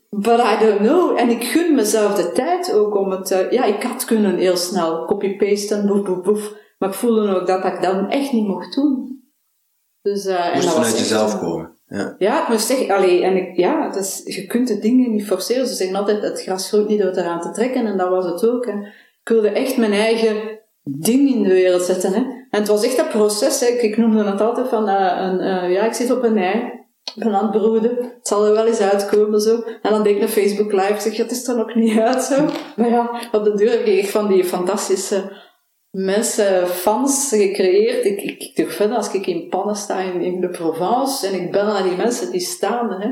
But 0.09 0.39
I 0.39 0.65
don't 0.65 0.79
know. 0.79 1.17
En 1.17 1.29
ik 1.29 1.43
gun 1.43 1.75
mezelf 1.75 2.15
de 2.15 2.31
tijd 2.31 2.73
ook 2.73 2.95
om 2.95 3.11
het... 3.11 3.31
Uh, 3.31 3.51
ja, 3.51 3.63
ik 3.63 3.83
had 3.83 4.05
kunnen 4.05 4.35
heel 4.35 4.57
snel 4.57 5.05
copy-pasten, 5.05 5.87
boef, 5.87 6.01
boef, 6.01 6.21
boef. 6.21 6.53
Maar 6.77 6.89
ik 6.89 6.95
voelde 6.95 7.39
ook 7.39 7.47
dat 7.47 7.65
ik 7.65 7.81
dat 7.81 8.09
echt 8.09 8.31
niet 8.31 8.47
mocht 8.47 8.75
doen. 8.75 9.23
Dus, 10.01 10.25
uh, 10.25 10.53
moest 10.53 10.65
en 10.65 10.71
vanuit 10.71 10.99
jezelf 10.99 11.39
komen. 11.39 11.77
Ja. 11.87 12.15
ja, 12.17 12.45
moest. 12.49 12.89
Allee, 12.89 13.23
en 13.23 13.37
ik, 13.37 13.57
ja, 13.57 13.89
dus, 13.89 14.21
je 14.25 14.45
kunt 14.45 14.67
de 14.67 14.79
dingen 14.79 15.11
niet 15.11 15.25
forceren. 15.25 15.67
Ze 15.67 15.73
zeggen 15.73 15.95
altijd, 15.95 16.21
het 16.21 16.41
gras 16.41 16.67
groeit 16.67 16.87
niet 16.87 17.01
door 17.01 17.11
eraan 17.11 17.41
te 17.41 17.51
trekken. 17.51 17.85
En 17.85 17.97
dat 17.97 18.09
was 18.09 18.25
het 18.25 18.47
ook. 18.47 18.65
Hè. 18.65 18.71
Ik 19.21 19.29
wilde 19.29 19.49
echt 19.49 19.77
mijn 19.77 19.93
eigen 19.93 20.59
ding 20.83 21.29
in 21.29 21.43
de 21.43 21.49
wereld 21.49 21.81
zetten. 21.81 22.13
Hè. 22.13 22.19
En 22.19 22.59
het 22.59 22.67
was 22.67 22.83
echt 22.83 22.97
dat 22.97 23.09
proces. 23.09 23.59
Hè. 23.59 23.67
Ik, 23.67 23.97
noemde 23.97 24.23
het 24.23 24.41
altijd 24.41 24.67
van... 24.67 24.89
Uh, 24.89 25.15
een, 25.17 25.71
ja, 25.71 25.85
ik 25.85 25.93
zit 25.93 26.11
op 26.11 26.23
een 26.23 26.37
ei 26.37 26.78
ik 27.15 27.23
ben 27.23 27.33
aan 27.33 27.51
het 27.51 27.61
broeden, 27.61 27.95
het 27.95 28.27
zal 28.27 28.45
er 28.45 28.53
wel 28.53 28.65
eens 28.65 28.79
uitkomen 28.79 29.41
zo. 29.41 29.63
En 29.81 29.91
dan 29.91 30.03
denk 30.03 30.15
ik 30.15 30.21
naar 30.21 30.29
Facebook 30.29 30.71
Live, 30.71 30.99
zeg 30.99 31.17
het 31.17 31.31
is 31.31 31.47
er 31.47 31.55
nog 31.55 31.75
niet 31.75 31.99
uit 31.99 32.23
zo. 32.23 32.45
Maar 32.75 32.89
ja, 32.89 33.21
op 33.31 33.43
de 33.43 33.53
deur 33.53 33.69
heb 33.69 33.85
ik 33.85 33.99
echt 33.99 34.09
van 34.09 34.27
die 34.27 34.43
fantastische 34.43 35.47
mensen, 35.91 36.67
fans 36.67 37.29
gecreëerd. 37.29 38.05
Ik, 38.05 38.21
ik, 38.21 38.43
ik 38.43 38.55
durf 38.55 38.75
verder 38.75 38.97
als 38.97 39.13
ik 39.13 39.27
in 39.27 39.49
pannen 39.49 39.75
sta 39.75 39.99
in, 39.99 40.21
in, 40.21 40.41
de 40.41 40.49
Provence 40.49 41.27
en 41.27 41.41
ik 41.41 41.51
bel 41.51 41.65
naar 41.65 41.83
die 41.83 41.95
mensen 41.95 42.31
die 42.31 42.39
staan. 42.39 43.01
Hè. 43.01 43.11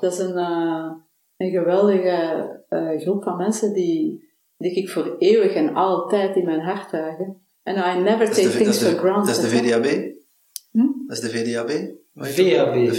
Dat 0.00 0.12
is 0.12 0.18
een, 0.18 0.36
uh, 0.36 0.92
een 1.36 1.50
geweldige 1.50 2.64
uh, 2.68 3.00
groep 3.00 3.22
van 3.22 3.36
mensen 3.36 3.72
die, 3.72 4.28
die 4.56 4.74
ik 4.74 4.88
voor 4.88 5.16
eeuwig 5.18 5.52
en 5.52 5.74
altijd 5.74 6.36
in 6.36 6.44
mijn 6.44 6.60
hart 6.60 6.88
dragen. 6.88 7.42
En 7.62 7.98
I 7.98 8.02
never 8.02 8.30
take 8.30 8.50
things 8.50 8.82
for 8.82 8.98
granted. 8.98 9.34
Dat 9.34 9.44
is 9.44 9.50
de 9.50 9.56
VDAB? 9.56 9.84
Hm? 10.70 11.06
Dat 11.06 11.16
is 11.16 11.20
de 11.20 11.30
VDAB? 11.30 11.70
VAB. 12.20 12.94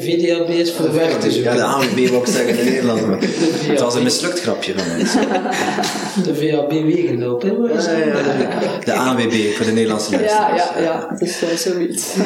VDAB 0.00 0.48
is 0.48 0.72
voor 0.72 0.84
de 0.84 0.92
weg 0.92 1.34
Ja, 1.34 1.54
de 1.54 1.62
ANWB 1.62 2.08
wou 2.08 2.22
ik 2.22 2.26
zeggen 2.26 2.58
in 2.58 2.64
Nederland. 2.64 3.06
Maar 3.06 3.18
het 3.70 3.80
was 3.80 3.94
een 3.94 4.02
mislukt 4.02 4.40
grapje 4.40 4.74
van 4.78 4.86
mij. 4.88 4.98
De 6.24 6.34
VAB 6.34 6.70
wegenloop, 6.70 7.42
hè? 7.42 7.48
Ja, 7.48 7.96
ja, 7.96 8.78
De 8.84 8.92
ANWB 8.92 9.54
voor 9.54 9.66
de 9.66 9.72
Nederlandse 9.72 10.10
luisteraars. 10.10 10.62
Ja, 10.62 10.78
ja, 10.78 10.82
ja. 10.82 11.16
Dus 11.18 11.42
uh, 11.42 11.48
zoiets. 11.48 12.16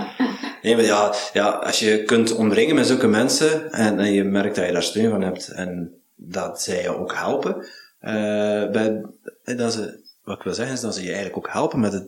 nee, 0.62 0.76
maar 0.76 0.84
ja, 0.84 1.14
ja, 1.32 1.48
als 1.48 1.78
je 1.78 2.02
kunt 2.02 2.34
omringen 2.34 2.74
met 2.74 2.86
zulke 2.86 3.06
mensen 3.06 3.72
en, 3.72 3.98
en 3.98 4.12
je 4.12 4.24
merkt 4.24 4.56
dat 4.56 4.66
je 4.66 4.72
daar 4.72 4.82
steun 4.82 5.10
van 5.10 5.22
hebt 5.22 5.48
en 5.48 5.92
dat 6.14 6.62
zij 6.62 6.82
je 6.82 6.96
ook 6.96 7.14
helpen, 7.14 7.54
uh, 7.56 8.70
bij, 8.70 9.04
dat 9.44 9.72
ze, 9.72 10.00
wat 10.24 10.36
ik 10.36 10.42
wil 10.42 10.54
zeggen 10.54 10.74
is 10.74 10.80
dat 10.80 10.94
ze 10.94 11.00
je 11.00 11.06
eigenlijk 11.06 11.36
ook 11.36 11.52
helpen 11.52 11.80
met 11.80 11.92
het 11.92 12.06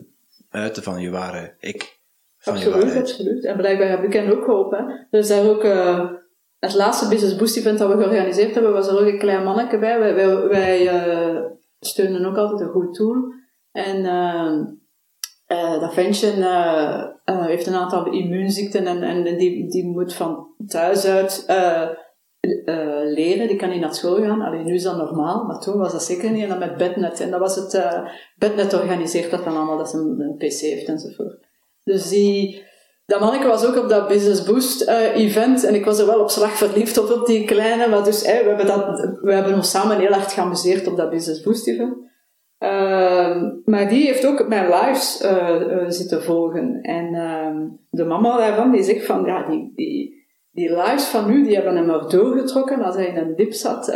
uiten 0.49 0.83
van 0.83 1.01
je 1.01 1.09
ware 1.09 1.53
ik. 1.59 1.99
Absoluut, 2.43 2.95
absoluut. 2.95 3.45
En 3.45 3.57
blijkbaar 3.57 3.89
heb 3.89 4.03
ik 4.03 4.13
hen 4.13 4.31
ook 4.31 4.43
geholpen. 4.43 5.07
Is 5.11 5.27
daar 5.27 5.49
ook 5.49 5.63
uh, 5.63 6.09
het 6.59 6.73
laatste 6.73 7.07
Business 7.07 7.35
Boost 7.35 7.57
event 7.57 7.79
dat 7.79 7.89
we 7.89 7.97
georganiseerd 7.97 8.53
hebben, 8.53 8.73
was 8.73 8.87
er 8.87 8.99
ook 8.99 9.07
een 9.07 9.19
klein 9.19 9.43
manneke 9.43 9.79
bij. 9.79 9.99
Wij, 9.99 10.15
wij, 10.15 10.47
wij 10.47 10.81
uh, 10.83 11.41
steunen 11.79 12.25
ook 12.25 12.37
altijd 12.37 12.61
een 12.61 12.69
goed 12.69 12.95
doel. 12.95 13.15
En 13.71 13.97
uh, 15.47 15.79
dat 15.79 15.93
ventje 15.93 16.27
heeft 17.25 17.67
een 17.67 17.75
aantal 17.75 18.11
immuunziekten 18.11 18.87
en, 18.87 19.03
en 19.03 19.37
die, 19.37 19.69
die 19.69 19.85
moet 19.85 20.13
van 20.13 20.47
thuis 20.67 21.05
uit 21.05 21.45
leren. 23.05 23.47
Die 23.47 23.55
kan 23.55 23.69
niet 23.69 23.81
naar 23.81 23.95
school 23.95 24.15
gaan. 24.15 24.41
Alleen 24.41 24.65
nu 24.65 24.73
is 24.73 24.83
dat 24.83 24.97
normaal, 24.97 25.43
maar 25.45 25.59
toen 25.59 25.77
was 25.77 25.91
dat 25.91 26.03
zeker 26.03 26.31
niet. 26.31 26.43
En 26.43 26.49
dan 26.49 26.59
met 26.59 26.77
Bednet. 26.77 27.19
En 27.19 27.31
dat 27.31 27.39
was 27.39 27.55
het 27.55 28.01
Bednet 28.35 28.73
organiseert 28.73 29.31
dat 29.31 29.43
dan 29.43 29.55
allemaal, 29.55 29.77
dat 29.77 29.89
ze 29.89 29.97
een, 29.97 30.19
een 30.19 30.35
pc 30.35 30.59
heeft 30.59 30.87
enzovoort. 30.87 31.49
Dus 31.91 32.09
die, 32.09 32.63
dat 33.05 33.19
manneke 33.19 33.47
was 33.47 33.65
ook 33.65 33.77
op 33.77 33.89
dat 33.89 34.07
Business 34.07 34.43
Boost 34.43 34.89
uh, 34.89 35.15
event 35.15 35.63
en 35.63 35.75
ik 35.75 35.85
was 35.85 35.99
er 35.99 36.05
wel 36.05 36.19
op 36.19 36.29
slag 36.29 36.51
verliefd 36.51 36.97
op, 36.97 37.11
op 37.11 37.25
die 37.25 37.45
kleine. 37.45 37.87
Maar 37.87 38.03
dus, 38.03 38.21
we, 38.21 38.31
hebben 38.31 38.65
dat, 38.65 39.17
we 39.21 39.33
hebben 39.33 39.53
ons 39.53 39.71
samen 39.71 39.99
heel 39.99 40.11
hard 40.11 40.31
geamuseerd 40.31 40.87
op 40.87 40.97
dat 40.97 41.09
Business 41.09 41.41
Boost 41.41 41.67
event. 41.67 42.09
Uh, 42.59 43.41
maar 43.65 43.89
die 43.89 44.05
heeft 44.05 44.27
ook 44.27 44.47
mijn 44.47 44.69
lives 44.69 45.21
uh, 45.23 45.83
zitten 45.87 46.23
volgen. 46.23 46.81
En 46.81 47.13
ehm, 47.13 47.67
de 47.89 48.05
mama 48.05 48.37
daarvan, 48.37 48.71
die 48.71 48.83
zegt 48.83 49.05
van, 49.05 49.25
ja, 49.25 49.49
die, 49.49 49.71
die, 50.51 50.75
lives 50.75 51.05
van 51.05 51.27
nu, 51.27 51.43
die 51.43 51.55
hebben 51.55 51.75
hem 51.75 51.89
er 51.89 52.09
doorgetrokken 52.09 52.81
als 52.81 52.95
hij 52.95 53.05
in 53.05 53.17
een 53.17 53.35
dip 53.35 53.53
zat, 53.53 53.95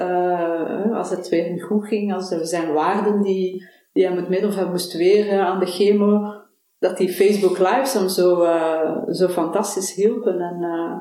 als 0.93 1.09
het 1.09 1.29
weer 1.29 1.51
niet 1.51 1.63
goed 1.63 1.87
ging, 1.87 2.13
als 2.13 2.31
er 2.31 2.45
zijn 2.45 2.73
waarden 2.73 3.21
die, 3.21 3.63
die 3.93 4.05
hij 4.05 4.15
met 4.15 4.29
middel 4.29 4.51
van 4.51 4.69
moest 4.69 4.97
weren 4.97 5.45
aan 5.45 5.59
de 5.59 5.65
chemo 5.65 6.34
dat 6.79 6.97
die 6.97 7.09
Facebook 7.09 7.57
Lives 7.57 7.93
hem 7.93 8.09
zo, 8.09 8.43
uh, 8.43 9.07
zo 9.07 9.27
fantastisch 9.27 9.93
hielpen. 9.93 10.39
En 10.39 10.55
uh, 10.61 10.97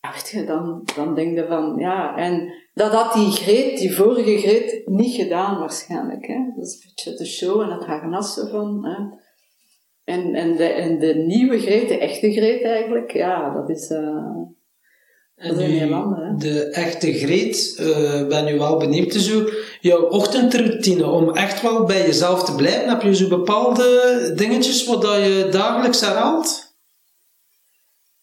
ja, 0.00 0.12
weet 0.12 0.28
je, 0.30 0.44
dan, 0.44 0.82
dan 0.96 1.14
denk 1.14 1.36
je 1.36 1.46
van, 1.46 1.74
ja, 1.78 2.16
en 2.16 2.52
dat 2.74 2.92
had 2.92 3.12
die 3.12 3.30
Greet, 3.30 3.78
die 3.78 3.94
vorige 3.94 4.38
Greet, 4.38 4.82
niet 4.86 5.14
gedaan 5.14 5.58
waarschijnlijk. 5.58 6.26
Hè? 6.26 6.38
Dat 6.56 6.66
is 6.66 6.74
een 6.74 6.90
beetje 6.94 7.18
de 7.18 7.26
show 7.26 7.60
en 7.60 7.70
het 7.70 7.84
harnas 7.84 8.46
van. 8.50 8.84
Hè? 8.84 9.18
En, 10.04 10.34
en, 10.34 10.56
de, 10.56 10.64
en 10.64 10.98
de 10.98 11.14
nieuwe 11.14 11.58
Greet, 11.58 11.88
de 11.88 11.98
echte 11.98 12.32
Greet 12.32 12.62
eigenlijk, 12.62 13.10
ja, 13.10 13.54
dat 13.54 13.68
is... 13.68 13.90
Uh, 13.90 14.36
en 15.40 15.56
nu, 15.56 15.88
de 16.38 16.70
echte 16.70 17.12
Greet, 17.12 17.76
uh, 17.80 18.26
ben 18.28 18.44
nu 18.44 18.58
wel 18.58 18.76
benieuwd 18.76 19.12
zo. 19.12 19.48
Jouw 19.80 20.02
ochtendroutine, 20.02 21.06
om 21.06 21.30
echt 21.30 21.62
wel 21.62 21.84
bij 21.84 22.06
jezelf 22.06 22.44
te 22.44 22.54
blijven, 22.54 22.88
heb 22.88 23.02
je 23.02 23.14
zo 23.14 23.28
bepaalde 23.28 24.32
dingetjes 24.36 24.86
wat 24.86 25.02
je 25.02 25.48
dagelijks 25.50 26.00
herhaalt? 26.00 26.68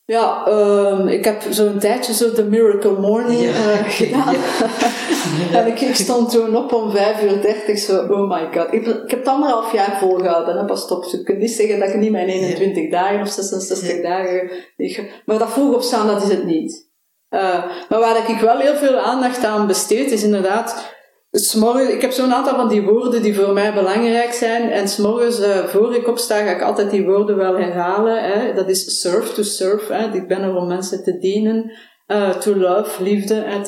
Ja, 0.06 0.48
um, 0.48 1.08
ik 1.08 1.26
heb 1.26 1.44
zo'n 1.50 1.80
tijdje 1.80 2.14
zo 2.14 2.32
de 2.32 2.44
Miracle 2.44 3.00
Morning 3.00 3.42
ja. 3.42 3.50
uh, 3.50 3.90
gedaan. 4.00 4.34
Ja. 4.34 5.60
en 5.60 5.68
ik, 5.68 5.82
ik, 5.82 5.96
stond 5.96 6.30
toen 6.32 6.56
op 6.56 6.74
om 6.74 6.92
5 6.92 7.24
uur 7.24 7.42
30, 7.42 7.78
zo, 7.80 7.98
oh 7.98 8.30
my 8.30 8.48
god. 8.54 8.74
Ik, 8.74 8.86
ik 8.86 9.10
heb 9.10 9.20
het 9.20 9.28
anderhalf 9.28 9.74
jaar 9.74 9.98
volgehouden, 10.00 10.58
hè, 10.58 10.66
pas 10.66 10.88
op. 10.88 11.04
Je 11.12 11.24
kunt 11.24 11.40
niet 11.40 11.52
zeggen 11.52 11.80
dat 11.80 11.90
ik 11.90 11.96
niet 11.96 12.12
mijn 12.12 12.28
21 12.28 12.90
dagen 12.90 13.22
of 13.22 13.30
66 13.30 14.02
dagen... 14.02 14.52
Maar 15.26 15.40
dat 15.40 15.52
vroeg 15.52 15.76
opstaan, 15.76 16.08
dat 16.08 16.22
is 16.22 16.30
het 16.30 16.46
niet. 16.46 16.87
Uh, 17.30 17.64
maar 17.90 18.00
waar 18.00 18.30
ik 18.30 18.40
wel 18.40 18.58
heel 18.58 18.76
veel 18.76 18.98
aandacht 19.00 19.46
aan 19.46 19.68
besteed, 19.68 20.12
is 20.12 20.24
inderdaad. 20.24 20.96
Smorgen, 21.32 21.94
ik 21.94 22.02
heb 22.02 22.12
zo'n 22.12 22.34
aantal 22.34 22.56
van 22.56 22.68
die 22.68 22.82
woorden 22.82 23.22
die 23.22 23.36
voor 23.36 23.54
mij 23.54 23.74
belangrijk 23.74 24.34
zijn. 24.34 24.70
En 24.72 24.88
s'morgens, 24.88 25.40
uh, 25.40 25.66
voor 25.66 25.96
ik 25.96 26.08
opsta, 26.08 26.44
ga 26.44 26.52
ik 26.52 26.62
altijd 26.62 26.90
die 26.90 27.06
woorden 27.06 27.38
wel 27.38 27.58
herhalen. 27.58 28.24
Hè. 28.24 28.54
Dat 28.54 28.70
is 28.70 29.02
serve 29.02 29.34
to 29.34 29.44
serve. 29.44 29.94
Hè. 29.94 30.14
Ik 30.14 30.28
ben 30.28 30.42
er 30.42 30.56
om 30.56 30.68
mensen 30.68 31.04
te 31.04 31.18
dienen. 31.18 31.72
Uh, 32.08 32.30
to 32.30 32.56
love, 32.56 33.04
liefde. 33.04 33.34
Het, 33.34 33.68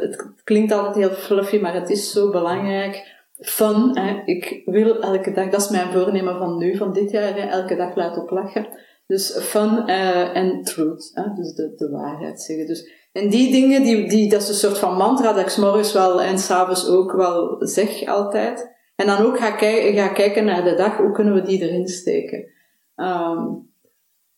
het 0.00 0.24
klinkt 0.44 0.72
altijd 0.72 0.94
heel 0.94 1.16
fluffy, 1.16 1.58
maar 1.58 1.74
het 1.74 1.90
is 1.90 2.12
zo 2.12 2.30
belangrijk. 2.30 3.16
fun. 3.38 3.98
Hè. 3.98 4.22
Ik 4.24 4.62
wil 4.64 5.00
elke 5.00 5.32
dag, 5.32 5.48
dat 5.48 5.60
is 5.60 5.68
mijn 5.68 5.92
voornemen 5.92 6.38
van 6.38 6.58
nu, 6.58 6.76
van 6.76 6.92
dit 6.92 7.10
jaar, 7.10 7.36
elke 7.36 7.76
dag 7.76 7.94
laten 7.94 8.24
lachen. 8.28 8.66
Dus 9.08 9.38
fun 9.38 9.86
eh, 9.86 10.36
en 10.36 10.62
truth, 10.62 11.10
hè, 11.14 11.22
dus 11.34 11.54
de, 11.54 11.74
de 11.76 11.90
waarheid 11.90 12.40
zeggen. 12.40 12.66
Dus, 12.66 12.90
en 13.12 13.28
die 13.28 13.50
dingen, 13.50 13.82
die, 13.82 14.08
die, 14.08 14.30
dat 14.30 14.42
is 14.42 14.48
een 14.48 14.54
soort 14.54 14.78
van 14.78 14.96
mantra 14.96 15.32
dat 15.32 15.42
ik 15.42 15.48
s'morgens 15.48 15.92
wel 15.92 16.22
en 16.22 16.38
s'avonds 16.38 16.88
ook 16.88 17.12
wel 17.12 17.56
zeg 17.60 18.06
altijd. 18.06 18.76
En 18.96 19.06
dan 19.06 19.26
ook 19.26 19.38
ga, 19.38 19.56
ga 19.56 20.08
kijken 20.08 20.44
naar 20.44 20.64
de 20.64 20.74
dag, 20.74 20.96
hoe 20.96 21.12
kunnen 21.12 21.34
we 21.34 21.42
die 21.42 21.62
erin 21.62 21.88
steken. 21.88 22.50
Um, 22.96 23.67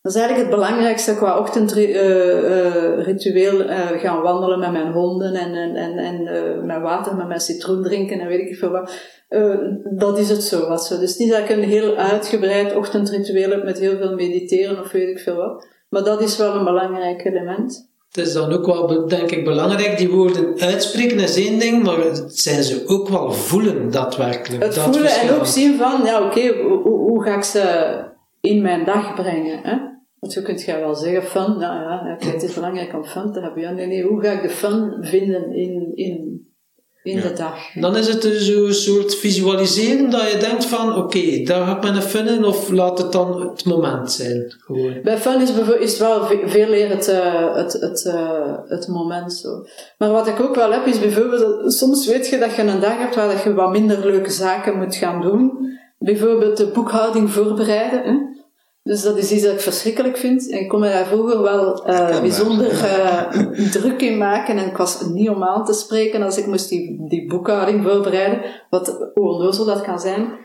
dat 0.02 0.14
is 0.14 0.18
eigenlijk 0.18 0.48
het 0.48 0.58
belangrijkste 0.58 1.14
qua 1.14 1.38
ochtendritueel. 1.38 3.60
Uh, 3.60 3.68
uh, 3.68 4.00
gaan 4.00 4.22
wandelen 4.22 4.58
met 4.58 4.72
mijn 4.72 4.92
honden 4.92 5.34
en, 5.34 5.54
en, 5.54 5.76
en, 5.76 5.98
en 5.98 6.22
uh, 6.22 6.62
met 6.62 6.80
water, 6.80 7.16
met 7.16 7.28
mijn 7.28 7.40
citroen 7.40 7.82
drinken 7.82 8.20
en 8.20 8.26
weet 8.26 8.48
ik 8.48 8.56
veel 8.56 8.70
wat. 8.70 8.92
dat 9.90 10.18
is 10.18 10.28
het 10.28 10.42
zo 10.42 10.68
wat 10.68 10.86
zo. 10.86 10.98
Dus 10.98 11.16
niet 11.16 11.30
dat 11.30 11.38
ik 11.38 11.48
een 11.48 11.62
heel 11.62 11.96
uitgebreid 11.96 12.76
ochtendritueel 12.76 13.50
heb 13.50 13.64
met 13.64 13.78
heel 13.78 13.96
veel 13.96 14.14
mediteren 14.14 14.80
of 14.80 14.90
weet 14.90 15.08
ik 15.08 15.18
veel 15.18 15.36
wat. 15.36 15.66
Maar 15.88 16.04
dat 16.04 16.20
is 16.20 16.36
wel 16.36 16.54
een 16.54 16.64
belangrijk 16.64 17.24
element. 17.24 17.88
Het 18.10 18.26
is 18.26 18.32
dan 18.32 18.52
ook 18.52 18.66
wel, 18.66 19.08
denk 19.08 19.30
ik, 19.30 19.44
belangrijk, 19.44 19.98
die 19.98 20.10
woorden 20.10 20.60
uitspreken 20.60 21.18
is 21.18 21.36
één 21.36 21.58
ding, 21.58 21.82
maar 21.82 21.98
het 21.98 22.38
zijn 22.38 22.62
ze 22.62 22.82
ook 22.86 23.08
wel 23.08 23.32
voelen, 23.32 23.90
daadwerkelijk. 23.90 24.62
Het 24.62 24.74
dat 24.74 24.84
voelen 24.84 25.10
en 25.10 25.34
ook 25.34 25.46
zien 25.46 25.78
van, 25.78 26.04
ja 26.04 26.24
oké, 26.24 26.38
okay, 26.38 26.62
hoe, 26.62 26.82
hoe 26.82 27.22
ga 27.22 27.36
ik 27.36 27.42
ze 27.42 27.94
in 28.40 28.62
mijn 28.62 28.84
dag 28.84 29.14
brengen? 29.14 29.60
Hè? 29.62 29.89
Want 30.20 30.32
zo 30.32 30.42
kunt 30.42 30.62
je 30.62 30.78
wel 30.78 30.94
zeggen, 30.94 31.22
fun, 31.22 31.58
nou 31.58 31.60
ja, 31.60 32.16
het 32.18 32.42
is 32.42 32.54
belangrijk 32.54 32.94
om 32.94 33.04
fun 33.04 33.32
te 33.32 33.40
hebben. 33.40 33.62
Ja, 33.62 33.70
nee, 33.70 33.86
nee, 33.86 34.02
hoe 34.02 34.22
ga 34.22 34.30
ik 34.30 34.42
de 34.42 34.50
fun 34.50 34.96
vinden 35.00 35.52
in, 35.52 35.92
in, 35.94 36.48
in 37.02 37.16
ja. 37.16 37.22
de 37.22 37.32
dag? 37.32 37.72
Dan 37.74 37.96
is 37.96 38.08
het 38.08 38.22
dus 38.22 38.46
zo'n 38.46 38.72
soort 38.72 39.14
visualiseren 39.14 40.10
dat 40.10 40.30
je 40.30 40.38
denkt 40.38 40.64
van, 40.64 40.88
oké, 40.88 40.98
okay, 40.98 41.44
daar 41.44 41.66
ga 41.66 41.76
ik 41.76 41.82
met 41.82 41.96
een 41.96 42.02
fun 42.02 42.28
in, 42.28 42.44
of 42.44 42.70
laat 42.70 42.98
het 42.98 43.12
dan 43.12 43.40
het 43.40 43.64
moment 43.64 44.12
zijn, 44.12 44.54
gewoon. 44.58 45.02
Bij 45.02 45.18
fun 45.18 45.40
is, 45.40 45.50
is 45.78 45.98
wel 45.98 46.24
veel 46.26 46.68
meer 46.68 46.88
het, 46.88 47.08
uh, 47.08 47.54
het, 47.56 47.72
het, 47.72 48.04
uh, 48.06 48.56
het 48.68 48.88
moment 48.88 49.32
zo. 49.32 49.66
Maar 49.98 50.10
wat 50.10 50.26
ik 50.26 50.40
ook 50.40 50.54
wel 50.54 50.72
heb, 50.72 50.86
is 50.86 51.00
bijvoorbeeld, 51.00 51.72
soms 51.72 52.06
weet 52.06 52.28
je 52.28 52.38
dat 52.38 52.54
je 52.54 52.62
een 52.62 52.80
dag 52.80 52.98
hebt 52.98 53.14
waar 53.14 53.48
je 53.48 53.54
wat 53.54 53.70
minder 53.70 54.06
leuke 54.06 54.30
zaken 54.30 54.78
moet 54.78 54.96
gaan 54.96 55.20
doen. 55.20 55.68
Bijvoorbeeld 55.98 56.56
de 56.56 56.66
boekhouding 56.66 57.30
voorbereiden, 57.30 58.02
hè? 58.02 58.38
Dus 58.82 59.02
dat 59.02 59.16
is 59.16 59.32
iets 59.32 59.42
dat 59.42 59.52
ik 59.52 59.60
verschrikkelijk 59.60 60.16
vind. 60.16 60.50
En 60.50 60.60
ik 60.60 60.68
kon 60.68 60.80
me 60.80 60.88
daar 60.88 61.06
vroeger 61.06 61.42
wel 61.42 61.88
uh, 61.88 62.20
bijzonder 62.20 62.72
uh, 62.72 63.30
druk 63.76 64.00
in 64.00 64.18
maken. 64.18 64.58
En 64.58 64.66
ik 64.66 64.76
was 64.76 65.00
niet 65.06 65.28
om 65.28 65.44
aan 65.44 65.64
te 65.64 65.72
spreken 65.72 66.22
als 66.22 66.38
ik 66.38 66.46
moest 66.46 66.68
die, 66.68 67.08
die 67.08 67.28
boekhouding 67.28 67.82
voorbereiden. 67.84 68.42
Wat 68.70 69.10
onnozel 69.14 69.64
dat 69.64 69.80
kan 69.80 70.00
zijn. 70.00 70.38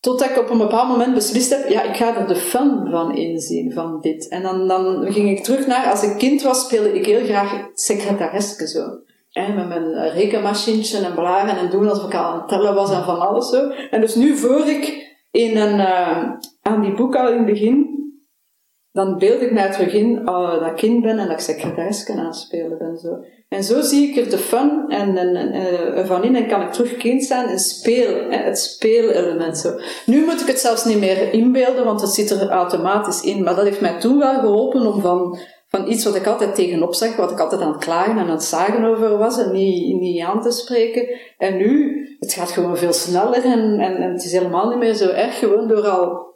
Totdat 0.00 0.30
ik 0.30 0.38
op 0.38 0.50
een 0.50 0.58
bepaald 0.58 0.88
moment 0.88 1.14
beslist 1.14 1.50
heb, 1.50 1.68
ja, 1.68 1.82
ik 1.82 1.96
ga 1.96 2.16
er 2.16 2.26
de 2.26 2.36
fun 2.36 2.88
van 2.90 3.16
inzien, 3.16 3.72
van 3.72 4.00
dit. 4.00 4.28
En 4.28 4.42
dan, 4.42 4.68
dan 4.68 5.12
ging 5.12 5.30
ik 5.30 5.44
terug 5.44 5.66
naar, 5.66 5.90
als 5.90 6.02
ik 6.02 6.18
kind 6.18 6.42
was, 6.42 6.60
speelde 6.60 6.92
ik 6.92 7.06
heel 7.06 7.24
graag 7.24 7.68
secretaresske 7.74 8.68
zo. 8.68 8.98
En 9.32 9.54
met 9.54 9.68
mijn 9.68 10.10
rekenmachientje 10.10 10.98
en 10.98 11.14
blaren 11.14 11.56
en 11.56 11.70
doen 11.70 11.88
alsof 11.88 12.06
ik 12.06 12.14
aan 12.14 12.38
het 12.38 12.48
tellen 12.48 12.74
was 12.74 12.90
en 12.90 13.04
van 13.04 13.18
alles 13.18 13.48
zo. 13.48 13.70
En 13.90 14.00
dus 14.00 14.14
nu 14.14 14.36
voor 14.36 14.66
ik 14.66 15.12
in 15.30 15.56
een, 15.56 15.78
uh, 15.78 16.30
aan 16.64 16.80
die 16.80 16.94
boekhouding 16.94 17.46
begin, 17.46 17.94
dan 18.92 19.18
beeld 19.18 19.40
ik 19.40 19.52
mij 19.52 19.70
terug 19.70 19.92
in 19.92 20.20
uh, 20.24 20.60
dat 20.60 20.66
ik 20.66 20.74
kind 20.74 21.02
ben 21.02 21.18
en 21.18 21.26
dat 21.28 21.36
ik 21.36 21.44
secretaris 21.44 22.04
kan 22.04 22.18
aanspelen 22.18 22.78
ben. 22.78 22.96
Zo. 22.96 23.18
En 23.48 23.64
zo 23.64 23.80
zie 23.80 24.08
ik 24.08 24.16
er 24.16 24.30
de 24.30 24.38
fun 24.38 24.84
en, 24.88 25.16
en, 25.16 25.36
en 25.36 25.54
uh, 25.98 26.06
van 26.06 26.24
in 26.24 26.36
en 26.36 26.48
kan 26.48 26.62
ik 26.62 26.72
terug 26.72 26.96
kind 26.96 27.24
zijn 27.24 27.48
en 27.48 27.58
speel, 27.58 28.30
het 28.30 28.58
speelelement. 28.58 29.58
Zo. 29.58 29.70
Nu 30.06 30.24
moet 30.24 30.40
ik 30.40 30.46
het 30.46 30.58
zelfs 30.58 30.84
niet 30.84 30.98
meer 30.98 31.32
inbeelden, 31.32 31.84
want 31.84 32.00
het 32.00 32.10
zit 32.10 32.30
er 32.30 32.48
automatisch 32.48 33.22
in. 33.22 33.42
Maar 33.42 33.54
dat 33.54 33.64
heeft 33.64 33.80
mij 33.80 34.00
toen 34.00 34.18
wel 34.18 34.40
geholpen 34.40 34.86
om 34.86 35.00
van, 35.00 35.38
van 35.68 35.90
iets 35.90 36.04
wat 36.04 36.14
ik 36.14 36.26
altijd 36.26 36.54
tegenop 36.54 36.94
zag, 36.94 37.16
wat 37.16 37.30
ik 37.30 37.40
altijd 37.40 37.60
aan 37.60 37.72
het 37.72 37.84
klagen 37.84 38.12
en 38.12 38.18
aan 38.18 38.30
het 38.30 38.44
zagen 38.44 38.84
over 38.84 39.18
was 39.18 39.38
en 39.38 39.52
niet, 39.52 40.00
niet 40.00 40.22
aan 40.22 40.42
te 40.42 40.50
spreken. 40.50 41.08
En 41.38 41.56
nu, 41.56 42.00
het 42.18 42.32
gaat 42.32 42.50
gewoon 42.50 42.76
veel 42.76 42.92
sneller 42.92 43.44
en, 43.44 43.80
en, 43.80 43.96
en 43.96 44.12
het 44.12 44.24
is 44.24 44.32
helemaal 44.32 44.68
niet 44.68 44.78
meer 44.78 44.94
zo 44.94 45.08
erg, 45.08 45.38
gewoon 45.38 45.68
door 45.68 45.88
al 45.88 46.32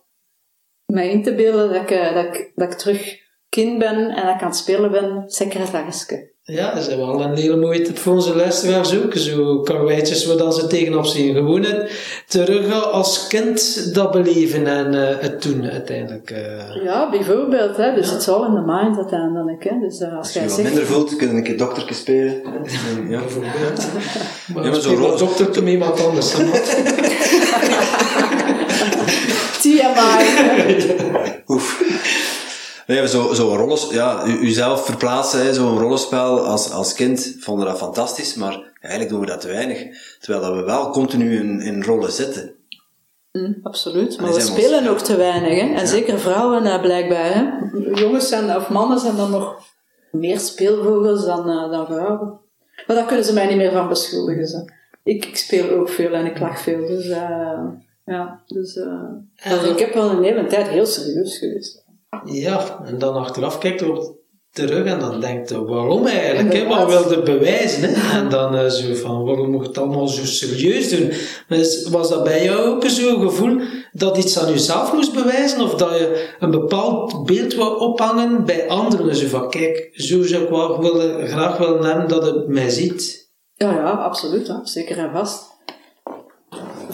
mij 0.92 1.10
in 1.10 1.22
te 1.22 1.34
beelden 1.34 1.72
dat 1.72 1.90
ik, 1.90 2.14
dat 2.14 2.24
ik, 2.24 2.52
dat 2.54 2.72
ik 2.72 2.78
terug 2.78 3.16
kind 3.48 3.78
ben 3.78 3.96
en 3.96 4.26
dat 4.26 4.34
ik 4.34 4.42
aan 4.42 4.48
het 4.48 4.56
spelen 4.56 4.90
ben, 4.90 5.22
secretaresske. 5.26 6.36
Ja, 6.42 6.74
dat 6.74 6.88
is 6.88 6.94
wel 6.96 7.22
een 7.22 7.36
hele 7.36 7.56
mooie 7.56 7.82
tip 7.82 7.98
voor 7.98 8.14
onze 8.14 8.36
luisteraars 8.36 9.02
ook. 9.02 9.14
Zo 9.14 9.60
karweitjes 9.60 10.26
waar 10.26 10.36
dan 10.36 10.52
ze 10.52 10.66
tegenop 10.66 11.04
zien. 11.06 11.34
Gewoon 11.34 11.64
het 11.64 11.90
terug 12.26 12.92
als 12.92 13.26
kind 13.26 13.94
dat 13.94 14.10
beleven 14.10 14.66
en 14.66 14.94
uh, 14.94 15.08
het 15.18 15.42
doen 15.42 15.70
uiteindelijk. 15.70 16.30
Uh. 16.30 16.84
Ja, 16.84 17.10
bijvoorbeeld. 17.10 17.76
Hè. 17.76 17.94
Dus 17.94 18.10
het 18.10 18.20
is 18.20 18.28
all 18.28 18.46
in 18.46 18.54
the 18.54 18.62
mind 18.66 18.96
uiteindelijk. 18.96 19.64
Hè. 19.64 19.78
Dus, 19.80 20.00
uh, 20.00 20.08
als, 20.08 20.16
als 20.16 20.32
je 20.32 20.40
zegt... 20.48 20.62
minder 20.62 20.86
voelt, 20.86 21.16
kun 21.16 21.28
je 21.28 21.34
een 21.34 21.42
keer 21.42 21.58
doktertje 21.58 21.94
spelen. 21.94 22.42
ja, 23.08 23.18
bijvoorbeeld. 23.18 23.88
maar 24.54 24.64
Ja, 24.64 24.70
maar 24.70 24.80
zo'n 24.80 24.96
zo'n 24.96 24.96
rol- 24.96 25.16
dokter 25.18 25.68
iemand 25.68 26.04
anders. 26.06 26.34
Oef. 31.54 31.82
Nee, 32.86 32.98
maar 32.98 33.08
zo, 33.08 33.32
zo 33.34 33.54
rollen, 33.56 33.78
ja, 33.90 34.24
u, 34.26 34.30
uzelf 34.38 34.84
verplaatsen, 34.84 35.42
hè, 35.44 35.54
zo'n 35.54 35.78
rollenspel 35.78 36.40
als, 36.46 36.70
als 36.70 36.94
kind, 36.94 37.36
vonden 37.40 37.64
we 37.64 37.70
dat 37.70 37.80
fantastisch, 37.80 38.34
maar 38.34 38.72
eigenlijk 38.80 39.10
doen 39.10 39.20
we 39.20 39.26
dat 39.26 39.40
te 39.40 39.48
weinig. 39.48 39.82
Terwijl 40.20 40.44
dat 40.44 40.54
we 40.54 40.62
wel 40.64 40.90
continu 40.90 41.36
in, 41.38 41.60
in 41.60 41.82
rollen 41.84 42.12
zitten. 42.12 42.52
Mm, 43.32 43.58
absoluut, 43.62 44.20
maar 44.20 44.32
we 44.34 44.40
spelen 44.40 44.78
ons- 44.78 44.86
nog 44.88 45.02
te 45.02 45.16
weinig. 45.16 45.60
Hè? 45.60 45.74
En 45.74 45.88
zeker 45.88 46.20
vrouwen 46.20 46.64
uh, 46.66 46.80
blijkbaar. 46.80 47.34
Hè? 47.34 47.44
Jongens 48.00 48.28
zijn, 48.28 48.56
of 48.56 48.68
mannen 48.68 48.98
zijn 48.98 49.16
dan 49.16 49.30
nog 49.30 49.56
meer 50.10 50.38
speelvogels 50.40 51.24
dan, 51.24 51.50
uh, 51.50 51.70
dan 51.70 51.86
vrouwen. 51.86 52.40
Maar 52.86 52.96
daar 52.96 53.06
kunnen 53.06 53.24
ze 53.24 53.32
mij 53.32 53.46
niet 53.46 53.56
meer 53.56 53.72
van 53.72 53.88
beschuldigen. 53.88 54.46
Ze. 54.46 54.72
Ik, 55.02 55.24
ik 55.24 55.36
speel 55.36 55.70
ook 55.70 55.88
veel 55.88 56.12
en 56.12 56.26
ik 56.26 56.38
lach 56.38 56.60
veel. 56.60 56.86
Dus 56.86 57.06
uh, 57.06 57.60
ja, 58.08 58.42
dus, 58.46 58.76
uh, 58.76 59.70
ik 59.70 59.78
heb 59.78 59.94
wel 59.94 60.10
een 60.10 60.22
hele 60.22 60.46
tijd 60.46 60.68
heel 60.68 60.86
serieus 60.86 61.38
geweest. 61.38 61.84
Ja, 62.24 62.84
en 62.84 62.98
dan 62.98 63.14
achteraf 63.14 63.58
kijkt 63.58 63.80
er 63.80 64.16
terug 64.50 64.86
en 64.86 64.98
dan 64.98 65.20
denkt 65.20 65.48
je, 65.48 65.64
waarom 65.64 66.06
eigenlijk? 66.06 66.52
Hè? 66.52 66.66
Wat 66.66 66.88
wilde 66.88 67.22
bewijzen? 67.22 67.82
Hè? 67.82 68.18
En 68.18 68.28
dan 68.28 68.54
uh, 68.54 68.66
zo 68.66 68.94
van, 68.94 69.24
waarom 69.24 69.50
moet 69.50 69.62
je 69.62 69.68
het 69.68 69.78
allemaal 69.78 70.08
zo 70.08 70.24
serieus 70.24 70.90
doen? 70.90 71.12
Dus 71.48 71.88
was 71.88 72.08
dat 72.08 72.24
bij 72.24 72.44
jou 72.44 72.68
ook 72.68 72.84
zo'n 72.84 73.20
gevoel 73.20 73.60
dat 73.92 74.18
iets 74.18 74.38
aan 74.38 74.50
jezelf 74.52 74.92
moest 74.92 75.14
bewijzen? 75.14 75.60
Of 75.60 75.74
dat 75.74 75.90
je 75.90 76.34
een 76.38 76.50
bepaald 76.50 77.26
beeld 77.26 77.54
wou 77.54 77.78
ophangen 77.78 78.44
bij 78.44 78.68
anderen? 78.68 79.16
Zo 79.16 79.26
van, 79.26 79.50
kijk, 79.50 79.90
zo 79.92 80.22
zou 80.22 80.42
ik 80.42 80.48
wel 80.48 80.80
willen, 80.80 81.26
graag 81.28 81.58
willen 81.58 81.84
hebben 81.84 82.08
dat 82.08 82.26
het 82.26 82.48
mij 82.48 82.70
ziet. 82.70 83.32
Ja, 83.54 83.72
ja, 83.72 83.90
absoluut. 83.90 84.48
Hè. 84.48 84.54
Zeker 84.62 84.98
en 84.98 85.12
vast. 85.12 85.47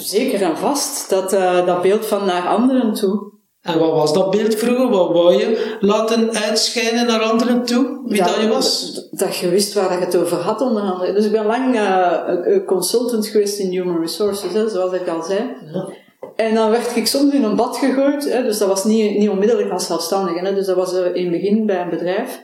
Zeker 0.04 0.42
en 0.42 0.56
vast. 0.56 1.10
Dat, 1.10 1.32
uh, 1.32 1.66
dat 1.66 1.82
beeld 1.82 2.06
van 2.06 2.24
naar 2.24 2.48
anderen 2.48 2.92
toe. 2.92 3.32
En 3.60 3.78
wat 3.78 3.92
was 3.92 4.12
dat 4.12 4.30
beeld 4.30 4.54
vroeger? 4.54 4.88
Wat 4.88 5.12
wou 5.12 5.34
je 5.34 5.76
laten 5.80 6.34
uitschijnen 6.34 7.06
naar 7.06 7.20
anderen 7.20 7.64
toe? 7.64 8.00
Wie 8.06 8.22
dat, 8.22 8.36
je 8.40 8.48
was? 8.48 8.94
Dat, 8.94 9.20
dat 9.20 9.36
je 9.36 9.48
wist 9.48 9.74
waar 9.74 9.92
je 9.92 10.04
het 10.04 10.16
over 10.16 10.36
had, 10.36 10.60
onder 10.60 10.82
andere. 10.82 11.12
Dus 11.12 11.24
ik 11.24 11.32
ben 11.32 11.46
lang 11.46 11.74
uh, 11.74 12.66
consultant 12.66 13.26
geweest 13.26 13.58
in 13.58 13.70
human 13.70 14.00
resources, 14.00 14.52
hè, 14.52 14.68
zoals 14.68 14.92
ik 14.92 15.08
al 15.08 15.22
zei. 15.22 15.40
Ja. 15.72 15.88
En 16.36 16.54
dan 16.54 16.70
werd 16.70 16.96
ik 16.96 17.06
soms 17.06 17.32
in 17.32 17.44
een 17.44 17.56
bad 17.56 17.76
gegooid, 17.76 18.32
hè, 18.32 18.42
dus 18.42 18.58
dat 18.58 18.68
was 18.68 18.84
niet, 18.84 19.18
niet 19.18 19.28
onmiddellijk 19.28 19.70
als 19.70 19.86
zelfstandige. 19.86 20.46
Hè, 20.46 20.54
dus 20.54 20.66
dat 20.66 20.76
was 20.76 20.92
in 20.92 21.22
het 21.22 21.30
begin 21.30 21.66
bij 21.66 21.80
een 21.80 21.90
bedrijf. 21.90 22.42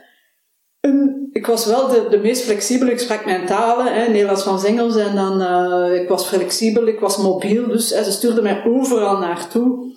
Ik 1.31 1.45
was 1.45 1.65
wel 1.65 1.87
de, 1.87 2.07
de 2.09 2.17
meest 2.17 2.43
flexibele, 2.43 2.91
ik 2.91 2.99
sprak 2.99 3.25
mijn 3.25 3.45
talen, 3.45 3.93
hè, 3.93 4.07
Nederlands 4.07 4.43
van 4.43 4.65
Engels, 4.65 4.95
en 4.95 5.15
dan, 5.15 5.41
uh, 5.41 6.01
ik 6.01 6.09
was 6.09 6.25
flexibel, 6.25 6.87
ik 6.87 6.99
was 6.99 7.17
mobiel, 7.17 7.67
dus 7.67 7.89
hè, 7.89 8.03
ze 8.03 8.11
stuurden 8.11 8.43
mij 8.43 8.65
overal 8.65 9.17
naartoe. 9.17 9.89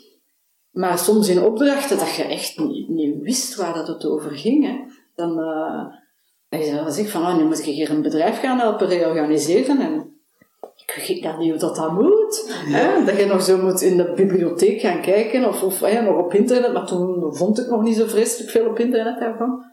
Maar 0.70 0.99
soms 0.99 1.28
in 1.28 1.43
opdrachten 1.43 1.99
dat 1.99 2.14
je 2.14 2.22
echt 2.22 2.59
niet, 2.59 2.89
niet 2.89 3.22
wist 3.22 3.55
waar 3.55 3.74
dat 3.74 3.87
het 3.87 4.07
over 4.07 4.30
ging. 4.30 4.64
Hè. 4.64 4.76
Dan 5.14 5.39
uh, 5.39 6.74
dan 6.74 6.93
zeg 6.93 7.05
ik 7.05 7.11
van, 7.11 7.22
oh, 7.22 7.37
nu 7.37 7.45
moet 7.45 7.59
ik 7.59 7.64
hier 7.64 7.91
een 7.91 8.03
bedrijf 8.03 8.41
gaan 8.41 8.59
helpen 8.59 8.89
reorganiseren. 8.89 9.80
En 9.80 10.18
ik 10.61 11.05
weet 11.07 11.22
dat 11.22 11.39
niet 11.39 11.51
hoe 11.51 11.59
dat, 11.59 11.76
dat 11.76 11.93
moet. 11.93 12.55
Ja. 12.68 12.76
Hè. 12.76 13.05
Dat 13.05 13.18
je 13.18 13.26
nog 13.26 13.43
zo 13.43 13.57
moet 13.57 13.80
in 13.80 13.97
de 13.97 14.12
bibliotheek 14.16 14.80
gaan 14.80 15.01
kijken 15.01 15.45
of, 15.45 15.62
of 15.62 15.80
hè, 15.80 16.03
nog 16.03 16.24
op 16.24 16.35
internet. 16.35 16.72
Maar 16.72 16.87
toen 16.87 17.35
vond 17.35 17.59
ik 17.59 17.70
nog 17.70 17.82
niet 17.82 17.97
zo 17.97 18.07
vreselijk 18.07 18.51
veel 18.51 18.66
op 18.66 18.78
internet 18.78 19.18
daarvan. 19.18 19.64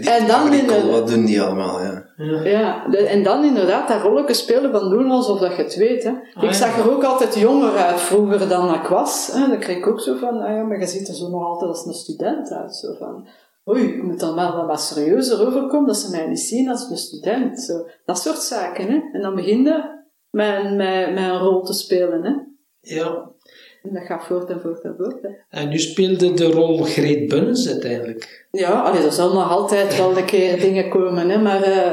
En 0.00 0.26
dan 0.26 0.52
in 0.52 0.66
de- 0.66 0.90
wat 0.90 1.08
doen 1.08 1.24
die 1.24 1.42
allemaal, 1.42 1.80
ja. 1.82 2.04
Ja, 2.44 2.88
de- 2.88 3.06
en 3.06 3.22
dan 3.22 3.44
inderdaad 3.44 3.88
dat 3.88 4.02
rolletje 4.02 4.34
spelen 4.34 4.72
van 4.72 4.90
doen 4.90 5.10
alsof 5.10 5.38
dat 5.40 5.56
je 5.56 5.62
het 5.62 5.74
weet. 5.76 6.02
Hè. 6.02 6.10
Ah, 6.10 6.42
ik 6.42 6.50
ja. 6.50 6.52
zag 6.52 6.78
er 6.78 6.90
ook 6.90 7.04
altijd 7.04 7.34
jonger 7.38 7.76
uit 7.76 8.00
vroeger 8.00 8.48
dan 8.48 8.74
ik 8.74 8.86
was. 8.86 9.30
Hè. 9.32 9.48
Dan 9.48 9.58
kreeg 9.58 9.76
ik 9.76 9.86
ook 9.86 10.00
zo 10.00 10.16
van, 10.16 10.40
ah 10.40 10.54
ja, 10.56 10.62
maar 10.62 10.80
je 10.80 10.86
ziet 10.86 11.08
er 11.08 11.14
zo 11.14 11.28
nog 11.30 11.44
altijd 11.44 11.70
als 11.70 11.86
een 11.86 11.92
student 11.92 12.50
uit. 12.50 12.76
Zo 12.76 12.94
van, 12.98 13.26
oei, 13.70 13.82
ik 13.82 14.02
moet 14.02 14.20
dan 14.20 14.34
wel 14.34 14.66
wat, 14.66 14.80
serieuzer 14.80 15.46
overkomen, 15.46 15.86
dat 15.86 15.96
ze 15.96 16.10
mij 16.10 16.26
niet 16.26 16.40
zien 16.40 16.68
als 16.68 16.90
een 16.90 16.96
student. 16.96 17.60
Zo, 17.60 17.86
dat 18.04 18.18
soort 18.18 18.38
zaken. 18.38 18.86
Hè. 18.86 19.00
En 19.12 19.22
dan 19.22 19.34
begin 19.34 19.62
je 19.62 19.84
met, 20.30 20.62
met, 20.62 21.14
met 21.14 21.24
een 21.24 21.38
rol 21.38 21.62
te 21.62 21.72
spelen. 21.72 22.22
Hè. 22.24 22.32
Ja. 22.94 23.34
En 23.88 23.94
dat 23.94 24.06
gaat 24.06 24.26
voort 24.26 24.50
en 24.50 24.60
voort 24.60 24.82
en 24.82 24.94
voort. 24.98 25.22
Hè. 25.22 25.28
En 25.60 25.68
nu 25.68 25.78
speelde 25.78 26.32
de 26.32 26.50
rol 26.50 26.82
Greet 26.82 27.28
Bunnens 27.28 27.68
uiteindelijk. 27.68 28.48
Ja, 28.50 28.80
allee, 28.80 29.02
er 29.02 29.12
zal 29.12 29.32
nog 29.32 29.50
altijd 29.50 29.96
wel 29.96 30.16
een 30.16 30.24
keer 30.24 30.60
dingen 30.60 30.88
komen, 30.88 31.28
hè, 31.28 31.42
maar 31.42 31.62
eh, 31.62 31.92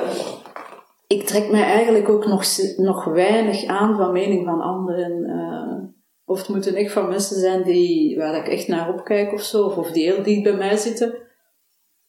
ik 1.08 1.26
trek 1.26 1.52
mij 1.52 1.64
eigenlijk 1.64 2.10
ook 2.10 2.28
nog, 2.28 2.44
nog 2.78 3.06
weinig 3.06 3.66
aan 3.66 3.96
van 3.96 4.12
mening 4.12 4.46
van 4.46 4.62
anderen. 4.62 5.24
eh. 5.26 5.90
of 6.26 6.40
het 6.40 6.48
moeten 6.50 6.76
echt 6.76 6.92
van 6.92 7.10
mensen 7.10 7.40
zijn 7.40 7.64
die, 7.64 8.18
waar 8.18 8.36
ik 8.36 8.48
echt 8.48 8.68
naar 8.68 8.94
opkijk 8.94 9.34
of 9.34 9.42
zo, 9.42 9.64
of, 9.64 9.78
of 9.78 9.92
die 9.92 10.04
heel 10.12 10.24
dicht 10.24 10.44
bij 10.44 10.56
mij 10.56 10.78
zitten. 10.78 11.14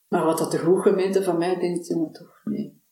Maar 0.09 0.25
wat 0.25 0.39
dat 0.39 0.51
de 0.51 0.59
goede 0.59 0.83
gemeente 0.83 1.23
van 1.23 1.39
mij 1.39 1.59
denkt, 1.59 1.87
jongen, 1.87 2.13
toch 2.13 2.41
nee. 2.45 2.83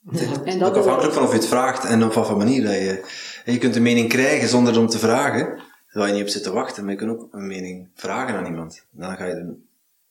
En 0.44 0.54
Ook 0.54 0.60
dat 0.60 0.76
afhankelijk 0.76 1.14
van 1.14 1.22
of 1.22 1.30
je 1.30 1.36
het 1.36 1.46
vraagt 1.46 1.84
en 1.84 2.04
op 2.04 2.12
wat 2.12 2.26
voor 2.26 2.36
manier 2.36 2.62
dat 2.62 2.72
je... 2.72 3.00
en 3.44 3.52
Je 3.52 3.58
kunt 3.58 3.76
een 3.76 3.82
mening 3.82 4.08
krijgen 4.08 4.48
zonder 4.48 4.78
om 4.78 4.86
te 4.86 4.98
vragen, 4.98 5.62
waar 5.92 6.06
je 6.08 6.12
niet 6.14 6.22
op 6.22 6.28
zit 6.28 6.42
te 6.42 6.52
wachten, 6.52 6.82
maar 6.82 6.92
je 6.92 6.98
kunt 6.98 7.10
ook 7.10 7.28
een 7.30 7.46
mening 7.46 7.88
vragen 7.94 8.34
aan 8.34 8.46
iemand. 8.46 8.86
Dan 8.90 9.16
ga 9.16 9.24
je 9.24 9.32
er 9.32 9.54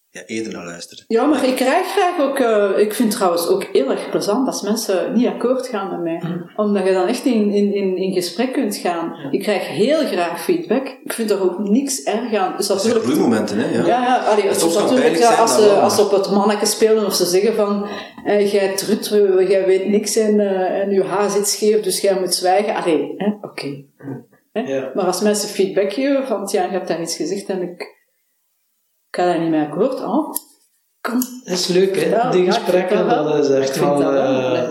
ja, 0.09 0.21
eerder 0.25 0.53
naar 0.53 0.65
luisteren. 0.65 1.05
Ja, 1.07 1.25
maar 1.25 1.45
ik 1.45 1.55
krijg 1.55 1.87
graag 1.87 2.19
ook... 2.19 2.39
eh, 2.39 2.69
ik 2.77 2.93
vind 2.93 3.07
het 3.07 3.17
trouwens 3.17 3.47
ook 3.47 3.63
heel 3.63 3.91
erg 3.91 4.09
plezant 4.09 4.47
als 4.47 4.61
mensen 4.61 5.13
niet 5.13 5.27
akkoord 5.27 5.67
gaan 5.67 5.89
met 5.89 6.01
mij. 6.01 6.41
Omdat 6.55 6.85
je 6.87 6.93
dan 6.93 7.07
echt 7.07 7.25
in, 7.25 7.51
in, 7.51 7.73
in, 7.73 7.97
in 7.97 8.13
gesprek 8.13 8.53
kunt 8.53 8.75
gaan. 8.75 9.15
Ik 9.31 9.41
krijg 9.41 9.67
heel 9.67 10.05
graag 10.05 10.43
feedback. 10.43 10.97
Ik 11.03 11.13
vind 11.13 11.29
er 11.31 11.41
ook 11.41 11.59
niks 11.59 12.03
erg 12.03 12.33
aan. 12.33 12.57
Dus 12.57 12.67
Dat 12.67 12.81
zijn 12.81 12.93
natuurlijk... 12.93 13.03
groeimomenten, 13.03 13.57
hè? 13.57 13.69
Ja. 13.69 13.85
Ja, 13.85 14.03
ja, 14.03 14.17
allee, 14.17 14.47
het 14.47 14.55
is 14.55 14.75
natuurlijk 14.75 15.23
als, 15.23 15.55
ze, 15.55 15.69
als 15.69 15.95
ze 15.95 16.01
op 16.01 16.11
het 16.11 16.31
manneke 16.31 16.65
spelen 16.65 17.05
of 17.05 17.13
ze 17.15 17.25
zeggen 17.25 17.55
van 17.55 17.87
eh, 18.25 18.51
jij 18.51 18.75
trut, 18.75 19.07
jij 19.47 19.65
weet 19.65 19.87
niks 19.87 20.15
en, 20.15 20.39
eh, 20.39 20.79
en 20.81 20.91
je 20.91 21.03
haar 21.03 21.29
zit 21.29 21.47
scheef, 21.47 21.81
dus 21.81 22.01
jij 22.01 22.19
moet 22.19 22.33
zwijgen. 22.33 22.75
Allee, 22.75 23.13
hè, 23.17 23.31
oké. 23.41 23.83
Hè? 23.97 24.13
Ja. 24.53 24.91
Maar 24.93 25.05
als 25.05 25.21
mensen 25.21 25.49
feedback 25.49 25.93
geven 25.93 26.27
van 26.27 26.47
ja, 26.51 26.63
je 26.63 26.69
hebt 26.69 26.87
daar 26.87 27.01
iets 27.01 27.15
gezegd 27.15 27.45
en 27.45 27.61
ik, 27.61 27.81
ik 29.09 29.15
ga 29.15 29.25
daar 29.25 29.39
niet 29.39 29.49
mee 29.49 29.61
akkoord, 29.67 29.93
oh, 30.01 30.33
kom. 31.01 31.19
Dat 31.43 31.53
is 31.53 31.67
leuk, 31.67 31.95
hè? 31.95 32.09
Ja, 32.09 32.29
Die 32.31 32.45
gesprekken, 32.45 33.07
dat 33.07 33.43
is 33.43 33.49
echt 33.49 33.79
wel... 33.79 33.97
dat 33.99 34.13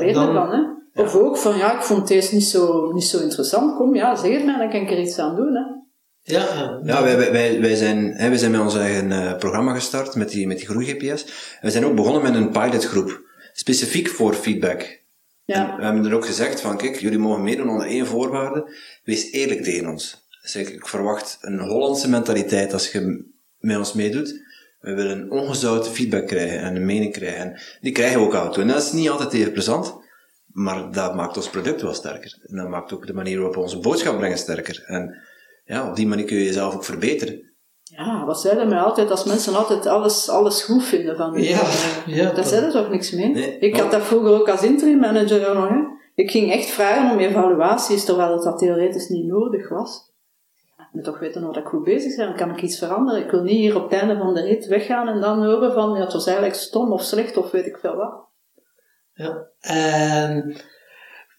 eh, 0.03 0.15
dan- 0.15 0.35
van, 0.35 0.51
hè. 0.51 1.03
Of 1.03 1.15
ook 1.15 1.37
van, 1.37 1.57
ja, 1.57 1.75
ik 1.77 1.83
vond 1.83 2.09
deze 2.09 2.35
niet 2.35 2.45
zo, 2.45 2.93
niet 2.93 3.05
zo 3.05 3.19
interessant. 3.23 3.77
Kom, 3.77 3.95
ja, 3.95 4.15
zeg 4.17 4.33
het 4.33 4.45
mij, 4.45 4.59
dan 4.59 4.71
kan 4.71 4.81
ik 4.81 4.91
er 4.91 5.01
iets 5.01 5.19
aan 5.19 5.37
doen, 5.37 5.55
hè. 5.55 5.79
Ja, 6.35 6.81
ja. 6.85 7.03
Wij- 7.03 7.31
wij, 7.33 7.61
wij, 7.61 7.75
zijn, 7.75 8.13
hè, 8.13 8.29
wij 8.29 8.39
zijn 8.39 8.51
met 8.51 8.61
ons 8.61 8.77
eigen 8.77 9.13
eh, 9.13 9.37
programma 9.37 9.75
gestart, 9.75 10.15
met 10.15 10.31
die, 10.31 10.47
met 10.47 10.59
die 10.59 10.67
groei-GPS. 10.67 11.25
We 11.61 11.71
zijn 11.71 11.85
ook 11.85 11.95
begonnen 11.95 12.23
met 12.23 12.35
een 12.35 12.51
pilotgroep, 12.51 13.21
specifiek 13.53 14.09
voor 14.09 14.35
feedback. 14.35 15.00
Ja. 15.55 15.77
We 15.77 15.85
hebben 15.85 16.05
er 16.05 16.15
ook 16.15 16.27
gezegd 16.27 16.61
van, 16.61 16.77
kijk, 16.77 16.97
jullie 16.97 17.19
mogen 17.19 17.43
meedoen 17.43 17.69
onder 17.69 17.87
één 17.87 18.07
voorwaarde. 18.07 18.75
Wees 19.05 19.31
eerlijk 19.31 19.63
tegen 19.63 19.89
ons. 19.89 20.29
Dus 20.43 20.57
ik, 20.57 20.87
verwacht 20.87 21.39
een 21.41 21.59
Hollandse 21.59 22.09
mentaliteit 22.09 22.73
als 22.73 22.93
je 22.93 23.25
met 23.59 23.77
ons 23.77 23.93
meedoet. 23.93 24.49
We 24.81 24.95
willen 24.95 25.31
ongezouten 25.31 25.93
feedback 25.93 26.27
krijgen 26.27 26.61
en 26.61 26.77
een 26.77 26.85
mening 26.85 27.13
krijgen. 27.13 27.41
En 27.41 27.61
die 27.81 27.93
krijgen 27.93 28.21
we 28.21 28.27
ook 28.27 28.35
af 28.35 28.47
en 28.47 28.53
toe. 28.53 28.63
En 28.63 28.69
dat 28.69 28.83
is 28.83 28.93
niet 28.93 29.11
altijd 29.11 29.33
even 29.33 29.53
plezant, 29.53 29.95
maar 30.47 30.93
dat 30.93 31.15
maakt 31.15 31.37
ons 31.37 31.51
product 31.51 31.83
wel 31.83 31.95
sterker. 31.95 32.39
En 32.47 32.57
dat 32.57 32.69
maakt 32.69 32.93
ook 32.93 33.07
de 33.07 33.15
manier 33.15 33.37
waarop 33.37 33.55
we 33.55 33.61
onze 33.61 33.79
boodschap 33.79 34.17
brengen 34.19 34.39
sterker. 34.39 34.83
En 34.87 35.19
ja, 35.65 35.89
op 35.89 35.97
die 35.97 36.07
manier 36.07 36.25
kun 36.25 36.37
je 36.37 36.45
jezelf 36.45 36.75
ook 36.75 36.85
verbeteren. 36.85 37.50
Ja, 37.97 38.25
wat 38.25 38.41
zeiden 38.41 38.69
mij 38.69 38.79
altijd, 38.79 39.11
als 39.11 39.25
mensen 39.25 39.55
altijd 39.55 39.87
alles, 39.87 40.29
alles 40.29 40.63
goed 40.65 40.85
vinden 40.85 41.17
van 41.17 41.37
u. 41.37 41.43
Ja, 41.43 41.61
ja, 42.07 42.25
Daar 42.25 42.35
dat- 42.35 42.49
zei 42.49 42.65
er 42.65 42.71
toch 42.73 42.91
niks 42.91 43.11
mee? 43.11 43.29
Nee. 43.29 43.59
ik 43.59 43.77
had 43.77 43.91
dat 43.91 44.03
vroeger 44.03 44.33
ook 44.41 44.49
als 44.49 44.63
interim 44.63 44.99
manager 44.99 45.49
ook 45.49 45.55
nog, 45.55 45.69
hè. 45.69 45.79
Ik 46.15 46.31
ging 46.31 46.53
echt 46.53 46.71
vragen 46.71 47.11
om 47.11 47.19
evaluaties, 47.19 48.05
terwijl 48.05 48.33
het 48.33 48.43
dat 48.43 48.59
theoretisch 48.59 49.09
niet 49.09 49.27
nodig 49.27 49.69
was. 49.69 50.13
Ja, 50.77 50.85
ik 50.85 50.89
moet 50.93 51.05
toch 51.05 51.19
weten 51.19 51.43
hoe 51.43 51.53
dat 51.53 51.63
ik 51.63 51.69
goed 51.69 51.85
bezig 51.85 52.17
ben, 52.17 52.37
kan 52.37 52.51
ik 52.51 52.63
iets 52.63 52.79
veranderen? 52.79 53.25
Ik 53.25 53.31
wil 53.31 53.43
niet 53.43 53.57
hier 53.59 53.77
op 53.77 53.83
het 53.91 54.01
einde 54.01 54.17
van 54.17 54.35
de 54.35 54.41
rit 54.41 54.67
weggaan 54.67 55.09
en 55.09 55.21
dan 55.21 55.45
horen 55.45 55.73
van, 55.73 55.93
ja, 55.95 56.01
het 56.01 56.13
was 56.13 56.27
eigenlijk 56.27 56.57
stom 56.57 56.93
of 56.93 57.03
slecht 57.03 57.37
of 57.37 57.51
weet 57.51 57.67
ik 57.67 57.79
veel 57.79 57.97
wat. 57.97 58.29
Ja. 59.13 59.47
En 59.61 60.57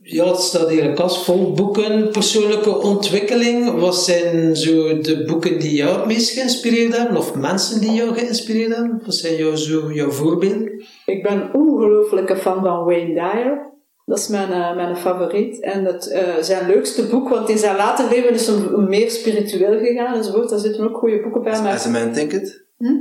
ja, 0.01 0.27
het 0.27 0.39
staat 0.39 0.69
hier 0.69 0.83
een 0.85 0.95
kast 0.95 1.23
vol 1.23 1.51
boeken, 1.51 2.09
persoonlijke 2.09 2.77
ontwikkeling. 2.77 3.79
Wat 3.79 3.95
zijn 3.95 4.55
zo 4.55 5.01
de 5.01 5.23
boeken 5.27 5.59
die 5.59 5.75
jou 5.75 5.97
het 5.97 6.05
meest 6.05 6.29
geïnspireerd 6.29 6.97
hebben? 6.97 7.17
Of 7.17 7.35
mensen 7.35 7.81
die 7.81 7.91
jou 7.91 8.13
geïnspireerd 8.13 8.75
hebben? 8.75 9.01
Wat 9.05 9.15
zijn 9.15 9.35
jou, 9.35 9.55
zo, 9.55 9.91
jouw 9.91 10.09
voorbeelden? 10.09 10.83
Ik 11.05 11.23
ben 11.23 11.41
een 11.41 11.53
ongelofelijke 11.53 12.35
fan 12.35 12.61
van 12.63 12.83
Wayne 12.85 13.13
Dyer. 13.13 13.69
Dat 14.05 14.19
is 14.19 14.27
mijn, 14.27 14.51
eh, 14.51 14.75
mijn 14.75 14.95
favoriet. 14.95 15.59
En 15.59 15.85
het, 15.85 16.07
eh, 16.07 16.35
zijn 16.41 16.67
leukste 16.67 17.07
boek, 17.07 17.29
want 17.29 17.49
in 17.49 17.57
zijn 17.57 17.75
later 17.75 18.09
leven 18.09 18.33
is 18.33 18.47
hem 18.47 18.89
meer 18.89 19.11
spiritueel 19.11 19.79
gegaan 19.79 20.15
enzovoort. 20.15 20.49
Daar 20.49 20.59
zitten 20.59 20.89
ook 20.89 20.97
goede 20.97 21.21
boeken 21.21 21.43
bij. 21.43 21.61
Maar 21.61 21.73
As 21.73 21.85
a 21.85 21.89
man 21.89 22.13
thinketh. 22.13 22.63
Hm? 22.77 22.93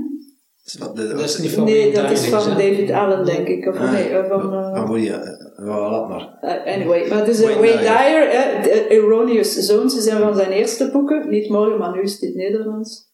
Dat 0.79 1.21
is 1.21 1.39
niet 1.39 1.51
van 1.51 1.65
Nee, 1.65 1.93
dat 1.93 2.11
is 2.11 2.29
van? 2.29 2.49
David 2.49 2.91
Allen, 2.91 3.25
denk 3.25 3.49
ik. 3.49 3.67
Of 3.67 3.77
Ah, 3.79 3.93
nee, 3.93 4.09
eh, 4.09 4.29
van... 4.29 4.55
eh, 4.55 4.75
Van 4.77 4.87
Woody, 4.87 5.05
ja. 5.05 5.23
Wel, 5.57 5.91
laat 5.91 6.09
maar. 6.09 6.39
eh, 6.41 6.75
anyway, 6.75 7.09
maar 7.09 7.29
eh, 7.29 7.35
Wayne 7.39 7.61
Wayne 7.61 7.81
Dyer. 7.81 8.31
De 8.63 8.87
Erroneous 8.89 9.53
Zones, 9.53 9.97
is 9.97 10.07
een 10.07 10.19
van 10.19 10.35
zijn 10.35 10.51
eerste 10.51 10.91
boeken. 10.93 11.29
Niet 11.29 11.49
morgen, 11.49 11.79
maar 11.79 11.93
nu 11.93 12.01
is 12.03 12.13
het 12.13 12.23
in 12.23 12.29
het 12.29 12.37
Nederlands. 12.37 13.09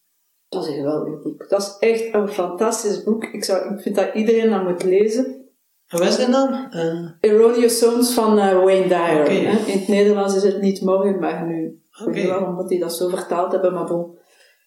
Dat 0.49 0.63
is 0.63 0.69
een 0.69 0.75
geweldig 0.75 1.23
boek. 1.23 1.49
Dat 1.49 1.61
is 1.61 1.77
echt 1.89 2.15
een 2.15 2.29
fantastisch 2.29 3.03
boek. 3.03 3.25
Ik, 3.25 3.45
zou, 3.45 3.75
ik 3.75 3.81
vind 3.81 3.95
dat 3.97 4.09
iedereen 4.15 4.51
dat 4.51 4.63
moet 4.65 4.83
lezen. 4.85 5.25
En 5.87 5.99
wat 5.99 6.09
is 6.09 6.17
dat 6.17 6.31
dan? 6.33 6.67
Eh, 6.71 7.31
Erroneous 7.31 7.79
Zones 7.79 8.11
van 8.15 8.39
eh, 8.39 8.63
Wayne 8.65 8.87
Dyer. 8.89 9.25
Hè. 9.31 9.49
In 9.73 9.79
het 9.79 9.89
Nederlands 9.89 10.35
is 10.37 10.43
het 10.43 10.61
niet 10.61 10.81
morgen, 10.83 11.19
maar 11.19 11.47
nu. 11.47 11.65
Ik 11.65 11.99
weet 11.99 12.09
Oké. 12.09 12.19
niet 12.19 12.29
waarom 12.29 12.57
dat 12.57 12.69
die 12.69 12.79
dat 12.81 12.95
zo 12.97 13.09
vertaald 13.09 13.53
hebben, 13.53 13.73
maar 13.73 13.85
bon. 13.87 14.19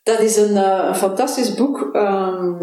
Dat 0.10 0.20
is 0.20 0.38
een, 0.38 0.58
eh, 0.58 0.94
fantastisch 0.94 1.54
boek. 1.54 1.90
ehm, 1.94 2.62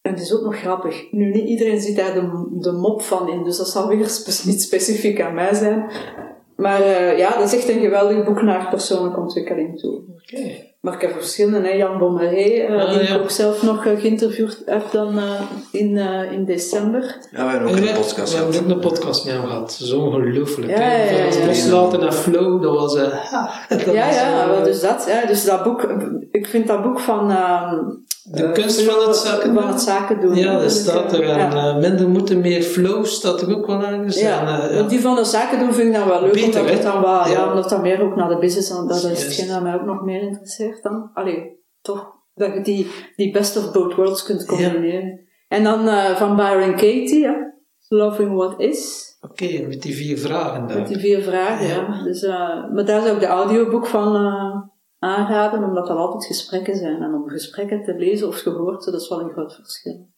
en 0.00 0.10
het 0.10 0.20
is 0.20 0.34
ook 0.34 0.42
nog 0.42 0.56
grappig. 0.56 1.12
Nu, 1.12 1.30
niet 1.30 1.48
iedereen 1.48 1.80
ziet 1.80 1.96
daar 1.96 2.14
de, 2.14 2.72
mop 2.72 3.02
van 3.02 3.28
in, 3.28 3.44
dus 3.44 3.56
dat 3.56 3.68
zal 3.68 3.88
weer 3.88 3.98
niet 4.44 4.62
specifiek 4.62 5.20
aan 5.20 5.34
mij 5.34 5.54
zijn. 5.54 5.90
Maar 6.56 6.80
eh, 6.80 7.18
ja, 7.18 7.34
dat 7.34 7.52
is 7.52 7.58
echt 7.58 7.68
een 7.68 7.80
geweldig 7.80 8.24
boek 8.24 8.42
naar 8.42 8.68
persoonlijke 8.68 9.20
ontwikkeling 9.20 9.78
toe. 9.78 10.02
Oké. 10.22 10.69
Maar 10.80 10.94
ik 10.94 11.00
heb 11.00 11.12
verschillende, 11.12 11.68
hè. 11.68 11.74
Jan 11.74 11.98
Bommeré, 11.98 12.42
eh, 12.42 12.82
Ah, 12.82 12.90
die 12.90 13.02
ja. 13.02 13.14
ik 13.14 13.20
ook 13.22 13.30
zelf 13.30 13.62
nog 13.62 13.86
eh, 13.86 14.00
geïnterviewd 14.00 14.62
heb 14.66 14.90
dan 14.92 15.18
eh, 15.18 15.40
in, 15.72 15.98
eh, 15.98 16.32
in 16.32 16.44
december. 16.44 17.16
Ja, 17.30 17.44
we 17.44 17.50
hebben 17.50 17.70
ook 17.70 17.76
En 17.76 17.88
een 17.88 17.94
podcast 17.94 18.30
We 18.32 18.36
hebben 18.36 18.54
gehad. 18.54 18.68
ook 18.70 18.74
een 18.76 18.88
podcast 18.88 19.24
met 19.24 19.34
hem 19.34 19.46
gehad. 19.46 19.72
Zo 19.72 20.00
ongelooflijk. 20.00 20.70
Ja, 20.70 20.78
hè. 20.78 21.10
ja, 21.10 21.16
ja, 21.24 21.24
ja. 21.40 21.46
Loslaten 21.46 22.00
naar 22.00 22.12
flow, 22.12 22.62
dat 22.62 22.74
was... 22.74 22.96
eh, 22.96 23.02
ja, 23.70 24.06
was, 24.06 24.14
ja, 24.14 24.48
wel, 24.48 24.62
dus 24.62 24.80
dat. 24.80 25.04
Ja, 25.08 25.26
dus 25.26 25.44
dat 25.44 25.62
boek, 25.64 25.82
ik 26.30 26.46
vind 26.46 26.66
dat 26.66 26.82
boek 26.82 27.00
van... 27.00 27.32
De 28.24 28.44
eh, 28.44 28.52
kunst 28.52 28.82
van 28.82 29.06
het 29.08 29.16
zaken 29.16 29.54
doen. 29.54 29.66
het 29.66 29.80
zaken 29.80 30.20
doen. 30.20 30.34
Ja, 30.34 30.52
dat 30.52 30.60
Dus, 30.62 30.80
staat 30.80 31.12
er. 31.12 31.20
eh, 31.22 31.30
En 31.30 31.50
ja. 31.50 31.68
eh, 31.68 31.76
minder 31.76 32.08
moeten, 32.08 32.40
meer 32.40 32.62
flow 32.62 33.04
staat 33.04 33.40
er 33.40 33.56
ook 33.56 33.66
wel 33.66 33.82
ergens. 33.82 34.20
Ja, 34.20 34.60
En, 34.68 34.74
ja. 34.74 34.82
die 34.82 35.00
van 35.00 35.14
de 35.16 35.24
zaken 35.24 35.58
doen 35.58 35.72
vind 35.72 35.88
ik 35.88 35.94
dan 36.00 36.08
wel 36.08 36.20
leuk, 36.22 36.32
Beter, 36.32 36.60
omdat 36.60 36.74
het 36.74 36.82
dan 36.82 37.00
wel, 37.00 37.10
ja. 37.10 37.28
Ja. 37.28 37.48
omdat 37.48 37.68
dat 37.70 37.82
meer 37.82 38.02
ook 38.02 38.16
naar 38.16 38.28
de 38.28 38.38
business, 38.38 38.68
dat 38.68 39.04
is 39.04 39.22
hetgeen 39.24 39.48
dat 39.48 39.62
mij 39.62 39.74
ook 39.74 39.84
nog 39.84 40.02
meer 40.04 40.20
interesseert 40.22 40.82
dan. 40.82 41.10
Allee, 41.14 41.58
toch, 41.80 42.06
dat 42.34 42.54
je 42.54 42.60
die, 42.60 42.90
die 43.16 43.32
best 43.32 43.56
of 43.56 43.72
both 43.72 43.94
worlds 43.94 44.22
kunt 44.22 44.44
combineren. 44.46 45.20
En 45.48 45.64
dan 45.64 45.88
van 46.16 46.36
Byron 46.36 46.70
Katie, 46.70 47.24
hè, 47.26 47.32
Loving 47.88 48.34
What 48.36 48.60
Is. 48.60 49.08
Oké, 49.20 49.66
met 49.68 49.82
die 49.82 49.94
vier 49.94 50.18
vragen 50.18 50.66
daar. 50.66 50.78
Met 50.78 50.88
die 50.88 50.98
vier 50.98 51.22
vragen, 51.22 51.66
ja. 51.66 51.74
Ja. 51.74 52.02
Dus, 52.02 52.26
maar 52.74 52.84
daar 52.84 53.02
zou 53.02 53.14
ik 53.14 53.20
de 53.20 53.26
audioboek 53.26 53.86
van 53.86 54.69
aanraden, 55.00 55.64
omdat 55.64 55.86
dat 55.86 55.96
altijd 55.96 56.26
gesprekken 56.26 56.76
zijn. 56.76 57.02
En 57.02 57.14
om 57.14 57.28
gesprekken 57.28 57.82
te 57.82 57.94
lezen 57.94 58.28
of 58.28 58.40
gehoord, 58.40 58.84
dat 58.84 59.00
is 59.00 59.08
wel 59.08 59.20
een 59.20 59.30
groot 59.30 59.54
verschil. 59.54 60.08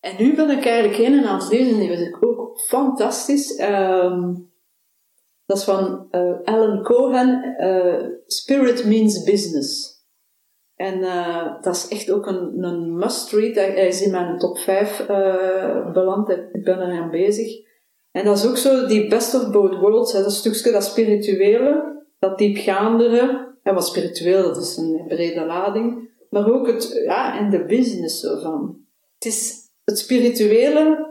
En 0.00 0.16
nu 0.18 0.34
ben 0.34 0.50
ik 0.50 0.64
eigenlijk 0.64 0.98
een 0.98 1.26
aan 1.26 1.38
het 1.38 1.48
lezen, 1.48 1.78
die 1.78 1.88
vind 1.88 2.06
ik 2.06 2.24
ook 2.24 2.60
fantastisch. 2.60 3.56
Ehm, 3.56 4.34
dat 5.46 5.56
is 5.56 5.64
van 5.64 6.06
eh, 6.10 6.40
Alan 6.44 6.82
Cohen, 6.82 7.56
eh, 7.56 8.08
Spirit 8.26 8.84
Means 8.84 9.22
Business. 9.22 9.92
En 10.76 11.02
eh, 11.02 11.60
dat 11.60 11.74
is 11.74 11.88
echt 11.88 12.10
ook 12.10 12.26
een, 12.26 12.62
een 12.62 12.96
must-read. 12.96 13.54
Hij 13.54 13.86
is 13.86 14.02
in 14.02 14.10
mijn 14.10 14.38
top 14.38 14.58
5 14.58 15.00
eh, 15.00 15.92
beland, 15.92 16.28
ik 16.28 16.64
ben 16.64 16.78
er 16.78 17.00
aan 17.00 17.10
bezig. 17.10 17.70
En 18.10 18.24
dat 18.24 18.38
is 18.38 18.46
ook 18.46 18.56
zo, 18.56 18.86
die 18.86 19.08
best 19.08 19.34
of 19.34 19.50
both 19.50 19.78
worlds, 19.78 20.12
hè, 20.12 20.22
dat 20.22 20.32
stukje 20.32 20.72
dat 20.72 20.84
spirituele, 20.84 22.04
dat 22.18 22.38
diepgaandere, 22.38 23.51
en 23.62 23.74
wat 23.74 23.86
spiritueel, 23.86 24.42
dat 24.42 24.62
is 24.62 24.76
een 24.76 25.04
brede 25.08 25.44
lading, 25.44 26.10
maar 26.30 26.52
ook 26.52 26.66
het, 26.66 27.02
ja, 27.04 27.38
en 27.38 27.50
de 27.50 27.64
business 27.64 28.20
zo 28.20 28.38
van. 28.40 28.76
Het 29.14 29.24
is, 29.24 29.54
het 29.84 29.98
spirituele 29.98 31.10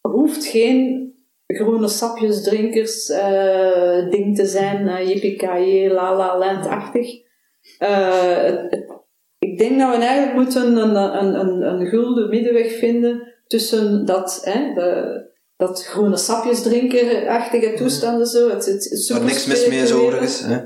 hoeft 0.00 0.46
geen 0.46 1.04
groene 1.46 1.88
sapjesdrinkers 1.88 3.08
eh 3.08 4.10
ding 4.10 4.36
te 4.36 4.46
zijn, 4.46 4.86
uh, 4.86 5.08
yippie 5.08 5.90
la 5.90 6.16
la 6.16 6.38
land-achtig. 6.38 7.24
Eh, 7.78 8.54
ik 9.38 9.58
denk 9.58 9.78
dat 9.78 9.96
we 9.96 10.04
eigenlijk 10.04 10.36
moeten 10.36 10.76
een, 10.76 10.96
een, 10.96 11.40
een, 11.40 11.62
een 11.62 11.86
gulden 11.86 12.28
middenweg 12.28 12.72
vinden 12.72 13.34
tussen 13.46 14.06
dat, 14.06 14.40
hè, 14.42 14.74
de, 14.74 15.20
dat 15.56 15.86
groene 15.86 16.16
sapjes 16.16 16.62
drinken, 16.62 17.28
achtige 17.28 17.72
toestanden 17.74 18.26
zo. 18.26 18.48
Het, 18.48 18.66
het, 18.66 18.84
het 18.84 19.08
Waar 19.08 19.24
niks 19.24 19.46
mis 19.46 19.68
mee 19.68 19.80
is 19.80 19.92
overigens. 19.92 20.40
Hè? 20.40 20.58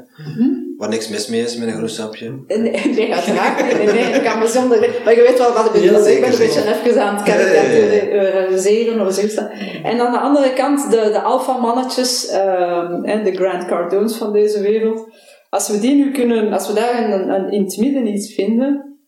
Waar 0.80 0.88
niks 0.88 1.08
mis 1.08 1.28
mee 1.28 1.40
is 1.40 1.56
met 1.56 1.68
een 1.68 1.74
groen 1.74 1.88
sapje. 1.88 2.42
Nee, 2.46 2.58
nee, 2.60 3.14
uiteraard 3.14 3.62
niet. 3.66 3.76
Nee, 3.76 3.86
nee, 3.86 4.14
ik 4.14 4.22
kan 4.22 4.38
me 4.38 4.46
zonder... 4.46 5.00
Maar 5.04 5.14
je 5.14 5.22
weet 5.22 5.38
wel 5.38 5.52
wat 5.52 5.66
ik 5.66 5.72
bedoel. 5.72 5.90
Ja, 5.90 6.06
ik 6.06 6.20
ben 6.20 6.32
een 6.32 6.38
beetje 6.38 6.74
even 6.84 7.02
aan 7.02 7.14
het 7.14 7.24
karikaturiseren 7.24 9.06
of 9.06 9.12
zoiets. 9.12 9.34
En 9.82 10.00
aan 10.00 10.12
de 10.12 10.18
andere 10.18 10.52
kant, 10.52 10.90
de, 10.90 10.96
de 10.96 11.20
alpha-mannetjes 11.20 12.28
ehm, 12.28 13.04
en 13.04 13.24
de 13.24 13.32
Grant 13.32 13.66
Cardones 13.66 14.16
van 14.16 14.32
deze 14.32 14.60
wereld. 14.60 15.08
Als 15.50 15.68
we 15.68 15.78
die 15.78 15.94
nu 15.94 16.12
kunnen... 16.12 16.52
Als 16.52 16.66
we 16.66 16.74
daar 16.74 17.04
een, 17.04 17.28
een, 17.28 17.50
in 17.50 17.62
het 17.62 17.76
midden 17.76 18.06
iets 18.06 18.34
vinden, 18.34 18.98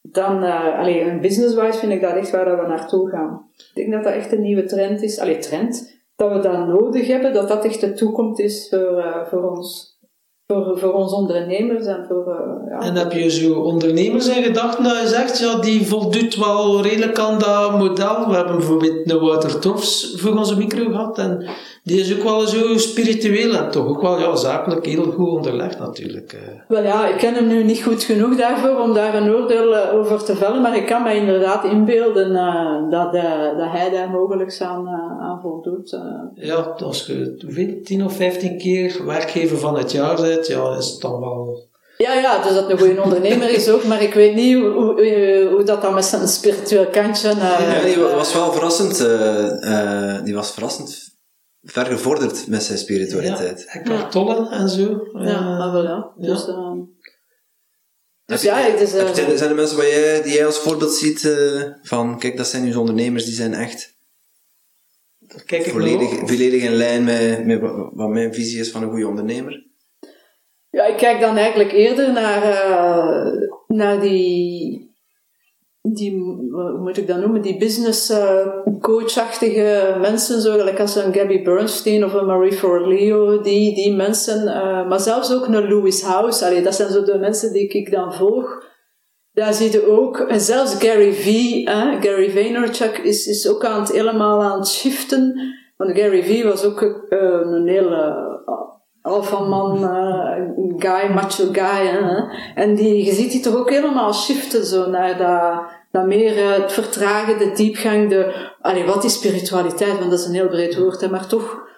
dan... 0.00 0.44
eh 0.44 0.78
allee, 0.78 1.00
een 1.00 1.20
business-wise 1.20 1.78
vind 1.78 1.92
ik 1.92 2.00
dat 2.00 2.16
echt 2.16 2.30
waar 2.30 2.44
dat 2.44 2.60
we 2.60 2.66
naartoe 2.66 3.10
gaan. 3.10 3.50
Ik 3.56 3.74
denk 3.74 3.92
dat 3.92 4.04
dat 4.04 4.12
echt 4.12 4.32
een 4.32 4.42
nieuwe 4.42 4.64
trend 4.64 5.02
is. 5.02 5.18
Allee, 5.18 5.38
trend. 5.38 6.00
Dat 6.16 6.32
we 6.32 6.38
dat 6.38 6.66
nodig 6.66 7.06
hebben, 7.06 7.32
dat 7.32 7.48
dat 7.48 7.64
echt 7.64 7.80
de 7.80 7.92
toekomst 7.92 8.40
is 8.40 8.68
voor, 8.70 8.98
eh, 8.98 9.26
voor 9.26 9.50
ons. 9.50 9.91
Voor, 10.52 10.78
voor 10.78 10.92
ons 10.92 11.12
ondernemers 11.12 11.86
en 11.86 12.04
voor... 12.08 12.26
eh, 12.32 12.70
ja, 12.70 12.86
En 12.86 12.94
heb 12.94 13.12
je 13.12 13.30
zo 13.30 13.52
ondernemers 13.54 14.28
in 14.28 14.42
gedachten 14.42 14.84
dat 14.84 15.00
je 15.00 15.08
zegt, 15.08 15.38
ja, 15.38 15.58
die 15.60 15.86
voldoet 15.86 16.36
wel 16.36 16.82
redelijk 16.82 17.18
aan 17.18 17.38
dat 17.38 17.78
model. 17.78 18.28
We 18.28 18.34
hebben 18.34 18.56
bijvoorbeeld 18.56 19.10
een 19.10 19.20
Wouter 19.20 19.58
Tofs 19.58 20.14
voor 20.16 20.38
onze 20.38 20.56
micro 20.56 20.84
gehad 20.84 21.18
en 21.18 21.48
die 21.84 22.00
is 22.00 22.16
ook 22.16 22.22
wel 22.22 22.40
zo 22.46 22.78
spiritueel 22.78 23.54
en 23.54 23.70
toch 23.70 23.86
ook 23.88 24.00
wel 24.02 24.18
ja, 24.20 24.36
zakelijk 24.36 24.86
heel 24.86 25.02
goed 25.04 25.28
onderlegd 25.28 25.78
natuurlijk. 25.78 26.32
eh. 26.32 26.40
Wel 26.68 26.82
ja, 26.82 27.08
ik 27.08 27.16
ken 27.18 27.34
hem 27.34 27.46
nu 27.46 27.64
niet 27.64 27.82
goed 27.82 28.02
genoeg 28.02 28.36
daarvoor 28.36 28.80
om 28.80 28.94
daar 28.94 29.14
een 29.14 29.34
oordeel 29.34 29.76
eh, 29.76 29.94
over 29.94 30.24
te 30.24 30.36
vellen, 30.36 30.62
maar 30.62 30.76
ik 30.76 30.86
kan 30.86 31.02
me 31.02 31.14
inderdaad 31.14 31.64
inbeelden 31.64 32.36
eh, 32.36 32.90
dat, 32.90 33.14
eh, 33.14 33.58
dat 33.58 33.70
hij 33.70 33.90
daar 33.90 34.10
mogelijk 34.10 34.56
aan, 34.60 34.88
aan 35.20 35.38
voldoet. 35.42 35.92
eh. 35.92 36.00
Ja, 36.46 36.54
als 36.78 37.06
je 37.06 37.34
hoeveel, 37.44 37.80
10 37.84 38.04
of 38.04 38.16
15 38.16 38.58
keer 38.58 39.00
werkgever 39.06 39.58
van 39.58 39.78
het 39.78 39.92
jaar 39.92 40.16
bent, 40.20 40.46
ja, 40.46 40.76
is 40.78 40.88
het 40.90 41.00
dan 41.00 41.20
wel... 41.20 41.70
Ja, 41.98 42.14
ja, 42.14 42.42
dus 42.42 42.54
dat 42.54 42.70
een 42.70 42.78
goede 42.78 43.02
ondernemer 43.02 43.50
is 43.50 43.68
ook, 43.70 43.84
maar 43.84 44.02
ik 44.02 44.14
weet 44.14 44.34
niet 44.34 44.54
hoe, 44.56 45.48
hoe, 45.50 45.62
dat 45.64 45.82
dan 45.82 45.94
met 45.94 46.04
zijn 46.04 46.28
spiritueel 46.28 46.86
kantje... 46.86 47.28
eh, 47.28 47.36
Ja, 47.80 47.84
die 47.84 48.02
wa- 48.02 48.14
was 48.14 48.34
wel 48.34 48.52
verrassend. 48.52 49.00
eh, 49.00 50.14
eh, 50.16 50.24
die 50.24 50.34
was 50.34 50.50
verrassend 50.52 51.10
ver 51.62 51.86
gevorderd 51.86 52.46
met 52.48 52.62
zijn 52.62 52.78
spiritualiteit. 52.78 53.62
Ja, 53.62 53.72
Eckhart 53.80 54.10
Tolle 54.10 54.48
en 54.50 54.68
zo. 54.68 55.08
ja, 55.12 55.20
Eh, 55.58 55.72
wel 55.72 55.82
ja. 55.82 56.12
ja. 56.18 56.26
Dus, 56.26 56.46
eh, 56.48 56.72
dus 58.24 58.42
ja, 58.42 58.56
het 58.58 58.80
is... 58.80 58.94
eh, 58.94 59.04
heb- 59.06 59.14
zijn, 59.14 59.38
zijn 59.38 59.50
er 59.50 59.56
mensen 59.56 59.76
waar 59.76 59.88
jij, 59.88 60.22
die 60.22 60.32
jij 60.32 60.46
als 60.46 60.58
voorbeeld 60.58 60.92
ziet 60.94 61.24
eh, 61.24 61.62
van, 61.82 62.18
kijk, 62.18 62.36
dat 62.36 62.46
zijn 62.46 62.64
nu 62.64 62.74
ondernemers, 62.74 63.24
die 63.24 63.34
zijn 63.34 63.54
echt 63.54 63.90
daar 65.18 65.42
kijk 65.44 65.66
ik 65.66 65.72
volledig, 65.72 66.08
volledig 66.18 66.62
in 66.62 66.72
lijn 66.74 67.04
met, 67.04 67.46
met 67.46 67.60
wa- 67.60 67.90
wat 67.94 68.08
mijn 68.08 68.34
visie 68.34 68.60
is 68.60 68.70
van 68.70 68.82
een 68.82 68.90
goede 68.90 69.06
ondernemer? 69.08 69.66
Ja, 70.70 70.84
ik 70.86 70.96
kijk 70.96 71.20
dan 71.20 71.36
eigenlijk 71.36 71.72
eerder 71.72 72.12
naar, 72.12 72.42
eh, 72.42 73.32
naar 73.66 74.00
die, 74.00 74.91
die, 75.82 76.20
hoe 76.50 76.78
moet 76.78 76.96
ik 76.96 77.06
dat 77.06 77.20
noemen, 77.20 77.42
die 77.42 77.58
business 77.58 78.10
eh, 78.10 78.46
coachachtige 78.80 79.96
mensen, 80.00 80.40
zo 80.40 80.52
gelijk 80.52 80.80
als 80.80 80.96
een 80.96 81.14
Gabby 81.14 81.42
Bernstein 81.42 82.04
of 82.04 82.12
een 82.12 82.26
Marie 82.26 82.52
Forleo, 82.52 83.40
die, 83.40 83.74
die 83.74 83.94
mensen, 83.94 84.48
eh, 84.48 84.88
maar 84.88 85.00
zelfs 85.00 85.34
ook 85.34 85.46
een 85.46 85.68
Louis 85.68 86.02
House, 86.02 86.44
allee, 86.44 86.62
dat 86.62 86.74
zijn 86.74 86.90
zo 86.90 87.02
de 87.02 87.18
mensen 87.18 87.52
die 87.52 87.68
ik 87.68 87.90
dan 87.90 88.14
volg. 88.14 88.70
Daar 89.32 89.54
zie 89.54 89.72
je 89.72 89.86
ook, 89.86 90.18
en 90.18 90.40
zelfs 90.40 90.74
Gary 90.74 91.12
V, 91.12 91.26
hè, 91.64 92.00
Gary 92.00 92.30
Vaynerchuk 92.30 92.98
is, 92.98 93.26
is 93.26 93.48
ook 93.48 93.64
aan 93.64 93.80
het 93.80 93.92
helemaal 93.92 94.42
aan 94.42 94.58
het 94.58 94.68
shiften. 94.68 95.34
Want 95.76 95.98
Gary 95.98 96.22
V 96.22 96.44
was 96.44 96.64
ook 96.64 96.82
eh, 96.82 97.18
een 97.42 97.68
hele 97.68 98.30
alpha-man, 99.02 99.84
eh, 99.84 100.42
guy, 100.76 101.12
macho 101.12 101.44
guy. 101.52 101.86
Hè. 101.86 102.22
En 102.54 102.74
die, 102.74 103.04
je 103.04 103.12
ziet 103.12 103.30
die 103.32 103.40
toch 103.40 103.56
ook 103.56 103.70
helemaal 103.70 104.12
shiften 104.12 104.66
zo 104.66 104.90
naar 104.90 105.18
dat, 105.18 105.62
dat 105.90 106.06
meer 106.06 106.36
eh, 106.36 106.62
het 106.62 106.72
vertragen, 106.72 107.38
de 107.38 107.52
diepgang, 107.52 108.08
de... 108.08 108.50
Allee, 108.60 108.84
wat 108.84 109.04
is 109.04 109.14
spiritualiteit? 109.14 109.98
Want 109.98 110.10
dat 110.10 110.18
is 110.18 110.26
een 110.26 110.34
heel 110.34 110.48
breed 110.48 110.78
woord, 110.78 111.00
hè, 111.00 111.10
maar 111.10 111.26
toch 111.26 111.70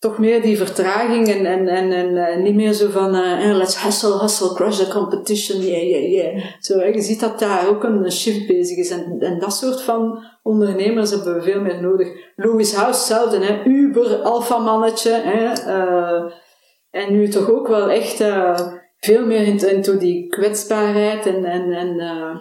toch 0.00 0.18
meer 0.18 0.42
die 0.42 0.56
vertraging 0.56 1.28
en, 1.28 1.46
en, 1.46 1.68
en, 1.68 1.92
en 1.92 2.16
eh, 2.16 2.42
niet 2.42 2.54
meer 2.54 2.72
zo 2.72 2.90
van 2.90 3.14
eh, 3.14 3.56
let's 3.56 3.82
hustle, 3.82 4.18
hustle, 4.18 4.54
crush 4.54 4.78
the 4.78 4.88
competition, 4.88 5.60
yeah, 5.60 5.88
yeah, 5.88 6.10
yeah. 6.10 6.44
Zo, 6.60 6.78
hè, 6.78 6.84
je 6.84 7.00
ziet 7.00 7.20
dat 7.20 7.38
daar 7.38 7.68
ook 7.68 7.84
een 7.84 8.12
shift 8.12 8.46
bezig 8.46 8.76
is 8.76 8.90
en, 8.90 9.16
en 9.18 9.38
dat 9.38 9.52
soort 9.52 9.82
van 9.82 10.24
ondernemers 10.42 11.10
hebben 11.10 11.34
we 11.34 11.42
veel 11.42 11.60
meer 11.60 11.82
nodig. 11.82 12.08
Louis 12.36 12.74
House, 12.74 12.98
hetzelfde, 12.98 13.44
hè, 13.44 13.64
uber 13.64 14.16
alpha 14.16 14.58
mannetje, 14.58 15.10
hè, 15.10 15.52
en 16.90 17.12
nu 17.12 17.28
toch 17.28 17.50
ook 17.50 17.68
wel 17.68 17.90
echt 17.90 18.20
eh, 18.20 18.72
veel 18.96 19.26
meer 19.26 19.66
into, 19.72 19.98
die 19.98 20.28
kwetsbaarheid 20.28 21.26
en, 21.26 21.44
en, 21.44 21.72
en 21.72 22.00
eh, 22.00 22.40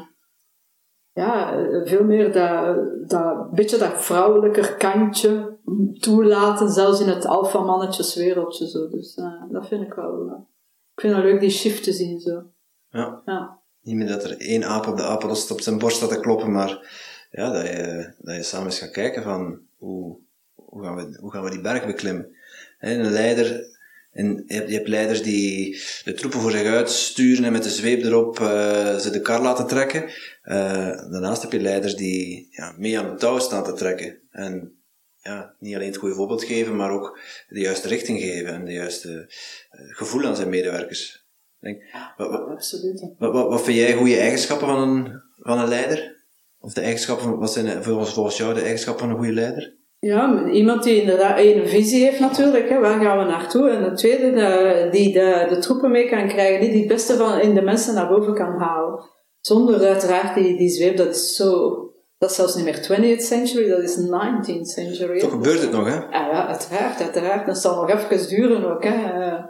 ja, 1.14 1.66
veel 1.84 2.04
meer 2.04 2.32
dat, 2.32 2.78
dat 3.10 3.52
beetje 3.52 3.78
dat 3.78 4.06
vrouwelijker 4.06 4.76
kantje 4.78 5.58
toelaten, 6.00 6.70
zelfs 6.70 7.02
in 7.02 7.08
het 7.08 7.26
alfamannetjeswereldje. 7.26 8.68
Zo. 8.68 8.90
Dus 8.90 9.16
eh, 9.16 9.44
dat 9.50 9.68
vind 9.68 9.82
ik 9.82 9.94
wel... 9.94 10.48
ik 10.94 11.02
vind 11.02 11.16
het 11.16 11.24
leuk 11.24 11.40
die 11.40 11.50
shift 11.50 11.84
te 11.84 11.92
zien. 11.92 12.20
Zo. 12.20 12.44
Ja. 12.90 13.22
Ja. 13.26 13.60
Niet 13.82 13.96
meer 13.96 14.08
dat 14.08 14.24
er 14.24 14.38
één 14.38 14.64
aap 14.64 14.88
op 14.88 14.98
de 14.98 15.04
apenrost 15.04 15.52
op 15.52 15.62
zijn 15.62 15.78
borst 15.78 15.98
staat 15.98 16.10
te 16.10 16.20
kloppen, 16.20 16.52
maar 16.52 16.88
ja, 17.32 17.52
dat, 17.52 17.68
je, 17.68 18.14
dat 18.18 18.36
je 18.36 18.44
samen 18.44 18.66
eens 18.66 18.80
gaat 18.80 18.92
kijken 18.92 19.24
van 19.24 19.62
hoe, 19.78 20.18
hoe, 20.56 20.84
gaan, 20.84 20.96
we, 20.96 21.18
hoe 21.22 21.32
gaan 21.32 21.44
we 21.44 21.50
die 21.50 21.62
berg 21.62 21.86
beklimmen. 21.86 22.36
Een 22.80 23.12
leider, 23.12 23.79
en 24.12 24.44
je, 24.48 24.54
hebt, 24.54 24.70
je 24.70 24.76
hebt 24.76 24.88
leiders 24.88 25.22
die 25.22 25.82
de 26.04 26.14
troepen 26.14 26.40
voor 26.40 26.52
zich 26.52 26.64
uitsturen 26.64 27.44
en 27.44 27.52
met 27.52 27.64
de 27.64 27.70
zweep 27.70 28.04
erop 28.04 28.40
eh, 28.40 28.98
ze 28.98 29.10
de 29.12 29.22
kar 29.22 29.42
laten 29.42 29.68
trekken. 29.68 30.10
Eh, 30.42 30.88
daarnaast 31.12 31.42
heb 31.42 31.52
je 31.52 31.62
leiders 31.62 31.96
die 31.96 32.48
ja, 32.52 32.74
mee 32.78 33.00
aan 33.00 33.10
het 33.10 33.20
touw 33.20 33.40
staan 33.40 33.64
te 33.64 33.74
trekken. 33.74 34.20
En 34.32 34.74
ja, 35.22 35.56
niet 35.60 35.76
alleen 35.76 35.88
het 35.88 35.98
goede 35.98 36.16
voorbeeld 36.16 36.44
geven, 36.44 36.76
maar 36.76 36.92
ook 36.92 37.20
de 37.48 37.60
juiste 37.60 37.88
richting 37.88 38.20
geven 38.20 38.54
en 38.54 38.66
de 38.66 38.74
juiste 38.74 39.34
eh, 39.70 39.96
gevoel 39.96 40.26
aan 40.26 40.36
zijn 40.36 40.50
medewerkers. 40.50 41.28
Denk, 41.60 41.84
wat, 42.18 42.30
wat, 42.30 42.50
Absoluut. 42.50 43.00
wat, 43.18 43.34
wat, 43.34 43.48
wat 43.48 43.64
vind 43.64 43.78
jij 43.78 43.94
goede 43.94 44.18
eigenschappen 44.18 44.68
van 44.68 44.90
een, 44.90 45.22
van 45.36 45.60
een 45.60 45.68
leider? 45.68 46.18
Of 46.60 46.74
de 46.74 46.82
eigenschappen, 46.82 47.38
wat 47.38 47.54
zijn 47.54 47.84
volgens 47.84 48.38
jou 48.38 48.54
de 48.54 48.62
eigenschappen 48.62 49.04
van 49.04 49.14
een 49.14 49.18
goede 49.18 49.34
leider? 49.34 49.78
Ja, 50.00 50.46
iemand 50.46 50.84
die 50.84 51.02
inderdaad 51.02 51.38
één, 51.38 51.62
een 51.62 51.68
visie 51.68 52.04
heeft 52.04 52.20
natuurlijk, 52.20 52.70
hè, 52.70 52.80
waar 52.80 53.02
gaan 53.02 53.18
we 53.18 53.24
naartoe? 53.24 53.70
En 53.70 53.84
de 53.84 53.94
tweede, 53.94 54.32
de, 54.32 54.88
die 54.92 55.14
de, 55.14 55.46
de 55.50 55.58
troepen 55.58 55.92
mee 55.92 56.10
kan 56.10 56.28
krijgen, 56.28 56.60
die, 56.62 56.70
die 56.70 56.80
het 56.80 56.88
beste 56.88 57.18
van 57.18 57.40
in 57.40 57.56
de 57.56 57.62
mensen 57.62 57.94
naar 57.94 58.08
boven 58.08 58.34
kan 58.34 58.60
halen. 58.60 59.04
Zonder 59.40 59.86
uiteraard 59.86 60.36
die, 60.36 60.58
die 60.58 60.70
zweep, 60.70 60.98
dat 60.98 61.16
is 61.16 61.36
zo, 61.36 61.76
dat 62.18 62.30
is 62.30 62.36
zelfs 62.36 62.56
niet 62.56 62.66
meer 62.66 63.18
20th 63.18 63.22
century, 63.22 63.70
dat 63.70 63.82
is 63.82 63.98
19th 63.98 64.62
century. 64.62 65.20
Toch 65.20 65.32
gebeurt 65.32 65.62
het 65.62 65.72
nog, 65.72 65.88
hè? 65.88 65.96
Ja, 65.96 66.28
ja, 66.28 66.48
uiteraard, 66.48 67.02
uiteraard. 67.02 67.46
Dat 67.46 67.58
zal 67.58 67.76
nog 67.76 67.90
even 67.90 68.28
duren 68.30 68.76
ook. 68.76 68.84
Hè. 68.84 69.22
Eh, 69.22 69.44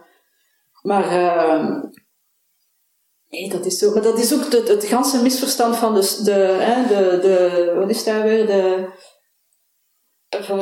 Maar 0.82 1.04
eh, 1.04 1.84
nee, 3.28 3.50
dat 3.50 3.66
is, 3.66 3.78
zo, 3.78 3.94
maar 3.94 4.04
dat 4.04 4.20
is 4.20 4.34
ook 4.34 4.52
het, 4.52 4.68
het 4.68 4.86
ganse 4.86 5.22
misverstand 5.22 5.76
van 5.76 5.94
de, 5.94 6.22
de, 6.24 6.58
hè, 6.60 6.88
de, 6.88 7.20
de, 7.22 7.74
wat 7.80 7.90
is 7.90 8.04
daar 8.04 8.24
weer, 8.24 8.46
de, 8.46 8.88
van, 10.44 10.60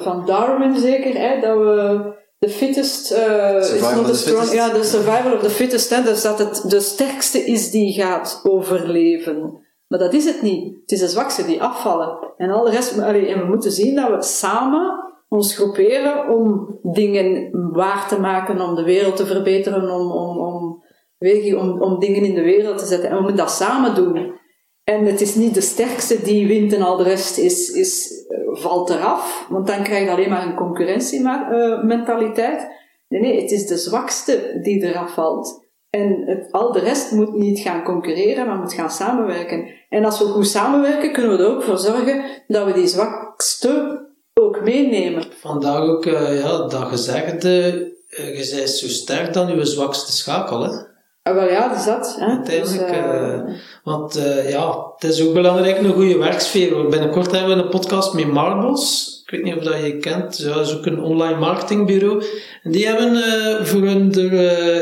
van 0.00 0.26
Darwin 0.26 0.76
zeker, 0.76 1.14
hè, 1.20 1.40
dat 1.40 1.58
we 1.58 2.12
de 2.38 2.48
fittest, 2.48 3.10
eh 3.10 3.56
is 3.56 3.80
not 3.80 4.06
the 4.06 4.14
strong, 4.14 4.42
fittest. 4.42 4.52
ja, 4.52 4.68
de 4.68 4.84
survival 4.84 5.32
of 5.32 5.40
the 5.40 5.50
fittest, 5.50 5.90
hè, 5.90 6.02
dus 6.02 6.22
dat 6.22 6.38
het 6.38 6.64
de 6.68 6.80
sterkste 6.80 7.38
is 7.38 7.70
die 7.70 7.92
gaat 7.92 8.40
overleven. 8.42 9.62
Maar 9.88 9.98
dat 9.98 10.12
is 10.12 10.24
het 10.24 10.42
niet. 10.42 10.74
Het 10.80 10.90
is 10.90 11.00
de 11.00 11.08
zwakste 11.08 11.46
die 11.46 11.62
afvallen. 11.62 12.34
En 12.36 12.50
al 12.50 12.64
de 12.64 12.70
rest, 12.70 12.98
allee, 13.00 13.26
en 13.26 13.38
we 13.38 13.46
moeten 13.46 13.70
zien 13.70 13.94
dat 13.94 14.08
we 14.08 14.22
samen 14.22 15.04
ons 15.28 15.56
groeperen 15.56 16.28
om 16.28 16.78
dingen 16.82 17.50
waar 17.72 18.08
te 18.08 18.20
maken, 18.20 18.60
om 18.60 18.74
de 18.74 18.84
wereld 18.84 19.16
te 19.16 19.26
verbeteren, 19.26 19.90
om, 19.90 20.10
om, 20.12 20.38
om, 20.38 20.84
weet 21.18 21.44
je, 21.44 21.58
om, 21.58 21.82
om 21.82 21.98
dingen 21.98 22.24
in 22.24 22.34
de 22.34 22.42
wereld 22.42 22.78
te 22.78 22.86
zetten. 22.86 23.08
En 23.08 23.14
we 23.16 23.22
moeten 23.22 23.44
dat 23.44 23.50
samen 23.50 23.94
doen. 23.94 24.42
En 24.84 25.04
het 25.04 25.20
is 25.20 25.34
niet 25.34 25.54
de 25.54 25.60
sterkste 25.60 26.22
die 26.22 26.46
wint 26.46 26.72
en 26.72 26.82
al 26.82 26.96
de 26.96 27.02
rest 27.02 27.38
is, 27.38 27.70
is, 27.70 28.24
eh, 28.28 28.38
valt 28.50 28.90
eraf, 28.90 29.46
want 29.48 29.66
dan 29.66 29.82
krijg 29.82 30.04
je 30.04 30.10
alleen 30.10 30.30
maar 30.30 30.46
een 30.46 30.54
concurrentiementaliteit. 30.54 32.72
Nee, 33.08 33.20
nee, 33.20 33.40
het 33.40 33.50
is 33.50 33.66
de 33.66 33.76
zwakste 33.76 34.58
die 34.62 34.82
eraf 34.82 35.14
valt. 35.14 35.62
En 35.90 36.38
al 36.50 36.72
de 36.72 36.80
rest 36.80 37.12
moet 37.12 37.34
niet 37.34 37.58
gaan 37.58 37.82
concurreren, 37.82 38.46
maar 38.46 38.58
moet 38.58 38.74
gaan 38.74 38.90
samenwerken. 38.90 39.68
En 39.88 40.04
als 40.04 40.18
we 40.18 40.24
goed 40.24 40.46
samenwerken, 40.46 41.12
kunnen 41.12 41.36
we 41.36 41.42
er 41.42 41.50
ook 41.50 41.62
voor 41.62 41.78
zorgen 41.78 42.24
dat 42.46 42.66
we 42.66 42.72
die 42.72 42.86
zwakste 42.86 44.02
ook 44.34 44.62
meenemen. 44.62 45.24
Vandaag 45.40 45.80
ook 45.80 46.06
eh, 46.06 46.40
ja, 46.40 46.66
dat 46.66 46.82
gezegde, 46.82 47.72
eh, 48.08 48.38
je 48.38 48.56
bent 48.56 48.70
zo 48.70 48.88
sterk 48.88 49.32
dan 49.32 49.56
je 49.56 49.64
zwakste 49.64 50.12
schakel. 50.12 50.62
Hè? 50.62 50.93
Ah, 51.26 51.34
wel 51.34 51.50
ja, 51.50 51.74
dus 51.74 51.84
dat. 51.84 52.16
Hè. 52.18 52.26
Uiteindelijk, 52.26 52.80
Dus, 52.80 52.96
eh, 52.96 53.34
eh, 53.34 53.40
want 53.84 54.16
eh, 54.16 54.50
ja, 54.50 54.92
het 54.96 55.10
is 55.10 55.22
ook 55.22 55.34
belangrijk 55.34 55.78
een 55.78 55.92
goede 55.92 56.18
werksfeer. 56.18 56.88
Binnenkort 56.88 57.30
hebben 57.30 57.56
we 57.56 57.62
een 57.62 57.68
podcast 57.68 58.12
met 58.12 58.32
Marbles. 58.32 59.12
Ik 59.24 59.30
weet 59.30 59.42
niet 59.42 59.54
of 59.56 59.64
dat 59.64 59.84
je 59.84 59.96
kent. 59.96 60.38
Ja, 60.38 60.54
dat 60.54 60.66
is 60.66 60.76
ook 60.76 60.86
een 60.86 61.02
online 61.02 61.38
marketingbureau. 61.38 62.24
En 62.62 62.70
die 62.70 62.86
hebben 62.86 63.16
eh, 63.16 63.64
voor 63.64 63.80
hun 63.80 64.12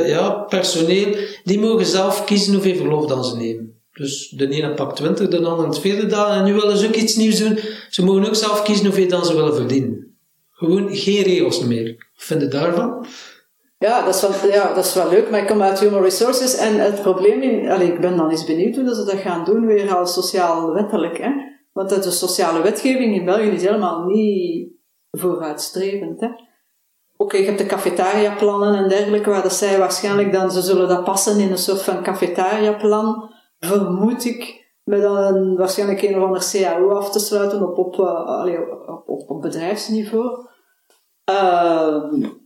ja, 0.07 0.31
personeel, 0.31 1.17
die 1.45 1.61
mogen 1.61 1.87
zelf 1.87 2.25
kiezen 2.25 2.53
hoeveel 2.53 2.77
verlof 2.77 3.07
dan 3.07 3.25
ze 3.25 3.37
nemen. 3.37 3.81
Dus 3.93 4.29
de 4.29 4.49
ene 4.49 4.75
pakt 4.75 4.97
20, 4.97 5.29
de 5.29 5.47
andere 5.47 5.69
het 5.69 5.79
vierde 5.79 6.07
dagen. 6.07 6.35
En 6.35 6.45
nu 6.45 6.55
willen 6.55 6.77
ze 6.77 6.87
ook 6.87 6.95
iets 6.95 7.17
nieuws 7.17 7.39
doen. 7.39 7.59
Ze 7.91 8.05
mogen 8.05 8.27
ook 8.27 8.35
zelf 8.35 8.63
kiezen 8.63 8.85
hoeveel 8.85 9.09
dan 9.09 9.25
ze 9.25 9.35
willen 9.35 9.55
verdienen. 9.55 10.17
Gewoon 10.53 10.97
geen 10.97 11.23
regels 11.23 11.61
meer. 11.61 11.87
Wat 11.87 12.25
vind 12.25 12.41
je 12.41 12.49
daarvan? 12.49 13.07
Ja 13.83 14.05
dat, 14.05 14.15
is 14.15 14.21
wel, 14.21 14.51
ja, 14.51 14.75
dat 14.75 14.85
is 14.85 14.95
wel 14.95 15.09
leuk, 15.09 15.31
maar 15.31 15.41
ik 15.41 15.47
kom 15.47 15.63
uit 15.63 15.81
Human 15.81 16.03
Resources 16.03 16.57
en 16.57 16.81
het 16.81 17.03
probleem 17.03 17.43
in... 17.43 17.71
Allee, 17.71 17.93
ik 17.93 18.01
ben 18.01 18.17
dan 18.17 18.31
eens 18.31 18.45
benieuwd 18.45 18.77
hoe 18.77 18.95
ze 18.95 19.05
dat 19.05 19.17
gaan 19.17 19.45
doen, 19.45 19.67
weer 19.67 19.95
al 19.95 20.07
sociaal-wettelijk. 20.07 21.19
Hè? 21.19 21.31
Want 21.73 21.89
de 21.89 22.11
sociale 22.11 22.63
wetgeving 22.63 23.15
in 23.15 23.25
België 23.25 23.49
is 23.49 23.63
helemaal 23.63 24.05
niet 24.05 24.73
vooruitstrevend. 25.11 26.21
Hè? 26.21 26.29
Oké, 27.17 27.37
je 27.37 27.45
hebt 27.45 27.59
de 27.59 27.67
cafetariaplannen 27.67 28.75
en 28.75 28.89
dergelijke, 28.89 29.31
waar 29.31 29.43
dat 29.43 29.53
zij 29.53 29.79
waarschijnlijk 29.79 30.33
dan... 30.33 30.51
Ze 30.51 30.61
zullen 30.61 30.89
dat 30.89 31.05
passen 31.05 31.41
in 31.41 31.51
een 31.51 31.59
soort 31.59 31.83
van 31.83 32.03
cafetariaplan, 32.03 33.31
vermoed 33.59 34.25
ik. 34.25 34.71
Met 34.85 35.03
dan 35.03 35.17
een, 35.17 35.57
waarschijnlijk 35.57 36.03
een 36.03 36.17
of 36.17 36.25
ander 36.25 36.51
CAO 36.51 36.91
af 36.91 37.11
te 37.11 37.19
sluiten 37.19 37.63
op, 37.63 37.79
op, 37.79 37.97
uh, 37.97 38.61
op, 39.07 39.31
op, 39.31 39.41
bedrijfsniveau. 39.41 40.47
Ehm 41.25 42.41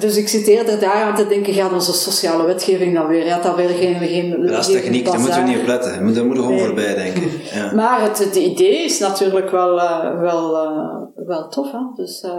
dus 0.00 0.16
ik 0.16 0.28
zit 0.28 0.46
eerder 0.46 0.80
daar 0.80 1.02
aan 1.02 1.14
te 1.14 1.26
denken, 1.26 1.52
gaat 1.52 1.72
onze 1.72 1.92
sociale 1.92 2.46
wetgeving 2.46 2.94
dan 2.94 3.06
weer? 3.06 3.26
Ja, 3.26 3.40
dat 3.40 3.56
weer 3.56 3.68
geen... 3.68 3.94
geen 3.94 4.46
Dat 4.46 4.58
is 4.58 4.66
techniek, 4.66 5.04
daar 5.04 5.20
moeten 5.20 5.42
we 5.42 5.48
niet 5.48 5.58
op 5.58 5.66
letten. 5.66 5.92
Daar 5.92 6.04
moeten 6.04 6.28
we 6.28 6.34
gewoon 6.34 6.54
Nee. 6.54 6.64
voorbij 6.64 6.94
denken. 6.94 7.30
Ja. 7.54 7.72
Maar 7.80 8.02
het, 8.02 8.18
het 8.18 8.34
idee 8.34 8.84
is 8.84 8.98
natuurlijk 8.98 9.50
wel, 9.50 9.76
uh, 9.76 10.20
wel, 10.20 10.64
uh, 10.64 11.26
wel 11.26 11.48
tof. 11.48 11.72
Hè? 11.72 11.78
Dus, 11.94 12.22
uh, 12.22 12.32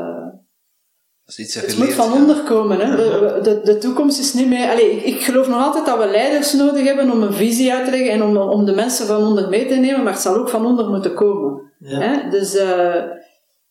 dat 1.26 1.38
is 1.38 1.39
iets 1.39 1.53
dat 1.53 1.66
het 1.66 1.78
moet 1.78 1.93
van 1.93 2.10
ja. 2.10 2.16
onder 2.16 2.43
komen. 2.43 2.80
Hè? 2.80 2.95
De, 2.95 3.39
de, 3.43 3.62
de 3.64 3.78
toekomst 3.78 4.20
is 4.20 4.34
niet 4.34 4.47
meer... 4.47 4.70
Allee, 4.70 4.91
ik, 4.91 5.03
ik 5.03 5.22
geloof 5.22 5.47
nog 5.47 5.64
altijd 5.64 5.86
dat 5.86 5.97
we 5.97 6.08
leiders 6.08 6.53
nodig 6.53 6.86
hebben 6.86 7.12
om 7.12 7.24
een 7.24 7.34
visie 7.34 7.74
uit 7.74 7.86
te 7.86 7.91
leggen 7.91 8.12
en 8.12 8.24
om, 8.24 8.38
om 8.38 8.66
de 8.66 8.74
mensen 8.76 9.06
van 9.06 9.26
onder 9.26 9.49
mee 9.49 9.68
te 9.68 9.76
nemen, 9.76 10.03
maar 10.03 10.14
het 10.14 10.22
zal 10.22 10.36
ook 10.36 10.49
van 10.49 10.66
onder 10.66 10.89
moeten 10.89 11.14
komen. 11.14 11.62
Ja. 11.80 11.99
Hè? 11.99 12.30
Dus... 12.30 12.58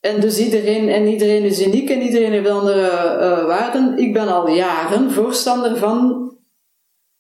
En 0.05 0.21
dus 0.21 0.39
iedereen, 0.39 0.89
en 0.89 1.07
iedereen 1.07 1.43
is 1.43 1.67
uniek 1.67 1.91
en 1.91 2.01
iedereen 2.01 2.33
heeft 2.33 2.49
andere 2.49 2.91
uh, 2.91 3.45
waarden. 3.47 3.99
Ik 3.99 4.13
ben 4.13 4.29
al 4.29 4.49
jaren 4.49 5.11
voorstander 5.11 5.77
van, 5.77 6.31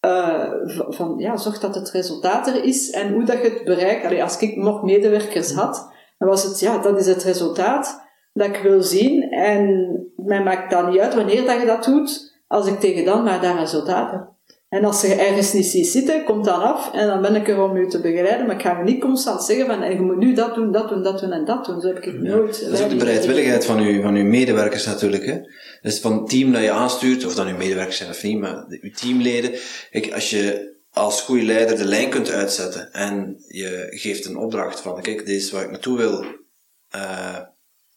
uh, 0.06 0.52
van 0.88 1.14
ja, 1.18 1.36
zorg 1.36 1.60
dat 1.60 1.74
het 1.74 1.90
resultaat 1.90 2.46
er 2.46 2.64
is 2.64 2.90
en 2.90 3.12
hoe 3.12 3.24
dat 3.24 3.42
je 3.42 3.50
het 3.50 3.64
bereikt. 3.64 4.04
Allee, 4.04 4.22
als 4.22 4.38
ik 4.38 4.56
nog 4.56 4.82
medewerkers 4.82 5.52
had, 5.52 5.92
dan 6.18 6.28
was 6.28 6.44
het, 6.44 6.60
ja, 6.60 6.78
dat 6.78 6.98
is 6.98 7.06
het 7.06 7.22
resultaat 7.22 8.02
dat 8.32 8.46
ik 8.46 8.56
wil 8.62 8.82
zien. 8.82 9.22
En 9.22 9.96
mij 10.16 10.42
maakt 10.42 10.70
dat 10.70 10.90
niet 10.90 11.00
uit 11.00 11.14
wanneer 11.14 11.44
dat 11.44 11.60
je 11.60 11.66
dat 11.66 11.84
doet, 11.84 12.40
als 12.46 12.66
ik 12.66 12.80
tegen 12.80 13.04
dan 13.04 13.22
maar 13.22 13.40
dat 13.40 13.58
resultaat 13.58 14.10
heb. 14.10 14.33
En 14.74 14.84
als 14.84 15.00
je 15.00 15.14
ergens 15.14 15.52
niet 15.52 15.66
ziet 15.66 15.86
zitten, 15.86 16.24
komt 16.24 16.44
dan 16.44 16.62
af 16.62 16.92
en 16.92 17.06
dan 17.06 17.22
ben 17.22 17.34
ik 17.34 17.48
er 17.48 17.62
om 17.62 17.76
u 17.76 17.88
te 17.88 18.00
begeleiden. 18.00 18.46
Maar 18.46 18.54
ik 18.54 18.62
ga 18.62 18.78
je 18.78 18.84
niet 18.84 19.00
constant 19.00 19.44
zeggen 19.44 19.66
van 19.66 19.90
je 19.90 20.00
moet 20.00 20.16
nu 20.16 20.34
dat 20.34 20.54
doen, 20.54 20.72
dat 20.72 20.88
doen, 20.88 21.02
dat 21.02 21.20
doen 21.20 21.32
en 21.32 21.44
dat 21.44 21.64
doen. 21.64 21.80
Zo 21.80 21.86
heb 21.86 21.96
ik 21.96 22.04
het 22.04 22.14
Ja. 22.14 22.20
nooit. 22.20 22.64
Dat 22.64 22.72
is 22.72 22.82
ook 22.82 22.90
de 22.90 22.96
bereidwilligheid 22.96 23.64
van 23.64 23.78
uw, 23.78 24.02
van 24.02 24.14
uw 24.14 24.24
medewerkers 24.24 24.86
natuurlijk. 24.86 25.26
Hè. 25.26 25.40
Dus 25.82 26.00
van 26.00 26.12
het 26.18 26.28
team 26.28 26.52
dat 26.52 26.62
je 26.62 26.70
aanstuurt, 26.70 27.26
of 27.26 27.34
dat 27.34 27.46
uw 27.46 27.56
medewerkers 27.56 27.96
zijn 27.96 28.10
of 28.10 28.22
niet, 28.22 28.38
maar 28.38 28.64
uw 28.68 28.90
teamleden. 28.90 29.50
Kijk, 29.90 30.12
als 30.12 30.30
je 30.30 30.72
als 30.92 31.22
goede 31.22 31.44
leider 31.44 31.76
de 31.76 31.84
lijn 31.84 32.10
kunt 32.10 32.30
uitzetten 32.30 32.92
en 32.92 33.36
je 33.48 33.86
geeft 33.90 34.26
een 34.26 34.36
opdracht 34.36 34.80
van, 34.80 35.02
kijk, 35.02 35.26
dit 35.26 35.36
is 35.36 35.50
waar 35.50 35.64
ik 35.64 35.70
naartoe 35.70 35.96
wil. 35.96 36.24
Uh, 36.94 37.38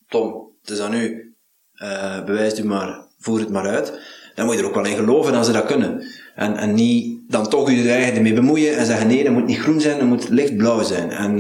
Tom, 0.07 0.51
het 0.61 0.69
is 0.69 0.79
aan 0.79 0.93
u. 0.93 1.35
Uh, 1.83 2.23
bewijs 2.25 2.59
u 2.59 2.65
maar, 2.65 3.07
voer 3.19 3.39
het 3.39 3.49
maar 3.49 3.67
uit. 3.67 3.99
Dan 4.35 4.45
moet 4.45 4.55
je 4.55 4.61
er 4.61 4.67
ook 4.67 4.75
wel 4.75 4.85
in 4.85 4.95
geloven 4.95 5.33
dat 5.33 5.45
ze 5.45 5.51
dat 5.51 5.65
kunnen. 5.65 6.07
En, 6.37 6.57
en 6.57 6.73
niet 6.73 7.19
dan 7.27 7.49
toch 7.49 7.71
je 7.71 7.89
eigen 7.89 8.15
ermee 8.15 8.33
bemoeien 8.33 8.77
en 8.77 8.85
zeggen 8.85 9.07
nee, 9.07 9.23
dat 9.23 9.33
moet 9.33 9.45
niet 9.45 9.59
groen 9.59 9.81
zijn, 9.81 9.99
dat 9.99 10.07
moet 10.07 10.29
lichtblauw 10.29 10.83
zijn. 10.83 11.11
En 11.11 11.35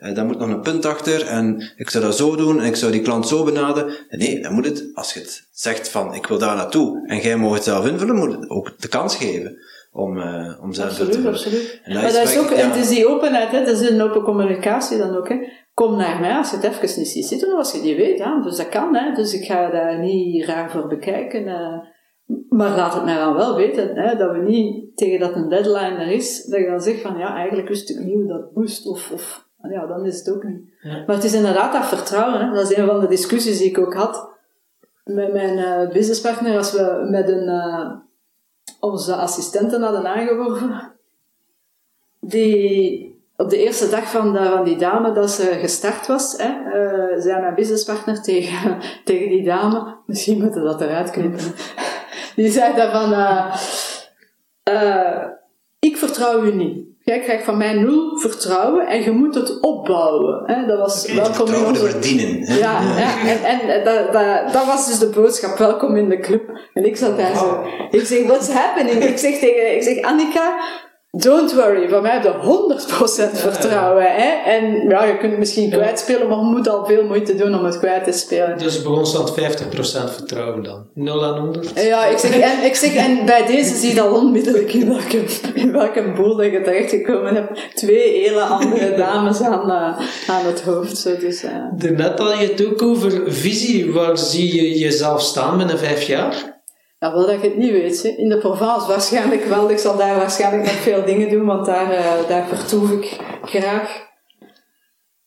uh, 0.00 0.14
daar 0.14 0.24
moet 0.24 0.38
nog 0.38 0.48
een 0.48 0.60
punt 0.60 0.86
achter 0.86 1.26
en 1.26 1.72
ik 1.76 1.90
zou 1.90 2.04
dat 2.04 2.16
zo 2.16 2.36
doen 2.36 2.60
en 2.60 2.66
ik 2.66 2.76
zou 2.76 2.92
die 2.92 3.00
klant 3.00 3.28
zo 3.28 3.44
benaderen. 3.44 3.92
Nee, 4.08 4.42
dan 4.42 4.52
moet 4.52 4.64
het, 4.64 4.90
als 4.94 5.12
je 5.14 5.20
het 5.20 5.48
zegt 5.52 5.88
van 5.88 6.14
ik 6.14 6.26
wil 6.26 6.38
daar 6.38 6.56
naartoe 6.56 7.04
en 7.06 7.18
jij 7.18 7.36
mag 7.36 7.54
het 7.54 7.64
zelf 7.64 7.86
invullen, 7.86 8.16
moet 8.16 8.32
het 8.32 8.50
ook 8.50 8.72
de 8.78 8.88
kans 8.88 9.16
geven 9.16 9.58
om, 9.92 10.16
uh, 10.16 10.62
om 10.62 10.72
zelf 10.72 10.88
absoluut, 10.88 11.12
te 11.12 11.18
vullen. 11.18 11.32
Absoluut, 11.32 11.80
En 11.82 11.92
dat 11.92 12.02
Maar 12.02 12.12
dat 12.12 12.28
is 12.28 12.38
ook, 12.38 12.50
ja. 12.50 12.56
het 12.56 12.76
is 12.76 12.88
die 12.88 13.08
openheid, 13.08 13.50
hè, 13.50 13.64
dat 13.64 13.80
is 13.80 13.90
een 13.90 14.02
open 14.02 14.22
communicatie 14.22 14.98
dan 14.98 15.16
ook. 15.16 15.28
Hè. 15.28 15.36
Kom 15.74 15.96
naar 15.96 16.20
mij 16.20 16.36
als 16.36 16.50
je 16.50 16.56
het 16.56 16.64
even 16.64 16.98
niet 16.98 17.08
ziet 17.08 17.26
zitten, 17.26 17.56
als 17.56 17.70
je 17.70 17.76
het 17.76 17.86
niet 17.86 17.96
weet. 17.96 18.18
Hè. 18.18 18.42
Dus 18.42 18.56
dat 18.56 18.68
kan, 18.68 18.94
hè. 18.96 19.14
dus 19.14 19.32
ik 19.32 19.44
ga 19.44 19.70
daar 19.70 19.98
niet 19.98 20.44
raar 20.44 20.70
voor 20.70 20.86
bekijken. 20.86 21.46
Uh, 21.46 21.78
maar 22.48 22.76
laat 22.76 22.94
het 22.94 23.04
mij 23.04 23.18
dan 23.18 23.34
wel 23.34 23.56
weten, 23.56 23.96
hè, 23.96 24.16
dat 24.16 24.30
we 24.30 24.38
niet 24.38 24.96
tegen 24.96 25.20
dat 25.20 25.34
een 25.34 25.48
deadline 25.48 25.96
er 25.96 26.10
is, 26.12 26.44
dat 26.44 26.60
je 26.60 26.66
dan 26.66 26.80
zegt 26.80 27.00
van 27.00 27.18
ja, 27.18 27.34
eigenlijk 27.34 27.68
wist 27.68 27.90
ik 27.90 27.98
niet 27.98 28.14
hoe 28.14 28.26
dat 28.26 28.54
moest, 28.54 28.86
of, 28.86 29.10
of 29.12 29.48
ja, 29.70 29.86
dan 29.86 30.04
is 30.04 30.18
het 30.18 30.34
ook 30.34 30.44
niet. 30.44 30.60
Ja. 30.80 31.04
Maar 31.06 31.16
het 31.16 31.24
is 31.24 31.34
inderdaad 31.34 31.72
dat 31.72 31.86
vertrouwen, 31.86 32.40
hè. 32.40 32.54
dat 32.54 32.70
is 32.70 32.76
een 32.76 32.86
van 32.86 33.00
de 33.00 33.08
discussies 33.08 33.58
die 33.58 33.68
ik 33.68 33.78
ook 33.78 33.94
had 33.94 34.28
met 35.04 35.32
mijn 35.32 35.58
uh, 35.58 35.92
businesspartner, 35.92 36.56
als 36.56 36.72
we 36.72 37.06
met 37.10 37.28
een, 37.28 37.48
uh, 37.48 37.90
onze 38.80 39.14
assistenten 39.14 39.82
hadden 39.82 40.06
aangeworven, 40.06 40.92
die 42.20 43.08
op 43.36 43.50
de 43.50 43.58
eerste 43.58 43.88
dag 43.88 44.10
van, 44.10 44.32
de, 44.32 44.44
van 44.44 44.64
die 44.64 44.76
dame 44.76 45.12
dat 45.12 45.30
ze 45.30 45.42
gestart 45.42 46.06
was, 46.06 46.34
hè, 46.36 46.48
uh, 46.48 47.20
zei 47.20 47.40
mijn 47.40 47.54
businesspartner 47.54 48.22
tegen, 48.22 48.78
tegen 49.04 49.28
die 49.28 49.44
dame, 49.44 49.96
misschien 50.06 50.40
moeten 50.40 50.62
we 50.62 50.68
dat 50.68 50.80
eruit 50.80 51.10
knippen, 51.10 51.54
die 52.36 52.50
zei 52.50 52.76
dan 52.76 52.90
van, 52.90 53.12
uh, 53.12 53.54
uh, 54.70 55.22
ik 55.78 55.96
vertrouw 55.96 56.42
u 56.42 56.54
niet. 56.54 56.88
Jij 57.02 57.20
krijgt 57.20 57.44
van 57.44 57.56
mij 57.56 57.72
nul 57.72 58.18
vertrouwen 58.18 58.86
en 58.86 59.02
je 59.02 59.10
moet 59.10 59.34
het 59.34 59.60
opbouwen. 59.60 60.42
Hè. 60.46 60.66
Dat 60.66 60.78
was 60.78 61.04
Okay, 61.04 61.16
welkom 61.16 61.54
in 61.54 61.64
onze... 61.64 61.88
verdienen. 61.88 62.42
hè. 62.42 62.54
Ja, 62.58 62.80
ja. 62.80 63.28
en, 63.28 63.44
en 63.44 63.84
dat, 63.84 64.12
dat, 64.12 64.52
dat 64.52 64.66
was 64.66 64.86
dus 64.86 64.98
de 64.98 65.06
boodschap, 65.08 65.58
welkom 65.58 65.96
in 65.96 66.08
de 66.08 66.18
club. 66.18 66.42
En 66.74 66.84
ik 66.84 66.96
zat 66.96 67.16
daar 67.16 67.36
zo, 67.36 67.64
ik 67.90 68.06
zeg, 68.06 68.26
what's 68.26 68.52
happening? 68.52 69.04
Ik 69.04 69.18
zeg 69.18 69.38
tegen, 69.38 69.74
ik 69.76 69.82
zeg, 69.82 70.02
Annika, 70.02 70.60
don't 71.10 71.54
worry, 71.54 71.88
van 71.88 72.02
mij 72.02 72.12
heb 72.12 72.22
je 72.22 72.32
100% 73.32 73.38
vertrouwen. 73.38 74.04
Hè? 74.04 74.50
En 74.50 74.88
ja, 74.88 75.04
je 75.04 75.16
kunt 75.16 75.30
het 75.30 75.38
misschien 75.38 75.70
kwijtspelen, 75.70 76.28
maar 76.28 76.38
je 76.38 76.44
moet 76.44 76.68
al 76.68 76.86
veel 76.86 77.04
moeite 77.04 77.34
doen 77.34 77.54
om 77.54 77.64
het 77.64 77.78
kwijt 77.78 78.04
te 78.04 78.12
spelen. 78.12 78.58
Dus 78.58 78.82
bij 78.82 78.92
ons 78.92 79.10
staat 79.10 79.40
50% 79.40 80.14
vertrouwen 80.14 80.62
dan. 80.62 80.86
0 80.94 81.24
aan 81.24 81.38
100. 81.38 81.80
Ja, 81.80 82.06
ik 82.06 82.18
zeg, 82.18 82.38
en, 82.38 82.64
ik 82.64 82.74
zeg, 82.74 82.94
en 82.94 83.26
bij 83.26 83.46
deze 83.46 83.76
zie 83.76 83.94
je 83.94 84.00
al 84.00 84.14
onmiddellijk 84.14 84.72
in 84.72 84.88
welke, 84.88 85.24
in 85.54 85.72
welke 85.72 86.12
boel 86.16 86.36
dat 86.36 86.50
je 86.50 86.62
terechtgekomen 86.62 87.34
hebt. 87.34 87.60
Twee 87.74 88.20
hele 88.22 88.42
andere 88.42 88.96
dames 89.06 89.40
aan, 89.40 89.70
uh, 89.70 89.98
aan 90.28 90.46
het 90.46 90.62
hoofd. 90.62 90.98
Zo, 90.98 91.16
dus, 91.16 91.44
uh. 91.44 91.50
Daarnet 91.76 92.18
had 92.18 92.38
je 92.38 92.46
het 92.46 92.66
ook 92.66 92.82
over 92.82 93.32
visie. 93.32 93.92
Waar 93.92 94.18
zie 94.18 94.54
je 94.54 94.78
jezelf 94.78 95.22
staan 95.22 95.56
binnen 95.56 95.78
vijf 95.78 96.02
jaar? 96.02 96.59
Ja, 97.00 97.12
wel 97.12 97.26
dat 97.26 97.40
je 97.40 97.48
het 97.48 97.56
niet 97.56 97.70
weet. 97.70 98.02
Hè. 98.02 98.08
In 98.08 98.28
de 98.28 98.38
Provence 98.38 98.88
waarschijnlijk 98.88 99.44
wel. 99.44 99.70
Ik 99.70 99.78
zal 99.78 99.96
daar 99.96 100.16
waarschijnlijk 100.16 100.62
nog 100.62 100.72
veel 100.72 101.04
dingen 101.04 101.28
doen, 101.28 101.46
want 101.46 101.66
daar, 101.66 101.92
uh, 101.92 102.28
daar 102.28 102.46
vertoef 102.46 102.90
ik 102.90 103.20
graag. 103.42 104.08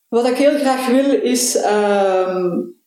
Wat 0.08 0.28
ik 0.28 0.36
heel 0.36 0.58
graag 0.58 0.88
wil 0.88 1.22
is... 1.22 1.66
Um, 1.66 2.82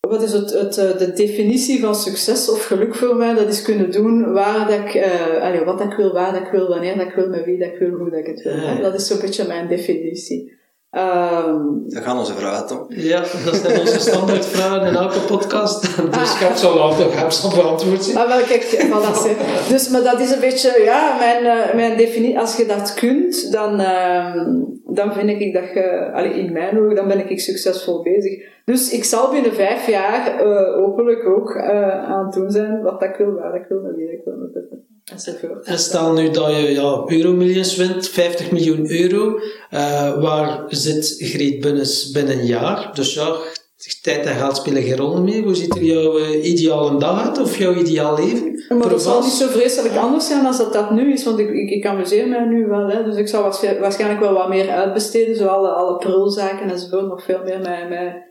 wat 0.00 0.22
is 0.22 0.32
het, 0.32 0.52
het, 0.52 0.76
uh, 0.78 0.98
de 0.98 1.12
definitie 1.12 1.80
van 1.80 1.94
succes 1.94 2.50
of 2.50 2.64
geluk 2.64 2.94
voor 2.94 3.16
mij? 3.16 3.34
Dat 3.34 3.48
is 3.48 3.62
kunnen 3.62 3.90
doen 3.90 4.32
waar 4.32 4.66
dat 4.66 4.78
ik, 4.78 4.94
uh, 4.94 5.64
wat 5.64 5.80
ik 5.80 5.92
wil, 5.92 6.12
waar 6.12 6.32
dat 6.32 6.42
ik 6.42 6.50
wil, 6.50 6.68
wanneer 6.68 6.96
dat 6.96 7.06
ik 7.06 7.14
wil, 7.14 7.28
met 7.28 7.44
wie 7.44 7.58
dat 7.58 7.68
ik 7.68 7.78
wil, 7.78 7.90
hoe 7.90 8.10
dat 8.10 8.18
ik 8.18 8.26
het 8.26 8.42
wil. 8.42 8.80
Dat 8.80 8.94
is 8.94 9.06
zo'n 9.06 9.20
beetje 9.20 9.46
mijn 9.46 9.68
definitie. 9.68 10.57
Um, 10.90 11.82
dat 11.86 12.02
gaan 12.02 12.18
onze 12.18 12.34
vragen, 12.34 12.66
toch? 12.66 12.86
Ja, 12.88 13.20
dat 13.44 13.54
zijn 13.54 13.80
onze 13.80 14.00
standaardvragen 14.00 14.86
in 14.86 14.94
elke 14.94 15.20
podcast. 15.20 15.96
Dus 16.18 16.34
ik 16.34 16.40
heb 16.40 16.56
ze 16.56 16.66
al 16.66 17.54
beantwoord. 17.54 18.04
zien. 18.04 18.16
Ah, 18.16 18.28
wel, 18.28 18.42
kijk, 18.42 18.62
voilà, 18.62 19.68
dus, 19.72 19.88
maar 19.88 20.02
dat 20.02 20.20
is 20.20 20.30
een 20.30 20.40
beetje, 20.40 20.82
ja, 20.84 21.16
mijn, 21.18 21.44
uh, 21.44 21.74
mijn 21.74 21.96
definitie. 21.96 22.38
Als 22.38 22.56
je 22.56 22.66
dat 22.66 22.94
kunt, 22.94 23.52
dan, 23.52 23.80
uh, 23.80 24.46
dan 24.84 25.12
vind 25.12 25.40
ik 25.40 25.54
dat 25.54 25.72
je, 25.74 26.10
allee, 26.12 26.32
in 26.32 26.52
mijn 26.52 26.78
ogen, 26.78 26.94
dan 26.94 27.08
ben 27.08 27.30
ik 27.30 27.40
succesvol 27.40 28.02
bezig. 28.02 28.42
Dus 28.64 28.92
ik 28.92 29.04
zal 29.04 29.30
binnen 29.30 29.54
vijf 29.54 29.86
jaar 29.86 30.46
uh, 30.46 30.74
hopelijk 30.74 31.26
ook 31.26 31.54
uh, 31.54 32.04
aan 32.04 32.24
het 32.24 32.34
doen 32.34 32.50
zijn 32.50 32.82
wat 32.82 33.02
ik 33.02 33.14
wil, 33.16 33.32
waar 33.32 33.54
ik 33.54 33.66
wil, 33.68 33.80
met 33.80 33.96
wie 33.96 34.12
ik 34.12 34.20
wil, 34.24 34.36
met 34.36 34.54
het, 34.54 34.64
enzovoort. 34.70 34.97
En 35.64 35.78
stel 35.78 36.12
nu 36.12 36.30
dat 36.30 36.50
je 36.50 36.72
ja, 36.72 37.02
euromillions 37.06 37.76
wint, 37.76 38.08
50 38.08 38.50
miljoen 38.50 38.90
euro, 38.90 39.40
uh, 39.70 40.22
waar 40.22 40.64
zit 40.68 41.16
Greet 41.18 41.60
Bunnes 41.60 42.10
binnen 42.10 42.38
een 42.38 42.46
jaar? 42.46 42.90
Dus 42.94 43.14
ja, 43.14 43.36
tijd 44.02 44.26
en 44.26 44.36
geld 44.36 44.56
spelen 44.56 44.82
geen 44.82 44.96
rol 44.96 45.22
meer. 45.22 45.42
Hoe 45.42 45.54
ziet 45.54 45.74
er 45.74 45.84
jouw 45.84 46.18
uh, 46.18 46.44
ideale 46.44 46.98
dag 46.98 47.26
uit 47.26 47.38
of 47.40 47.58
jouw 47.58 47.74
ideaal 47.74 48.16
leven? 48.16 48.62
Maar 48.68 48.88
dat 48.88 49.02
zal 49.02 49.22
niet 49.22 49.30
zo 49.30 49.48
vreselijk 49.48 49.96
anders 49.96 50.26
zijn 50.26 50.46
als 50.46 50.58
dat, 50.58 50.72
dat 50.72 50.90
nu 50.90 51.12
is, 51.12 51.24
want 51.24 51.38
ik, 51.38 51.50
ik, 51.50 51.70
ik 51.70 51.86
amuseer 51.86 52.28
mij 52.28 52.44
nu 52.44 52.66
wel. 52.66 52.88
Hè. 52.88 53.04
Dus 53.04 53.16
ik 53.16 53.28
zal 53.28 53.42
waarschijnlijk 53.80 54.20
wel 54.20 54.32
wat 54.32 54.48
meer 54.48 54.70
uitbesteden, 54.70 55.36
zo 55.36 55.46
alle, 55.46 55.68
alle 55.68 55.96
prulzaken 55.96 56.70
enzovoort, 56.70 57.06
nog 57.06 57.22
veel 57.22 57.40
meer 57.44 57.58
met, 57.58 57.88
met, 57.88 58.27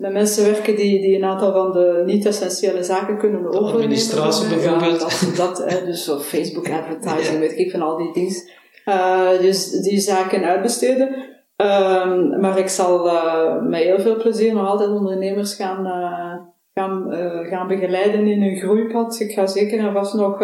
met 0.00 0.12
mensen 0.12 0.44
werken 0.44 0.76
die, 0.76 1.00
die 1.00 1.16
een 1.16 1.24
aantal 1.24 1.52
van 1.52 1.72
de 1.72 2.02
niet-essentiële 2.06 2.82
zaken 2.82 3.18
kunnen 3.18 3.46
overnemen. 3.46 3.72
Administratie 3.72 4.48
bijvoorbeeld. 4.48 5.00
Ja, 5.00 5.08
dat, 5.08 5.36
dat 5.36 5.70
hè, 5.70 5.86
dus 5.86 6.04
zo 6.04 6.18
Facebook 6.18 6.68
advertising, 6.70 7.38
weet 7.38 7.58
ik, 7.58 7.70
van 7.70 7.82
al 7.82 7.96
die 7.96 8.12
dingen. 8.12 8.58
Uh, 8.86 9.40
dus 9.40 9.70
die 9.70 9.98
zaken 9.98 10.44
uitbesteden. 10.44 11.08
Um, 11.56 12.40
maar 12.40 12.58
ik 12.58 12.68
zal 12.68 13.06
uh, 13.06 13.62
met 13.62 13.82
heel 13.82 14.00
veel 14.00 14.16
plezier 14.16 14.54
nog 14.54 14.68
altijd 14.68 14.90
ondernemers 14.90 15.54
gaan, 15.54 15.86
uh, 15.86 16.34
gaan, 16.74 17.14
uh, 17.14 17.48
gaan 17.48 17.68
begeleiden 17.68 18.26
in 18.26 18.42
hun 18.42 18.56
groeipad. 18.56 19.20
Ik 19.20 19.32
ga 19.32 19.46
zeker 19.46 19.78
en 19.78 19.92
vast 19.92 20.14
nog 20.14 20.38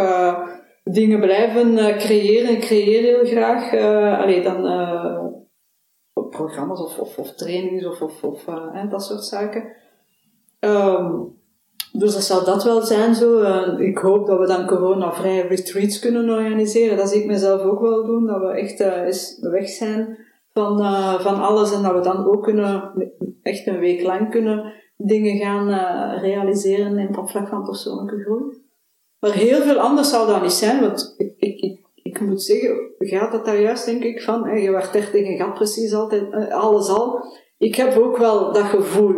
dingen 0.85 1.21
blijven 1.21 1.75
creëren. 1.99 2.51
Ik 2.51 2.61
creëer 2.61 3.03
heel 3.03 3.25
graag. 3.25 3.75
alleen 4.21 4.43
dan 4.43 4.65
programma's 6.31 6.81
of, 6.81 6.99
of, 6.99 7.19
of, 7.19 7.35
trainings 7.35 7.87
of, 7.87 8.03
of, 8.03 8.25
of 8.25 8.45
dat 8.91 9.05
soort 9.05 9.25
zaken. 9.25 9.73
Um, 10.61 11.35
dus 11.93 12.15
dat 12.15 12.23
zal 12.23 12.45
dat 12.45 12.65
wel 12.65 12.83
zijn 12.83 13.15
zo. 13.15 13.43
ik 13.79 13.99
hoop 13.99 14.27
dat 14.27 14.39
we 14.39 14.47
dan 14.47 14.67
corona-vrije 14.67 15.43
retreats 15.43 15.99
kunnen 15.99 16.31
organiseren. 16.31 16.97
Dat 16.97 17.09
zie 17.09 17.21
ik 17.21 17.27
mezelf 17.27 17.63
ook 17.63 17.81
wel 17.81 18.07
doen. 18.07 18.27
Dat 18.27 18.41
we 18.41 18.49
echt 18.49 18.81
eens 18.81 19.39
weg 19.41 19.69
zijn 19.69 20.19
van, 20.53 20.79
van 21.21 21.41
alles 21.41 21.73
en 21.73 21.83
dat 21.83 21.93
we 21.93 22.01
dan 22.01 22.27
ook 22.27 22.43
kunnen, 22.43 22.93
echt 23.43 23.67
een 23.67 23.79
week 23.79 24.03
lang 24.03 24.31
kunnen 24.31 24.73
dingen 24.97 25.37
gaan 25.37 25.69
realiseren 26.21 26.99
in 26.99 27.19
op 27.19 27.31
vlak 27.31 27.49
van 27.49 27.65
persoonlijke 27.65 28.23
groei. 28.23 28.65
Maar 29.21 29.33
heel 29.33 29.63
veel 29.63 29.79
anders 29.79 30.11
zou 30.11 30.27
dat 30.27 30.43
niet 30.43 30.53
zijn, 30.53 30.81
want 30.81 31.15
ik, 31.17 31.35
ik, 31.37 31.86
ik 32.21 32.27
moet 32.27 32.43
zeggen, 32.43 32.95
gaat 32.99 33.33
dat 33.33 33.45
daar 33.45 33.61
juist 33.61 33.85
denk 33.85 34.03
ik 34.03 34.23
van, 34.23 34.61
je 34.61 34.71
werd 34.71 34.93
30 34.93 35.15
en 35.15 35.37
gaat 35.37 35.55
precies 35.55 35.93
altijd 35.93 36.33
uh, 36.33 36.49
alles 36.49 36.89
al. 36.89 37.25
Ik 37.59 37.75
heb 37.75 37.97
ook 37.97 38.17
wel 38.17 38.53
dat 38.53 38.65
gevoel 38.65 39.15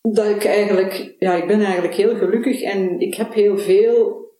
dat 0.00 0.26
ik 0.26 0.44
eigenlijk, 0.44 1.14
ja, 1.18 1.34
ik 1.34 1.46
ben 1.46 1.60
eigenlijk 1.60 1.94
heel 1.94 2.16
gelukkig 2.16 2.62
en 2.62 3.00
ik 3.00 3.14
heb 3.14 3.32
heel 3.32 3.58
veel 3.58 4.30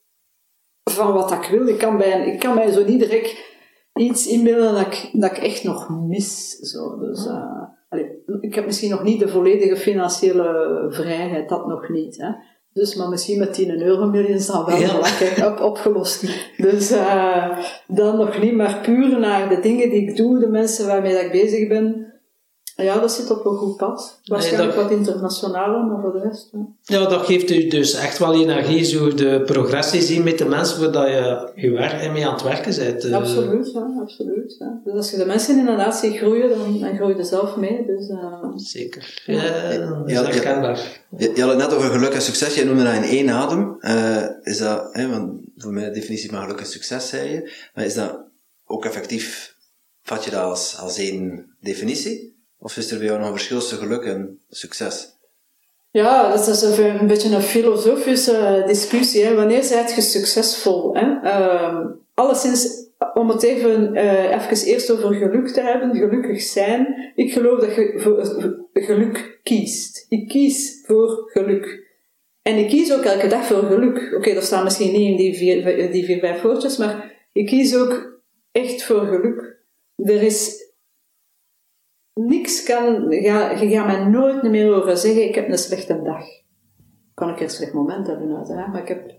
van 0.90 1.12
wat 1.12 1.30
ik 1.30 1.48
wil. 1.50 1.66
Ik 1.66 1.78
kan, 1.78 1.96
bij, 1.96 2.26
ik 2.26 2.38
kan 2.38 2.54
mij 2.54 2.70
zo 2.70 2.84
niet 2.84 3.00
direct 3.00 3.50
iets 3.94 4.26
inbeelden 4.26 4.74
dat 4.74 4.86
ik, 4.86 5.10
dat 5.12 5.30
ik 5.30 5.42
echt 5.42 5.64
nog 5.64 5.88
mis. 5.88 6.50
Zo. 6.58 6.98
Dus, 6.98 7.26
uh, 7.26 7.72
ik 8.40 8.54
heb 8.54 8.64
misschien 8.64 8.90
nog 8.90 9.02
niet 9.02 9.20
de 9.20 9.28
volledige 9.28 9.76
financiële 9.76 10.86
vrijheid, 10.88 11.48
dat 11.48 11.66
nog 11.66 11.88
niet. 11.88 12.16
Hè. 12.16 12.30
Dus, 12.74 12.94
maar 12.94 13.08
misschien 13.08 13.38
met 13.38 13.54
10 13.54 13.82
euro 13.82 14.06
miljoen 14.06 14.34
is 14.34 14.46
dat 14.46 14.66
wel 14.66 14.76
ja. 14.76 14.98
lekker 14.98 15.46
op, 15.46 15.60
opgelost. 15.60 16.24
Dus 16.56 16.92
uh, 16.92 17.58
dan 17.86 18.16
nog 18.16 18.40
niet, 18.40 18.54
maar 18.54 18.80
puur 18.82 19.18
naar 19.18 19.48
de 19.48 19.60
dingen 19.60 19.90
die 19.90 20.08
ik 20.08 20.16
doe, 20.16 20.38
de 20.38 20.48
mensen 20.48 20.86
waarmee 20.86 21.12
dat 21.12 21.22
ik 21.22 21.32
bezig 21.32 21.68
ben, 21.68 22.11
ja, 22.76 22.98
dat 22.98 23.12
zit 23.12 23.30
op 23.30 23.44
een 23.46 23.56
goed 23.56 23.76
pad. 23.76 24.20
Waarschijnlijk 24.24 24.74
nee, 24.74 24.82
dat... 24.82 24.90
wat 24.90 24.98
internationaler, 24.98 25.84
maar 25.84 26.00
voor 26.00 26.12
de 26.12 26.28
rest. 26.28 26.48
Ja. 26.52 26.66
ja, 26.82 27.08
dat 27.08 27.26
geeft 27.26 27.50
u 27.50 27.68
dus 27.68 27.94
echt 27.94 28.18
wel 28.18 28.34
energie, 28.34 28.84
zo 28.84 29.14
de 29.14 29.42
progressie 29.46 30.00
zien 30.00 30.22
met 30.22 30.38
de 30.38 30.44
mensen 30.44 30.92
waar 30.92 31.10
je, 31.10 31.50
je 31.54 31.70
werk, 31.70 32.12
mee 32.12 32.26
aan 32.26 32.32
het 32.32 32.42
werken 32.42 32.76
bent. 32.76 33.04
Uh... 33.04 33.14
Absoluut, 33.14 33.72
ja, 33.72 33.94
absoluut. 34.00 34.56
Ja. 34.58 34.80
Dus 34.84 34.94
als 34.94 35.10
je 35.10 35.16
de 35.16 35.24
mensen 35.24 35.58
inderdaad 35.58 35.96
ziet 35.96 36.16
groeien, 36.16 36.48
dan, 36.48 36.80
dan 36.80 36.96
groei 36.96 37.16
je 37.16 37.24
zelf 37.24 37.56
mee. 37.56 37.86
Dus, 37.86 38.08
uh... 38.08 38.56
Zeker, 38.56 39.22
ja, 39.26 39.42
dat 39.76 40.08
is 40.10 40.18
herkenbaar. 40.18 41.00
Je, 41.16 41.32
je, 41.34 41.40
had 41.40 41.50
het 41.50 41.58
net 41.58 41.74
over 41.74 41.90
geluk 41.90 42.12
en 42.12 42.22
succes, 42.22 42.54
je 42.54 42.64
noemde 42.64 42.84
dat 42.84 42.94
in 42.94 43.02
één 43.02 43.30
adem. 43.30 43.76
Uh, 43.80 44.24
is 44.42 44.58
dat, 44.58 44.88
hè, 44.92 45.08
want 45.08 45.40
voor 45.56 45.72
mij 45.72 45.84
de 45.84 45.90
definitie 45.90 46.30
van 46.30 46.42
geluk 46.42 46.58
en 46.58 46.66
succes, 46.66 47.08
zei 47.08 47.30
je, 47.30 47.52
maar 47.74 47.84
is 47.84 47.94
dat 47.94 48.18
ook 48.66 48.84
effectief, 48.84 49.56
vat 50.02 50.24
je 50.24 50.30
dat 50.30 50.42
als, 50.42 50.76
als 50.78 50.98
één 50.98 51.54
definitie? 51.60 52.31
Of 52.62 52.76
is 52.76 52.90
er 52.90 52.98
bij 52.98 53.06
jou 53.06 53.18
nog 53.18 53.26
een 53.26 53.34
verschil 53.34 53.58
tussen 53.58 53.78
geluk 53.78 54.02
en 54.02 54.40
succes? 54.50 55.10
Ja, 55.90 56.30
dat 56.30 56.48
is 56.48 56.62
een, 56.62 57.00
een 57.00 57.06
beetje 57.06 57.34
een 57.34 57.42
filosofische 57.42 58.62
discussie. 58.66 59.24
Hè. 59.24 59.34
Wanneer 59.34 59.62
zijt 59.62 59.94
je 59.94 60.00
succesvol? 60.00 60.94
Hè? 60.94 61.06
Uh, 61.24 61.86
alleszins, 62.14 62.86
om 63.14 63.28
het 63.28 63.42
even, 63.42 63.94
uh, 63.94 64.30
even 64.30 64.66
eerst 64.66 64.90
over 64.90 65.14
geluk 65.14 65.48
te 65.48 65.60
hebben, 65.60 65.96
gelukkig 65.96 66.42
zijn. 66.42 67.12
Ik 67.14 67.32
geloof 67.32 67.60
dat 67.60 67.74
je 67.74 68.64
geluk 68.72 69.38
kiest. 69.42 70.06
Ik 70.08 70.28
kies 70.28 70.82
voor 70.86 71.30
geluk. 71.32 71.90
En 72.42 72.56
ik 72.56 72.68
kies 72.68 72.92
ook 72.92 73.04
elke 73.04 73.26
dag 73.26 73.46
voor 73.46 73.62
geluk. 73.62 74.14
Oké, 74.16 74.34
dat 74.34 74.44
staat 74.44 74.64
misschien 74.64 74.92
niet 74.92 75.10
in 75.10 75.16
die 75.16 75.36
vier, 75.36 75.90
die 75.92 76.04
vier, 76.04 76.18
vijf 76.18 76.42
woordjes, 76.42 76.76
maar 76.76 77.12
ik 77.32 77.46
kies 77.46 77.76
ook 77.76 78.20
echt 78.52 78.82
voor 78.82 79.06
geluk. 79.06 79.56
Er 79.96 80.22
is 80.22 80.70
niks 82.14 82.62
kan, 82.62 83.06
ga, 83.08 83.50
je 83.50 83.68
gaat 83.68 83.86
mij 83.86 84.04
nooit 84.04 84.42
meer 84.42 84.74
over 84.74 84.96
zeggen, 84.96 85.28
ik 85.28 85.34
heb 85.34 85.48
een 85.48 85.58
slechte 85.58 86.02
dag. 86.02 86.24
Kan 87.14 87.28
ik 87.28 87.40
een 87.40 87.50
slecht 87.50 87.72
moment 87.72 88.06
hebben 88.06 88.36
uiteraard, 88.36 88.72
maar 88.72 88.82
ik 88.82 88.88
heb 88.88 89.14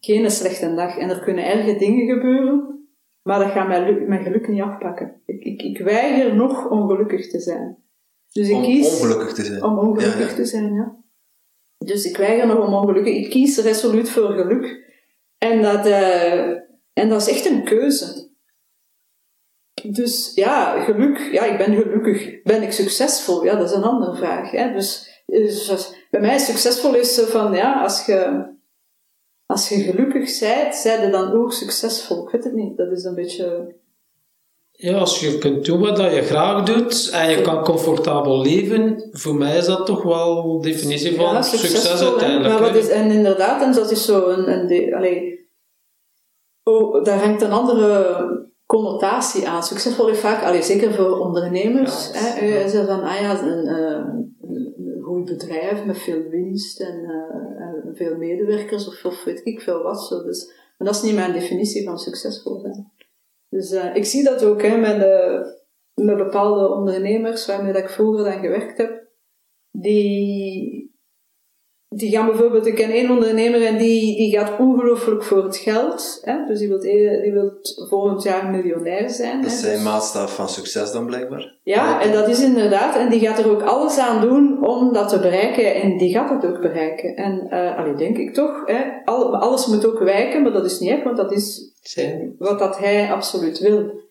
geen 0.00 0.30
slechte 0.30 0.74
dag. 0.74 0.98
En 0.98 1.10
er 1.10 1.20
kunnen 1.20 1.44
erge 1.44 1.76
dingen 1.76 2.14
gebeuren, 2.14 2.88
maar 3.22 3.38
dat 3.38 3.50
gaat 3.50 3.68
mijn, 3.68 4.08
mijn 4.08 4.22
geluk 4.22 4.48
niet 4.48 4.62
afpakken. 4.62 5.22
Ik, 5.26 5.44
ik, 5.44 5.62
ik 5.62 5.78
weiger 5.78 6.34
nog 6.34 6.70
ongelukkig 6.70 7.30
te 7.30 7.40
zijn. 7.40 7.78
Dus 8.32 8.48
ik 8.48 8.54
om 8.54 8.62
kies... 8.62 9.00
ongelukkig 9.00 9.32
te 9.32 9.44
zijn. 9.44 9.64
Om 9.64 9.78
ongelukkig 9.78 10.34
te 10.34 10.44
zijn, 10.44 10.72
ja. 10.72 10.96
Dus 11.78 12.04
ik 12.04 12.16
weiger 12.16 12.46
nog 12.46 12.66
om 12.66 12.74
ongelukkig... 12.74 13.14
Ik 13.14 13.30
kies 13.30 13.58
resoluut 13.58 14.10
voor 14.10 14.32
geluk. 14.32 14.92
En 15.38 15.62
dat, 15.62 15.86
uh, 15.86 16.48
en 16.92 17.08
dat 17.08 17.20
is 17.20 17.28
echt 17.28 17.46
een 17.46 17.64
keuze. 17.64 18.32
Dus 19.86 20.32
ja, 20.34 20.80
geluk, 20.84 21.18
ja, 21.32 21.44
ik 21.44 21.58
ben 21.58 21.74
gelukkig. 21.74 22.42
Ben 22.42 22.62
ik 22.62 22.72
succesvol? 22.72 23.44
Ja, 23.44 23.56
dat 23.56 23.70
is 23.70 23.76
een 23.76 23.82
andere 23.82 24.16
vraag. 24.16 24.50
Hè? 24.50 24.72
Dus, 24.72 25.22
dus 25.26 25.94
bij 26.10 26.20
mij 26.20 26.38
succesvol 26.38 26.94
is 26.94 27.20
van, 27.20 27.52
ja, 27.52 27.82
als 27.82 28.06
je, 28.06 28.44
als 29.46 29.68
je 29.68 29.82
gelukkig 29.82 30.38
bent, 30.40 30.74
zijn 30.74 31.04
je 31.04 31.10
dan 31.10 31.32
ook 31.32 31.52
succesvol? 31.52 32.24
Ik 32.24 32.30
weet 32.30 32.44
het 32.44 32.54
niet, 32.54 32.76
dat 32.76 32.92
is 32.92 33.04
een 33.04 33.14
beetje... 33.14 33.74
Ja, 34.70 34.98
als 34.98 35.20
je 35.20 35.38
kunt 35.38 35.64
doen 35.64 35.80
wat 35.80 35.98
je 35.98 36.22
graag 36.22 36.64
doet 36.64 37.10
en 37.12 37.30
je 37.30 37.40
kan 37.40 37.64
comfortabel 37.64 38.42
leven, 38.42 39.08
voor 39.12 39.34
mij 39.34 39.56
is 39.56 39.66
dat 39.66 39.86
toch 39.86 40.02
wel 40.02 40.60
de 40.60 40.68
definitie 40.68 41.14
van 41.14 41.44
succes 41.44 42.02
uiteindelijk. 42.02 42.48
Maar 42.48 42.62
wat 42.62 42.74
is, 42.74 42.88
en 42.88 43.10
inderdaad, 43.10 43.62
en 43.62 43.72
dat 43.72 43.90
is 43.90 44.04
zo 44.04 44.28
een... 44.28 44.52
een 44.52 44.66
de, 44.66 44.96
allee, 44.96 45.48
oh, 46.62 47.04
daar 47.04 47.18
hangt 47.18 47.42
een 47.42 47.52
andere 47.52 48.52
connotatie 48.66 49.48
aan. 49.48 49.62
Succesvol 49.62 50.08
is 50.08 50.18
vaak, 50.18 50.42
allee, 50.42 50.62
zeker 50.62 50.94
voor 50.94 51.18
ondernemers, 51.18 52.10
ja, 52.12 52.18
hè, 52.18 52.46
er 52.46 52.86
van, 52.86 53.02
ah 53.02 53.20
ja, 53.20 53.42
een, 53.42 53.66
een, 53.66 54.34
een 54.40 55.02
goed 55.02 55.24
bedrijf 55.24 55.84
met 55.84 55.98
veel 55.98 56.22
winst 56.22 56.80
en, 56.80 57.04
uh, 57.04 57.94
veel 57.94 58.16
medewerkers 58.16 58.88
of, 58.88 59.04
of, 59.04 59.24
weet 59.24 59.40
ik 59.44 59.60
veel 59.60 59.82
wat. 59.82 60.04
Zo. 60.04 60.22
Dus, 60.22 60.46
maar 60.78 60.86
dat 60.88 60.96
is 60.96 61.02
niet 61.02 61.14
mijn 61.14 61.32
definitie 61.32 61.84
van 61.84 61.98
succesvol 61.98 62.60
zijn. 62.60 62.92
Dus 63.48 63.72
uh, 63.72 63.96
ik 63.96 64.04
zie 64.04 64.24
dat 64.24 64.44
ook 64.44 64.62
hè, 64.62 64.76
met, 64.76 65.00
de, 65.00 65.44
met 65.94 66.16
bepaalde 66.16 66.74
ondernemers 66.74 67.46
waarmee 67.46 67.72
dat 67.72 67.82
ik 67.82 67.88
vroeger 67.88 68.24
dan 68.24 68.40
gewerkt 68.40 68.78
heb, 68.78 69.08
die 69.70 70.93
die 71.96 72.10
gaan 72.10 72.26
bijvoorbeeld, 72.26 72.66
ik 72.66 72.74
ken 72.74 72.90
één 72.90 73.10
ondernemer 73.10 73.66
en 73.66 73.76
die, 73.76 74.16
die 74.16 74.38
gaat 74.38 74.58
ongelooflijk 74.58 75.22
voor 75.22 75.44
het 75.44 75.56
geld. 75.56 76.20
Hè? 76.22 76.46
Dus 76.46 76.58
die 76.58 76.68
wil, 76.68 76.80
die 76.80 77.32
wil 77.32 77.52
volgend 77.88 78.22
jaar 78.22 78.50
miljonair 78.50 79.10
zijn. 79.10 79.42
Dat 79.42 79.50
is 79.50 79.60
zijn 79.60 79.74
dus, 79.74 79.82
maatstaf 79.82 80.34
van 80.34 80.48
succes 80.48 80.92
dan 80.92 81.06
blijkbaar? 81.06 81.54
Ja, 81.62 82.00
en 82.02 82.12
dat 82.12 82.28
is 82.28 82.42
inderdaad. 82.42 82.96
En 82.96 83.10
die 83.10 83.20
gaat 83.20 83.38
er 83.38 83.50
ook 83.50 83.62
alles 83.62 83.98
aan 83.98 84.20
doen 84.20 84.66
om 84.66 84.92
dat 84.92 85.08
te 85.08 85.18
bereiken. 85.18 85.74
En 85.74 85.98
die 85.98 86.12
gaat 86.12 86.30
het 86.30 86.46
ook 86.46 86.60
bereiken. 86.60 87.16
En 87.16 87.46
uh, 87.50 87.78
allee, 87.78 87.94
denk 87.94 88.16
ik 88.16 88.34
toch, 88.34 88.62
hè? 88.66 88.82
Al, 89.04 89.36
alles 89.36 89.66
moet 89.66 89.86
ook 89.86 89.98
wijken, 89.98 90.42
maar 90.42 90.52
dat 90.52 90.64
is 90.64 90.78
niet 90.78 90.90
echt, 90.90 91.04
want 91.04 91.16
dat 91.16 91.32
is 91.32 91.72
wat 92.38 92.58
dat 92.58 92.78
hij 92.78 93.12
absoluut 93.12 93.58
wil. 93.58 94.02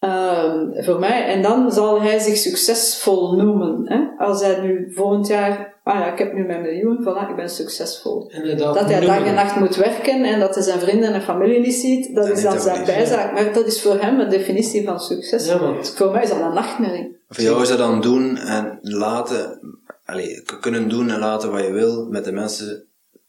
Um, 0.00 0.84
voor 0.84 0.98
mij. 0.98 1.26
En 1.26 1.42
dan 1.42 1.72
zal 1.72 2.02
hij 2.02 2.18
zich 2.18 2.36
succesvol 2.36 3.32
noemen. 3.32 3.82
Hè? 3.84 4.24
Als 4.24 4.42
hij 4.42 4.60
nu 4.60 4.92
volgend 4.94 5.26
jaar 5.26 5.78
ah 5.88 5.98
ja, 5.98 6.12
ik 6.12 6.18
heb 6.18 6.32
nu 6.32 6.46
mijn 6.46 6.62
miljoen, 6.62 6.98
voilà, 7.02 7.30
ik 7.30 7.36
ben 7.36 7.50
succesvol. 7.50 8.32
dat 8.56 8.80
hij 8.80 9.00
dag 9.00 9.24
en 9.24 9.34
nacht 9.34 9.56
moet 9.56 9.76
werken 9.76 10.24
en 10.24 10.40
dat 10.40 10.54
hij 10.54 10.64
zijn 10.64 10.80
vrienden 10.80 11.12
en 11.12 11.22
familie 11.22 11.60
niet 11.60 11.74
ziet, 11.74 12.14
dat, 12.14 12.28
is 12.28 12.42
dan 12.42 12.60
zijn 12.60 12.84
bijzaak. 12.84 13.32
Maar 13.32 13.52
dat 13.52 13.66
is 13.66 13.82
voor 13.82 14.00
hem 14.00 14.20
een 14.20 14.28
definitie 14.28 14.84
van 14.84 15.00
succes. 15.00 15.46
Ja, 15.46 15.58
want... 15.58 15.94
Voor 15.96 16.12
mij 16.12 16.22
is 16.22 16.28
dat 16.28 16.40
een 16.40 16.54
nachtmerrie. 16.54 17.16
Voor 17.28 17.44
jou 17.44 17.62
is 17.62 17.68
dat 17.68 17.78
dan 17.78 18.00
doen 18.00 18.36
en 18.36 18.78
laten, 18.80 19.60
allez, 20.04 20.42
kunnen 20.60 20.88
doen 20.88 21.10
en 21.10 21.18
laten 21.18 21.52
wat 21.52 21.64
je 21.64 21.72
wil 21.72 22.06
met 22.06 22.24
de 22.24 22.32
mensen 22.32 22.86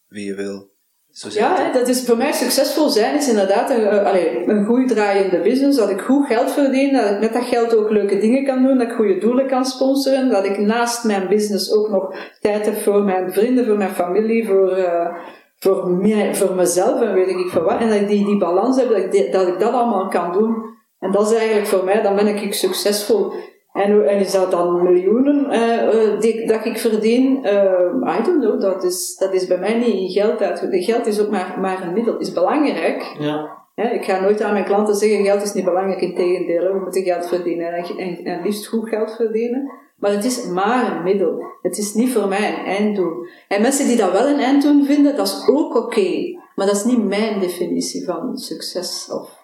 wie 0.07 0.25
je 0.25 0.35
wil 0.35 0.69
Zo 1.11 1.27
Ja, 1.31 1.71
dat 1.71 1.87
is 1.87 2.05
voor 2.05 2.17
mij 2.17 2.31
succesvol 2.31 2.89
zijn 2.89 3.15
is 3.15 3.29
inderdaad 3.29 3.69
een, 3.69 3.85
eh, 3.85 4.05
allee, 4.05 4.47
een 4.47 4.65
goed 4.65 4.87
draaiende 4.87 5.39
business. 5.39 5.77
Dat 5.77 5.89
ik 5.89 6.01
goed 6.01 6.25
geld 6.27 6.51
verdien, 6.51 6.93
dat 6.93 7.09
ik 7.09 7.19
met 7.19 7.33
dat 7.33 7.43
geld 7.43 7.75
ook 7.75 7.89
leuke 7.89 8.17
dingen 8.17 8.45
kan 8.45 8.63
doen, 8.63 8.77
dat 8.77 8.87
ik 8.87 8.93
goede 8.93 9.17
doelen 9.17 9.47
kan 9.47 9.65
sponsoren, 9.65 10.29
dat 10.29 10.45
ik 10.45 10.57
naast 10.57 11.03
mijn 11.03 11.27
business 11.27 11.73
ook 11.73 11.89
nog 11.89 12.15
tijd 12.39 12.65
heb 12.65 12.77
voor 12.77 13.03
mijn 13.03 13.31
vrienden, 13.31 13.65
voor 13.65 13.77
mijn 13.77 13.89
familie, 13.89 14.47
voor, 14.47 14.71
eh, 14.71 15.15
voor, 15.57 15.89
mij, 15.89 16.35
voor 16.35 16.55
mezelf 16.55 17.01
en 17.01 17.13
weet 17.13 17.27
ik 17.27 17.49
voor 17.49 17.63
wat. 17.63 17.79
En 17.79 17.89
dat 17.89 17.99
ik 17.99 18.07
die, 18.07 18.25
die 18.25 18.37
balans 18.37 18.77
heb, 18.77 18.89
dat 18.89 19.13
ik, 19.13 19.31
dat 19.31 19.47
ik 19.47 19.59
dat 19.59 19.73
allemaal 19.73 20.07
kan 20.07 20.31
doen. 20.31 20.77
En 20.99 21.11
dat 21.11 21.31
is 21.31 21.37
eigenlijk 21.37 21.67
voor 21.67 21.83
mij, 21.83 22.01
dan 22.01 22.15
ben 22.15 22.27
ik 22.27 22.53
succesvol. 22.53 23.33
En, 23.73 24.07
en 24.07 24.19
is 24.19 24.31
dat 24.31 24.51
dan 24.51 24.83
miljoenen 24.83 25.49
eh, 25.49 25.87
eh, 25.87 26.19
die, 26.19 26.47
dat 26.47 26.65
ik 26.65 26.77
verdien? 26.77 27.45
Eh, 27.45 28.19
I 28.19 28.23
don't 28.23 28.41
know. 28.43 28.61
Dat 28.61 28.83
is, 28.83 29.15
dat 29.15 29.33
is 29.33 29.47
bij 29.47 29.57
mij 29.57 29.77
niet 29.77 29.95
in 29.95 30.09
geld 30.09 30.39
geld 30.71 31.05
is 31.05 31.21
ook 31.21 31.29
maar, 31.29 31.57
maar 31.59 31.81
een 31.81 31.93
middel. 31.93 32.17
is 32.17 32.33
belangrijk. 32.33 33.15
Ja. 33.19 33.57
Hè, 33.75 33.89
ik 33.89 34.05
ga 34.05 34.19
nooit 34.19 34.41
aan 34.41 34.53
mijn 34.53 34.65
klanten 34.65 34.95
zeggen, 34.95 35.25
geld 35.25 35.41
is 35.41 35.53
niet 35.53 35.65
belangrijk. 35.65 36.01
Integendeel, 36.01 36.61
hè. 36.61 36.73
we 36.73 36.79
moeten 36.79 37.03
geld 37.03 37.27
verdienen. 37.27 37.73
En, 37.73 37.97
en, 37.97 38.23
en 38.23 38.41
liefst 38.43 38.67
goed 38.67 38.89
geld 38.89 39.15
verdienen. 39.15 39.71
Maar 39.97 40.11
het 40.11 40.25
is 40.25 40.45
maar 40.45 40.95
een 40.95 41.03
middel. 41.03 41.43
Het 41.61 41.77
is 41.77 41.93
niet 41.93 42.13
voor 42.13 42.27
mij 42.27 42.49
een 42.49 42.65
einddoel. 42.65 43.25
En 43.47 43.61
mensen 43.61 43.87
die 43.87 43.97
dat 43.97 44.11
wel 44.11 44.27
een 44.27 44.39
einddoel 44.39 44.83
vinden, 44.83 45.15
dat 45.15 45.27
is 45.27 45.47
ook 45.47 45.75
oké. 45.75 46.37
Maar 46.55 46.65
dat 46.65 46.75
is 46.75 46.83
niet 46.83 47.03
mijn 47.03 47.39
definitie 47.39 48.05
van 48.05 48.37
succes. 48.37 49.09
Of, 49.11 49.41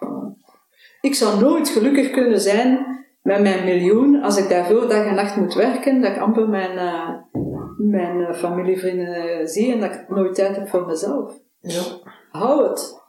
ik 1.00 1.14
zou 1.14 1.40
nooit 1.40 1.68
gelukkig 1.68 2.10
kunnen 2.10 2.40
zijn 2.40 2.96
met 3.26 3.40
mijn 3.40 3.64
miljoen 3.64 4.22
als 4.22 4.36
ik 4.36 4.48
daarvoor 4.48 4.88
dag 4.88 5.04
en 5.06 5.14
nacht 5.14 5.36
moet 5.36 5.54
werken, 5.54 6.00
dat 6.00 6.10
ik 6.10 6.18
amper 6.18 6.48
mijn, 6.48 6.78
eh, 6.78 7.08
mijn 7.76 8.24
eh, 8.24 8.34
familievrienden 8.34 9.14
eh, 9.14 9.46
zie 9.46 9.72
en 9.72 9.80
dat 9.80 9.94
ik 9.94 10.08
nooit 10.08 10.34
tijd 10.34 10.56
heb 10.56 10.68
voor 10.68 10.86
mezelf. 10.86 11.32
ja. 11.60 11.82
Hou 12.30 12.68
het. 12.68 13.04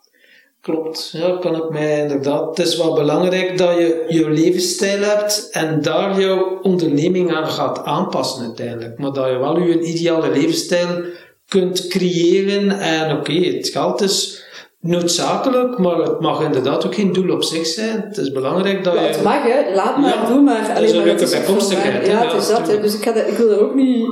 Klopt, 0.61 1.09
ja, 1.11 1.37
kan 1.37 1.55
ik 1.55 1.69
mij 1.69 1.99
inderdaad. 1.99 2.57
Het 2.57 2.67
is 2.67 2.77
wel 2.77 2.93
belangrijk 2.93 3.57
dat 3.57 3.77
je 3.77 4.05
je 4.07 4.29
levensstijl 4.29 5.01
hebt 5.01 5.49
en 5.51 5.81
daar 5.81 6.19
jouw 6.19 6.59
onderneming 6.61 7.35
aan 7.35 7.47
gaat 7.47 7.83
aanpassen 7.83 8.45
uiteindelijk. 8.45 8.97
Maar 8.97 9.13
dat 9.13 9.27
je 9.27 9.37
wel 9.37 9.59
je 9.59 9.81
ideale 9.81 10.31
levensstijl 10.31 11.03
kunt 11.47 11.87
creëren 11.87 12.69
en 12.69 13.17
oké, 13.17 13.33
het 13.33 13.69
geld 13.69 14.01
is 14.01 14.46
noodzakelijk, 14.79 15.77
maar 15.77 15.97
het 15.97 16.19
mag 16.19 16.41
inderdaad 16.43 16.85
ook 16.85 16.95
geen 16.95 17.13
doel 17.13 17.31
op 17.35 17.43
zich 17.43 17.65
zijn. 17.65 18.01
Het 18.01 18.17
is 18.17 18.31
belangrijk 18.31 18.83
dat 18.83 18.93
Ja, 18.93 19.01
je... 19.01 19.07
het 19.07 19.23
mag, 19.23 19.43
hè. 19.43 19.73
Laat 19.75 19.97
maar, 19.97 20.09
Ja, 20.15 20.27
doe 20.27 20.41
maar. 20.41 20.69
Alleen 20.69 20.83
is 20.83 20.91
een 20.91 20.97
maar 20.97 21.05
leuke 21.05 21.19
het 21.21 21.29
is 21.29 21.35
voor 21.35 21.45
bijkomstigheid. 21.45 22.05
Ja, 22.07 22.11
Ja, 22.23 22.27
het 22.27 22.41
is 22.41 22.47
dat. 22.47 22.67
Hè. 22.67 22.81
Dus 22.81 22.95
ik, 22.95 23.03
ga 23.03 23.11
dat, 23.11 23.27
ik 23.27 23.37
wil 23.37 23.49
er 23.51 23.61
ook 23.61 23.75
niet, 23.75 24.07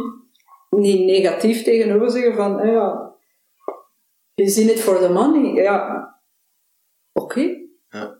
niet 0.70 1.06
negatief 1.06 1.64
tegenover 1.64 2.10
zeggen 2.12 2.36
van, 2.36 2.60
eh, 2.60 2.72
ja, 2.72 3.14
je 4.34 4.50
ziet 4.50 4.70
het 4.70 4.80
voor 4.80 5.00
de 5.00 5.10
money. 5.10 5.54
Ja, 5.64 6.10
oké. 7.14 7.42
Ja. 7.90 8.18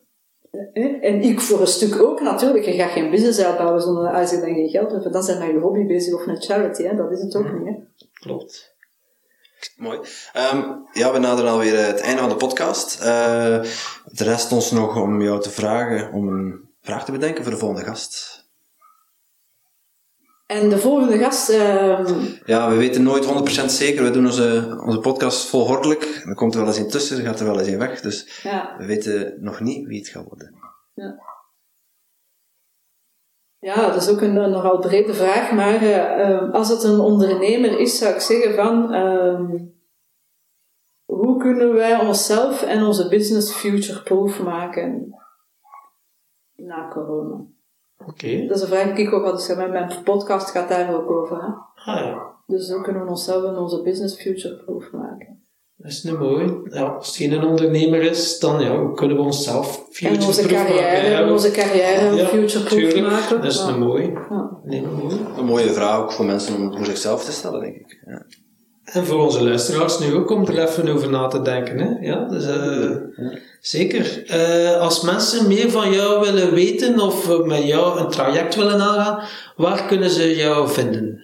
Eh, 0.74 1.04
En 1.10 1.22
ik 1.22 1.40
voor 1.42 1.62
een 1.62 1.68
stuk 1.68 2.02
ook 2.02 2.22
natuurlijk. 2.22 2.66
Je 2.66 2.72
gaat 2.72 2.92
geen 2.92 3.10
business 3.10 3.44
uitbouwen 3.44 3.82
zonder 3.82 4.08
als 4.14 4.32
je 4.32 4.40
dan 4.40 4.54
geen 4.54 4.70
geld 4.70 4.92
hebt. 4.92 5.14
Dan 5.14 5.24
zijn 5.24 5.40
met 5.40 5.48
je 5.48 5.60
hobby 5.60 5.86
bezig 5.86 6.14
of 6.14 6.26
met 6.26 6.46
charity. 6.46 6.84
Hè. 6.84 6.96
Dat 6.96 7.12
is 7.12 7.22
het 7.22 7.36
ook 7.36 7.52
niet. 7.52 7.68
Hè. 7.68 7.74
Klopt. 8.14 8.75
Mooi. 9.78 10.00
Ehm, 10.34 10.72
ja, 10.94 11.12
we 11.12 11.20
naderen 11.20 11.52
alweer 11.52 11.86
het 11.86 12.00
einde 12.00 12.22
van 12.22 12.30
de 12.30 12.36
podcast. 12.36 13.00
Eh 13.02 13.60
het 14.10 14.20
rest 14.20 14.52
ons 14.52 14.72
nog 14.72 14.96
om 14.96 15.22
jou 15.22 15.42
te 15.42 15.50
vragen 15.50 16.12
om 16.12 16.28
een 16.28 16.70
vraag 16.82 17.06
te 17.06 17.12
bedenken 17.12 17.44
voor 17.44 17.52
de 17.52 17.60
volgende 17.60 17.86
gast. 17.86 18.44
En 20.46 20.70
de 20.70 20.78
volgende 20.78 21.18
gast, 21.18 21.50
ehm, 21.50 22.20
Ja, 22.46 22.70
we 22.70 22.76
weten 22.76 23.04
nooit 23.04 23.26
100% 23.26 23.72
zeker. 23.72 24.04
We 24.04 24.12
doen 24.12 24.26
onze, 24.26 24.78
onze 24.86 25.00
podcast 25.00 25.46
volgordelijk. 25.50 26.22
Er 26.26 26.36
komt 26.36 26.54
er 26.54 26.60
wel 26.60 26.68
eens 26.68 26.78
in 26.78 26.90
tussen, 26.90 27.18
er 27.18 27.26
gaat 27.26 27.40
er 27.40 27.46
wel 27.46 27.60
eens 27.60 27.68
in 27.68 27.78
weg. 27.78 28.02
Dus 28.02 28.42
ja, 28.44 28.76
we 28.78 28.86
weten 28.86 29.38
nog 29.40 29.60
niet 29.60 29.88
wie 29.88 30.00
het 30.00 30.08
gaat 30.08 30.26
worden. 30.28 30.56
Ja, 30.94 31.16
dat 33.74 33.96
is 33.96 34.10
ook 34.10 34.22
een, 34.22 34.36
een 34.36 34.52
nogal 34.52 34.78
brede 34.80 35.14
vraag, 35.14 35.52
maar 35.52 35.76
eh, 35.76 36.20
ehm, 36.20 36.52
als 36.52 36.70
het 36.70 36.84
een 36.84 37.00
ondernemer 37.00 37.80
is, 37.80 37.98
zou 37.98 38.14
ik 38.14 38.20
zeggen 38.20 38.56
van 38.56 38.94
ehm, 38.94 39.58
hoe 41.06 41.38
kunnen 41.38 41.74
wij 41.74 42.00
onszelf 42.00 42.62
en 42.62 42.84
onze 42.84 43.08
business 43.08 43.54
future-proof 43.54 44.44
maken 44.44 45.16
na 46.56 46.90
corona? 46.90 47.44
Oké. 48.08 48.46
Dat 48.48 48.58
is 48.58 48.62
een 48.62 48.68
vraag 48.68 48.96
die 48.96 49.08
ik 49.08 49.14
ook 49.14 49.24
altijd 49.24 49.42
zeg, 49.42 49.70
mijn 49.70 50.04
podcast 50.04 50.50
gaat 50.50 50.70
daar 50.70 50.96
ook 50.96 51.12
over. 51.12 51.42
Hè? 51.42 51.48
Ah 51.92 52.06
ja. 52.06 52.34
Dus 52.48 52.72
hoe 52.72 52.82
kunnen 52.82 53.04
we 53.04 53.10
onszelf 53.10 53.44
en 53.44 53.58
onze 53.58 53.82
business 53.82 54.22
future-proof 54.22 54.92
maken? 54.92 55.45
Dat 55.78 55.92
is 55.92 56.04
nu 56.04 56.18
mooi. 56.18 56.54
Ja, 56.72 56.82
als 56.84 57.08
het 57.08 57.16
geen 57.16 57.44
ondernemer 57.44 58.02
is, 58.02 58.40
dan 58.40 58.62
ja, 58.62 58.78
hoe 58.80 58.94
kunnen 58.94 59.18
we 59.18 59.24
onszelf 59.24 59.76
En 59.78 59.82
onze 59.82 59.94
future-proof 59.94 60.52
maken? 60.52 60.56
carrière, 60.76 61.10
Ja, 61.10 61.22
en 61.22 61.32
onze 61.32 61.52
carrière 61.52 62.16
ja, 62.16 62.26
future-proof 62.28 63.02
maken. 63.02 63.42
Dat 63.42 63.52
is 63.52 63.58
Ja. 63.58 63.68
een 63.68 63.80
mooi. 63.80 64.12
Ja. 64.30 64.50
Nee, 64.64 64.82
mooi. 64.82 65.16
Een 65.38 65.46
mooie 65.46 65.70
vraag 65.74 65.98
ook 66.00 66.12
voor 66.12 66.26
mensen 66.26 66.56
om 66.56 66.76
voor 66.78 66.86
zichzelf 66.86 67.26
te 67.26 67.32
stellen, 67.32 67.60
denk 67.62 67.76
ik. 67.76 68.00
Ja. 68.06 68.26
En 68.86 69.06
voor 69.06 69.24
onze 69.24 69.44
luisteraars 69.44 70.00
nu 70.00 70.14
ook 70.16 70.30
om 70.30 70.46
er 70.48 70.64
even 70.68 70.88
over 70.90 71.10
na 71.10 71.28
te 71.28 71.42
denken. 71.42 71.78
Hè? 71.80 72.08
Ja, 72.08 72.26
dus, 72.28 72.46
eh, 72.46 72.92
Zeker. 73.62 74.24
Eh, 74.28 74.80
als 74.82 75.02
mensen 75.02 75.48
meer 75.48 75.72
van 75.72 75.92
jou 75.92 76.20
willen 76.26 76.54
weten 76.54 77.00
of 77.00 77.46
met 77.46 77.64
jou 77.64 78.00
een 78.00 78.10
traject 78.10 78.56
willen 78.56 78.82
aangaan, 78.82 79.24
waar 79.56 79.86
kunnen 79.86 80.10
ze 80.10 80.36
jou 80.36 80.70
vinden? 80.70 81.24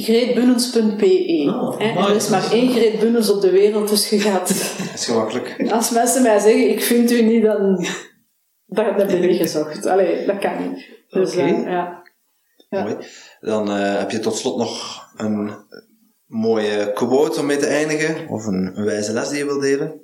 Greetbunnens.be. 0.00 1.44
Oh, 1.46 2.08
er 2.08 2.14
is 2.14 2.28
maar 2.28 2.52
één 2.52 2.70
Greet 2.70 2.98
Bunnens 2.98 3.30
op 3.30 3.40
de 3.40 3.50
wereld, 3.50 3.88
dus 3.88 4.08
je 4.08 4.20
gaat... 4.20 4.48
Dat 4.78 4.94
is 4.94 5.04
gemakkelijk. 5.04 5.70
Als 5.70 5.90
mensen 5.90 6.22
mij 6.22 6.38
zeggen, 6.38 6.70
ik 6.70 6.82
vind 6.82 7.10
u 7.10 7.22
niet, 7.22 7.42
dan... 7.44 7.86
Dan 8.66 8.84
heb 8.84 9.10
je 9.10 9.16
niet 9.16 9.40
gezocht. 9.40 9.86
Allee, 9.86 10.26
dat 10.26 10.38
kan 10.38 10.68
niet. 10.68 10.88
Dus, 11.08 11.36
eh, 11.36 11.62
ja. 11.64 12.02
Ja. 12.68 12.82
Mooi. 12.82 12.96
Dan 13.40 13.70
eh, 13.70 13.98
heb 13.98 14.10
je 14.10 14.18
tot 14.18 14.36
slot 14.36 14.56
nog 14.56 15.04
een 15.16 15.50
mooie 16.26 16.92
quote 16.92 17.40
om 17.40 17.46
mee 17.46 17.56
te 17.56 17.66
eindigen. 17.66 18.28
Of 18.28 18.46
een, 18.46 18.78
een 18.78 18.84
wijze 18.84 19.12
les 19.12 19.28
die 19.28 19.38
je 19.38 19.44
wilt 19.44 19.60
delen. 19.60 20.00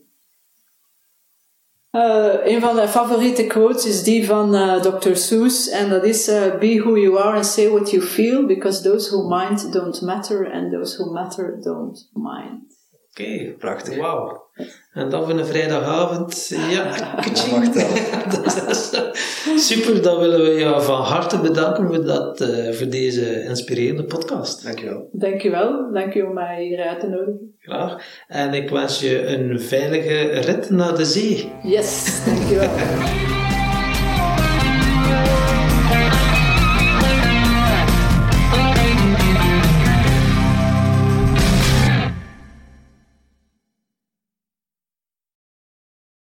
Eh, 1.94 2.34
een 2.44 2.60
van 2.60 2.74
mijn 2.74 2.88
favoriete 2.88 3.46
quotes 3.46 3.86
is 3.86 4.02
die 4.02 4.26
van 4.26 4.54
eh, 4.54 4.80
Dr. 4.80 5.14
Seuss. 5.14 5.68
En 5.68 5.88
dat 5.88 6.04
is, 6.04 6.28
eh, 6.28 6.58
be 6.58 6.78
who 6.78 6.96
you 6.96 7.18
are 7.18 7.36
and 7.36 7.46
say 7.46 7.68
what 7.68 7.90
you 7.90 8.02
feel, 8.02 8.46
because 8.46 8.82
those 8.82 9.14
who 9.14 9.28
mind 9.28 9.72
don't 9.72 10.02
matter, 10.02 10.52
and 10.52 10.72
those 10.72 11.02
who 11.02 11.12
matter 11.12 11.58
don't 11.60 12.10
mind. 12.12 12.62
Oké, 13.10 13.54
Prachtig. 13.58 13.96
Wauw. 13.96 14.43
En 14.92 15.10
dat 15.10 15.26
van 15.26 15.38
een 15.38 15.46
vrijdagavond. 15.46 16.52
Ja, 16.70 16.82
kaching. 17.16 17.58
mag 17.58 17.74
wel. 17.74 17.88
Dat 18.42 18.56
is 19.54 19.68
Super, 19.68 20.02
dan 20.02 20.20
willen 20.20 20.42
we 20.42 20.58
jou 20.58 20.82
van 20.82 21.00
harte 21.00 21.38
bedanken 21.38 21.86
voor, 21.86 22.04
dat, 22.04 22.40
eh, 22.40 22.72
voor 22.72 22.88
deze 22.88 23.42
inspirerende 23.42 24.04
podcast. 24.04 24.64
Dankjewel. 24.64 25.08
Dankjewel. 25.12 25.92
Dank 25.92 26.14
u 26.14 26.22
om 26.22 26.34
mij 26.34 26.64
hier 26.64 26.82
uit 26.82 27.00
te 27.00 27.06
nodigen. 27.06 27.54
Graag. 27.58 27.96
En 28.28 28.54
ik 28.54 28.70
wens 28.70 29.00
je 29.00 29.26
een 29.26 29.60
veilige 29.60 30.20
rit 30.22 30.70
naar 30.70 30.96
de 30.96 31.04
zee. 31.04 31.52
Yes, 31.62 32.22
dankjewel. 32.24 32.70